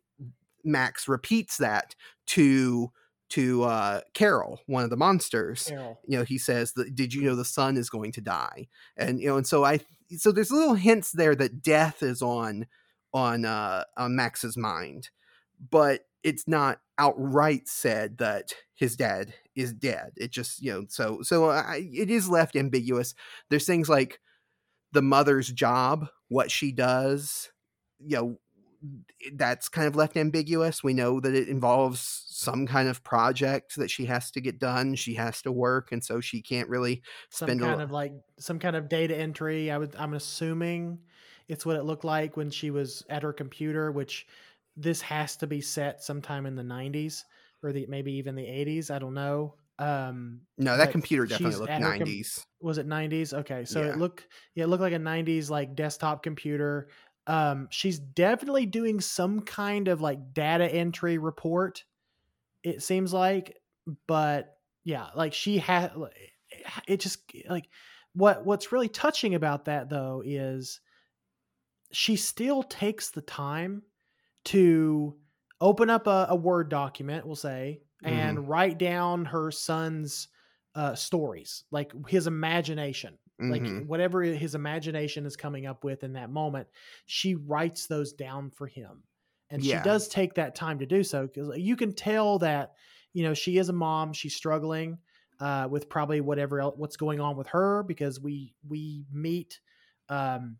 max 0.63 1.07
repeats 1.07 1.57
that 1.57 1.95
to 2.25 2.89
to 3.27 3.63
uh 3.63 3.99
carol 4.13 4.61
one 4.67 4.85
of 4.85 4.89
the 4.89 4.95
monsters 4.95 5.65
carol. 5.67 5.99
you 6.07 6.17
know 6.17 6.23
he 6.23 6.37
says 6.37 6.71
that 6.73 6.95
did 6.95 7.13
you 7.13 7.23
know 7.23 7.35
the 7.35 7.43
sun 7.43 7.75
is 7.75 7.89
going 7.89 8.11
to 8.13 8.21
die 8.21 8.67
and 8.95 9.19
you 9.19 9.27
know 9.27 9.35
and 9.35 9.45
so 9.45 9.65
i 9.65 9.77
so 10.17 10.31
there's 10.31 10.51
little 10.51 10.75
hints 10.75 11.11
there 11.11 11.35
that 11.35 11.61
death 11.61 12.01
is 12.01 12.21
on 12.21 12.65
on 13.13 13.43
uh 13.43 13.83
on 13.97 14.15
max's 14.15 14.55
mind 14.55 15.09
but 15.69 16.05
it's 16.23 16.47
not 16.47 16.79
outright 16.97 17.67
said 17.67 18.17
that 18.17 18.53
his 18.75 18.95
dad 18.95 19.33
is 19.55 19.73
dead. 19.73 20.11
It 20.17 20.31
just 20.31 20.61
you 20.61 20.73
know 20.73 20.85
so 20.89 21.21
so 21.21 21.49
uh, 21.49 21.63
I, 21.65 21.89
it 21.93 22.09
is 22.09 22.29
left 22.29 22.55
ambiguous. 22.55 23.13
There's 23.49 23.65
things 23.65 23.89
like 23.89 24.19
the 24.91 25.01
mother's 25.01 25.51
job, 25.51 26.07
what 26.29 26.51
she 26.51 26.71
does, 26.71 27.49
you 27.99 28.17
know, 28.17 28.39
that's 29.33 29.67
kind 29.67 29.87
of 29.87 29.95
left 29.95 30.15
ambiguous. 30.15 30.83
We 30.83 30.93
know 30.93 31.19
that 31.19 31.35
it 31.35 31.49
involves 31.49 32.23
some 32.27 32.65
kind 32.65 32.87
of 32.87 33.03
project 33.03 33.75
that 33.75 33.91
she 33.91 34.05
has 34.05 34.31
to 34.31 34.41
get 34.41 34.59
done. 34.59 34.95
She 34.95 35.15
has 35.15 35.41
to 35.41 35.51
work, 35.51 35.91
and 35.91 36.03
so 36.03 36.21
she 36.21 36.41
can't 36.41 36.69
really 36.69 37.01
spend 37.29 37.59
some 37.59 37.69
kind 37.69 37.81
of 37.81 37.91
like 37.91 38.13
some 38.39 38.59
kind 38.59 38.75
of 38.75 38.87
data 38.87 39.15
entry. 39.15 39.69
I 39.69 39.77
would 39.77 39.95
I'm 39.97 40.13
assuming 40.13 40.99
it's 41.49 41.65
what 41.65 41.75
it 41.75 41.83
looked 41.83 42.05
like 42.05 42.37
when 42.37 42.51
she 42.51 42.71
was 42.71 43.03
at 43.09 43.23
her 43.23 43.33
computer, 43.33 43.91
which 43.91 44.27
this 44.81 45.01
has 45.01 45.35
to 45.37 45.47
be 45.47 45.61
set 45.61 46.03
sometime 46.03 46.45
in 46.45 46.55
the 46.55 46.63
90s 46.63 47.23
or 47.63 47.71
the 47.73 47.85
maybe 47.87 48.13
even 48.13 48.35
the 48.35 48.45
80s. 48.45 48.89
I 48.91 48.99
don't 48.99 49.13
know. 49.13 49.55
Um, 49.77 50.41
No, 50.57 50.77
that 50.77 50.91
computer 50.91 51.25
definitely 51.25 51.57
looked 51.57 51.69
at 51.71 51.81
her 51.81 51.91
com- 51.97 51.99
90s. 51.99 52.45
was 52.61 52.77
it 52.77 52.87
90s? 52.87 53.33
Okay, 53.33 53.65
so 53.65 53.81
Yeah. 53.83 53.91
it 53.91 53.97
looked 53.97 54.27
yeah, 54.55 54.65
it 54.65 54.67
looked 54.67 54.81
like 54.81 54.93
a 54.93 54.99
90s 54.99 55.49
like 55.49 55.75
desktop 55.75 56.23
computer. 56.23 56.89
Um, 57.27 57.67
she's 57.71 57.99
definitely 57.99 58.65
doing 58.65 58.99
some 59.01 59.41
kind 59.41 59.87
of 59.87 60.01
like 60.01 60.33
data 60.33 60.65
entry 60.71 61.17
report. 61.17 61.85
It 62.63 62.81
seems 62.83 63.13
like, 63.13 63.57
but 64.07 64.57
yeah, 64.83 65.09
like 65.15 65.33
she 65.33 65.57
had 65.59 65.93
it 66.87 66.99
just 66.99 67.31
like 67.47 67.69
what 68.13 68.45
what's 68.45 68.71
really 68.71 68.89
touching 68.89 69.35
about 69.35 69.65
that 69.65 69.89
though 69.89 70.21
is 70.25 70.81
she 71.91 72.15
still 72.15 72.63
takes 72.63 73.09
the 73.11 73.21
time 73.21 73.83
to 74.45 75.19
open 75.61 75.89
up 75.89 76.07
a, 76.07 76.27
a 76.29 76.35
word 76.35 76.69
document 76.69 77.25
we'll 77.25 77.35
say 77.35 77.81
and 78.03 78.47
write 78.47 78.77
down 78.77 79.25
her 79.25 79.51
son's 79.51 80.29
uh, 80.75 80.95
stories 80.95 81.65
like 81.71 81.91
his 82.07 82.27
imagination 82.27 83.17
like 83.47 83.67
Mhm. 83.67 83.87
whatever 83.87 84.21
his 84.21 84.55
imagination 84.55 85.25
is 85.25 85.35
coming 85.35 85.65
up 85.65 85.83
with 85.83 86.03
in 86.03 86.13
that 86.13 86.29
moment 86.29 86.67
she 87.05 87.35
writes 87.35 87.87
those 87.87 88.13
down 88.13 88.49
for 88.51 88.67
him 88.67 89.03
and 89.49 89.63
Yeah. 89.63 89.77
she 89.77 89.79
does 89.79 90.07
take 90.07 90.35
that 90.35 90.55
time 90.55 90.79
to 90.79 90.85
do 90.85 91.03
so 91.03 91.27
because 91.27 91.57
you 91.57 91.75
can 91.75 91.93
tell 91.93 92.39
that 92.39 92.73
you 93.13 93.23
know 93.23 93.33
she 93.33 93.57
is 93.57 93.69
a 93.69 93.73
mom 93.73 94.13
she's 94.13 94.35
struggling 94.35 94.99
uh, 95.39 95.67
with 95.71 95.87
probably 95.87 96.19
whatever 96.19 96.59
else, 96.59 96.75
what's 96.77 96.97
going 96.97 97.19
on 97.21 97.37
with 97.37 97.47
her 97.47 97.83
because 97.83 98.19
we 98.19 98.53
we 98.67 99.05
meet 99.11 99.59
um 100.09 100.57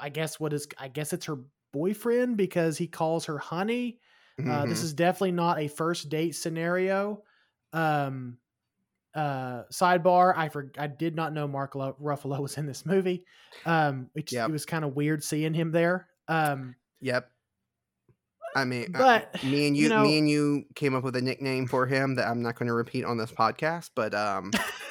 i 0.00 0.08
guess 0.08 0.38
what 0.38 0.52
is 0.52 0.68
i 0.78 0.88
guess 0.88 1.12
it's 1.12 1.26
her 1.26 1.38
boyfriend 1.74 2.36
because 2.38 2.78
he 2.78 2.86
calls 2.86 3.24
her 3.26 3.36
honey 3.38 3.98
uh, 4.38 4.64
this 4.66 4.80
Mhm. 4.80 4.84
is 4.84 4.92
definitely 4.94 5.32
not 5.32 5.58
a 5.60 5.68
first 5.68 6.08
date 6.08 6.34
scenario 6.34 7.22
um 7.72 8.38
uh 9.14 9.62
sidebar 9.72 10.32
i 10.36 10.48
for 10.48 10.72
i 10.78 10.86
did 10.88 11.14
not 11.14 11.32
know 11.32 11.46
mark 11.46 11.74
Lo- 11.74 11.96
ruffalo 12.00 12.40
was 12.40 12.56
in 12.58 12.66
this 12.66 12.84
movie 12.86 13.24
um 13.66 14.08
it, 14.14 14.32
Yep. 14.32 14.48
it 14.48 14.52
was 14.52 14.64
kind 14.66 14.84
of 14.84 14.94
weird 14.96 15.22
seeing 15.22 15.54
him 15.54 15.70
there 15.72 16.08
um 16.28 16.74
Yep. 17.00 17.30
I 18.56 18.64
mean, 18.64 18.94
uh, 18.94 18.98
but 18.98 19.42
me 19.44 19.66
and 19.66 19.76
you 19.76 19.84
you, 19.84 19.88
know- 19.88 20.04
me 20.04 20.16
and 20.18 20.30
you 20.30 20.64
came 20.76 20.94
up 20.94 21.02
with 21.04 21.16
a 21.16 21.20
nickname 21.20 21.66
for 21.66 21.86
him 21.86 22.14
that 22.14 22.28
I'm 22.28 22.40
not 22.40 22.54
going 22.56 22.68
to 22.68 22.72
repeat 22.72 23.04
on 23.04 23.18
this 23.18 23.32
podcast, 23.32 23.90
but 23.96 24.14
um, 24.14 24.52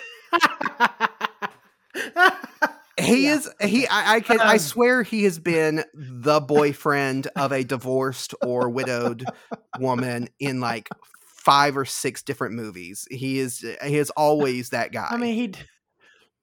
he 3.04 3.28
Yeah, 3.28 3.36
is 3.36 3.50
he. 3.62 3.88
I, 3.88 4.16
I 4.16 4.20
can. 4.22 4.42
I 4.42 4.58
Um, 4.58 4.58
swear 4.58 5.04
he 5.04 5.24
has 5.24 5.40
been 5.40 5.84
the 5.94 6.40
boyfriend 6.40 7.28
of 7.38 7.52
a 7.52 7.64
divorced 7.64 8.34
or 8.42 8.70
widowed 8.70 9.30
woman 9.76 10.30
in 10.40 10.60
like 10.60 10.92
five 11.20 11.78
or 11.78 11.86
six 11.86 12.24
different 12.24 12.56
movies. 12.56 13.08
He 13.12 13.40
is. 13.40 13.60
He 13.84 13.98
is 13.98 14.10
always 14.12 14.70
that 14.70 14.92
guy. 14.92 15.10
I 15.10 15.18
mean, 15.18 15.36
he 15.36 15.54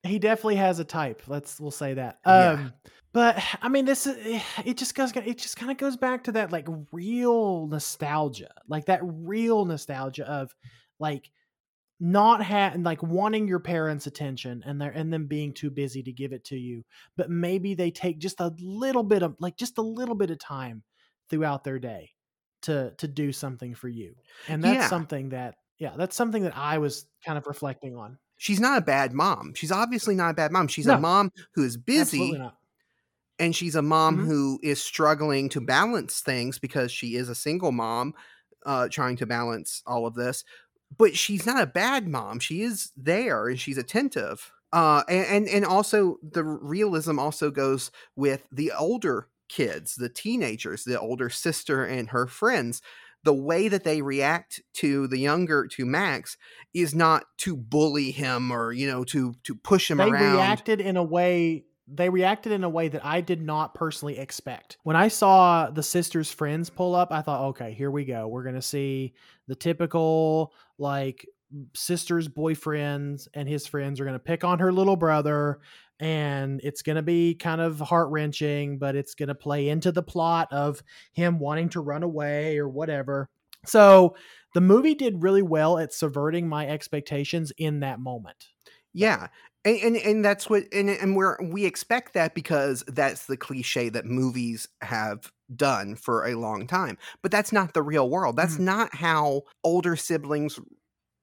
he 0.08 0.18
definitely 0.18 0.56
has 0.56 0.78
a 0.78 0.84
type. 0.84 1.22
Let's 1.26 1.60
we'll 1.60 1.70
say 1.70 1.94
that. 1.94 2.18
Yeah. 2.24 2.52
Um, 2.52 2.72
but 3.12 3.42
I 3.60 3.68
mean, 3.68 3.84
this 3.84 4.06
is 4.06 4.16
eh, 4.26 4.42
it. 4.64 4.76
Just 4.76 4.94
goes. 4.94 5.12
It 5.16 5.38
just 5.38 5.56
kind 5.56 5.70
of 5.70 5.78
goes 5.78 5.96
back 5.96 6.24
to 6.24 6.32
that 6.32 6.52
like 6.52 6.66
real 6.92 7.66
nostalgia, 7.66 8.52
like 8.68 8.86
that 8.86 9.00
real 9.02 9.64
nostalgia 9.64 10.28
of 10.28 10.54
like 10.98 11.30
not 12.00 12.42
having 12.42 12.82
like 12.82 13.02
wanting 13.02 13.46
your 13.46 13.60
parents' 13.60 14.06
attention 14.06 14.62
and 14.66 14.80
they're 14.80 14.90
and 14.90 15.12
them 15.12 15.26
being 15.26 15.52
too 15.52 15.70
busy 15.70 16.02
to 16.02 16.12
give 16.12 16.32
it 16.32 16.44
to 16.44 16.56
you. 16.56 16.84
But 17.16 17.30
maybe 17.30 17.74
they 17.74 17.90
take 17.90 18.18
just 18.18 18.40
a 18.40 18.54
little 18.58 19.02
bit 19.04 19.22
of 19.22 19.36
like 19.38 19.56
just 19.56 19.78
a 19.78 19.82
little 19.82 20.14
bit 20.14 20.30
of 20.30 20.38
time 20.38 20.82
throughout 21.28 21.62
their 21.64 21.78
day 21.78 22.10
to 22.62 22.92
to 22.98 23.08
do 23.08 23.32
something 23.32 23.74
for 23.74 23.88
you, 23.88 24.14
and 24.48 24.62
that's 24.64 24.82
Yeah. 24.82 24.88
something 24.88 25.30
that 25.30 25.56
yeah, 25.78 25.94
that's 25.96 26.16
something 26.16 26.42
that 26.44 26.56
I 26.56 26.78
was 26.78 27.06
kind 27.24 27.38
of 27.38 27.46
reflecting 27.46 27.96
on. 27.96 28.18
she's 28.36 28.60
not 28.60 28.78
a 28.78 28.84
bad 28.84 29.12
mom. 29.12 29.52
She's 29.54 29.72
obviously 29.72 30.14
not 30.14 30.30
a 30.30 30.34
bad 30.34 30.52
mom. 30.52 30.68
She's 30.68 30.86
No. 30.86 30.94
a 30.96 31.00
mom 31.00 31.30
who 31.54 31.62
is 31.64 31.76
busy 31.76 32.38
and 33.38 33.54
she's 33.56 33.74
a 33.74 33.82
mom 33.82 34.18
Mhm. 34.18 34.26
who 34.26 34.58
is 34.62 34.82
struggling 34.82 35.48
to 35.50 35.60
balance 35.60 36.20
things 36.20 36.58
because 36.58 36.92
she 36.92 37.16
is 37.16 37.28
a 37.28 37.34
single 37.34 37.72
mom 37.72 38.14
uh 38.66 38.88
trying 38.88 39.16
to 39.16 39.26
balance 39.26 39.82
all 39.86 40.06
of 40.06 40.14
this 40.14 40.44
but 40.96 41.16
she's 41.16 41.46
not 41.46 41.62
a 41.62 41.66
bad 41.66 42.08
mom 42.08 42.38
she 42.38 42.62
is 42.62 42.92
there 42.96 43.48
and 43.48 43.60
she's 43.60 43.78
attentive 43.78 44.52
uh 44.72 45.02
and 45.08 45.26
and, 45.26 45.48
and 45.48 45.64
also 45.64 46.18
the 46.22 46.44
realism 46.44 47.18
also 47.18 47.50
goes 47.50 47.90
with 48.16 48.46
the 48.52 48.72
older 48.72 49.28
kids 49.50 49.96
the 49.96 50.08
teenagers 50.08 50.84
the 50.84 50.98
older 50.98 51.28
sister 51.28 51.84
and 51.84 52.10
her 52.10 52.26
friends. 52.26 52.80
The 53.22 53.34
way 53.34 53.68
that 53.68 53.84
they 53.84 54.00
react 54.00 54.62
to 54.74 55.06
the 55.06 55.18
younger 55.18 55.66
to 55.66 55.84
max 55.84 56.38
is 56.72 56.94
not 56.94 57.24
to 57.38 57.54
bully 57.54 58.12
him 58.12 58.50
or 58.50 58.72
you 58.72 58.86
know 58.86 59.04
to 59.04 59.34
to 59.42 59.54
push 59.54 59.90
him 59.90 59.98
they 59.98 60.08
around. 60.08 60.22
They 60.22 60.32
reacted 60.32 60.80
in 60.80 60.96
a 60.96 61.02
way 61.02 61.64
they 61.92 62.08
reacted 62.08 62.52
in 62.52 62.64
a 62.64 62.68
way 62.68 62.88
that 62.88 63.04
I 63.04 63.20
did 63.20 63.42
not 63.42 63.74
personally 63.74 64.18
expect. 64.18 64.78
When 64.84 64.96
I 64.96 65.08
saw 65.08 65.70
the 65.70 65.82
sisters' 65.82 66.30
friends 66.30 66.70
pull 66.70 66.94
up, 66.94 67.12
I 67.12 67.22
thought, 67.22 67.48
okay, 67.48 67.72
here 67.72 67.90
we 67.90 68.04
go. 68.04 68.28
We're 68.28 68.44
gonna 68.44 68.62
see 68.62 69.14
the 69.48 69.54
typical 69.54 70.52
like 70.78 71.26
sisters' 71.74 72.28
boyfriends 72.28 73.26
and 73.34 73.48
his 73.48 73.66
friends 73.66 74.00
are 74.00 74.04
gonna 74.04 74.18
pick 74.18 74.44
on 74.44 74.60
her 74.60 74.72
little 74.72 74.96
brother, 74.96 75.60
and 75.98 76.60
it's 76.62 76.82
gonna 76.82 77.02
be 77.02 77.34
kind 77.34 77.60
of 77.60 77.80
heart 77.80 78.08
wrenching, 78.10 78.78
but 78.78 78.94
it's 78.96 79.14
gonna 79.14 79.34
play 79.34 79.68
into 79.68 79.90
the 79.90 80.02
plot 80.02 80.48
of 80.52 80.82
him 81.12 81.38
wanting 81.38 81.68
to 81.70 81.80
run 81.80 82.02
away 82.02 82.58
or 82.58 82.68
whatever. 82.68 83.28
So 83.66 84.14
the 84.54 84.60
movie 84.60 84.94
did 84.94 85.22
really 85.22 85.42
well 85.42 85.78
at 85.78 85.92
subverting 85.92 86.48
my 86.48 86.66
expectations 86.66 87.52
in 87.58 87.80
that 87.80 88.00
moment. 88.00 88.48
Yeah. 88.92 89.28
And, 89.64 89.76
and 89.82 89.96
and 89.96 90.24
that's 90.24 90.48
what 90.48 90.64
and 90.72 90.88
and 90.88 91.14
we're 91.14 91.36
we 91.42 91.66
expect 91.66 92.14
that 92.14 92.34
because 92.34 92.82
that's 92.88 93.26
the 93.26 93.36
cliche 93.36 93.90
that 93.90 94.06
movies 94.06 94.66
have 94.80 95.30
done 95.54 95.96
for 95.96 96.24
a 96.26 96.34
long 96.34 96.66
time. 96.66 96.96
But 97.20 97.30
that's 97.30 97.52
not 97.52 97.74
the 97.74 97.82
real 97.82 98.08
world. 98.08 98.36
That's 98.36 98.58
Mhm. 98.58 98.58
not 98.58 98.94
how 98.94 99.42
older 99.62 99.96
siblings 99.96 100.58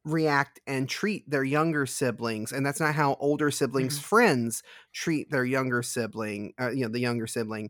react 0.06 0.60
and 0.68 0.90
treat 0.90 1.30
their 1.30 1.44
younger 1.44 1.86
siblings 1.86 2.54
and 2.54 2.66
that's 2.66 2.80
not 2.80 2.96
how 2.96 3.16
older 3.20 3.52
siblings 3.52 3.98
Mhm. 3.98 4.00
friends 4.00 4.64
treat 4.94 5.30
their 5.32 5.46
younger 5.46 5.84
sibling 5.84 6.54
uh, 6.62 6.72
you 6.72 6.84
know 6.84 6.90
the 6.92 7.00
younger 7.00 7.28
sibling 7.28 7.70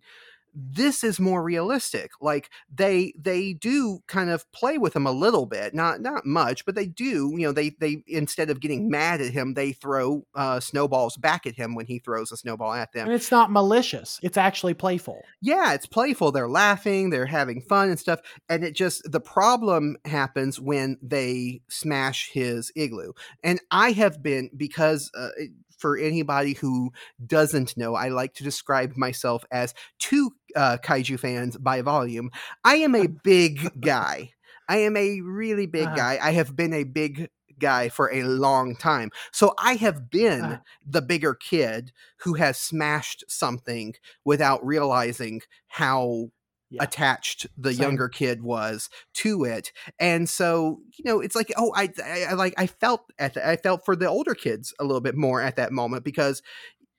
this 0.59 1.03
is 1.03 1.19
more 1.19 1.43
realistic 1.43 2.09
like 2.19 2.49
they 2.73 3.13
they 3.19 3.53
do 3.53 3.99
kind 4.07 4.29
of 4.31 4.51
play 4.51 4.77
with 4.79 4.95
him 4.95 5.05
a 5.05 5.11
little 5.11 5.45
bit 5.45 5.75
not 5.75 6.01
not 6.01 6.25
much 6.25 6.65
but 6.65 6.73
they 6.73 6.87
do 6.87 7.31
you 7.35 7.45
know 7.45 7.51
they 7.51 7.69
they 7.79 8.03
instead 8.07 8.49
of 8.49 8.59
getting 8.59 8.89
mad 8.89 9.21
at 9.21 9.31
him 9.31 9.53
they 9.53 9.71
throw 9.71 10.25
uh 10.33 10.59
snowballs 10.59 11.15
back 11.17 11.45
at 11.45 11.55
him 11.55 11.75
when 11.75 11.85
he 11.85 11.99
throws 11.99 12.31
a 12.31 12.37
snowball 12.37 12.73
at 12.73 12.91
them 12.93 13.05
And 13.05 13.13
it's 13.13 13.29
not 13.31 13.51
malicious. 13.51 14.19
It's 14.23 14.37
actually 14.37 14.73
playful. 14.73 15.21
yeah, 15.41 15.73
it's 15.73 15.85
playful. 15.85 16.31
They're 16.31 16.49
laughing, 16.49 17.11
they're 17.11 17.25
having 17.27 17.61
fun 17.61 17.89
and 17.89 17.99
stuff. 17.99 18.19
And 18.49 18.63
it 18.63 18.73
just, 18.75 19.03
the 19.11 19.19
problem 19.19 19.97
happens 20.05 20.59
when 20.59 20.97
they 21.01 21.61
smash 21.69 22.29
his 22.31 22.71
igloo. 22.75 23.13
And 23.43 23.59
I 23.69 23.91
have 23.91 24.23
been, 24.23 24.49
because 24.57 25.11
uh, 25.17 25.29
for 25.77 25.97
anybody 25.97 26.53
who 26.53 26.91
doesn't 27.25 27.77
know, 27.77 27.95
I 27.95 28.09
like 28.09 28.33
to 28.35 28.43
describe 28.43 28.97
myself 28.97 29.43
as 29.51 29.73
two 29.99 30.31
uh, 30.55 30.77
kaiju 30.83 31.19
fans 31.19 31.57
by 31.57 31.81
volume. 31.81 32.31
I 32.63 32.75
am 32.77 32.95
a 32.95 33.07
big 33.23 33.79
guy. 33.81 34.31
I 34.69 34.77
am 34.77 34.97
a 34.97 35.21
really 35.21 35.65
big 35.67 35.85
Uh-huh. 35.87 35.95
guy. 35.95 36.19
I 36.21 36.31
have 36.31 36.55
been 36.55 36.73
a 36.73 36.83
big 36.83 37.29
guy 37.59 37.89
for 37.89 38.11
a 38.13 38.23
long 38.23 38.75
time. 38.75 39.09
So 39.31 39.53
I 39.57 39.75
have 39.75 40.09
been 40.11 40.41
Uh-huh. 40.43 40.57
the 40.85 41.01
bigger 41.01 41.33
kid 41.33 41.91
who 42.19 42.33
has 42.35 42.57
smashed 42.59 43.23
something 43.27 43.95
without 44.25 44.63
realizing 44.65 45.41
how 45.67 46.29
Yeah. 46.69 46.83
attached 46.83 47.47
the 47.57 47.73
Same. 47.73 47.81
younger 47.81 48.09
kid 48.09 48.43
was 48.43 48.89
to 49.13 49.45
it 49.45 49.71
and 49.99 50.27
so 50.27 50.81
you 50.97 51.05
know 51.05 51.21
it's 51.21 51.35
like 51.35 51.49
oh 51.55 51.71
i 51.73 51.89
i, 52.03 52.25
I 52.29 52.33
like 52.33 52.55
i 52.57 52.67
felt 52.67 53.09
at 53.17 53.35
the, 53.35 53.47
i 53.47 53.55
felt 53.55 53.85
for 53.85 53.95
the 53.95 54.09
older 54.09 54.35
kids 54.35 54.73
a 54.77 54.83
little 54.83 54.99
bit 54.99 55.15
more 55.15 55.41
at 55.41 55.55
that 55.55 55.71
moment 55.71 56.03
because 56.03 56.41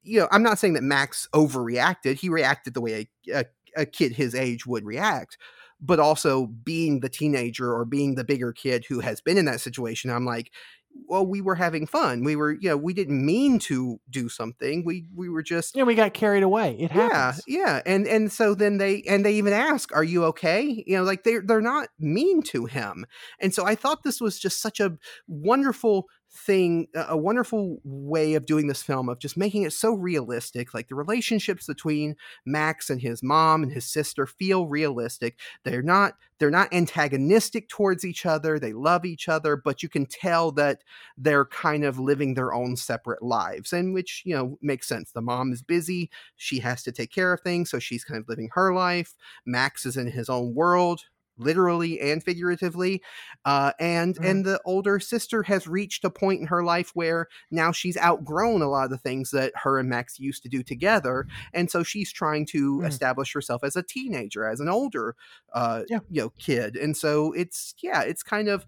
you 0.03 0.19
know 0.20 0.28
i'm 0.32 0.43
not 0.43 0.59
saying 0.59 0.73
that 0.73 0.82
max 0.82 1.28
overreacted 1.35 2.15
he 2.15 2.31
reacted 2.31 2.73
the 2.73 2.81
way 2.81 3.09
a, 3.28 3.40
a, 3.40 3.45
a 3.77 3.85
kid 3.85 4.12
his 4.12 4.35
age 4.35 4.66
would 4.66 4.86
react 4.86 5.36
but 5.81 6.01
also 6.01 6.47
being 6.47 7.01
the 7.01 7.11
teenager 7.11 7.73
or 7.73 7.85
being 7.85 8.15
the 8.15 8.24
bigger 8.24 8.53
kid 8.53 8.86
who 8.89 9.01
has 9.01 9.20
been 9.20 9.36
in 9.36 9.45
that 9.45 9.61
situation 9.61 10.11
i'm 10.11 10.24
like 10.24 10.51
well 11.06 11.27
we 11.27 11.40
were 11.40 11.55
having 11.55 11.86
fun 11.86 12.23
we 12.24 12.36
were 12.36 12.52
you 12.52 12.69
know 12.69 12.77
we 12.77 12.93
didn't 12.93 13.24
mean 13.24 13.59
to 13.59 13.98
do 14.10 14.28
something 14.28 14.85
we 14.85 15.06
we 15.15 15.28
were 15.28 15.43
just 15.43 15.77
Yeah, 15.77 15.85
we 15.85 15.94
got 15.94 16.12
carried 16.15 16.43
away. 16.43 16.77
It 16.78 16.93
yeah 16.93 17.09
happens. 17.09 17.44
yeah 17.47 17.81
and 17.86 18.06
and 18.06 18.31
so 18.32 18.55
then 18.55 18.78
they 18.78 19.02
and 19.02 19.24
they 19.24 19.32
even 19.35 19.52
ask 19.52 19.94
are 19.94 20.05
you 20.05 20.24
okay 20.27 20.85
you 20.86 20.97
know 20.97 21.05
like 21.05 21.24
they're 21.24 21.43
they're 21.43 21.60
not 21.60 21.89
mean 21.98 22.43
to 22.43 22.66
him 22.66 23.06
and 23.40 23.55
so 23.55 23.65
i 23.65 23.74
thought 23.74 24.02
this 24.02 24.20
was 24.20 24.39
just 24.39 24.60
such 24.60 24.81
a 24.81 24.97
wonderful 25.27 26.06
thing 26.31 26.87
a 26.95 27.17
wonderful 27.17 27.79
way 27.85 28.35
of 28.35 28.45
doing 28.45 28.67
this 28.67 28.83
film 28.83 29.09
of 29.09 29.19
just 29.19 29.37
making 29.37 29.63
it 29.63 29.73
so 29.73 29.95
realistic 29.95 30.75
like 30.75 30.89
the 30.89 30.95
relationships 30.95 31.67
between 31.67 32.15
max 32.45 32.91
and 32.91 33.01
his 33.01 33.23
mom 33.23 33.63
and 33.63 33.73
his 33.73 33.87
sister 33.87 34.27
feel 34.27 34.67
realistic. 34.67 35.39
They're 35.65 35.83
not 35.83 36.15
they're 36.39 36.51
not 36.51 36.73
antagonistic 36.73 37.69
towards 37.69 38.05
each 38.05 38.27
other 38.27 38.59
they 38.59 38.73
love 38.73 39.05
each 39.05 39.29
other 39.29 39.57
but 39.57 39.83
you 39.83 39.89
can 39.89 40.07
tell 40.07 40.53
that 40.53 40.83
they're 41.17 41.47
kind 41.47 41.83
of 41.85 41.99
living 41.99 42.35
their 42.35 42.53
own 42.53 42.77
separate 42.77 43.23
lives 43.23 43.73
and 43.73 43.95
which 43.95 44.23
you 44.27 44.37
know 44.37 44.59
makes 44.61 44.87
sense. 44.87 45.11
The 45.13 45.23
mom 45.23 45.53
is 45.53 45.63
busy 45.63 46.11
she 46.37 46.59
has 46.61 46.83
to 46.83 46.93
take 46.93 47.11
care 47.11 47.33
of 47.33 47.41
things 47.41 47.71
so 47.71 47.79
she's 47.79 48.05
kind 48.05 48.21
of 48.21 48.29
living 48.29 48.51
her 48.53 48.75
life. 48.75 49.15
Max 49.47 49.87
is 49.87 49.97
in 49.97 50.09
his 50.09 50.29
own 50.29 50.55
world 50.55 51.05
literally 51.39 52.01
and 52.01 52.23
figuratively 52.23 53.02
uh, 53.44 53.73
and 53.78 54.16
mm. 54.16 54.31
and 54.31 54.44
the 54.44 54.60
older 54.65 54.98
sister 55.01 55.43
has 55.43 55.66
reached 55.66 56.05
a 56.05 56.10
point 56.10 56.40
in 56.40 56.47
her 56.47 56.62
life 56.62 56.90
where 56.94 57.28
now 57.51 57.73
she's 57.73 57.97
outgrown 57.98 58.62
a 58.62 58.69
lot 58.69 58.85
of 58.85 58.90
the 58.90 58.98
things 58.98 59.31
that 59.31 59.52
her 59.56 59.78
and 59.78 59.89
max 59.89 60.19
used 60.19 60.43
to 60.43 60.48
do 60.48 60.62
together 60.62 61.27
and 61.52 61.70
so 61.70 61.82
she's 61.82 62.12
trying 62.12 62.47
to 62.47 62.78
mm. 62.78 62.86
establish 62.86 63.32
herself 63.32 63.62
as 63.65 63.77
a 63.77 63.82
teenager 63.82 64.47
as 64.47 64.60
an 64.60 64.69
older 64.69 65.15
uh, 65.52 65.82
yeah. 65.89 66.01
you 66.10 66.23
know 66.23 66.31
kid 66.39 66.77
and 66.77 66.97
so 66.97 67.32
it's 67.32 67.74
yeah 67.82 68.02
it's 68.02 68.23
kind 68.23 68.48
of 68.48 68.66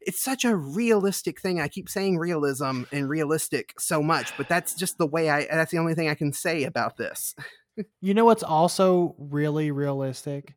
it's 0.00 0.20
such 0.20 0.44
a 0.44 0.56
realistic 0.56 1.40
thing. 1.40 1.60
I 1.60 1.68
keep 1.68 1.88
saying 1.88 2.18
realism 2.18 2.84
and 2.92 3.08
realistic 3.08 3.74
so 3.78 4.02
much, 4.02 4.36
but 4.36 4.48
that's 4.48 4.74
just 4.74 4.98
the 4.98 5.06
way 5.06 5.28
I 5.30 5.46
that's 5.46 5.72
the 5.72 5.78
only 5.78 5.94
thing 5.94 6.08
I 6.08 6.14
can 6.14 6.32
say 6.32 6.64
about 6.64 6.96
this. 6.96 7.34
you 8.00 8.14
know 8.14 8.24
what's 8.24 8.42
also 8.42 9.14
really 9.18 9.70
realistic? 9.70 10.54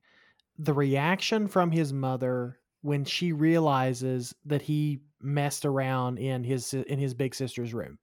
The 0.62 0.74
reaction 0.74 1.48
from 1.48 1.72
his 1.72 1.92
mother 1.92 2.60
when 2.82 3.04
she 3.04 3.34
realizes 3.34 4.36
that 4.46 4.62
he 4.62 5.02
messed 5.20 5.66
around 5.66 6.18
in 6.20 6.44
his 6.44 6.74
in 6.74 7.00
his 7.00 7.14
big 7.14 7.34
sister's 7.34 7.74
room. 7.74 7.98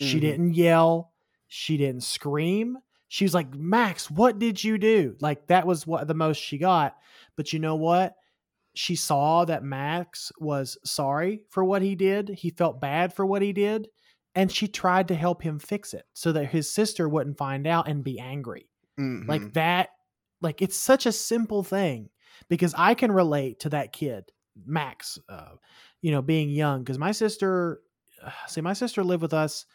Mm-hmm. 0.00 0.06
She 0.06 0.20
didn't 0.20 0.54
yell, 0.54 1.12
she 1.48 1.76
didn't 1.76 2.02
scream. 2.02 2.78
She 3.08 3.24
was 3.24 3.34
like, 3.34 3.54
"Max, 3.54 4.10
what 4.10 4.38
did 4.38 4.62
you 4.62 4.78
do?" 4.78 5.16
Like 5.20 5.46
that 5.48 5.66
was 5.66 5.86
what 5.86 6.06
the 6.06 6.14
most 6.14 6.38
she 6.38 6.58
got. 6.58 6.96
But 7.36 7.52
you 7.52 7.58
know 7.58 7.76
what? 7.76 8.14
She 8.74 8.96
saw 8.96 9.44
that 9.46 9.64
Max 9.64 10.32
was 10.38 10.78
sorry 10.84 11.42
for 11.50 11.64
what 11.64 11.82
he 11.82 11.96
did. 11.96 12.28
He 12.28 12.50
felt 12.50 12.80
bad 12.80 13.12
for 13.12 13.26
what 13.26 13.42
he 13.42 13.52
did, 13.52 13.88
and 14.34 14.50
she 14.50 14.68
tried 14.68 15.08
to 15.08 15.14
help 15.14 15.42
him 15.42 15.58
fix 15.58 15.92
it 15.92 16.04
so 16.14 16.32
that 16.32 16.46
his 16.46 16.72
sister 16.72 17.08
wouldn't 17.08 17.36
find 17.36 17.66
out 17.66 17.88
and 17.88 18.04
be 18.04 18.18
angry. 18.18 18.68
Mm-hmm. 18.98 19.28
Like 19.28 19.52
that 19.54 19.90
like 20.40 20.62
it's 20.62 20.76
such 20.76 21.06
a 21.06 21.12
simple 21.12 21.62
thing 21.62 22.08
because 22.48 22.74
I 22.76 22.94
can 22.94 23.12
relate 23.12 23.60
to 23.60 23.70
that 23.70 23.92
kid, 23.92 24.30
Max, 24.64 25.18
uh, 25.28 25.52
you 26.02 26.10
know, 26.10 26.22
being 26.22 26.50
young. 26.50 26.82
Because 26.82 26.98
my 26.98 27.12
sister, 27.12 27.80
see, 28.48 28.60
my 28.60 28.72
sister 28.72 29.04
lived 29.04 29.22
with 29.22 29.34
us 29.34 29.66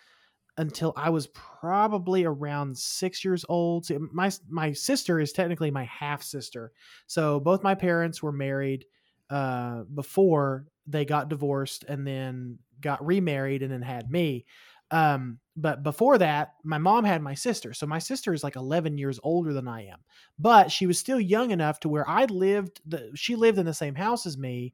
until 0.57 0.93
I 0.95 1.09
was 1.09 1.27
probably 1.27 2.23
around 2.23 2.77
six 2.77 3.25
years 3.25 3.45
old. 3.49 3.85
See, 3.85 3.97
my 4.11 4.31
my 4.49 4.73
sister 4.73 5.19
is 5.19 5.33
technically 5.33 5.71
my 5.71 5.85
half 5.85 6.23
sister, 6.23 6.71
so 7.07 7.39
both 7.39 7.63
my 7.63 7.75
parents 7.75 8.23
were 8.23 8.31
married 8.31 8.85
uh, 9.29 9.83
before 9.93 10.67
they 10.87 11.03
got 11.05 11.29
divorced, 11.29 11.83
and 11.87 12.05
then 12.05 12.59
got 12.79 13.05
remarried, 13.05 13.63
and 13.63 13.71
then 13.71 13.81
had 13.81 14.09
me. 14.09 14.45
Um, 14.91 15.39
but 15.57 15.83
before 15.83 16.17
that, 16.17 16.53
my 16.63 16.77
mom 16.77 17.05
had 17.05 17.21
my 17.21 17.33
sister. 17.33 17.73
So 17.73 17.85
my 17.85 17.99
sister 17.99 18.33
is 18.33 18.43
like 18.43 18.55
11 18.55 18.97
years 18.97 19.19
older 19.23 19.53
than 19.53 19.67
I 19.67 19.87
am, 19.87 19.99
but 20.37 20.71
she 20.71 20.85
was 20.85 20.99
still 20.99 21.19
young 21.19 21.51
enough 21.51 21.79
to 21.81 21.89
where 21.89 22.07
I 22.07 22.25
lived, 22.25 22.81
the, 22.85 23.11
she 23.15 23.35
lived 23.35 23.57
in 23.57 23.65
the 23.65 23.73
same 23.73 23.95
house 23.95 24.25
as 24.25 24.37
me. 24.37 24.73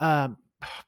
Um, 0.00 0.36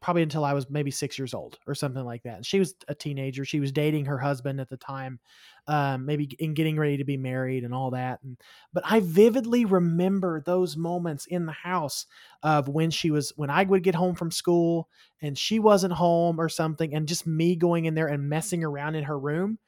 probably 0.01 0.22
until 0.22 0.44
I 0.44 0.52
was 0.52 0.68
maybe 0.70 0.90
six 0.90 1.18
years 1.18 1.34
old 1.34 1.59
or 1.66 1.74
something 1.74 2.05
like 2.05 2.22
that. 2.22 2.36
And 2.36 2.46
she 2.46 2.59
was 2.59 2.74
a 2.88 2.94
teenager. 2.94 3.44
She 3.44 3.60
was 3.60 3.72
dating 3.72 4.06
her 4.06 4.18
husband 4.18 4.60
at 4.60 4.68
the 4.68 4.76
time, 4.76 5.18
um, 5.66 6.06
maybe 6.06 6.28
in 6.38 6.55
getting 6.55 6.78
ready 6.78 6.96
to 6.96 7.05
be 7.05 7.16
married 7.16 7.64
and 7.64 7.74
all 7.74 7.90
that. 7.90 8.20
And 8.22 8.38
but 8.72 8.84
I 8.86 9.01
vividly 9.01 9.64
remember 9.64 10.40
those 10.40 10.76
moments 10.76 11.26
in 11.26 11.46
the 11.46 11.52
house 11.52 12.06
of 12.42 12.68
when 12.68 12.90
she 12.90 13.10
was 13.10 13.32
when 13.36 13.51
I 13.51 13.64
would 13.64 13.82
get 13.82 13.94
home 13.94 14.14
from 14.14 14.30
school 14.30 14.88
and 15.20 15.36
she 15.36 15.59
wasn't 15.59 15.94
home 15.94 16.40
or 16.40 16.48
something, 16.48 16.94
and 16.94 17.09
just 17.09 17.26
me 17.26 17.56
going 17.56 17.86
in 17.86 17.94
there 17.94 18.09
and 18.09 18.28
messing 18.28 18.64
around 18.64 18.94
in 18.94 19.05
her 19.05 19.18
room, 19.18 19.59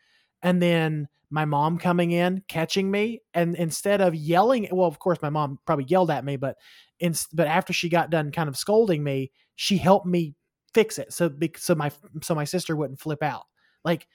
and 0.42 0.60
then 0.60 1.08
my 1.28 1.44
mom 1.44 1.76
coming 1.78 2.12
in 2.12 2.42
catching 2.46 2.88
me 2.88 3.20
and 3.34 3.56
instead 3.56 4.00
of 4.00 4.14
yelling 4.14 4.68
well 4.70 4.86
of 4.86 5.00
course 5.00 5.20
my 5.20 5.28
mom 5.28 5.58
probably 5.66 5.84
yelled 5.88 6.08
at 6.08 6.24
me 6.24 6.36
but 6.36 6.56
in, 7.00 7.14
but 7.32 7.48
after 7.48 7.72
she 7.72 7.88
got 7.88 8.10
done 8.10 8.30
kind 8.30 8.48
of 8.48 8.56
scolding 8.56 9.02
me 9.02 9.32
she 9.56 9.78
helped 9.78 10.06
me 10.06 10.34
fix 10.72 10.98
it 10.98 11.12
so 11.12 11.30
so 11.56 11.74
my 11.74 11.90
so 12.22 12.34
my 12.34 12.44
sister 12.44 12.76
wouldn't 12.76 13.00
flip 13.00 13.22
out. 13.22 13.44
Like 13.84 14.06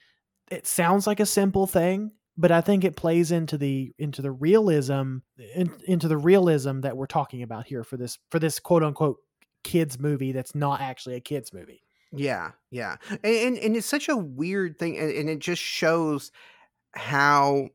it 0.50 0.66
sounds 0.66 1.06
like 1.06 1.20
a 1.20 1.26
simple 1.26 1.66
thing 1.66 2.12
but 2.36 2.50
i 2.50 2.62
think 2.62 2.82
it 2.82 2.96
plays 2.96 3.30
into 3.30 3.58
the 3.58 3.92
into 3.98 4.22
the 4.22 4.32
realism 4.32 5.18
in, 5.54 5.70
into 5.86 6.08
the 6.08 6.16
realism 6.16 6.80
that 6.80 6.96
we're 6.96 7.06
talking 7.06 7.42
about 7.42 7.66
here 7.66 7.84
for 7.84 7.98
this 7.98 8.18
for 8.30 8.38
this 8.38 8.58
quote 8.58 8.82
unquote 8.82 9.18
kids 9.62 9.98
movie 9.98 10.32
that's 10.32 10.54
not 10.54 10.80
actually 10.80 11.14
a 11.14 11.20
kids 11.20 11.52
movie. 11.52 11.82
Yeah 12.12 12.52
yeah. 12.70 12.96
And 13.08 13.18
and, 13.24 13.58
and 13.58 13.76
it's 13.76 13.86
such 13.86 14.08
a 14.08 14.16
weird 14.16 14.78
thing 14.78 14.98
and, 14.98 15.10
and 15.10 15.30
it 15.30 15.38
just 15.38 15.62
shows 15.62 16.30
how 16.94 17.68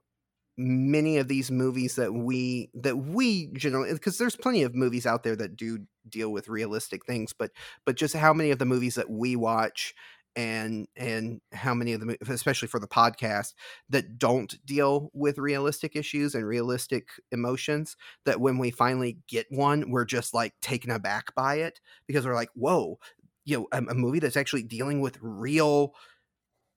many 0.58 1.18
of 1.18 1.28
these 1.28 1.52
movies 1.52 1.96
that 1.96 2.14
we 2.14 2.70
that 2.74 2.98
we 2.98 3.48
generally 3.54 3.94
because 3.94 4.18
there's 4.18 4.36
plenty 4.36 4.64
of 4.64 4.74
movies 4.74 5.06
out 5.06 5.24
there 5.24 5.36
that 5.36 5.56
do 5.56 5.80
deal 6.10 6.32
with 6.32 6.48
realistic 6.48 7.06
things 7.06 7.32
but 7.32 7.52
but 7.86 7.96
just 7.96 8.16
how 8.16 8.34
many 8.34 8.50
of 8.50 8.58
the 8.58 8.66
movies 8.66 8.96
that 8.96 9.10
we 9.10 9.36
watch 9.36 9.94
and 10.36 10.88
and 10.96 11.42
how 11.52 11.76
many 11.76 11.94
of 11.94 12.00
them 12.00 12.16
especially 12.30 12.68
for 12.68 12.80
the 12.80 12.88
podcast 12.88 13.54
that 13.90 14.18
don't 14.18 14.64
deal 14.66 15.12
with 15.14 15.38
realistic 15.38 15.96
issues 15.96 16.34
and 16.34 16.48
realistic 16.48 17.10
emotions 17.32 17.96
that 18.26 18.42
when 18.42 18.58
we 18.58 18.72
finally 18.72 19.20
get 19.28 19.46
one 19.52 19.92
we're 19.92 20.06
just 20.06 20.34
like 20.34 20.54
taken 20.62 20.90
aback 20.90 21.36
by 21.36 21.56
it 21.56 21.80
because 22.08 22.26
we're 22.26 22.34
like 22.36 22.50
whoa 22.56 22.98
you 23.46 23.58
know 23.58 23.68
a, 23.72 23.78
a 23.92 23.96
movie 23.96 24.20
that's 24.20 24.38
actually 24.38 24.64
dealing 24.64 25.02
with 25.02 25.20
real 25.22 25.94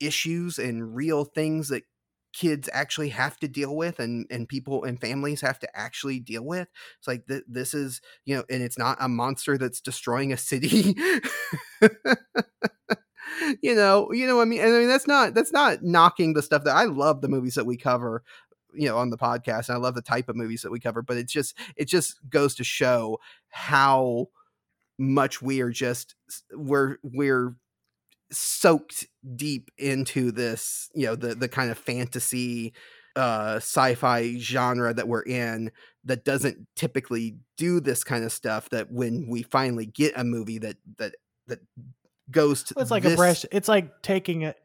issues 0.00 0.58
and 0.58 0.94
real 0.96 1.24
things 1.24 1.68
that 1.68 1.82
kids 2.32 2.68
actually 2.72 3.08
have 3.08 3.36
to 3.38 3.48
deal 3.48 3.74
with 3.74 3.98
and 3.98 4.26
and 4.30 4.48
people 4.48 4.84
and 4.84 5.00
families 5.00 5.40
have 5.40 5.58
to 5.58 5.68
actually 5.76 6.20
deal 6.20 6.44
with 6.44 6.68
it's 6.98 7.08
like 7.08 7.26
th- 7.26 7.42
this 7.48 7.74
is 7.74 8.00
you 8.24 8.36
know 8.36 8.44
and 8.48 8.62
it's 8.62 8.78
not 8.78 8.96
a 9.00 9.08
monster 9.08 9.58
that's 9.58 9.80
destroying 9.80 10.32
a 10.32 10.36
city. 10.36 10.94
You 13.62 13.74
know 13.74 14.12
you 14.12 14.26
know 14.26 14.36
what 14.36 14.42
i 14.42 14.46
mean? 14.46 14.60
And 14.60 14.74
i 14.74 14.78
mean 14.78 14.88
that's 14.88 15.06
not 15.06 15.34
that's 15.34 15.52
not 15.52 15.82
knocking 15.82 16.34
the 16.34 16.42
stuff 16.42 16.64
that 16.64 16.76
i 16.76 16.84
love 16.84 17.20
the 17.20 17.28
movies 17.28 17.54
that 17.54 17.64
we 17.64 17.76
cover 17.76 18.22
you 18.74 18.88
know 18.88 18.98
on 18.98 19.10
the 19.10 19.16
podcast 19.18 19.68
and 19.68 19.76
i 19.76 19.78
love 19.78 19.94
the 19.94 20.02
type 20.02 20.28
of 20.28 20.36
movies 20.36 20.62
that 20.62 20.70
we 20.70 20.80
cover 20.80 21.02
but 21.02 21.16
it's 21.16 21.32
just 21.32 21.56
it 21.76 21.86
just 21.86 22.18
goes 22.28 22.54
to 22.56 22.64
show 22.64 23.18
how 23.48 24.26
much 24.98 25.40
we 25.40 25.60
are 25.60 25.70
just 25.70 26.14
we're 26.52 26.96
we're 27.02 27.54
soaked 28.32 29.06
deep 29.36 29.70
into 29.78 30.30
this, 30.32 30.90
you 30.94 31.06
know, 31.06 31.14
the 31.14 31.34
the 31.34 31.48
kind 31.48 31.70
of 31.70 31.78
fantasy 31.78 32.72
uh 33.16 33.56
sci-fi 33.56 34.38
genre 34.38 34.94
that 34.94 35.08
we're 35.08 35.22
in 35.22 35.72
that 36.04 36.24
doesn't 36.24 36.66
typically 36.76 37.36
do 37.56 37.80
this 37.80 38.04
kind 38.04 38.24
of 38.24 38.32
stuff 38.32 38.68
that 38.70 38.90
when 38.90 39.26
we 39.28 39.42
finally 39.42 39.86
get 39.86 40.12
a 40.16 40.24
movie 40.24 40.58
that 40.58 40.76
that 40.98 41.14
that 41.48 41.58
goes 42.30 42.62
to 42.62 42.74
it's 42.78 42.90
like 42.90 43.02
this... 43.02 43.14
a 43.14 43.16
brush 43.16 43.44
it's 43.50 43.68
like 43.68 44.02
taking 44.02 44.42
it 44.42 44.56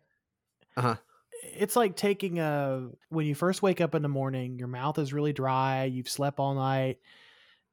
uh-huh. 0.77 0.95
it's 1.41 1.75
like 1.75 1.95
taking 1.95 2.39
a 2.39 2.87
when 3.09 3.25
you 3.25 3.33
first 3.33 3.63
wake 3.63 3.81
up 3.81 3.95
in 3.95 4.03
the 4.03 4.09
morning 4.09 4.59
your 4.59 4.67
mouth 4.67 4.99
is 4.99 5.11
really 5.11 5.33
dry 5.33 5.85
you've 5.85 6.09
slept 6.09 6.39
all 6.39 6.53
night 6.53 6.99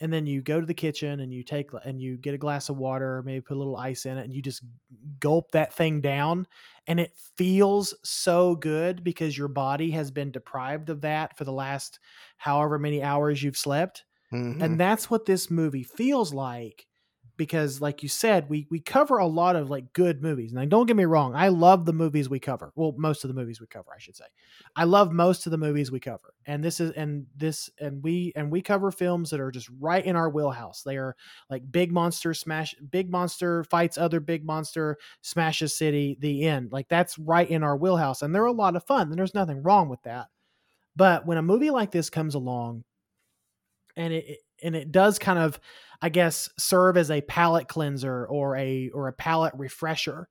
and 0.02 0.12
then 0.12 0.26
you 0.26 0.42
go 0.42 0.60
to 0.60 0.66
the 0.66 0.74
kitchen 0.74 1.20
and 1.20 1.32
you 1.32 1.44
take 1.44 1.70
and 1.84 2.02
you 2.02 2.16
get 2.16 2.34
a 2.34 2.38
glass 2.38 2.68
of 2.68 2.76
water 2.76 3.22
maybe 3.24 3.40
put 3.40 3.56
a 3.56 3.58
little 3.58 3.76
ice 3.76 4.04
in 4.04 4.18
it 4.18 4.24
and 4.24 4.34
you 4.34 4.42
just 4.42 4.62
gulp 5.20 5.50
that 5.52 5.72
thing 5.72 6.00
down 6.00 6.46
and 6.88 6.98
it 6.98 7.12
feels 7.36 7.94
so 8.02 8.56
good 8.56 9.04
because 9.04 9.38
your 9.38 9.48
body 9.48 9.90
has 9.92 10.10
been 10.10 10.32
deprived 10.32 10.90
of 10.90 11.00
that 11.00 11.36
for 11.38 11.44
the 11.44 11.52
last 11.52 12.00
however 12.36 12.78
many 12.78 13.02
hours 13.02 13.42
you've 13.42 13.56
slept 13.56 14.04
mm-hmm. 14.32 14.60
and 14.60 14.78
that's 14.78 15.08
what 15.08 15.24
this 15.24 15.50
movie 15.50 15.84
feels 15.84 16.34
like 16.34 16.86
because 17.42 17.80
like 17.80 18.04
you 18.04 18.08
said 18.08 18.48
we 18.48 18.68
we 18.70 18.78
cover 18.78 19.18
a 19.18 19.26
lot 19.26 19.56
of 19.56 19.68
like 19.68 19.92
good 19.94 20.22
movies. 20.22 20.52
Now 20.52 20.64
don't 20.64 20.86
get 20.86 20.94
me 20.94 21.06
wrong 21.06 21.34
i 21.34 21.48
love 21.48 21.84
the 21.84 21.92
movies 21.92 22.28
we 22.28 22.38
cover. 22.38 22.72
Well 22.76 22.94
most 22.96 23.24
of 23.24 23.28
the 23.28 23.34
movies 23.34 23.60
we 23.60 23.66
cover 23.66 23.90
i 23.92 23.98
should 23.98 24.14
say. 24.14 24.26
I 24.76 24.84
love 24.84 25.10
most 25.10 25.44
of 25.44 25.50
the 25.50 25.58
movies 25.58 25.90
we 25.90 25.98
cover 25.98 26.34
and 26.46 26.62
this 26.62 26.78
is 26.78 26.92
and 26.92 27.26
this 27.36 27.68
and 27.80 28.00
we 28.00 28.32
and 28.36 28.48
we 28.48 28.62
cover 28.62 28.92
films 28.92 29.28
that 29.30 29.40
are 29.40 29.50
just 29.50 29.68
right 29.80 30.04
in 30.04 30.14
our 30.14 30.30
wheelhouse. 30.30 30.82
They 30.84 30.96
are 30.98 31.16
like 31.50 31.62
big 31.72 31.90
monster 31.90 32.32
smash 32.32 32.76
big 32.92 33.10
monster 33.10 33.64
fights 33.64 33.98
other 33.98 34.20
big 34.20 34.44
monster 34.44 34.96
smashes 35.22 35.76
city 35.76 36.16
the 36.20 36.44
end. 36.44 36.70
Like 36.70 36.88
that's 36.88 37.18
right 37.18 37.50
in 37.50 37.64
our 37.64 37.76
wheelhouse 37.76 38.22
and 38.22 38.32
they're 38.32 38.44
a 38.44 38.52
lot 38.52 38.76
of 38.76 38.86
fun 38.86 39.10
and 39.10 39.18
there's 39.18 39.34
nothing 39.34 39.64
wrong 39.64 39.88
with 39.88 40.02
that. 40.04 40.28
But 40.94 41.26
when 41.26 41.38
a 41.38 41.42
movie 41.42 41.70
like 41.70 41.90
this 41.90 42.08
comes 42.08 42.36
along 42.36 42.84
and 43.96 44.12
it 44.12 44.38
and 44.62 44.76
it 44.76 44.92
does 44.92 45.18
kind 45.18 45.38
of 45.38 45.58
I 46.00 46.08
guess 46.08 46.48
serve 46.58 46.96
as 46.96 47.10
a 47.10 47.20
palate 47.20 47.68
cleanser 47.68 48.26
or 48.26 48.56
a 48.56 48.90
or 48.90 49.08
a 49.08 49.12
palate 49.12 49.54
refresher 49.56 50.28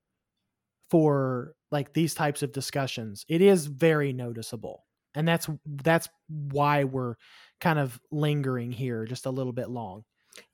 for 0.90 1.54
like 1.70 1.94
these 1.94 2.12
types 2.12 2.42
of 2.42 2.52
discussions. 2.52 3.24
It 3.28 3.40
is 3.40 3.66
very 3.66 4.12
noticeable. 4.12 4.84
And 5.14 5.26
that's 5.26 5.48
that's 5.66 6.08
why 6.28 6.84
we're 6.84 7.14
kind 7.60 7.78
of 7.78 7.98
lingering 8.10 8.72
here 8.72 9.06
just 9.06 9.24
a 9.24 9.30
little 9.30 9.54
bit 9.54 9.70
long. 9.70 10.04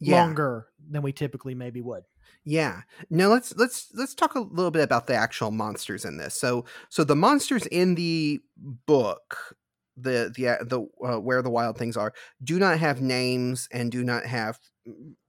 Yeah. 0.01 0.23
Longer 0.23 0.69
than 0.89 1.03
we 1.03 1.13
typically 1.13 1.55
maybe 1.55 1.81
would. 1.81 2.05
Yeah. 2.45 2.83
Now 3.11 3.29
let's 3.29 3.55
let's 3.57 3.89
let's 3.95 4.15
talk 4.15 4.37
a 4.37 4.41
little 4.41 4.71
bit 4.71 4.83
about 4.83 5.09
the 5.09 5.15
actual 5.15 5.51
monsters 5.51 6.05
in 6.05 6.17
this. 6.17 6.35
So 6.35 6.65
so 6.89 7.03
the 7.03 7.17
monsters 7.17 7.67
in 7.67 7.97
the 7.97 8.41
book, 8.57 9.57
the 10.01 10.33
the 10.35 10.49
uh, 10.49 10.57
the 10.65 10.87
uh, 11.05 11.20
where 11.20 11.43
the 11.43 11.51
wild 11.51 11.77
things 11.77 11.97
are, 11.97 12.12
do 12.43 12.59
not 12.59 12.79
have 12.79 13.01
names 13.01 13.69
and 13.73 13.91
do 13.91 14.05
not 14.05 14.25
have 14.25 14.59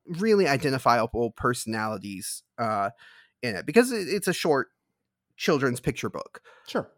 really 0.06 0.48
identifiable 0.48 1.32
personalities 1.32 2.44
uh, 2.58 2.90
in 3.42 3.56
it 3.56 3.66
because 3.66 3.92
it, 3.92 4.08
it's 4.08 4.28
a 4.28 4.34
short 4.34 4.70
children's 5.38 5.80
picture 5.80 6.10
book. 6.10 6.42
Sure. 6.68 6.90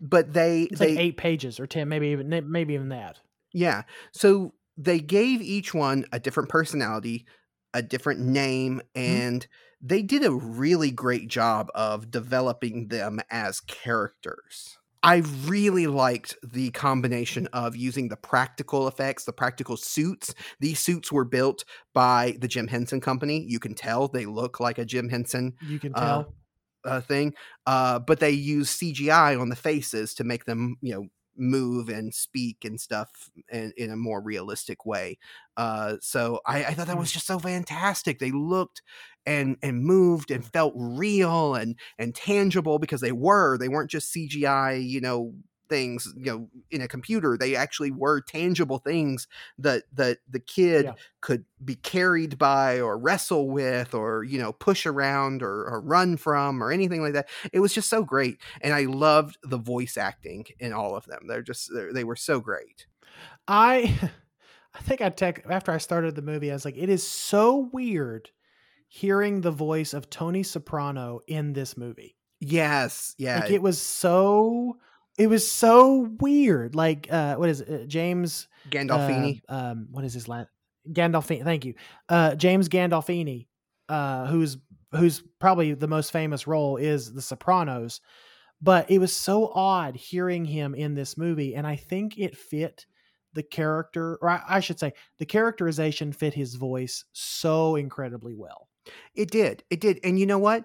But 0.00 0.32
they 0.32 0.62
It's 0.62 0.80
they 0.80 0.90
like 0.90 0.98
eight 0.98 1.16
pages 1.16 1.60
or 1.60 1.66
ten, 1.66 1.88
maybe 1.88 2.08
even 2.08 2.50
maybe 2.50 2.74
even 2.74 2.88
that. 2.88 3.20
yeah. 3.52 3.82
So 4.12 4.54
they 4.76 5.00
gave 5.00 5.40
each 5.42 5.74
one 5.74 6.06
a 6.12 6.18
different 6.18 6.48
personality, 6.48 7.26
a 7.74 7.82
different 7.82 8.20
name, 8.20 8.82
and 8.94 9.46
they 9.80 10.02
did 10.02 10.24
a 10.24 10.32
really 10.32 10.90
great 10.90 11.28
job 11.28 11.68
of 11.74 12.10
developing 12.10 12.88
them 12.88 13.20
as 13.30 13.60
characters. 13.60 14.78
I 15.02 15.16
really 15.46 15.88
liked 15.88 16.36
the 16.44 16.70
combination 16.70 17.48
of 17.48 17.74
using 17.74 18.08
the 18.08 18.16
practical 18.16 18.86
effects, 18.86 19.24
the 19.24 19.32
practical 19.32 19.76
suits. 19.76 20.32
These 20.60 20.78
suits 20.78 21.10
were 21.10 21.24
built 21.24 21.64
by 21.92 22.36
the 22.40 22.46
Jim 22.46 22.68
Henson 22.68 23.00
Company. 23.00 23.44
You 23.48 23.58
can 23.58 23.74
tell 23.74 24.06
they 24.06 24.26
look 24.26 24.60
like 24.60 24.78
a 24.78 24.84
Jim 24.84 25.08
Henson 25.08 25.56
You 25.60 25.80
can 25.80 25.94
Uh, 25.94 25.94
tell. 25.94 26.36
uh, 26.84 27.00
thing, 27.00 27.34
uh, 27.66 27.98
but 28.00 28.20
they 28.20 28.30
use 28.32 28.70
CGI 28.70 29.36
on 29.36 29.48
the 29.50 29.56
faces 29.56 30.14
to 30.14 30.24
make 30.24 30.46
them, 30.46 30.76
you 30.82 30.94
know, 30.94 31.08
move 31.36 31.88
and 31.88 32.14
speak 32.14 32.64
and 32.64 32.80
stuff 32.80 33.30
in, 33.50 33.72
in 33.76 33.90
a 33.90 33.96
more 33.96 34.22
realistic 34.22 34.84
way. 34.86 35.18
Uh, 35.56 35.96
so 36.00 36.40
I, 36.46 36.64
I 36.66 36.74
thought 36.74 36.88
that 36.88 36.98
was 36.98 37.12
just 37.12 37.26
so 37.26 37.38
fantastic. 37.38 38.18
They 38.18 38.32
looked 38.32 38.82
and 39.26 39.56
and 39.62 39.84
moved 39.84 40.30
and 40.30 40.44
felt 40.44 40.74
real 40.76 41.54
and 41.54 41.76
and 41.98 42.14
tangible 42.14 42.78
because 42.78 43.00
they 43.00 43.12
were. 43.12 43.56
They 43.58 43.68
weren't 43.68 43.90
just 43.90 44.12
CGI, 44.12 44.86
you 44.86 45.00
know, 45.00 45.34
things, 45.68 46.12
you 46.16 46.26
know, 46.26 46.48
in 46.70 46.82
a 46.82 46.88
computer. 46.88 47.36
They 47.38 47.56
actually 47.56 47.90
were 47.90 48.20
tangible 48.20 48.78
things 48.78 49.26
that 49.58 49.84
that 49.92 50.18
the 50.28 50.40
kid 50.40 50.84
Yeah. 50.84 50.94
could 51.20 51.44
be 51.64 51.76
carried 51.76 52.36
by 52.36 52.80
or 52.80 52.98
wrestle 52.98 53.48
with 53.48 53.94
or 53.94 54.24
you 54.24 54.38
know 54.38 54.52
push 54.52 54.84
around 54.84 55.42
or, 55.42 55.64
or 55.66 55.80
run 55.80 56.16
from 56.16 56.62
or 56.62 56.70
anything 56.72 57.00
like 57.00 57.12
that 57.14 57.28
it 57.52 57.60
was 57.60 57.72
just 57.72 57.88
so 57.88 58.02
great 58.02 58.40
and 58.60 58.74
i 58.74 58.82
loved 58.84 59.38
the 59.44 59.58
voice 59.58 59.96
acting 59.96 60.44
in 60.58 60.72
all 60.72 60.96
of 60.96 61.04
them 61.06 61.20
they're 61.28 61.42
just 61.42 61.70
they're, 61.72 61.92
they 61.92 62.04
were 62.04 62.16
so 62.16 62.40
great 62.40 62.86
I 63.48 64.10
I 64.74 64.80
think 64.80 65.00
I 65.00 65.10
tech 65.10 65.44
after 65.48 65.72
I 65.72 65.78
started 65.78 66.14
the 66.14 66.22
movie, 66.22 66.50
I 66.50 66.54
was 66.54 66.64
like, 66.64 66.76
it 66.76 66.88
is 66.88 67.06
so 67.06 67.70
weird 67.72 68.30
hearing 68.94 69.40
the 69.40 69.50
voice 69.50 69.94
of 69.94 70.10
Tony 70.10 70.42
Soprano 70.42 71.20
in 71.26 71.54
this 71.54 71.78
movie. 71.78 72.14
yes 72.40 73.14
yeah 73.16 73.40
Like 73.40 73.50
it 73.50 73.62
was 73.62 73.80
so 73.80 74.76
it 75.16 75.28
was 75.28 75.50
so 75.50 76.10
weird. 76.20 76.74
Like 76.74 77.10
uh 77.10 77.36
what 77.36 77.48
is 77.48 77.62
it? 77.62 77.70
Uh, 77.70 77.84
James 77.86 78.48
gandolfini 78.68 79.40
uh, 79.48 79.54
um 79.54 79.88
what 79.90 80.04
is 80.04 80.12
his 80.12 80.28
last 80.28 80.48
Gandolfini, 80.86 81.42
thank 81.42 81.64
you. 81.64 81.74
Uh 82.10 82.34
James 82.34 82.68
Gandolfini, 82.68 83.46
uh 83.88 84.26
who's 84.26 84.58
who's 84.90 85.22
probably 85.40 85.72
the 85.72 85.88
most 85.88 86.12
famous 86.12 86.46
role 86.46 86.76
is 86.76 87.14
The 87.14 87.22
Sopranos. 87.22 88.02
But 88.60 88.90
it 88.90 88.98
was 88.98 89.16
so 89.16 89.50
odd 89.54 89.96
hearing 89.96 90.44
him 90.44 90.74
in 90.74 90.94
this 90.94 91.16
movie 91.16 91.54
and 91.56 91.66
I 91.66 91.76
think 91.76 92.18
it 92.18 92.36
fit 92.36 92.84
the 93.32 93.42
character 93.42 94.18
or 94.20 94.28
I, 94.28 94.42
I 94.46 94.60
should 94.60 94.78
say 94.78 94.92
the 95.18 95.24
characterization 95.24 96.12
fit 96.12 96.34
his 96.34 96.56
voice 96.56 97.06
so 97.12 97.76
incredibly 97.76 98.34
well. 98.34 98.68
It 99.14 99.30
did. 99.30 99.62
It 99.70 99.80
did. 99.80 100.00
And 100.04 100.18
you 100.18 100.26
know 100.26 100.38
what? 100.38 100.64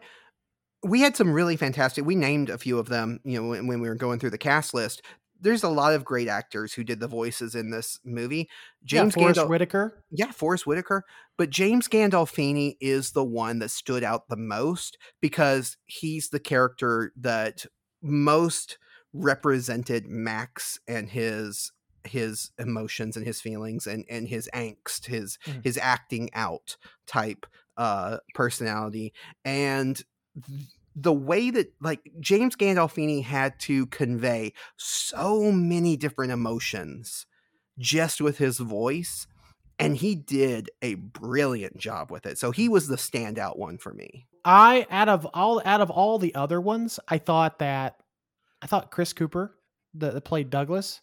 We 0.84 1.02
had 1.02 1.16
some 1.18 1.32
really 1.32 1.58
fantastic. 1.58 2.06
We 2.06 2.16
named 2.16 2.50
a 2.50 2.58
few 2.58 2.78
of 2.80 2.88
them, 2.88 3.20
you 3.24 3.42
know, 3.42 3.50
when, 3.50 3.68
when 3.68 3.82
we 3.82 3.90
were 3.90 3.96
going 3.96 4.20
through 4.20 4.30
the 4.32 4.38
cast 4.38 4.74
list. 4.74 5.02
There's 5.40 5.64
a 5.64 5.70
lot 5.70 5.94
of 5.94 6.04
great 6.04 6.28
actors 6.28 6.74
who 6.74 6.84
did 6.84 7.00
the 7.00 7.08
voices 7.08 7.54
in 7.54 7.70
this 7.70 8.00
movie. 8.04 8.50
James 8.84 9.14
yeah, 9.16 9.22
Forest 9.22 9.40
Gandol- 9.42 9.50
Whitaker. 9.50 10.04
yeah, 10.10 10.32
Forest 10.32 10.66
Whitaker, 10.66 11.04
but 11.38 11.52
James 11.52 11.88
Gandolfini 11.88 12.76
is 12.82 13.12
the 13.12 13.24
one 13.24 13.60
that 13.60 13.70
stood 13.70 14.04
out 14.04 14.30
the 14.30 14.36
most 14.38 14.98
because 15.22 15.78
he's 15.86 16.30
the 16.30 16.40
character 16.40 17.12
that 17.18 17.68
most 18.02 18.80
represented 19.14 20.08
Max 20.08 20.80
and 20.88 21.10
his 21.10 21.72
his 22.04 22.52
emotions 22.58 23.18
and 23.18 23.26
his 23.26 23.42
feelings 23.42 23.86
and 23.86 24.06
and 24.10 24.28
his 24.28 24.50
angst, 24.56 25.06
his 25.06 25.38
Mhm. 25.46 25.64
his 25.64 25.78
acting 25.78 26.30
out 26.34 26.78
type 27.06 27.46
uh 27.78 28.18
personality 28.34 29.14
and 29.46 30.04
th- 30.46 30.68
the 30.96 31.14
way 31.14 31.52
that 31.52 31.72
like 31.80 32.02
James 32.20 32.56
Gandolfini 32.56 33.24
had 33.24 33.60
to 33.62 33.86
convey 33.88 34.54
so 34.78 35.52
many 35.52 35.96
different 35.96 36.32
emotions 36.32 37.28
just 37.78 38.20
with 38.20 38.40
his 38.40 38.58
voice 38.58 39.28
and 39.80 39.98
he 39.98 40.16
did 40.16 40.70
a 40.82 40.96
brilliant 40.96 41.78
job 41.78 42.12
with 42.12 42.26
it. 42.26 42.38
So 42.38 42.52
he 42.52 42.68
was 42.68 42.88
the 42.88 42.96
standout 42.96 43.58
one 43.58 43.78
for 43.78 43.94
me. 43.94 44.26
I 44.44 44.88
out 44.90 45.10
of 45.10 45.26
all 45.34 45.62
out 45.66 45.82
of 45.82 45.92
all 45.92 46.18
the 46.20 46.34
other 46.34 46.60
ones, 46.60 47.00
I 47.08 47.18
thought 47.18 47.60
that 47.60 47.98
I 48.62 48.68
thought 48.68 48.92
Chris 48.92 49.14
Cooper, 49.14 49.56
that 49.96 50.14
that 50.14 50.22
played 50.22 50.50
Douglas, 50.50 51.02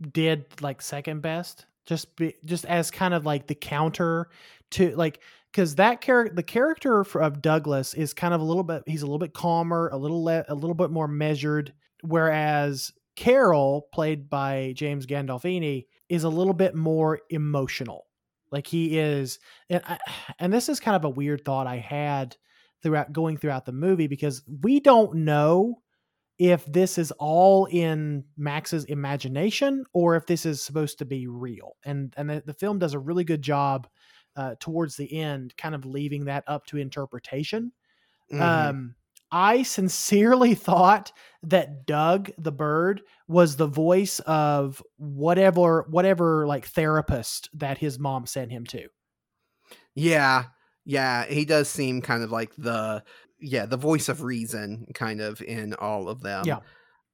did 0.00 0.46
like 0.62 0.80
second 0.80 1.20
best. 1.20 1.66
Just 1.84 2.14
be, 2.16 2.34
just 2.44 2.64
as 2.64 2.90
kind 2.90 3.12
of 3.12 3.26
like 3.26 3.48
the 3.48 3.56
counter 3.56 4.28
to 4.70 4.94
like 4.96 5.20
because 5.52 5.74
that 5.76 6.00
character 6.00 6.34
the 6.34 6.42
character 6.42 7.00
of 7.00 7.42
Douglas 7.42 7.94
is 7.94 8.14
kind 8.14 8.32
of 8.32 8.40
a 8.40 8.44
little 8.44 8.62
bit 8.62 8.82
he's 8.86 9.02
a 9.02 9.06
little 9.06 9.18
bit 9.18 9.34
calmer, 9.34 9.90
a 9.92 9.96
little 9.96 10.24
le- 10.24 10.44
a 10.48 10.54
little 10.54 10.74
bit 10.74 10.90
more 10.90 11.08
measured, 11.08 11.72
whereas 12.02 12.92
Carol, 13.16 13.88
played 13.92 14.30
by 14.30 14.72
James 14.74 15.06
Gandolfini, 15.06 15.86
is 16.08 16.24
a 16.24 16.28
little 16.28 16.54
bit 16.54 16.74
more 16.74 17.20
emotional. 17.30 18.06
Like 18.50 18.66
he 18.66 18.98
is, 18.98 19.38
and 19.70 19.82
I, 19.86 19.98
and 20.38 20.52
this 20.52 20.68
is 20.68 20.80
kind 20.80 20.96
of 20.96 21.04
a 21.04 21.10
weird 21.10 21.44
thought 21.44 21.66
I 21.66 21.76
had 21.76 22.36
throughout 22.82 23.12
going 23.12 23.36
throughout 23.36 23.64
the 23.64 23.72
movie 23.72 24.06
because 24.06 24.42
we 24.62 24.80
don't 24.80 25.14
know 25.16 25.76
if 26.38 26.64
this 26.66 26.98
is 26.98 27.12
all 27.12 27.66
in 27.66 28.24
Max's 28.36 28.84
imagination 28.86 29.84
or 29.92 30.16
if 30.16 30.26
this 30.26 30.44
is 30.44 30.62
supposed 30.62 30.98
to 30.98 31.04
be 31.04 31.26
real. 31.26 31.76
And 31.84 32.12
and 32.16 32.28
the, 32.28 32.42
the 32.44 32.54
film 32.54 32.78
does 32.78 32.94
a 32.94 32.98
really 32.98 33.24
good 33.24 33.42
job 33.42 33.88
uh, 34.36 34.54
towards 34.60 34.96
the 34.96 35.12
end, 35.20 35.56
kind 35.56 35.74
of 35.74 35.84
leaving 35.84 36.26
that 36.26 36.44
up 36.46 36.66
to 36.66 36.78
interpretation. 36.78 37.72
Mhm. 38.30 38.70
Um, 38.70 38.96
I 39.30 39.62
sincerely 39.62 40.54
thought 40.56 41.12
that 41.42 41.86
Doug 41.86 42.30
the 42.38 42.52
bird 42.52 43.02
was 43.28 43.56
the 43.56 43.66
voice 43.66 44.20
of 44.20 44.82
whatever 44.98 45.86
whatever 45.90 46.46
like 46.46 46.66
therapist 46.66 47.50
that 47.54 47.78
his 47.78 47.98
mom 47.98 48.26
sent 48.26 48.52
him 48.52 48.66
to. 48.66 48.88
yeah. 49.94 50.46
Yeah, 50.84 51.26
he 51.26 51.44
does 51.44 51.68
seem 51.68 52.02
kind 52.02 52.24
of 52.24 52.32
like 52.32 52.54
the 52.56 53.04
yeah, 53.38 53.66
the 53.66 53.76
voice 53.76 54.08
of 54.08 54.22
reason 54.22 54.86
kind 54.94 55.20
of 55.20 55.40
in 55.40 55.74
all 55.74 56.08
of 56.08 56.22
them. 56.22 56.44
Yeah. 56.46 56.60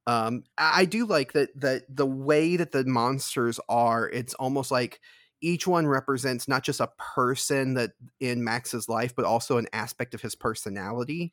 Um 0.07 0.45
I 0.59 0.83
I 0.83 0.85
do 0.87 1.07
like 1.07 1.33
that 1.35 1.51
that 1.61 1.85
the 1.89 2.07
way 2.07 2.57
that 2.57 2.73
the 2.73 2.85
monsters 2.85 3.61
are, 3.69 4.09
it's 4.11 4.35
almost 4.35 4.71
like 4.71 5.01
each 5.41 5.67
one 5.67 5.87
represents 5.87 6.49
not 6.49 6.65
just 6.65 6.81
a 6.81 6.91
person 6.99 7.75
that 7.75 7.93
in 8.21 8.45
Max's 8.45 8.89
life, 8.89 9.15
but 9.15 9.25
also 9.25 9.59
an 9.59 9.69
aspect 9.73 10.15
of 10.15 10.23
his 10.23 10.35
personality. 10.35 11.33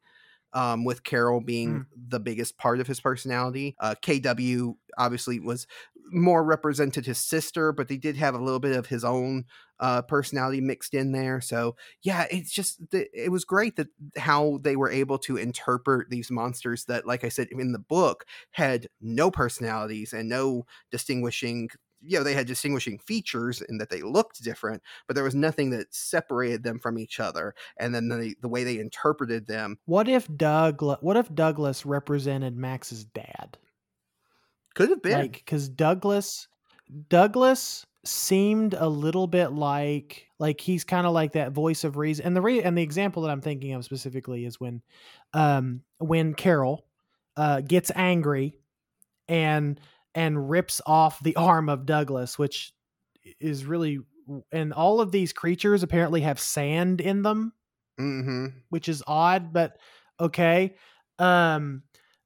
Um, 0.54 0.86
with 0.86 1.04
Carol 1.04 1.42
being 1.42 1.82
Mm. 1.82 1.86
the 1.94 2.20
biggest 2.20 2.58
part 2.58 2.80
of 2.80 2.88
his 2.88 3.02
personality. 3.02 3.76
Uh, 3.78 3.94
KW 4.02 4.78
obviously 4.98 5.38
was 5.38 5.68
more 6.12 6.46
represented 6.46 7.06
his 7.06 7.18
sister, 7.18 7.74
but 7.74 7.90
they 7.90 7.98
did 7.98 8.16
have 8.16 8.36
a 8.36 8.42
little 8.42 8.62
bit 8.62 8.74
of 8.74 8.86
his 8.86 9.04
own 9.04 9.44
uh, 9.82 10.02
personality 10.04 10.62
mixed 10.62 10.94
in 10.94 11.12
there. 11.12 11.42
So 11.42 11.76
yeah, 12.04 12.26
it's 12.32 12.54
just 12.54 12.80
it 12.94 13.32
was 13.32 13.44
great 13.44 13.76
that 13.76 13.88
how 14.16 14.60
they 14.62 14.78
were 14.78 14.90
able 14.90 15.18
to 15.20 15.36
interpret 15.36 16.10
these 16.10 16.32
monsters 16.32 16.86
that, 16.86 17.06
like 17.06 17.26
I 17.26 17.30
said 17.30 17.50
in 17.52 17.74
the 17.74 17.80
book, 17.80 18.24
had 18.52 18.88
no 19.02 19.30
personalities 19.32 20.14
and 20.14 20.30
no 20.30 20.66
distinguishing. 20.90 21.70
You 22.06 22.18
know, 22.20 22.24
they 22.24 22.34
had 22.34 22.48
distinguishing 22.48 23.00
features 23.00 23.62
in 23.62 23.78
that 23.80 23.90
they 23.90 24.02
looked 24.02 24.44
different, 24.44 24.84
but 25.08 25.16
there 25.16 25.24
was 25.24 25.36
nothing 25.36 25.70
that 25.72 25.94
separated 25.94 26.64
them 26.64 26.80
from 26.80 26.98
each 27.00 27.20
other. 27.20 27.54
And 27.78 27.94
then 27.96 28.08
the 28.10 28.36
the 28.42 28.50
way 28.50 28.64
they 28.64 28.80
interpreted 28.80 29.48
them 29.48 29.80
What 29.86 30.08
if 30.08 30.28
Doug 30.28 30.84
what 30.84 31.18
if 31.18 31.34
Douglas 31.34 31.88
represented 31.88 32.56
Max's 32.56 33.04
dad? 33.04 33.58
could 34.76 34.90
have 34.90 35.02
been. 35.02 35.20
Like 35.20 35.44
cuz 35.46 35.70
Douglas 35.70 36.48
Douglas 37.10 37.86
seemed 38.06 38.74
a 38.76 38.88
little 38.88 39.28
bit 39.28 39.50
like 39.50 40.30
like 40.40 40.62
he's 40.62 40.84
kind 40.84 41.08
of 41.08 41.14
like 41.14 41.34
that 41.34 41.52
voice 41.54 41.84
of 41.84 41.98
reason. 41.98 42.26
And 42.26 42.36
the 42.36 42.42
re- 42.42 42.64
and 42.64 42.78
the 42.78 42.84
example 42.84 43.24
that 43.24 43.32
I'm 43.32 43.42
thinking 43.42 43.74
of 43.74 43.86
specifically 43.86 44.46
is 44.46 44.60
when 44.60 44.82
um 45.34 45.84
when 46.00 46.34
Carol 46.34 46.88
uh 47.38 47.62
gets 47.62 47.92
angry 47.96 48.56
and 49.28 49.80
and 50.16 50.50
rips 50.50 50.82
off 50.86 51.22
the 51.22 51.36
arm 51.36 51.70
of 51.70 51.86
Douglas, 51.86 52.40
which 52.40 52.74
is 53.40 53.66
really 53.66 54.00
and 54.52 54.74
all 54.74 55.02
of 55.02 55.12
these 55.12 55.34
creatures 55.34 55.84
apparently 55.84 56.22
have 56.22 56.40
sand 56.40 57.00
in 57.02 57.22
them, 57.22 57.54
Mm-hmm. 58.00 58.48
which 58.70 58.90
is 58.90 59.04
odd, 59.06 59.54
but 59.54 59.78
okay. 60.20 60.76
Um 61.20 61.84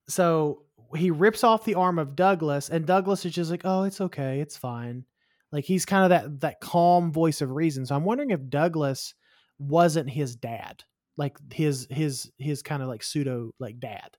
so 0.07 0.63
he 0.95 1.11
rips 1.11 1.43
off 1.43 1.65
the 1.65 1.75
arm 1.75 1.99
of 1.99 2.15
Douglas 2.15 2.69
and 2.69 2.85
Douglas 2.85 3.25
is 3.25 3.33
just 3.33 3.51
like, 3.51 3.61
"Oh, 3.65 3.83
it's 3.83 4.01
okay. 4.01 4.39
It's 4.39 4.57
fine." 4.57 5.05
Like 5.51 5.65
he's 5.65 5.85
kind 5.85 6.03
of 6.03 6.09
that 6.09 6.39
that 6.41 6.61
calm 6.61 7.11
voice 7.11 7.41
of 7.41 7.51
reason. 7.51 7.85
So 7.85 7.95
I'm 7.95 8.05
wondering 8.05 8.31
if 8.31 8.49
Douglas 8.49 9.13
wasn't 9.59 10.09
his 10.09 10.35
dad. 10.35 10.83
Like 11.17 11.37
his 11.53 11.85
his 11.91 12.31
his 12.37 12.61
kind 12.63 12.81
of 12.81 12.87
like 12.87 13.03
pseudo 13.03 13.51
like 13.59 13.79
dad. 13.79 14.17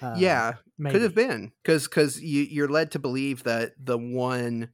Uh, 0.00 0.14
yeah, 0.14 0.54
could 0.88 1.02
have 1.02 1.14
been 1.14 1.52
because 1.62 1.84
because 1.88 2.20
you 2.22 2.42
you're 2.42 2.68
led 2.68 2.90
to 2.92 2.98
believe 2.98 3.44
that 3.44 3.72
the 3.78 3.98
one 3.98 4.72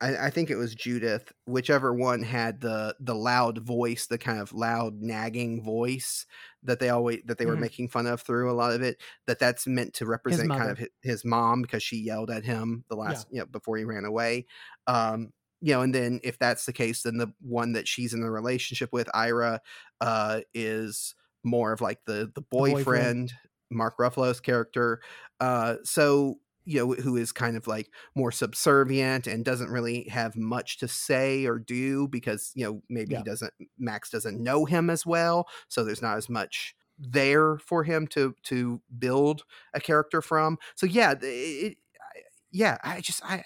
I, 0.00 0.26
I 0.28 0.30
think 0.30 0.50
it 0.50 0.56
was 0.56 0.74
Judith, 0.74 1.32
whichever 1.46 1.94
one 1.94 2.22
had 2.22 2.60
the 2.62 2.96
the 3.00 3.14
loud 3.16 3.58
voice, 3.60 4.06
the 4.08 4.18
kind 4.18 4.40
of 4.40 4.52
loud 4.54 5.02
nagging 5.02 5.64
voice 5.64 6.26
that 6.64 6.80
they 6.80 6.90
always 6.90 7.22
that 7.26 7.38
they 7.38 7.46
were 7.46 7.56
Mhm. 7.56 7.58
making 7.58 7.88
fun 7.90 8.06
of 8.06 8.22
through 8.22 8.50
a 8.50 8.54
lot 8.54 8.72
of 8.74 8.82
it. 8.82 9.02
That 9.26 9.38
that's 9.40 9.66
meant 9.66 9.94
to 9.96 10.06
represent 10.06 10.54
kind 10.54 10.70
of 10.70 10.78
his, 10.78 10.88
his 11.02 11.24
mom 11.24 11.62
because 11.62 11.82
she 11.82 11.98
yelled 11.98 12.30
at 12.30 12.44
him 12.44 12.84
the 12.90 12.96
last 12.96 13.26
you 13.30 13.40
know 13.40 13.46
before 13.46 13.76
he 13.78 13.84
ran 13.84 14.04
away. 14.04 14.46
Um, 14.86 15.32
you 15.60 15.72
know, 15.74 15.82
and 15.82 15.94
then 15.94 16.20
if 16.24 16.38
that's 16.38 16.66
the 16.66 16.72
case, 16.72 17.02
then 17.02 17.18
the 17.18 17.32
one 17.40 17.72
that 17.72 17.86
she's 17.88 18.12
in 18.14 18.22
a 18.22 18.30
relationship 18.30 18.90
with, 18.92 19.08
Ira, 19.14 19.60
uh, 20.00 20.40
is 20.54 21.14
more 21.44 21.72
of 21.72 21.80
like 21.80 22.00
the 22.06 22.30
the 22.34 22.42
boyfriend. 22.42 23.16
boyfriend, 23.22 23.32
Mark 23.72 23.98
Ruffalo's 23.98 24.40
character. 24.40 25.00
Uh, 25.40 25.76
so 25.84 26.38
you 26.64 26.78
know, 26.78 26.92
who 26.92 27.16
is 27.16 27.32
kind 27.32 27.56
of 27.56 27.66
like 27.66 27.88
more 28.14 28.30
subservient 28.30 29.26
and 29.26 29.44
doesn't 29.44 29.68
really 29.70 30.04
have 30.04 30.36
much 30.36 30.78
to 30.78 30.86
say 30.86 31.44
or 31.44 31.58
do 31.58 32.06
because 32.06 32.52
you 32.54 32.64
know 32.64 32.82
maybe 32.88 33.12
Yeah. 33.14 33.18
he 33.18 33.24
doesn't 33.24 33.52
Max 33.78 34.10
doesn't 34.10 34.40
know 34.40 34.64
him 34.64 34.88
as 34.88 35.04
well, 35.04 35.48
so 35.68 35.82
there's 35.84 36.02
not 36.02 36.16
as 36.18 36.28
much 36.28 36.76
there 36.98 37.58
for 37.58 37.82
him 37.82 38.06
to 38.08 38.34
to 38.44 38.80
build 38.98 39.42
a 39.74 39.80
character 39.80 40.22
from. 40.22 40.56
So 40.76 40.86
yeah, 40.86 41.14
it, 41.20 41.76
I- 42.00 42.20
yeah, 42.52 42.78
I 42.84 43.00
just 43.00 43.24
I. 43.24 43.42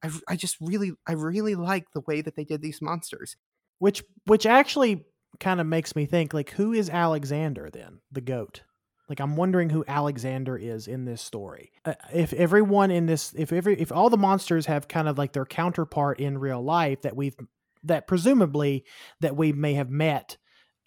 I, 0.00 0.10
I 0.28 0.36
just 0.36 0.58
really 0.60 0.92
I 1.08 1.12
really 1.14 1.56
like 1.56 1.90
the 1.90 2.02
way 2.06 2.20
that 2.20 2.36
they 2.36 2.44
did 2.44 2.62
these 2.62 2.80
monsters. 2.80 3.34
Which 3.80 4.04
which 4.26 4.46
actually 4.46 5.04
kind 5.40 5.60
of 5.60 5.66
makes 5.66 5.96
me 5.96 6.06
think 6.06 6.32
like 6.32 6.50
who 6.50 6.72
is 6.72 6.88
Alexander 6.88 7.68
then? 7.68 7.98
The 8.12 8.20
goat. 8.20 8.62
Like 9.08 9.20
I'm 9.20 9.36
wondering 9.36 9.70
who 9.70 9.84
Alexander 9.88 10.56
is 10.56 10.86
in 10.86 11.04
this 11.04 11.22
story. 11.22 11.72
Uh, 11.84 11.94
if 12.12 12.32
everyone 12.32 12.90
in 12.90 13.06
this 13.06 13.32
if 13.36 13.52
every 13.52 13.80
if 13.80 13.90
all 13.90 14.10
the 14.10 14.16
monsters 14.16 14.66
have 14.66 14.88
kind 14.88 15.08
of 15.08 15.16
like 15.16 15.32
their 15.32 15.46
counterpart 15.46 16.20
in 16.20 16.38
real 16.38 16.62
life 16.62 17.02
that 17.02 17.16
we've 17.16 17.36
that 17.84 18.06
presumably 18.06 18.84
that 19.20 19.36
we 19.36 19.52
may 19.52 19.74
have 19.74 19.90
met 19.90 20.36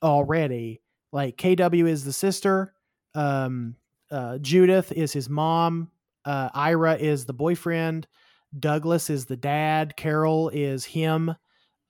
already. 0.03 0.81
Like 1.11 1.37
KW 1.37 1.87
is 1.87 2.03
the 2.05 2.13
sister, 2.13 2.73
um 3.15 3.75
uh 4.11 4.37
Judith 4.37 4.91
is 4.91 5.13
his 5.13 5.29
mom, 5.29 5.89
uh 6.23 6.49
Ira 6.53 6.95
is 6.95 7.25
the 7.25 7.33
boyfriend, 7.33 8.07
Douglas 8.57 9.09
is 9.09 9.25
the 9.25 9.37
dad, 9.37 9.95
Carol 9.95 10.49
is 10.49 10.85
him. 10.85 11.35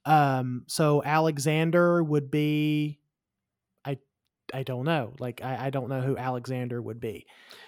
Um, 0.05 0.63
so 0.67 1.03
Alexander 1.03 2.03
would 2.03 2.31
be, 2.31 2.99
I 4.53 4.63
don't 4.63 4.85
know. 4.85 5.13
Like 5.19 5.41
I, 5.43 5.67
I 5.67 5.69
don't 5.69 5.89
know 5.89 6.01
who 6.01 6.17
Alexander 6.17 6.81
would 6.81 6.99
be. 6.99 7.25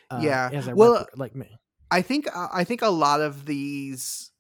Uh, 0.10 0.20
Yeah, 0.22 0.74
well, 0.74 0.94
rep- 1.00 1.08
like 1.16 1.36
me. 1.36 1.58
I 1.92 2.02
think 2.02 2.28
uh, 2.36 2.48
I 2.52 2.64
think 2.64 2.82
a 2.82 2.90
lot 2.90 3.22
of 3.22 3.46
these, 3.46 4.32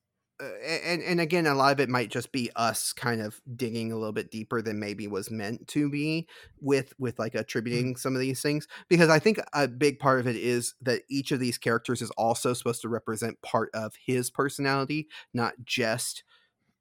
uh, 0.41 0.45
and 0.65 1.02
and 1.03 1.22
again, 1.22 1.45
a 1.45 1.53
lot 1.53 1.72
of 1.72 1.80
it 1.80 1.90
might 1.90 2.10
just 2.10 2.32
be 2.32 2.49
us 2.56 2.94
kind 2.94 3.22
of 3.22 3.40
digging 3.56 3.91
a 3.91 3.95
little 3.95 4.11
bit 4.11 4.32
deeper 4.32 4.61
than 4.61 4.80
maybe 4.80 5.07
was 5.07 5.30
meant 5.30 5.68
to 5.70 5.90
be 5.90 6.28
with 6.60 6.94
with 6.98 7.20
like 7.20 7.36
attributing 7.36 7.95
some 7.95 8.15
of 8.15 8.22
these 8.22 8.41
things. 8.41 8.68
Because 8.90 9.10
I 9.10 9.20
think 9.20 9.40
a 9.53 9.68
big 9.68 9.99
part 9.99 10.20
of 10.20 10.28
it 10.28 10.36
is 10.36 10.74
that 10.82 11.03
each 11.10 11.32
of 11.32 11.40
these 11.40 11.57
characters 11.57 12.02
is 12.02 12.11
also 12.11 12.53
supposed 12.53 12.82
to 12.82 12.90
represent 12.90 13.41
part 13.41 13.70
of 13.74 13.94
his 14.03 14.32
personality, 14.32 15.07
not 15.34 15.53
just 15.64 16.24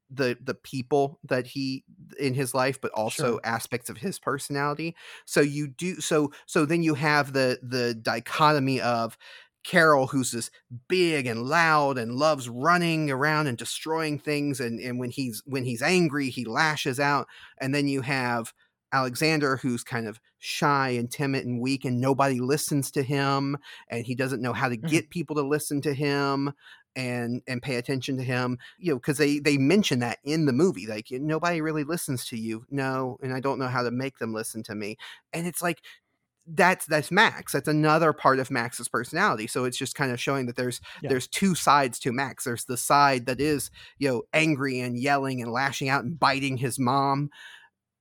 the 0.09 0.37
the 0.41 0.53
people 0.55 1.19
that 1.23 1.47
he 1.47 1.83
in 2.19 2.33
his 2.33 2.53
life 2.53 2.79
but 2.81 2.91
also 2.91 3.39
Sure. 3.39 3.43
aspects 3.43 3.89
of 3.89 3.97
his 3.97 4.19
personality 4.19 4.95
so 5.25 5.41
you 5.41 5.67
do 5.67 5.99
so 6.01 6.31
so 6.45 6.65
then 6.65 6.83
you 6.83 6.93
have 6.93 7.33
the 7.33 7.59
the 7.63 7.95
dichotomy 7.95 8.79
of 8.81 9.17
Carol, 9.63 10.07
who's 10.07 10.31
this 10.31 10.51
big 10.89 11.25
and 11.25 11.43
loud 11.43 11.97
and 11.97 12.15
loves 12.15 12.49
running 12.49 13.09
around 13.09 13.47
and 13.47 13.57
destroying 13.57 14.19
things, 14.19 14.59
and, 14.59 14.77
and 14.79 14.99
when 14.99 15.09
he's 15.09 15.41
when 15.45 15.63
he's 15.63 15.81
angry, 15.81 16.29
he 16.29 16.43
lashes 16.43 16.99
out. 16.99 17.27
And 17.59 17.73
then 17.73 17.87
you 17.87 18.01
have 18.01 18.53
Alexander, 18.91 19.55
who's 19.55 19.83
kind 19.83 20.05
of 20.05 20.19
shy 20.39 20.89
and 20.89 21.09
timid 21.09 21.45
and 21.45 21.61
weak, 21.61 21.85
and 21.85 22.01
nobody 22.01 22.41
listens 22.41 22.91
to 22.91 23.03
him, 23.03 23.57
and 23.87 24.05
he 24.05 24.15
doesn't 24.15 24.41
know 24.41 24.51
how 24.53 24.67
to 24.67 24.75
Mhm. 24.81 24.99
get 24.99 25.09
people 25.09 25.35
to 25.37 25.41
listen 25.41 25.79
to 25.81 25.93
him 25.93 26.51
and 26.95 27.41
and 27.47 27.61
pay 27.61 27.75
attention 27.75 28.17
to 28.17 28.23
him. 28.23 28.57
You 28.77 28.93
know, 28.93 28.99
because 28.99 29.17
they 29.17 29.39
they 29.39 29.57
mention 29.57 29.99
that 29.99 30.19
in 30.23 30.45
the 30.45 30.53
movie, 30.53 30.87
like 30.87 31.07
nobody 31.11 31.61
really 31.61 31.83
listens 31.83 32.25
to 32.27 32.37
you, 32.37 32.65
no, 32.69 33.17
and 33.23 33.33
I 33.33 33.39
don't 33.39 33.59
know 33.59 33.67
how 33.67 33.83
to 33.83 33.91
make 33.91 34.19
them 34.19 34.33
listen 34.33 34.63
to 34.63 34.75
me. 34.75 34.97
And 35.33 35.47
it's 35.47 35.61
like 35.61 35.81
that's 36.45 36.85
that's 36.87 37.09
Max. 37.11 37.53
That's 37.53 37.69
another 37.69 38.11
part 38.11 38.37
of 38.39 38.51
Max's 38.51 38.89
personality. 38.89 39.47
So 39.47 39.63
it's 39.63 39.77
just 39.77 39.95
kind 39.95 40.11
of 40.11 40.19
showing 40.19 40.45
that 40.47 40.57
there's 40.57 40.81
Yeah. 40.99 41.09
there's 41.09 41.27
two 41.27 41.55
sides 41.55 41.99
to 41.99 42.11
Max. 42.11 42.43
There's 42.43 42.65
the 42.65 42.75
side 42.77 43.25
that 43.27 43.39
is, 43.39 43.71
you 43.97 44.09
know, 44.09 44.23
angry 44.33 44.79
and 44.81 44.97
yelling 44.99 45.41
and 45.41 45.51
lashing 45.51 45.87
out 45.89 46.03
and 46.03 46.19
biting 46.19 46.57
his 46.57 46.77
mom. 46.79 47.29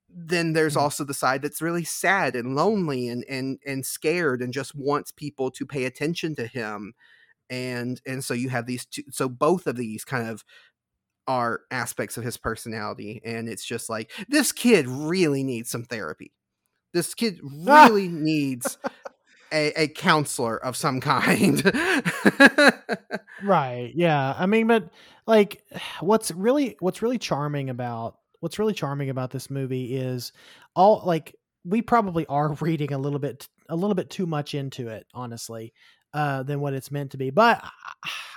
Then 0.09 0.52
there's 0.52 0.74
Mhm. 0.74 0.81
also 0.81 1.05
the 1.05 1.14
side 1.14 1.43
that's 1.43 1.62
really 1.62 1.85
sad 1.85 2.36
and 2.36 2.55
lonely 2.56 3.09
and 3.09 3.24
and 3.28 3.59
and 3.66 3.86
scared 3.86 4.43
and 4.43 4.52
just 4.52 4.74
wants 4.74 5.12
people 5.12 5.51
to 5.52 5.66
pay 5.66 5.85
attention 5.85 6.35
to 6.36 6.47
him. 6.47 6.94
And 7.51 8.01
and 8.06 8.24
so 8.24 8.35
you 8.35 8.48
have 8.48 8.66
these 8.66 8.86
two 8.86 9.02
so 9.10 9.28
both 9.28 9.66
of 9.66 9.77
these 9.77 10.05
kind 10.05 10.28
of 10.28 10.44
are 11.28 11.60
aspects 11.70 12.16
of 12.16 12.24
his 12.24 12.36
personality 12.36 13.20
and 13.24 13.48
it's 13.48 13.64
just 13.64 13.89
like 13.89 14.10
this 14.28 14.51
kid 14.51 14.89
really 14.89 15.43
needs 15.43 15.70
some 15.70 15.85
therapy. 15.85 16.32
This 16.93 17.14
kid 17.14 17.40
really 17.64 18.09
needs 18.09 18.78
a, 19.52 19.82
a 19.82 19.89
counselor 19.89 20.56
of 20.56 20.77
some 20.77 21.01
kind. 21.01 21.62
Right. 23.43 23.93
Yeah. 23.94 24.35
I 24.39 24.47
mean, 24.47 24.66
but 24.66 24.89
like 25.27 25.62
what's 26.01 26.31
really 26.31 26.77
what's 26.81 27.02
really 27.02 27.19
charming 27.19 27.70
about 27.70 28.16
what's 28.40 28.59
really 28.59 28.74
charming 28.74 29.10
about 29.10 29.31
this 29.31 29.51
movie 29.51 29.97
is 29.97 30.32
all 30.74 31.02
like 31.05 31.35
we 31.64 31.82
probably 31.82 32.27
are 32.27 32.52
reading 32.60 32.93
a 32.93 32.98
little 32.98 33.19
bit 33.19 33.48
a 33.69 33.77
little 33.77 33.94
bit 33.94 34.10
too 34.10 34.27
much 34.27 34.55
into 34.55 34.89
it, 34.89 35.06
honestly, 35.14 35.73
uh 36.14 36.43
than 36.43 36.60
what 36.60 36.74
it's 36.74 36.90
meant 36.90 37.10
to 37.12 37.16
be. 37.16 37.30
But 37.30 37.62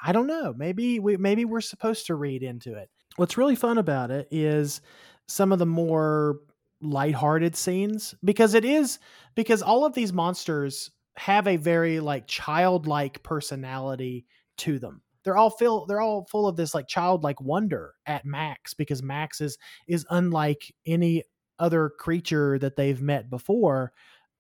I, 0.04 0.12
don't 0.12 0.28
know. 0.28 0.54
Maybe 0.56 1.00
we 1.00 1.18
maybe 1.18 1.46
we're 1.46 1.62
supposed 1.62 2.08
to 2.08 2.16
read 2.16 2.44
into 2.44 2.74
it. 2.76 2.90
What's 3.18 3.38
really 3.38 3.56
fun 3.56 3.78
about 3.78 4.12
it 4.12 4.28
is 4.32 4.82
some 5.28 5.52
of 5.52 5.60
the 5.60 5.66
more 5.66 6.40
lighthearted 6.82 7.56
scenes 7.56 8.14
because 8.24 8.54
it 8.54 8.66
is 8.66 9.00
because 9.34 9.62
all 9.62 9.86
of 9.86 9.94
these 9.94 10.14
monsters 10.14 10.92
have 11.18 11.48
a 11.48 11.58
very 11.58 12.00
like 12.00 12.28
childlike 12.28 13.24
personality 13.24 14.26
to 14.58 14.80
them. 14.80 15.02
They're 15.24 15.38
all 15.38 15.50
feel 15.50 15.86
they're 15.86 16.02
all 16.02 16.28
full 16.30 16.48
of 16.48 16.56
this 16.56 16.76
like 16.76 16.88
childlike 16.88 17.42
wonder 17.42 17.96
at 18.06 18.26
Max 18.26 18.74
because 18.74 19.02
Max 19.02 19.42
is 19.42 19.58
is 19.88 20.06
unlike 20.10 20.74
any 20.86 21.24
other 21.58 21.90
creature 21.90 22.60
that 22.60 22.76
they've 22.76 23.02
met 23.02 23.30
before. 23.30 23.92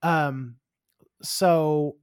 Um 0.03 0.57
so 1.24 1.95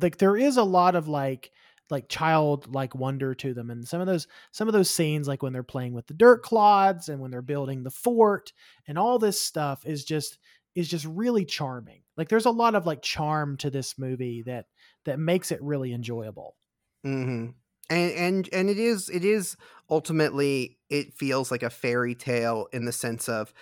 like 0.00 0.18
there 0.18 0.36
is 0.36 0.56
a 0.56 0.64
lot 0.64 0.94
of 0.94 1.08
like 1.08 1.50
like 1.90 2.08
child 2.08 2.72
like 2.72 2.94
wonder 2.94 3.34
to 3.34 3.52
them 3.52 3.70
and 3.70 3.86
some 3.86 4.00
of 4.00 4.06
those 4.06 4.26
some 4.52 4.68
of 4.68 4.74
those 4.74 4.90
scenes 4.90 5.26
like 5.26 5.42
when 5.42 5.52
they're 5.52 5.62
playing 5.62 5.92
with 5.92 6.06
the 6.06 6.14
dirt 6.14 6.42
clods 6.42 7.08
and 7.08 7.20
when 7.20 7.30
they're 7.30 7.42
building 7.42 7.82
the 7.82 7.90
fort 7.90 8.52
and 8.86 8.98
all 8.98 9.18
this 9.18 9.40
stuff 9.40 9.84
is 9.84 10.04
just 10.04 10.38
is 10.74 10.88
just 10.88 11.04
really 11.04 11.44
charming 11.44 12.02
like 12.16 12.28
there's 12.28 12.46
a 12.46 12.50
lot 12.50 12.74
of 12.74 12.86
like 12.86 13.02
charm 13.02 13.56
to 13.56 13.70
this 13.70 13.98
movie 13.98 14.42
that 14.42 14.66
that 15.04 15.18
makes 15.18 15.50
it 15.50 15.60
really 15.62 15.92
enjoyable 15.92 16.56
mm-hmm. 17.04 17.50
And 17.90 18.12
and 18.12 18.48
and 18.52 18.70
it 18.70 18.78
is 18.78 19.08
it 19.08 19.24
is 19.24 19.56
ultimately 19.90 20.78
it 20.88 21.12
feels 21.12 21.50
like 21.50 21.64
a 21.64 21.70
fairy 21.70 22.14
tale 22.14 22.68
in 22.72 22.84
the 22.84 22.92
sense 22.92 23.28
of 23.28 23.52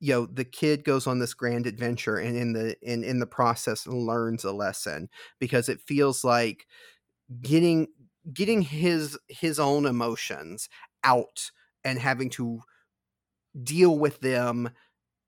you 0.00 0.12
know 0.12 0.26
the 0.26 0.44
kid 0.44 0.84
goes 0.84 1.06
on 1.06 1.18
this 1.18 1.34
grand 1.34 1.66
adventure 1.66 2.16
and 2.16 2.36
in 2.36 2.52
the 2.52 2.76
in 2.82 3.04
in 3.04 3.18
the 3.18 3.26
process 3.26 3.86
learns 3.86 4.44
a 4.44 4.52
lesson 4.52 5.08
because 5.40 5.68
it 5.68 5.80
feels 5.80 6.24
like 6.24 6.66
getting 7.42 7.88
getting 8.32 8.62
his 8.62 9.18
his 9.28 9.58
own 9.60 9.86
emotions 9.86 10.68
out 11.04 11.50
and 11.84 11.98
having 11.98 12.30
to 12.30 12.60
deal 13.62 13.98
with 13.98 14.20
them 14.20 14.70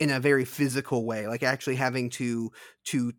in 0.01 0.11
a 0.11 0.20
very 0.20 0.45
physical 0.45 1.07
way 1.07 1.27
like 1.28 1.43
actually 1.43 1.77
having 1.77 2.11
to 2.11 2.51
to 2.85 3.12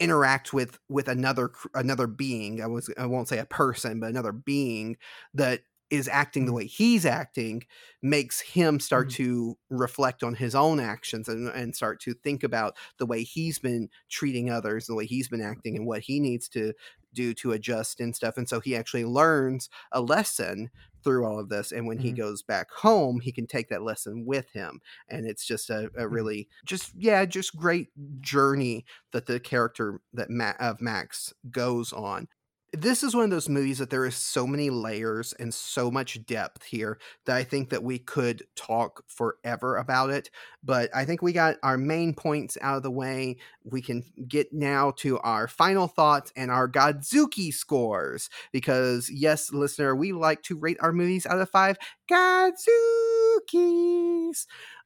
interact 0.00 0.52
with 0.52 0.78
with 0.88 1.08
another 1.08 1.50
another 1.74 2.06
being 2.06 2.62
i 2.62 2.66
was 2.66 2.90
i 2.98 3.06
won't 3.06 3.28
say 3.28 3.38
a 3.38 3.46
person 3.46 4.00
but 4.00 4.10
another 4.10 4.32
being 4.32 4.96
that 5.34 5.62
is 5.90 6.08
acting 6.08 6.46
the 6.46 6.52
way 6.52 6.66
he's 6.66 7.06
acting 7.06 7.62
makes 8.02 8.40
him 8.40 8.80
start 8.80 9.08
mm-hmm. 9.08 9.22
to 9.22 9.58
reflect 9.70 10.22
on 10.22 10.34
his 10.34 10.54
own 10.54 10.80
actions 10.80 11.28
and, 11.28 11.48
and 11.48 11.76
start 11.76 12.00
to 12.00 12.12
think 12.12 12.42
about 12.42 12.76
the 12.98 13.06
way 13.06 13.22
he's 13.22 13.58
been 13.58 13.88
treating 14.08 14.50
others 14.50 14.86
the 14.86 14.94
way 14.94 15.06
he's 15.06 15.28
been 15.28 15.40
acting 15.40 15.76
and 15.76 15.86
what 15.86 16.00
he 16.00 16.18
needs 16.18 16.48
to 16.48 16.72
do 17.14 17.32
to 17.32 17.52
adjust 17.52 18.00
and 18.00 18.14
stuff 18.14 18.36
and 18.36 18.48
so 18.48 18.60
he 18.60 18.76
actually 18.76 19.04
learns 19.04 19.68
a 19.92 20.00
lesson 20.00 20.70
through 21.02 21.24
all 21.24 21.38
of 21.38 21.48
this 21.48 21.70
and 21.70 21.86
when 21.86 21.98
mm-hmm. 21.98 22.08
he 22.08 22.12
goes 22.12 22.42
back 22.42 22.70
home 22.72 23.20
he 23.20 23.30
can 23.30 23.46
take 23.46 23.68
that 23.68 23.82
lesson 23.82 24.24
with 24.26 24.50
him 24.50 24.80
and 25.08 25.24
it's 25.24 25.46
just 25.46 25.70
a, 25.70 25.84
a 25.84 25.88
mm-hmm. 25.88 26.12
really 26.12 26.48
just 26.64 26.92
yeah 26.96 27.24
just 27.24 27.56
great 27.56 27.88
journey 28.20 28.84
that 29.12 29.26
the 29.26 29.38
character 29.38 30.00
that 30.12 30.28
Ma- 30.28 30.52
of 30.58 30.80
max 30.80 31.32
goes 31.50 31.92
on 31.92 32.26
this 32.72 33.02
is 33.02 33.14
one 33.14 33.24
of 33.24 33.30
those 33.30 33.48
movies 33.48 33.78
that 33.78 33.90
there 33.90 34.04
is 34.04 34.16
so 34.16 34.46
many 34.46 34.70
layers 34.70 35.32
and 35.34 35.52
so 35.52 35.90
much 35.90 36.24
depth 36.26 36.64
here 36.64 36.98
that 37.24 37.36
I 37.36 37.44
think 37.44 37.70
that 37.70 37.82
we 37.82 37.98
could 37.98 38.42
talk 38.54 39.04
forever 39.06 39.76
about 39.76 40.10
it. 40.10 40.30
But 40.62 40.90
I 40.94 41.04
think 41.04 41.22
we 41.22 41.32
got 41.32 41.56
our 41.62 41.78
main 41.78 42.12
points 42.12 42.58
out 42.60 42.76
of 42.76 42.82
the 42.82 42.90
way. 42.90 43.36
We 43.64 43.82
can 43.82 44.02
get 44.28 44.52
now 44.52 44.92
to 44.98 45.18
our 45.20 45.48
final 45.48 45.86
thoughts 45.88 46.32
and 46.36 46.50
our 46.50 46.68
Godzuki 46.68 47.52
scores. 47.52 48.28
Because, 48.52 49.10
yes, 49.10 49.52
listener, 49.52 49.94
we 49.94 50.12
like 50.12 50.42
to 50.44 50.58
rate 50.58 50.78
our 50.80 50.92
movies 50.92 51.26
out 51.26 51.40
of 51.40 51.50
five 51.50 51.78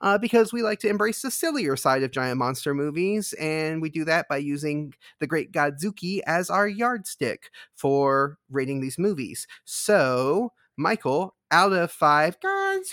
Uh, 0.00 0.18
because 0.18 0.52
we 0.52 0.62
like 0.62 0.78
to 0.80 0.88
embrace 0.88 1.22
the 1.22 1.30
sillier 1.30 1.76
side 1.76 2.02
of 2.02 2.10
giant 2.10 2.38
monster 2.38 2.74
movies, 2.74 3.32
and 3.34 3.82
we 3.82 3.90
do 3.90 4.04
that 4.04 4.28
by 4.28 4.36
using 4.36 4.92
the 5.18 5.26
Great 5.26 5.52
Godzuki 5.52 6.20
as 6.26 6.50
our 6.50 6.68
yardstick 6.68 7.50
for 7.74 8.38
rating 8.50 8.80
these 8.80 8.98
movies. 8.98 9.46
So, 9.64 10.52
Michael, 10.76 11.34
out 11.50 11.72
of 11.72 11.90
five 11.90 12.38
Godzukis, 12.40 12.86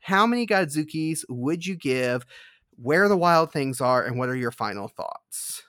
how 0.00 0.26
many 0.26 0.46
Godzukis 0.46 1.24
would 1.28 1.66
you 1.66 1.76
give? 1.76 2.24
Where 2.76 3.08
the 3.08 3.16
wild 3.16 3.52
things 3.52 3.80
are, 3.80 4.04
and 4.04 4.18
what 4.18 4.28
are 4.28 4.36
your 4.36 4.50
final 4.50 4.88
thoughts? 4.88 5.62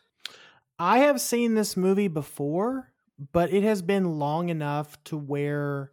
I 0.80 0.99
have 0.99 1.22
seen 1.22 1.53
this 1.53 1.77
movie 1.77 2.07
before, 2.07 2.91
but 3.31 3.53
it 3.53 3.64
has 3.64 3.81
been 3.81 4.18
long 4.18 4.49
enough 4.49 5.02
to 5.06 5.18
where 5.18 5.91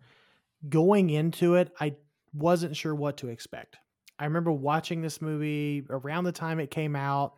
going 0.69 1.11
into 1.11 1.55
it, 1.55 1.73
I 1.81 1.97
wasn't 2.33 2.77
sure 2.77 2.95
what 2.95 3.19
to 3.19 3.29
expect. 3.29 3.77
I 4.19 4.25
remember 4.25 4.53
watching 4.53 5.01
this 5.01 5.23
movie 5.23 5.85
around 5.89 6.25
the 6.25 6.33
time 6.33 6.61
it 6.61 6.71
came 6.71 6.95
out. 6.95 7.35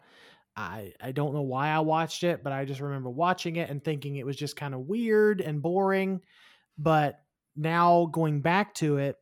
I 0.56 0.92
I 1.00 1.12
don't 1.12 1.32
know 1.32 1.42
why 1.42 1.68
I 1.68 1.80
watched 1.80 2.24
it, 2.24 2.42
but 2.42 2.52
I 2.52 2.64
just 2.64 2.80
remember 2.80 3.08
watching 3.08 3.56
it 3.56 3.70
and 3.70 3.82
thinking 3.82 4.16
it 4.16 4.26
was 4.26 4.36
just 4.36 4.56
kind 4.56 4.74
of 4.74 4.80
weird 4.80 5.40
and 5.40 5.62
boring. 5.62 6.20
But 6.76 7.20
now 7.56 8.06
going 8.06 8.40
back 8.40 8.74
to 8.76 8.98
it, 8.98 9.16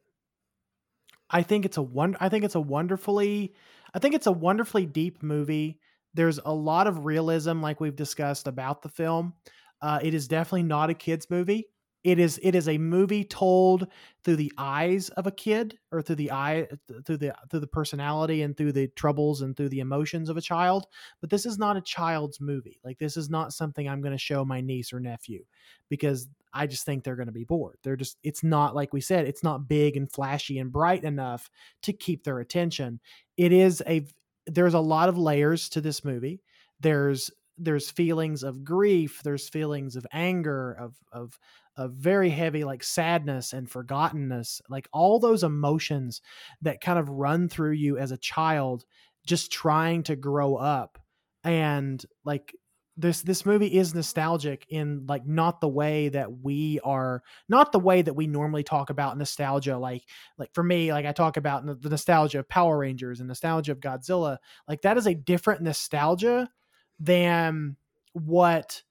I 1.28 1.42
think 1.42 1.64
it's 1.64 1.76
a 1.76 1.82
one 1.82 2.16
I 2.18 2.28
think 2.28 2.44
it's 2.44 2.54
a 2.54 2.60
wonderfully 2.60 3.54
I 3.94 3.98
think 3.98 4.14
it's 4.14 4.26
a 4.26 4.32
wonderfully 4.32 4.86
deep 4.86 5.22
movie. 5.22 5.80
There's 6.14 6.40
a 6.44 6.52
lot 6.52 6.86
of 6.86 7.04
realism 7.04 7.60
like 7.60 7.80
we've 7.80 7.94
discussed 7.94 8.48
about 8.48 8.82
the 8.82 8.88
film. 8.88 9.34
Uh, 9.82 10.00
it 10.02 10.14
is 10.14 10.28
definitely 10.28 10.64
not 10.64 10.90
a 10.90 10.94
kids 10.94 11.28
movie 11.30 11.68
it 12.02 12.18
is 12.18 12.40
it 12.42 12.54
is 12.54 12.68
a 12.68 12.78
movie 12.78 13.24
told 13.24 13.86
through 14.24 14.36
the 14.36 14.52
eyes 14.56 15.10
of 15.10 15.26
a 15.26 15.30
kid 15.30 15.78
or 15.92 16.00
through 16.00 16.16
the 16.16 16.32
eye 16.32 16.66
through 17.04 17.18
the 17.18 17.34
through 17.50 17.60
the 17.60 17.66
personality 17.66 18.42
and 18.42 18.56
through 18.56 18.72
the 18.72 18.88
troubles 18.88 19.42
and 19.42 19.56
through 19.56 19.68
the 19.68 19.80
emotions 19.80 20.28
of 20.28 20.36
a 20.36 20.42
child. 20.42 20.86
But 21.20 21.30
this 21.30 21.44
is 21.44 21.58
not 21.58 21.76
a 21.76 21.82
child's 21.82 22.40
movie. 22.40 22.80
Like 22.84 22.98
this 22.98 23.16
is 23.16 23.28
not 23.28 23.52
something 23.52 23.88
i'm 23.88 24.00
going 24.00 24.12
to 24.12 24.18
show 24.18 24.44
my 24.44 24.60
niece 24.60 24.92
or 24.92 25.00
nephew 25.00 25.44
because 25.88 26.28
i 26.54 26.66
just 26.66 26.86
think 26.86 27.04
they're 27.04 27.16
going 27.16 27.26
to 27.26 27.32
be 27.32 27.44
bored. 27.44 27.78
They're 27.82 27.96
just 27.96 28.16
it's 28.22 28.42
not 28.42 28.74
like 28.74 28.92
we 28.92 29.02
said 29.02 29.26
it's 29.26 29.44
not 29.44 29.68
big 29.68 29.96
and 29.96 30.10
flashy 30.10 30.58
and 30.58 30.72
bright 30.72 31.04
enough 31.04 31.50
to 31.82 31.92
keep 31.92 32.24
their 32.24 32.40
attention. 32.40 33.00
It 33.36 33.52
is 33.52 33.82
a 33.86 34.06
there's 34.46 34.74
a 34.74 34.80
lot 34.80 35.10
of 35.10 35.18
layers 35.18 35.68
to 35.70 35.82
this 35.82 36.02
movie. 36.02 36.40
There's 36.80 37.30
there's 37.60 37.90
feelings 37.90 38.42
of 38.42 38.64
grief 38.64 39.20
there's 39.22 39.48
feelings 39.48 39.94
of 39.94 40.06
anger 40.12 40.72
of 40.72 40.96
of 41.12 41.38
a 41.76 41.88
very 41.88 42.30
heavy 42.30 42.64
like 42.64 42.82
sadness 42.82 43.52
and 43.52 43.70
forgottenness 43.70 44.60
like 44.68 44.88
all 44.92 45.18
those 45.18 45.42
emotions 45.42 46.20
that 46.62 46.80
kind 46.80 46.98
of 46.98 47.08
run 47.08 47.48
through 47.48 47.72
you 47.72 47.96
as 47.96 48.10
a 48.10 48.18
child 48.18 48.84
just 49.26 49.52
trying 49.52 50.02
to 50.04 50.16
grow 50.16 50.56
up. 50.56 50.98
And 51.44 52.04
like 52.24 52.54
this 52.96 53.22
this 53.22 53.46
movie 53.46 53.78
is 53.78 53.94
nostalgic 53.94 54.66
in 54.68 55.06
like 55.06 55.26
not 55.26 55.60
the 55.60 55.68
way 55.68 56.08
that 56.08 56.30
we 56.42 56.80
are 56.84 57.22
not 57.48 57.72
the 57.72 57.78
way 57.78 58.02
that 58.02 58.14
we 58.14 58.26
normally 58.26 58.62
talk 58.62 58.90
about 58.90 59.16
nostalgia 59.16 59.78
like 59.78 60.02
like 60.36 60.52
for 60.52 60.62
me 60.62 60.92
like 60.92 61.06
i 61.06 61.12
talk 61.12 61.36
about 61.38 61.64
the 61.80 61.88
nostalgia 61.88 62.40
of 62.40 62.48
power 62.48 62.76
rangers 62.76 63.20
and 63.20 63.28
nostalgia 63.28 63.72
of 63.72 63.80
godzilla 63.80 64.36
like 64.68 64.82
that 64.82 64.98
is 64.98 65.06
a 65.06 65.14
different 65.14 65.62
nostalgia 65.62 66.50
than 66.98 67.76
what 68.12 68.82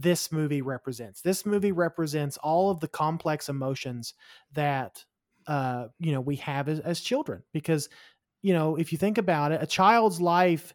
this 0.00 0.30
movie 0.30 0.62
represents. 0.62 1.20
This 1.20 1.44
movie 1.44 1.72
represents 1.72 2.36
all 2.36 2.70
of 2.70 2.78
the 2.78 2.88
complex 2.88 3.48
emotions 3.48 4.14
that 4.52 5.04
uh, 5.46 5.88
you 5.98 6.12
know 6.12 6.20
we 6.20 6.36
have 6.36 6.68
as, 6.68 6.80
as 6.80 7.00
children. 7.00 7.42
Because 7.52 7.88
you 8.42 8.54
know, 8.54 8.76
if 8.76 8.92
you 8.92 8.98
think 8.98 9.18
about 9.18 9.50
it, 9.50 9.62
a 9.62 9.66
child's 9.66 10.20
life 10.20 10.72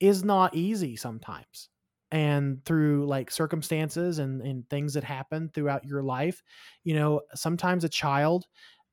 is 0.00 0.24
not 0.24 0.56
easy 0.56 0.96
sometimes 0.96 1.68
and 2.10 2.62
through 2.64 3.06
like 3.06 3.30
circumstances 3.30 4.18
and, 4.18 4.42
and 4.42 4.68
things 4.68 4.94
that 4.94 5.04
happen 5.04 5.48
throughout 5.54 5.84
your 5.84 6.02
life 6.02 6.42
you 6.82 6.94
know 6.94 7.20
sometimes 7.34 7.84
a 7.84 7.88
child 7.88 8.44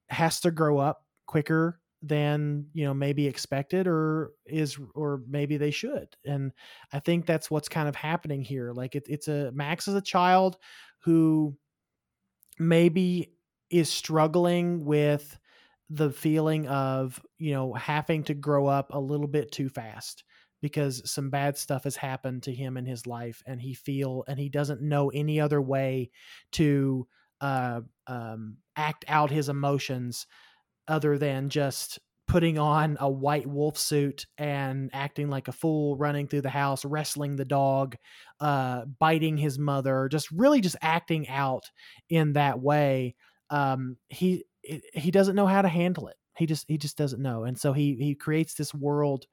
has 0.08 0.40
to 0.40 0.52
grow 0.52 0.78
up 0.78 1.04
quicker 1.26 1.80
than 2.02 2.68
you 2.74 2.86
know 2.86 2.94
maybe 2.94 3.28
expected 3.28 3.86
or 3.88 4.32
is 4.46 4.80
or 4.96 5.22
maybe 5.28 5.58
they 5.58 5.72
should 5.72 6.16
and 6.26 6.54
i 6.94 7.00
think 7.00 7.26
that's 7.26 7.52
what's 7.52 7.68
kind 7.68 7.90
of 7.90 7.96
happening 7.96 8.42
here 8.42 8.72
like 8.72 8.96
it, 8.96 9.04
it's 9.10 9.28
a 9.28 9.52
max 9.52 9.88
is 9.88 9.96
a 9.96 10.02
child 10.02 10.58
who 11.00 11.58
maybe 12.58 13.34
is 13.70 13.90
struggling 13.90 14.86
with 14.86 15.40
the 15.90 16.12
feeling 16.12 16.68
of 16.68 17.24
you 17.38 17.52
know 17.52 17.74
having 17.74 18.24
to 18.24 18.34
grow 18.34 18.68
up 18.68 18.94
a 18.94 19.00
little 19.00 19.28
bit 19.28 19.52
too 19.52 19.70
fast 19.70 20.24
because 20.62 21.02
some 21.10 21.30
bad 21.30 21.58
stuff 21.58 21.86
has 21.86 21.96
happened 21.96 22.44
to 22.44 22.54
him 22.54 22.78
in 22.78 22.86
his 22.86 23.08
life 23.08 23.42
and 23.46 23.62
he 23.62 23.74
feel 23.74 24.24
and 24.28 24.40
he 24.40 24.50
doesn't 24.50 24.82
know 24.82 25.10
any 25.10 25.40
other 25.40 25.62
way 25.62 26.12
to 26.52 27.08
uh, 27.42 27.80
um, 28.08 28.58
act 28.76 29.06
out 29.08 29.32
his 29.32 29.48
emotions 29.48 30.28
other 30.90 31.18
than 31.18 31.49
just 31.49 31.99
putting 32.28 32.60
on 32.60 32.95
a 32.99 33.10
white 33.10 33.48
wolf 33.48 33.78
suit 33.78 34.28
and 34.38 34.90
acting 34.94 35.30
like 35.30 35.48
a 35.48 35.52
fool, 35.52 35.98
running 35.98 36.28
through 36.28 36.41
the 36.41 36.49
house, 36.49 36.86
wrestling 36.86 37.36
the 37.36 37.45
dog, 37.45 37.95
uh, 38.40 38.86
biting 38.99 39.38
his 39.38 39.57
mother, 39.57 40.07
just 40.11 40.30
really 40.32 40.61
just 40.61 40.76
acting 40.82 41.28
out 41.28 41.72
in 42.10 42.34
that 42.34 42.60
way. 42.60 43.16
Um, 43.49 43.98
he 44.10 44.45
he 44.61 45.10
doesn't 45.10 45.36
know 45.36 45.48
how 45.48 45.61
to 45.61 45.68
handle 45.68 46.07
it. 46.07 46.18
He 46.38 46.45
just 46.45 46.66
he 46.68 46.78
just 46.78 46.98
doesn't 46.98 47.22
know, 47.22 47.45
and 47.45 47.57
so 47.57 47.74
he 47.74 47.95
he 47.95 48.16
creates 48.16 48.53
this 48.53 48.74
world 48.74 49.26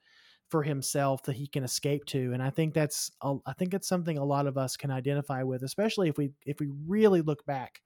for 0.48 0.62
himself 0.62 1.22
that 1.24 1.36
he 1.36 1.48
can 1.48 1.64
escape 1.64 2.04
to 2.04 2.32
and 2.32 2.40
i 2.40 2.50
think 2.50 2.72
that's 2.72 3.10
i 3.24 3.52
think 3.58 3.74
it's 3.74 3.88
something 3.88 4.16
a 4.16 4.24
lot 4.24 4.46
of 4.46 4.56
us 4.56 4.76
can 4.76 4.92
identify 4.92 5.42
with 5.42 5.62
especially 5.64 6.08
if 6.08 6.16
we 6.16 6.30
if 6.44 6.60
we 6.60 6.68
really 6.86 7.20
look 7.20 7.44
back 7.46 7.80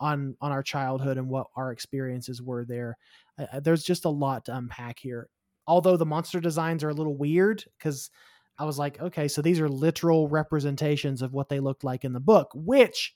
on 0.00 0.36
on 0.40 0.52
our 0.52 0.62
childhood 0.62 1.18
and 1.18 1.28
what 1.28 1.46
our 1.56 1.72
experiences 1.72 2.42
were 2.42 2.64
there. 2.64 2.96
Uh, 3.38 3.60
there's 3.60 3.84
just 3.84 4.04
a 4.04 4.10
lot 4.10 4.44
to 4.46 4.56
unpack 4.56 4.98
here. 4.98 5.28
Although 5.66 5.96
the 5.96 6.06
monster 6.06 6.40
designs 6.40 6.82
are 6.82 6.90
a 6.90 6.94
little 6.94 7.16
weird 7.16 7.64
because 7.78 8.10
I 8.58 8.64
was 8.64 8.78
like, 8.78 9.00
okay, 9.00 9.28
so 9.28 9.42
these 9.42 9.60
are 9.60 9.68
literal 9.68 10.28
representations 10.28 11.22
of 11.22 11.32
what 11.32 11.48
they 11.48 11.60
looked 11.60 11.84
like 11.84 12.04
in 12.04 12.12
the 12.12 12.20
book, 12.20 12.50
which 12.54 13.14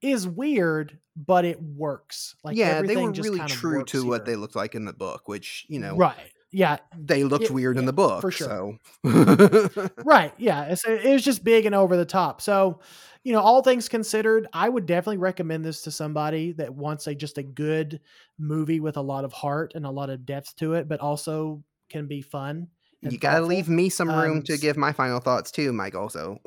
is 0.00 0.26
weird, 0.26 0.98
but 1.16 1.44
it 1.44 1.62
works. 1.62 2.34
Like 2.42 2.56
yeah, 2.56 2.82
they 2.82 2.96
were 2.96 3.12
really 3.12 3.40
true 3.46 3.84
to 3.84 4.00
here. 4.02 4.08
what 4.08 4.24
they 4.26 4.36
looked 4.36 4.56
like 4.56 4.74
in 4.74 4.84
the 4.84 4.92
book, 4.92 5.28
which 5.28 5.64
you 5.68 5.78
know, 5.78 5.96
right? 5.96 6.16
Yeah, 6.52 6.76
they 6.96 7.24
looked 7.24 7.46
it, 7.46 7.50
weird 7.50 7.76
yeah, 7.76 7.80
in 7.80 7.86
the 7.86 7.92
book 7.94 8.20
for 8.20 8.30
sure. 8.30 8.78
So. 9.04 9.90
right, 10.04 10.34
yeah, 10.36 10.74
it 10.86 11.12
was 11.12 11.24
just 11.24 11.42
big 11.42 11.64
and 11.64 11.74
over 11.74 11.96
the 11.96 12.04
top. 12.04 12.40
So 12.42 12.80
you 13.24 13.32
know, 13.32 13.40
all 13.40 13.62
things 13.62 13.88
considered, 13.88 14.48
I 14.52 14.68
would 14.68 14.84
definitely 14.84 15.18
recommend 15.18 15.64
this 15.64 15.82
to 15.82 15.90
somebody 15.90 16.52
that 16.52 16.74
wants 16.74 17.06
a 17.06 17.14
just 17.14 17.38
a 17.38 17.42
good 17.42 18.00
movie 18.38 18.80
with 18.80 18.96
a 18.96 19.02
lot 19.02 19.24
of 19.24 19.32
heart 19.32 19.72
and 19.74 19.86
a 19.86 19.90
lot 19.90 20.10
of 20.10 20.26
depth 20.26 20.56
to 20.56 20.74
it, 20.74 20.88
but 20.88 21.00
also 21.00 21.62
can 21.88 22.06
be 22.06 22.20
fun 22.20 22.68
you 23.02 23.18
got 23.18 23.38
to 23.38 23.42
leave 23.42 23.68
me 23.68 23.88
some 23.88 24.08
room 24.08 24.38
Um, 24.38 24.42
to 24.44 24.56
give 24.56 24.76
my 24.76 24.92
final 24.92 25.18
thoughts 25.18 25.50
too, 25.50 25.72
Michael. 25.72 26.08
So 26.08 26.38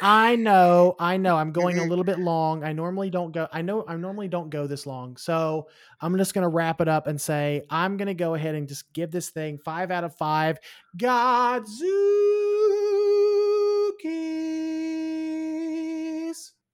I 0.00 0.36
know, 0.36 0.96
I 0.98 1.18
know. 1.18 1.36
I'm 1.36 1.52
going 1.52 1.78
a 1.78 1.84
little 1.88 2.04
bit 2.04 2.18
long. 2.18 2.64
I 2.64 2.72
normally 2.72 3.10
don't 3.10 3.30
go. 3.32 3.46
I 3.52 3.60
know 3.62 3.84
I 3.86 3.96
normally 3.96 4.28
don't 4.28 4.48
go 4.48 4.66
this 4.66 4.86
long. 4.86 5.16
So 5.18 5.68
I'm 6.00 6.16
just 6.16 6.32
gonna 6.32 6.48
wrap 6.48 6.80
it 6.80 6.88
up 6.88 7.06
and 7.06 7.20
say 7.20 7.62
I'm 7.68 7.96
gonna 7.98 8.14
go 8.14 8.34
ahead 8.34 8.54
and 8.54 8.66
just 8.66 8.90
give 8.94 9.10
this 9.10 9.28
thing 9.28 9.58
five 9.58 9.90
out 9.90 10.04
of 10.04 10.14
five. 10.16 10.58
Godzukis. 10.96 11.68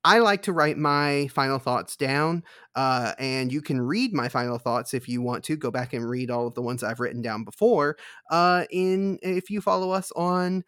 I 0.05 0.19
like 0.19 0.43
to 0.43 0.53
write 0.53 0.77
my 0.77 1.29
final 1.29 1.59
thoughts 1.59 1.97
down, 1.97 2.43
uh, 2.75 3.15
and 3.19 3.51
you 3.53 3.63
can 3.63 3.81
read 3.81 4.13
my 4.13 4.29
final 4.29 4.59
thoughts 4.59 4.93
if 4.93 5.09
you 5.09 5.23
want 5.23 5.45
to. 5.45 5.57
Go 5.57 5.71
back 5.71 5.95
and 5.95 6.09
read 6.09 6.31
all 6.31 6.47
of 6.47 6.55
the 6.55 6.63
ones 6.63 6.83
I've 6.83 7.01
written 7.01 7.23
down 7.23 7.45
before. 7.45 7.97
Uh, 8.31 8.65
in 8.71 9.19
if 9.23 9.49
you 9.51 9.61
follow 9.63 9.91
us 9.93 10.13
on 10.15 10.63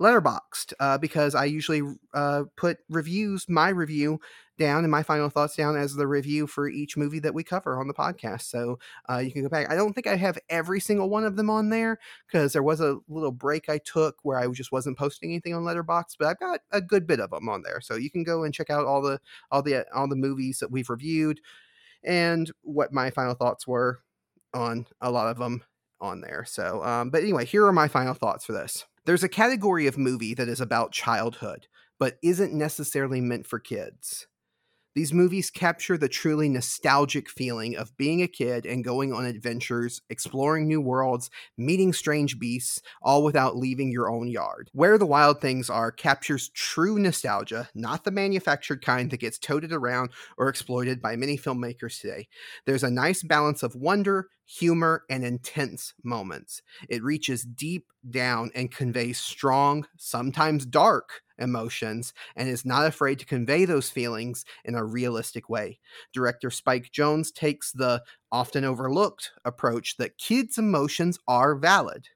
Letterboxd, 0.00 0.72
uh, 0.80 0.98
because 0.98 1.34
I 1.34 1.44
usually 1.44 1.82
uh, 2.14 2.44
put 2.56 2.78
reviews, 2.88 3.46
my 3.48 3.68
review 3.68 4.18
down 4.58 4.84
and 4.84 4.90
my 4.90 5.02
final 5.02 5.30
thoughts 5.30 5.56
down 5.56 5.76
as 5.76 5.94
the 5.94 6.06
review 6.06 6.46
for 6.46 6.68
each 6.68 6.96
movie 6.96 7.18
that 7.18 7.34
we 7.34 7.42
cover 7.42 7.78
on 7.78 7.88
the 7.88 7.94
podcast. 7.94 8.42
So 8.42 8.78
uh, 9.10 9.18
you 9.18 9.32
can 9.32 9.42
go 9.42 9.48
back. 9.48 9.70
I 9.70 9.74
don't 9.74 9.92
think 9.92 10.06
I 10.06 10.16
have 10.16 10.38
every 10.48 10.80
single 10.80 11.08
one 11.08 11.24
of 11.24 11.36
them 11.36 11.50
on 11.50 11.70
there 11.70 11.98
because 12.26 12.52
there 12.52 12.62
was 12.62 12.80
a 12.80 12.98
little 13.08 13.32
break 13.32 13.68
I 13.68 13.78
took 13.78 14.16
where 14.22 14.38
I 14.38 14.46
just 14.48 14.72
wasn't 14.72 14.98
posting 14.98 15.30
anything 15.30 15.54
on 15.54 15.62
Letterboxd, 15.62 16.16
but 16.18 16.28
I've 16.28 16.38
got 16.38 16.60
a 16.70 16.80
good 16.80 17.06
bit 17.06 17.20
of 17.20 17.30
them 17.30 17.48
on 17.48 17.62
there. 17.62 17.80
So 17.80 17.94
you 17.96 18.10
can 18.10 18.22
go 18.22 18.44
and 18.44 18.54
check 18.54 18.70
out 18.70 18.86
all 18.86 19.02
the 19.02 19.20
all 19.50 19.62
the 19.62 19.86
all 19.94 20.08
the 20.08 20.16
movies 20.16 20.58
that 20.60 20.70
we've 20.70 20.90
reviewed 20.90 21.40
and 22.04 22.50
what 22.62 22.92
my 22.92 23.10
final 23.10 23.34
thoughts 23.34 23.66
were 23.66 24.00
on 24.54 24.86
a 25.00 25.10
lot 25.10 25.28
of 25.28 25.38
them 25.38 25.62
on 26.00 26.20
there. 26.20 26.44
So, 26.46 26.82
um, 26.84 27.10
but 27.10 27.22
anyway, 27.22 27.44
here 27.44 27.66
are 27.66 27.72
my 27.72 27.88
final 27.88 28.14
thoughts 28.14 28.44
for 28.44 28.52
this. 28.52 28.86
There's 29.06 29.24
a 29.24 29.28
category 29.28 29.86
of 29.86 29.96
movie 29.96 30.34
that 30.34 30.48
is 30.48 30.60
about 30.60 30.92
childhood, 30.92 31.66
but 31.98 32.18
isn't 32.22 32.52
necessarily 32.52 33.20
meant 33.20 33.46
for 33.46 33.58
kids. 33.58 34.26
These 34.94 35.12
movies 35.12 35.50
capture 35.50 35.96
the 35.96 36.08
truly 36.08 36.48
nostalgic 36.48 37.30
feeling 37.30 37.76
of 37.76 37.96
being 37.96 38.22
a 38.22 38.28
kid 38.28 38.66
and 38.66 38.84
going 38.84 39.12
on 39.12 39.24
adventures, 39.24 40.02
exploring 40.10 40.66
new 40.66 40.80
worlds, 40.80 41.30
meeting 41.56 41.92
strange 41.92 42.40
beasts, 42.40 42.82
all 43.00 43.22
without 43.22 43.56
leaving 43.56 43.92
your 43.92 44.10
own 44.10 44.28
yard. 44.28 44.68
Where 44.72 44.98
the 44.98 45.06
Wild 45.06 45.40
Things 45.40 45.70
Are 45.70 45.92
captures 45.92 46.48
true 46.50 46.98
nostalgia, 46.98 47.68
not 47.72 48.02
the 48.02 48.10
manufactured 48.10 48.84
kind 48.84 49.10
that 49.12 49.20
gets 49.20 49.38
toted 49.38 49.72
around 49.72 50.10
or 50.36 50.48
exploited 50.48 51.00
by 51.00 51.14
many 51.14 51.38
filmmakers 51.38 52.00
today. 52.00 52.26
There's 52.66 52.84
a 52.84 52.90
nice 52.90 53.22
balance 53.22 53.62
of 53.62 53.76
wonder, 53.76 54.28
humor, 54.50 55.04
and 55.08 55.24
intense 55.24 55.94
moments. 56.02 56.62
It 56.88 57.04
reaches 57.04 57.44
deep 57.44 57.86
down 58.08 58.50
and 58.54 58.70
conveys 58.70 59.18
strong, 59.18 59.86
sometimes 59.96 60.66
dark 60.66 61.22
emotions, 61.38 62.12
and 62.34 62.48
is 62.48 62.64
not 62.64 62.86
afraid 62.86 63.20
to 63.20 63.26
convey 63.26 63.64
those 63.64 63.90
feelings 63.90 64.44
in 64.64 64.74
a 64.74 64.84
realistic 64.84 65.48
way. 65.48 65.78
Director 66.12 66.50
Spike 66.50 66.90
Jonze 66.92 67.32
takes 67.32 67.70
the 67.70 68.02
often 68.32 68.64
overlooked 68.64 69.30
approach 69.44 69.96
that 69.98 70.18
kids' 70.18 70.58
emotions 70.58 71.18
are 71.28 71.54
valid. 71.54 72.08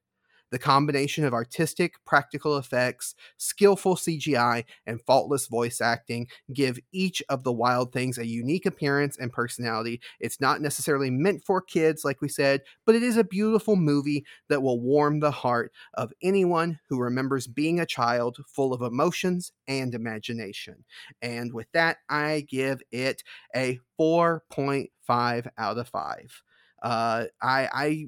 The 0.54 0.58
combination 0.60 1.24
of 1.24 1.34
artistic, 1.34 1.94
practical 2.04 2.56
effects, 2.58 3.16
skillful 3.38 3.96
CGI, 3.96 4.64
and 4.86 5.02
faultless 5.02 5.48
voice 5.48 5.80
acting 5.80 6.28
give 6.52 6.78
each 6.92 7.20
of 7.28 7.42
the 7.42 7.52
wild 7.52 7.92
things 7.92 8.18
a 8.18 8.24
unique 8.24 8.64
appearance 8.64 9.18
and 9.18 9.32
personality. 9.32 10.00
It's 10.20 10.40
not 10.40 10.60
necessarily 10.60 11.10
meant 11.10 11.42
for 11.44 11.60
kids, 11.60 12.04
like 12.04 12.20
we 12.20 12.28
said, 12.28 12.60
but 12.86 12.94
it 12.94 13.02
is 13.02 13.16
a 13.16 13.24
beautiful 13.24 13.74
movie 13.74 14.24
that 14.48 14.62
will 14.62 14.78
warm 14.78 15.18
the 15.18 15.32
heart 15.32 15.72
of 15.94 16.12
anyone 16.22 16.78
who 16.88 17.00
remembers 17.00 17.48
being 17.48 17.80
a 17.80 17.86
child 17.86 18.36
full 18.46 18.72
of 18.72 18.80
emotions 18.80 19.50
and 19.66 19.92
imagination. 19.92 20.84
And 21.20 21.52
with 21.52 21.66
that, 21.72 21.96
I 22.08 22.46
give 22.48 22.80
it 22.92 23.24
a 23.56 23.80
4.5 23.98 25.48
out 25.58 25.78
of 25.78 25.88
5. 25.88 26.42
Uh, 26.80 27.24
I, 27.42 27.68
I 27.72 28.06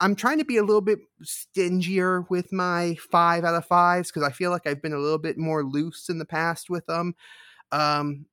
I'm 0.00 0.14
trying 0.16 0.38
to 0.38 0.44
be 0.44 0.56
a 0.56 0.64
little 0.64 0.80
bit 0.80 1.00
stingier 1.22 2.22
with 2.30 2.52
my 2.52 2.96
five 3.10 3.44
out 3.44 3.54
of 3.54 3.66
fives 3.66 4.10
because 4.10 4.22
I 4.22 4.32
feel 4.32 4.50
like 4.50 4.66
I've 4.66 4.82
been 4.82 4.92
a 4.94 4.98
little 4.98 5.18
bit 5.18 5.38
more 5.38 5.64
loose 5.64 6.08
in 6.08 6.18
the 6.18 6.24
past 6.24 6.70
with 6.70 6.86
them. 6.86 7.14
Um, 7.72 8.26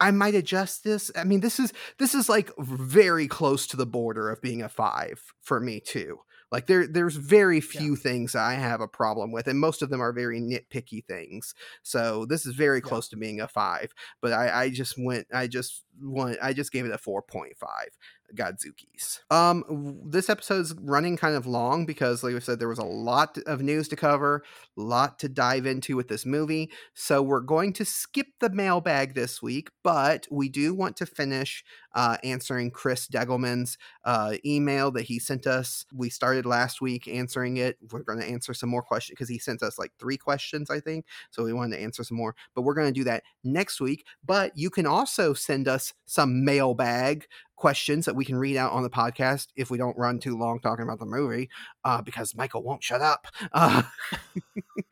I 0.00 0.10
might 0.10 0.34
adjust 0.34 0.84
this. 0.84 1.10
I 1.16 1.24
mean, 1.24 1.40
this 1.40 1.60
is 1.60 1.72
this 1.98 2.14
is 2.14 2.28
like 2.28 2.50
very 2.58 3.28
close 3.28 3.66
to 3.68 3.76
the 3.76 3.86
border 3.86 4.30
of 4.30 4.42
being 4.42 4.60
a 4.62 4.68
five 4.68 5.22
for 5.40 5.60
me 5.60 5.80
too. 5.80 6.18
Like 6.50 6.66
there, 6.66 6.86
there's 6.86 7.16
very 7.16 7.60
few 7.60 7.96
things 7.96 8.34
I 8.36 8.54
have 8.54 8.80
a 8.80 8.88
problem 8.88 9.32
with, 9.32 9.48
and 9.48 9.58
most 9.58 9.82
of 9.82 9.90
them 9.90 10.00
are 10.00 10.12
very 10.12 10.40
nitpicky 10.40 11.04
things. 11.04 11.54
So 11.82 12.26
this 12.26 12.46
is 12.46 12.54
very 12.54 12.80
Yeah. 12.80 12.80
close 12.80 13.08
to 13.08 13.16
being 13.16 13.40
a 13.40 13.48
five. 13.48 13.92
But 14.20 14.32
I, 14.32 14.64
I 14.64 14.70
just 14.70 14.94
went, 14.98 15.26
I 15.32 15.46
just 15.48 15.84
went, 16.00 16.38
I 16.42 16.52
just 16.52 16.72
gave 16.72 16.84
it 16.84 16.92
a 16.92 16.98
four 16.98 17.22
point 17.22 17.56
five. 17.56 17.88
Godzukis. 18.34 19.20
Um, 19.30 20.00
this 20.06 20.30
episode's 20.30 20.74
running 20.80 21.16
kind 21.16 21.36
of 21.36 21.46
long 21.46 21.86
because, 21.86 22.24
like 22.24 22.34
I 22.34 22.38
said, 22.38 22.58
there 22.58 22.68
was 22.68 22.78
a 22.78 22.84
lot 22.84 23.38
of 23.46 23.60
news 23.60 23.86
to 23.88 23.96
cover, 23.96 24.42
a 24.76 24.80
lot 24.80 25.18
to 25.20 25.28
dive 25.28 25.66
into 25.66 25.94
with 25.94 26.08
this 26.08 26.24
movie. 26.24 26.70
So 26.94 27.22
we're 27.22 27.42
going 27.42 27.74
to 27.74 27.84
skip 27.84 28.28
the 28.40 28.50
mailbag 28.50 29.14
this 29.14 29.42
week, 29.42 29.68
but 29.84 30.26
we 30.30 30.48
do 30.48 30.74
want 30.74 30.96
to 30.96 31.06
finish 31.06 31.62
uh, 31.94 32.16
answering 32.24 32.70
Chris 32.70 33.06
Degelman's 33.06 33.76
uh, 34.04 34.34
email 34.44 34.90
that 34.92 35.02
he 35.02 35.18
sent 35.20 35.46
us. 35.46 35.84
We 35.92 36.08
started 36.08 36.46
last 36.46 36.80
week 36.80 37.06
answering 37.06 37.58
it. 37.58 37.76
We're 37.92 38.02
going 38.02 38.20
to 38.20 38.26
answer 38.26 38.54
some 38.54 38.70
more 38.70 38.82
questions 38.82 39.14
because 39.14 39.28
he 39.28 39.38
sent 39.38 39.62
us 39.62 39.78
like 39.78 39.92
three 40.00 40.16
questions, 40.16 40.70
I 40.70 40.80
think. 40.80 41.04
So 41.30 41.44
we 41.44 41.52
wanted 41.52 41.76
to 41.76 41.82
answer 41.82 42.02
some 42.02 42.16
more, 42.16 42.34
but 42.54 42.62
we're 42.62 42.74
going 42.74 42.92
to 42.92 43.00
do 43.00 43.04
that 43.04 43.22
next 43.44 43.80
week. 43.80 44.06
But 44.24 44.52
you 44.56 44.70
can 44.70 44.86
also 44.86 45.34
send 45.34 45.68
us 45.68 45.83
some 46.06 46.44
mailbag 46.44 47.26
questions 47.56 48.04
that 48.04 48.16
we 48.16 48.24
can 48.24 48.36
read 48.36 48.56
out 48.56 48.72
on 48.72 48.82
the 48.82 48.90
podcast 48.90 49.48
if 49.56 49.70
we 49.70 49.78
don't 49.78 49.96
run 49.96 50.18
too 50.18 50.36
long 50.36 50.60
talking 50.60 50.82
about 50.82 50.98
the 50.98 51.06
movie 51.06 51.48
uh, 51.84 52.02
because 52.02 52.34
Michael 52.34 52.62
won't 52.62 52.82
shut 52.82 53.00
up. 53.00 53.26
Uh, 53.52 53.82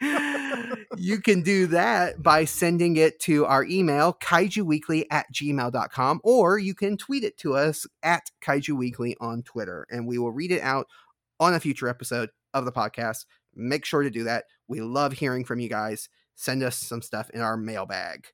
you 0.97 1.21
can 1.21 1.43
do 1.43 1.67
that 1.67 2.23
by 2.23 2.45
sending 2.45 2.97
it 2.97 3.19
to 3.21 3.45
our 3.47 3.65
email, 3.65 4.15
kaijuweekly 4.15 5.05
at 5.11 5.27
gmail.com, 5.33 6.21
or 6.25 6.59
you 6.59 6.75
can 6.75 6.97
tweet 6.97 7.25
it 7.25 7.37
to 7.39 7.55
us 7.55 7.87
at 8.03 8.31
Kaiju 8.41 8.77
Weekly 8.77 9.17
on 9.21 9.43
Twitter, 9.43 9.87
and 9.91 10.07
we 10.07 10.19
will 10.19 10.33
read 10.33 10.53
it 10.53 10.63
out 10.63 10.87
on 11.41 11.55
a 11.55 11.61
future 11.61 11.89
episode 11.89 12.31
of 12.55 12.65
the 12.65 12.73
podcast. 12.73 13.27
Make 13.55 13.85
sure 13.85 14.03
to 14.03 14.11
do 14.11 14.25
that. 14.25 14.45
We 14.69 14.81
love 14.81 15.15
hearing 15.15 15.45
from 15.45 15.61
you 15.61 15.69
guys. 15.69 16.09
Send 16.35 16.63
us 16.63 16.77
some 16.77 17.03
stuff 17.03 17.29
in 17.31 17.41
our 17.41 17.57
mailbag. 17.57 18.29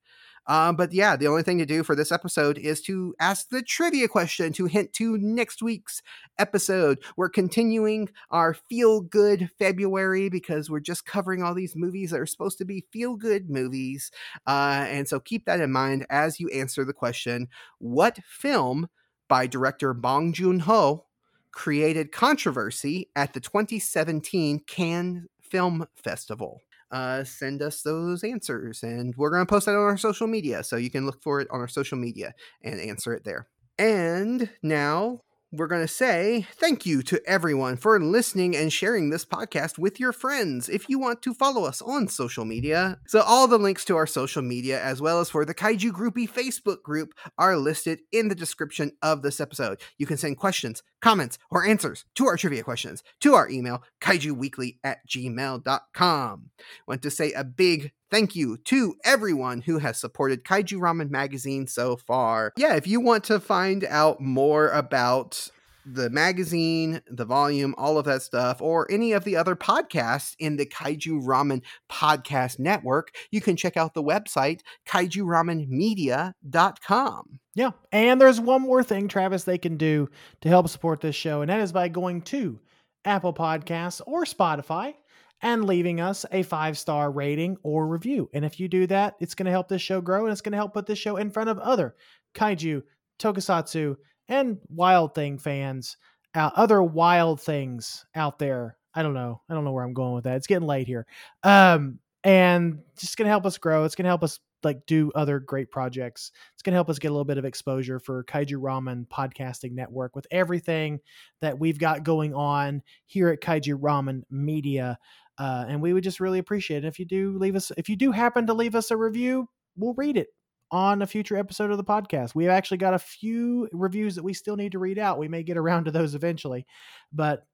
Um, 0.49 0.77
but 0.77 0.93
yeah, 0.93 1.15
the 1.15 1.29
only 1.29 1.43
thing 1.43 1.59
to 1.59 1.66
do 1.66 1.85
for 1.85 1.95
this 1.95 2.11
episode 2.11 2.59
is 2.59 2.81
to 2.83 3.15
ask 3.20 3.51
the 3.51 3.62
trivia 3.62 4.09
question 4.09 4.53
to 4.55 4.65
hint 4.65 4.93
to 4.95 5.19
next 5.19 5.62
week's 5.62 6.03
episode. 6.39 6.99
We're 7.16 7.29
continuing 7.29 8.09
our 8.31 8.55
feel 8.55 9.03
good 9.03 9.51
February 9.59 10.31
because 10.31 10.70
we're 10.70 10.81
just 10.81 11.05
covering 11.05 11.43
all 11.43 11.55
these 11.55 11.77
movies 11.77 12.11
that 12.11 12.20
are 12.20 12.27
supposed 12.27 12.59
to 12.59 12.65
be 12.65 12.87
feel 12.91 13.16
good 13.16 13.51
movies. 13.51 14.11
Uh, 14.47 14.87
and 14.89 15.07
so 15.07 15.20
keep 15.20 15.45
that 15.45 15.61
in 15.61 15.70
mind 15.70 16.07
as 16.09 16.41
you 16.41 16.49
answer 16.49 16.85
the 16.85 16.93
question 16.93 17.49
What 17.79 18.19
film 18.25 18.89
by 19.29 19.47
director 19.47 19.93
Bong 19.93 20.33
Joon 20.33 20.61
Ho 20.61 21.05
created 21.53 22.12
controversy 22.12 23.11
at 23.15 23.35
the 23.35 23.41
2017 23.41 24.61
Cannes 24.61 25.27
Film 25.41 25.87
Festival? 25.95 26.62
Uh, 26.90 27.24
send 27.24 27.62
us 27.62 27.82
those 27.82 28.24
answers. 28.24 28.82
And 28.82 29.15
we're 29.16 29.31
going 29.31 29.44
to 29.44 29.51
post 29.51 29.66
that 29.66 29.73
on 29.73 29.82
our 29.82 29.97
social 29.97 30.27
media. 30.27 30.62
So 30.62 30.77
you 30.77 30.90
can 30.90 31.06
look 31.06 31.23
for 31.23 31.40
it 31.40 31.48
on 31.51 31.60
our 31.60 31.69
social 31.69 31.98
media 31.98 32.35
and 32.62 32.81
answer 32.81 33.12
it 33.15 33.24
there. 33.24 33.48
And 33.78 34.51
now 34.62 35.20
we're 35.51 35.66
going 35.66 35.83
to 35.83 35.89
say 35.89 36.47
thank 36.57 36.85
you 36.85 37.03
to 37.03 37.20
everyone 37.27 37.77
for 37.79 37.99
listening 37.99 38.55
and 38.55 38.70
sharing 38.70 39.09
this 39.09 39.25
podcast 39.25 39.79
with 39.79 39.99
your 39.99 40.12
friends. 40.12 40.69
If 40.69 40.91
you 40.91 40.99
want 40.99 41.23
to 41.23 41.33
follow 41.33 41.65
us 41.65 41.81
on 41.81 42.09
social 42.09 42.45
media, 42.45 42.99
so 43.07 43.20
all 43.20 43.49
the 43.49 43.59
links 43.59 43.85
to 43.87 43.97
our 43.97 44.07
social 44.07 44.43
media, 44.43 44.83
as 44.83 45.01
well 45.01 45.20
as 45.20 45.31
for 45.31 45.47
the 45.47 45.55
Kaiju 45.55 45.91
Groupie 45.93 46.29
Facebook 46.31 46.83
group, 46.83 47.15
are 47.39 47.57
listed 47.57 48.01
in 48.12 48.29
the 48.29 48.35
description 48.35 48.93
of 49.03 49.23
this 49.23 49.41
episode. 49.41 49.81
You 49.97 50.05
can 50.05 50.19
send 50.19 50.37
questions, 50.37 50.83
comments, 51.01 51.39
or 51.51 51.65
answers 51.65 52.05
to 52.16 52.27
our 52.27 52.37
trivia 52.37 52.62
questions 52.62 53.03
to 53.20 53.35
our 53.35 53.49
email, 53.49 53.83
kaijuweekly 54.03 54.77
at 54.85 54.99
gmail.com. 55.09 56.51
Want 56.87 57.03
to 57.03 57.11
say 57.11 57.33
a 57.33 57.45
big 57.45 57.93
thank 58.11 58.37
you 58.37 58.59
to 58.65 58.95
everyone 59.05 59.63
who 59.63 59.79
has 59.79 59.99
supported 59.99 60.45
Kaiju 60.45 60.79
Ramen 60.79 61.11
Magazine 61.11 61.67
so 61.67 61.97
far. 61.97 62.53
Yeah, 62.57 62.75
if 62.75 62.87
you 62.87 63.01
want 63.01 63.25
to 63.25 63.41
find 63.41 63.85
out 63.85 64.21
more 64.21 64.71
about 64.71 65.51
the 65.91 66.11
magazine, 66.11 67.01
the 67.09 67.25
volume, 67.25 67.75
all 67.79 67.97
of 67.99 68.05
that 68.05 68.23
stuff, 68.23 68.61
or 68.61 68.87
any 68.91 69.13
of 69.13 69.25
the 69.25 69.37
other 69.37 69.57
podcasts 69.57 70.35
in 70.39 70.57
the 70.57 70.67
Kaiju 70.67 71.23
Ramen 71.23 71.63
Podcast 71.91 72.59
Network, 72.59 73.15
you 73.31 73.41
can 73.41 73.57
check 73.57 73.77
out 73.77 73.95
the 73.95 74.03
website, 74.03 74.61
kaijuramenmedia.com. 74.87 77.41
Yeah. 77.55 77.71
And 77.91 78.21
there's 78.21 78.41
one 78.41 78.63
more 78.63 78.83
thing, 78.83 79.09
Travis, 79.09 79.45
they 79.45 79.59
can 79.59 79.77
do 79.77 80.09
to 80.43 80.49
help 80.49 80.69
support 80.69 81.01
this 81.01 81.17
show, 81.17 81.41
and 81.41 81.51
that 81.51 81.61
is 81.61 81.73
by 81.73 81.89
going 81.89 82.23
to 82.23 82.61
Apple 83.05 83.33
Podcasts, 83.33 84.01
or 84.07 84.25
Spotify 84.25 84.95
and 85.43 85.65
leaving 85.65 86.01
us 86.01 86.24
a 86.32 86.43
five 86.43 86.77
star 86.77 87.10
rating 87.10 87.56
or 87.62 87.86
review. 87.86 88.28
And 88.35 88.44
if 88.44 88.59
you 88.59 88.69
do 88.69 88.86
that, 88.89 89.15
it's 89.20 89.35
going 89.35 89.47
to 89.47 89.52
help 89.52 89.69
this 89.69 89.82
show 89.82 90.01
grow 90.01 90.24
and 90.24 90.32
it's 90.32 90.40
going 90.40 90.52
to 90.52 90.59
help 90.59 90.74
put 90.74 90.86
this 90.86 90.98
show 90.98 91.16
in 91.16 91.31
front 91.31 91.48
of 91.48 91.59
other 91.59 91.94
kaiju, 92.35 92.82
tokusatsu, 93.19 93.97
and 94.28 94.59
wild 94.69 95.15
thing 95.15 95.39
fans, 95.39 95.97
uh, 96.35 96.51
other 96.55 96.82
wild 96.82 97.40
things 97.40 98.05
out 98.15 98.39
there. 98.39 98.77
I 98.94 99.02
don't 99.02 99.15
know. 99.15 99.40
I 99.48 99.55
don't 99.55 99.65
know 99.65 99.73
where 99.73 99.85
I'm 99.85 99.94
going 99.94 100.15
with 100.15 100.24
that. 100.24 100.36
It's 100.36 100.47
getting 100.47 100.66
late 100.66 100.86
here. 100.86 101.06
Um, 101.43 102.01
and 102.24 102.81
just 102.98 103.16
going 103.16 103.27
to 103.27 103.31
help 103.31 103.47
us 103.47 103.59
grow. 103.59 103.85
It's 103.85 103.94
going 103.94 104.05
to 104.05 104.10
help 104.10 104.24
us 104.24 104.40
like 104.65 104.85
do 104.86 105.12
other 105.15 105.39
great 105.39 105.70
projects. 105.70 106.32
It's 106.52 106.62
going 106.62 106.73
to 106.73 106.77
help 106.77 106.90
us 106.90 106.98
get 106.98 107.09
a 107.09 107.12
little 107.12 107.24
bit 107.24 107.39
of 107.39 107.44
exposure 107.44 108.01
for 108.01 108.24
Kaiju 108.24 108.56
Ramen 108.56 109.06
Podcasting 109.06 109.73
Network 109.73 110.16
with 110.16 110.27
everything 110.31 111.01
that 111.40 111.59
we've 111.59 111.78
got 111.78 112.02
going 112.02 112.35
on 112.35 112.82
here 113.06 113.28
at 113.28 113.40
Kaiju 113.40 113.81
Ramen 113.81 114.23
Media. 114.31 114.98
Uh, 115.39 115.65
and 115.69 115.81
we 115.81 115.93
would 115.93 116.02
just 116.05 116.20
really 116.20 116.39
appreciate 116.39 116.85
it 116.85 116.89
if 116.89 116.98
you 116.98 117.05
do 117.05 117.36
leave 117.39 117.55
us 117.56 117.70
if 117.77 117.89
you 117.89 117.97
do 117.97 118.10
happen 118.12 118.47
to 118.47 118.55
leave 118.55 118.74
us 118.74 118.90
a 118.90 118.97
review 118.97 119.48
we'll 119.77 119.94
read 119.94 120.16
it 120.16 120.28
on 120.70 121.01
a 121.01 121.06
future 121.06 121.36
episode 121.36 121.70
of 121.70 121.77
the 121.77 121.85
podcast 121.85 122.35
we've 122.35 122.48
actually 122.48 122.77
got 122.78 122.93
a 122.93 122.98
few 122.98 123.69
reviews 123.73 124.16
that 124.16 124.24
we 124.24 124.35
still 124.35 124.56
need 124.56 124.73
to 124.73 124.78
read 124.78 124.98
out 124.98 125.19
we 125.19 125.28
may 125.28 125.43
get 125.43 125.56
around 125.56 125.85
to 125.85 125.90
those 125.90 126.15
eventually 126.15 126.66
but 127.12 127.44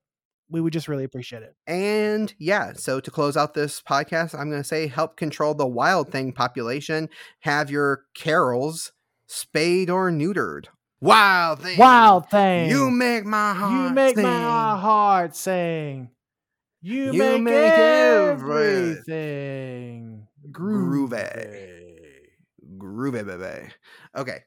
we 0.50 0.60
would 0.60 0.72
just 0.72 0.88
really 0.88 1.04
appreciate 1.04 1.42
it 1.42 1.54
And 1.66 2.32
yeah, 2.38 2.72
so 2.74 3.00
to 3.00 3.10
close 3.10 3.36
out 3.36 3.54
this 3.54 3.80
podcast, 3.80 4.34
I'm 4.38 4.50
going 4.50 4.62
to 4.62 4.68
say 4.68 4.86
help 4.88 5.16
control 5.16 5.54
the 5.54 5.66
wild 5.66 6.10
thing 6.10 6.32
population. 6.32 7.08
Have 7.40 7.70
your 7.70 8.02
carols 8.14 8.92
spayed 9.26 9.88
or 9.88 10.10
neutered. 10.10 10.66
Wild 11.00 11.60
thing. 11.62 11.78
wild 11.78 12.28
thing 12.30 12.68
You 12.70 12.90
make 12.90 13.24
my 13.24 13.54
heart 13.54 13.88
you 13.88 13.94
make 13.94 14.14
sing. 14.16 14.24
my 14.24 14.78
heart 14.78 15.34
sing 15.34 16.10
you, 16.84 17.12
You 17.12 17.18
make, 17.18 17.42
make 17.42 17.72
everything 17.72 19.08
Groovy. 20.50 21.16
Groovy 22.76 23.26
baby. 23.26 23.72
Okay. 24.14 24.40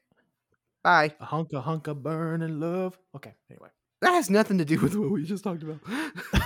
Bye. 0.84 1.14
a 1.20 1.24
hunk 1.24 1.52
a 1.52 1.60
hunk 1.60 1.88
of 1.88 2.02
burning 2.02 2.60
love 2.60 2.96
okay 3.16 3.34
anyway 3.50 3.68
That 4.00 4.12
has 4.12 4.30
nothing 4.30 4.58
to 4.58 4.64
do 4.64 4.78
with 4.80 4.94
what 4.94 5.10
we 5.10 5.24
just 5.24 5.42
talked 5.42 5.64
about. 5.64 5.80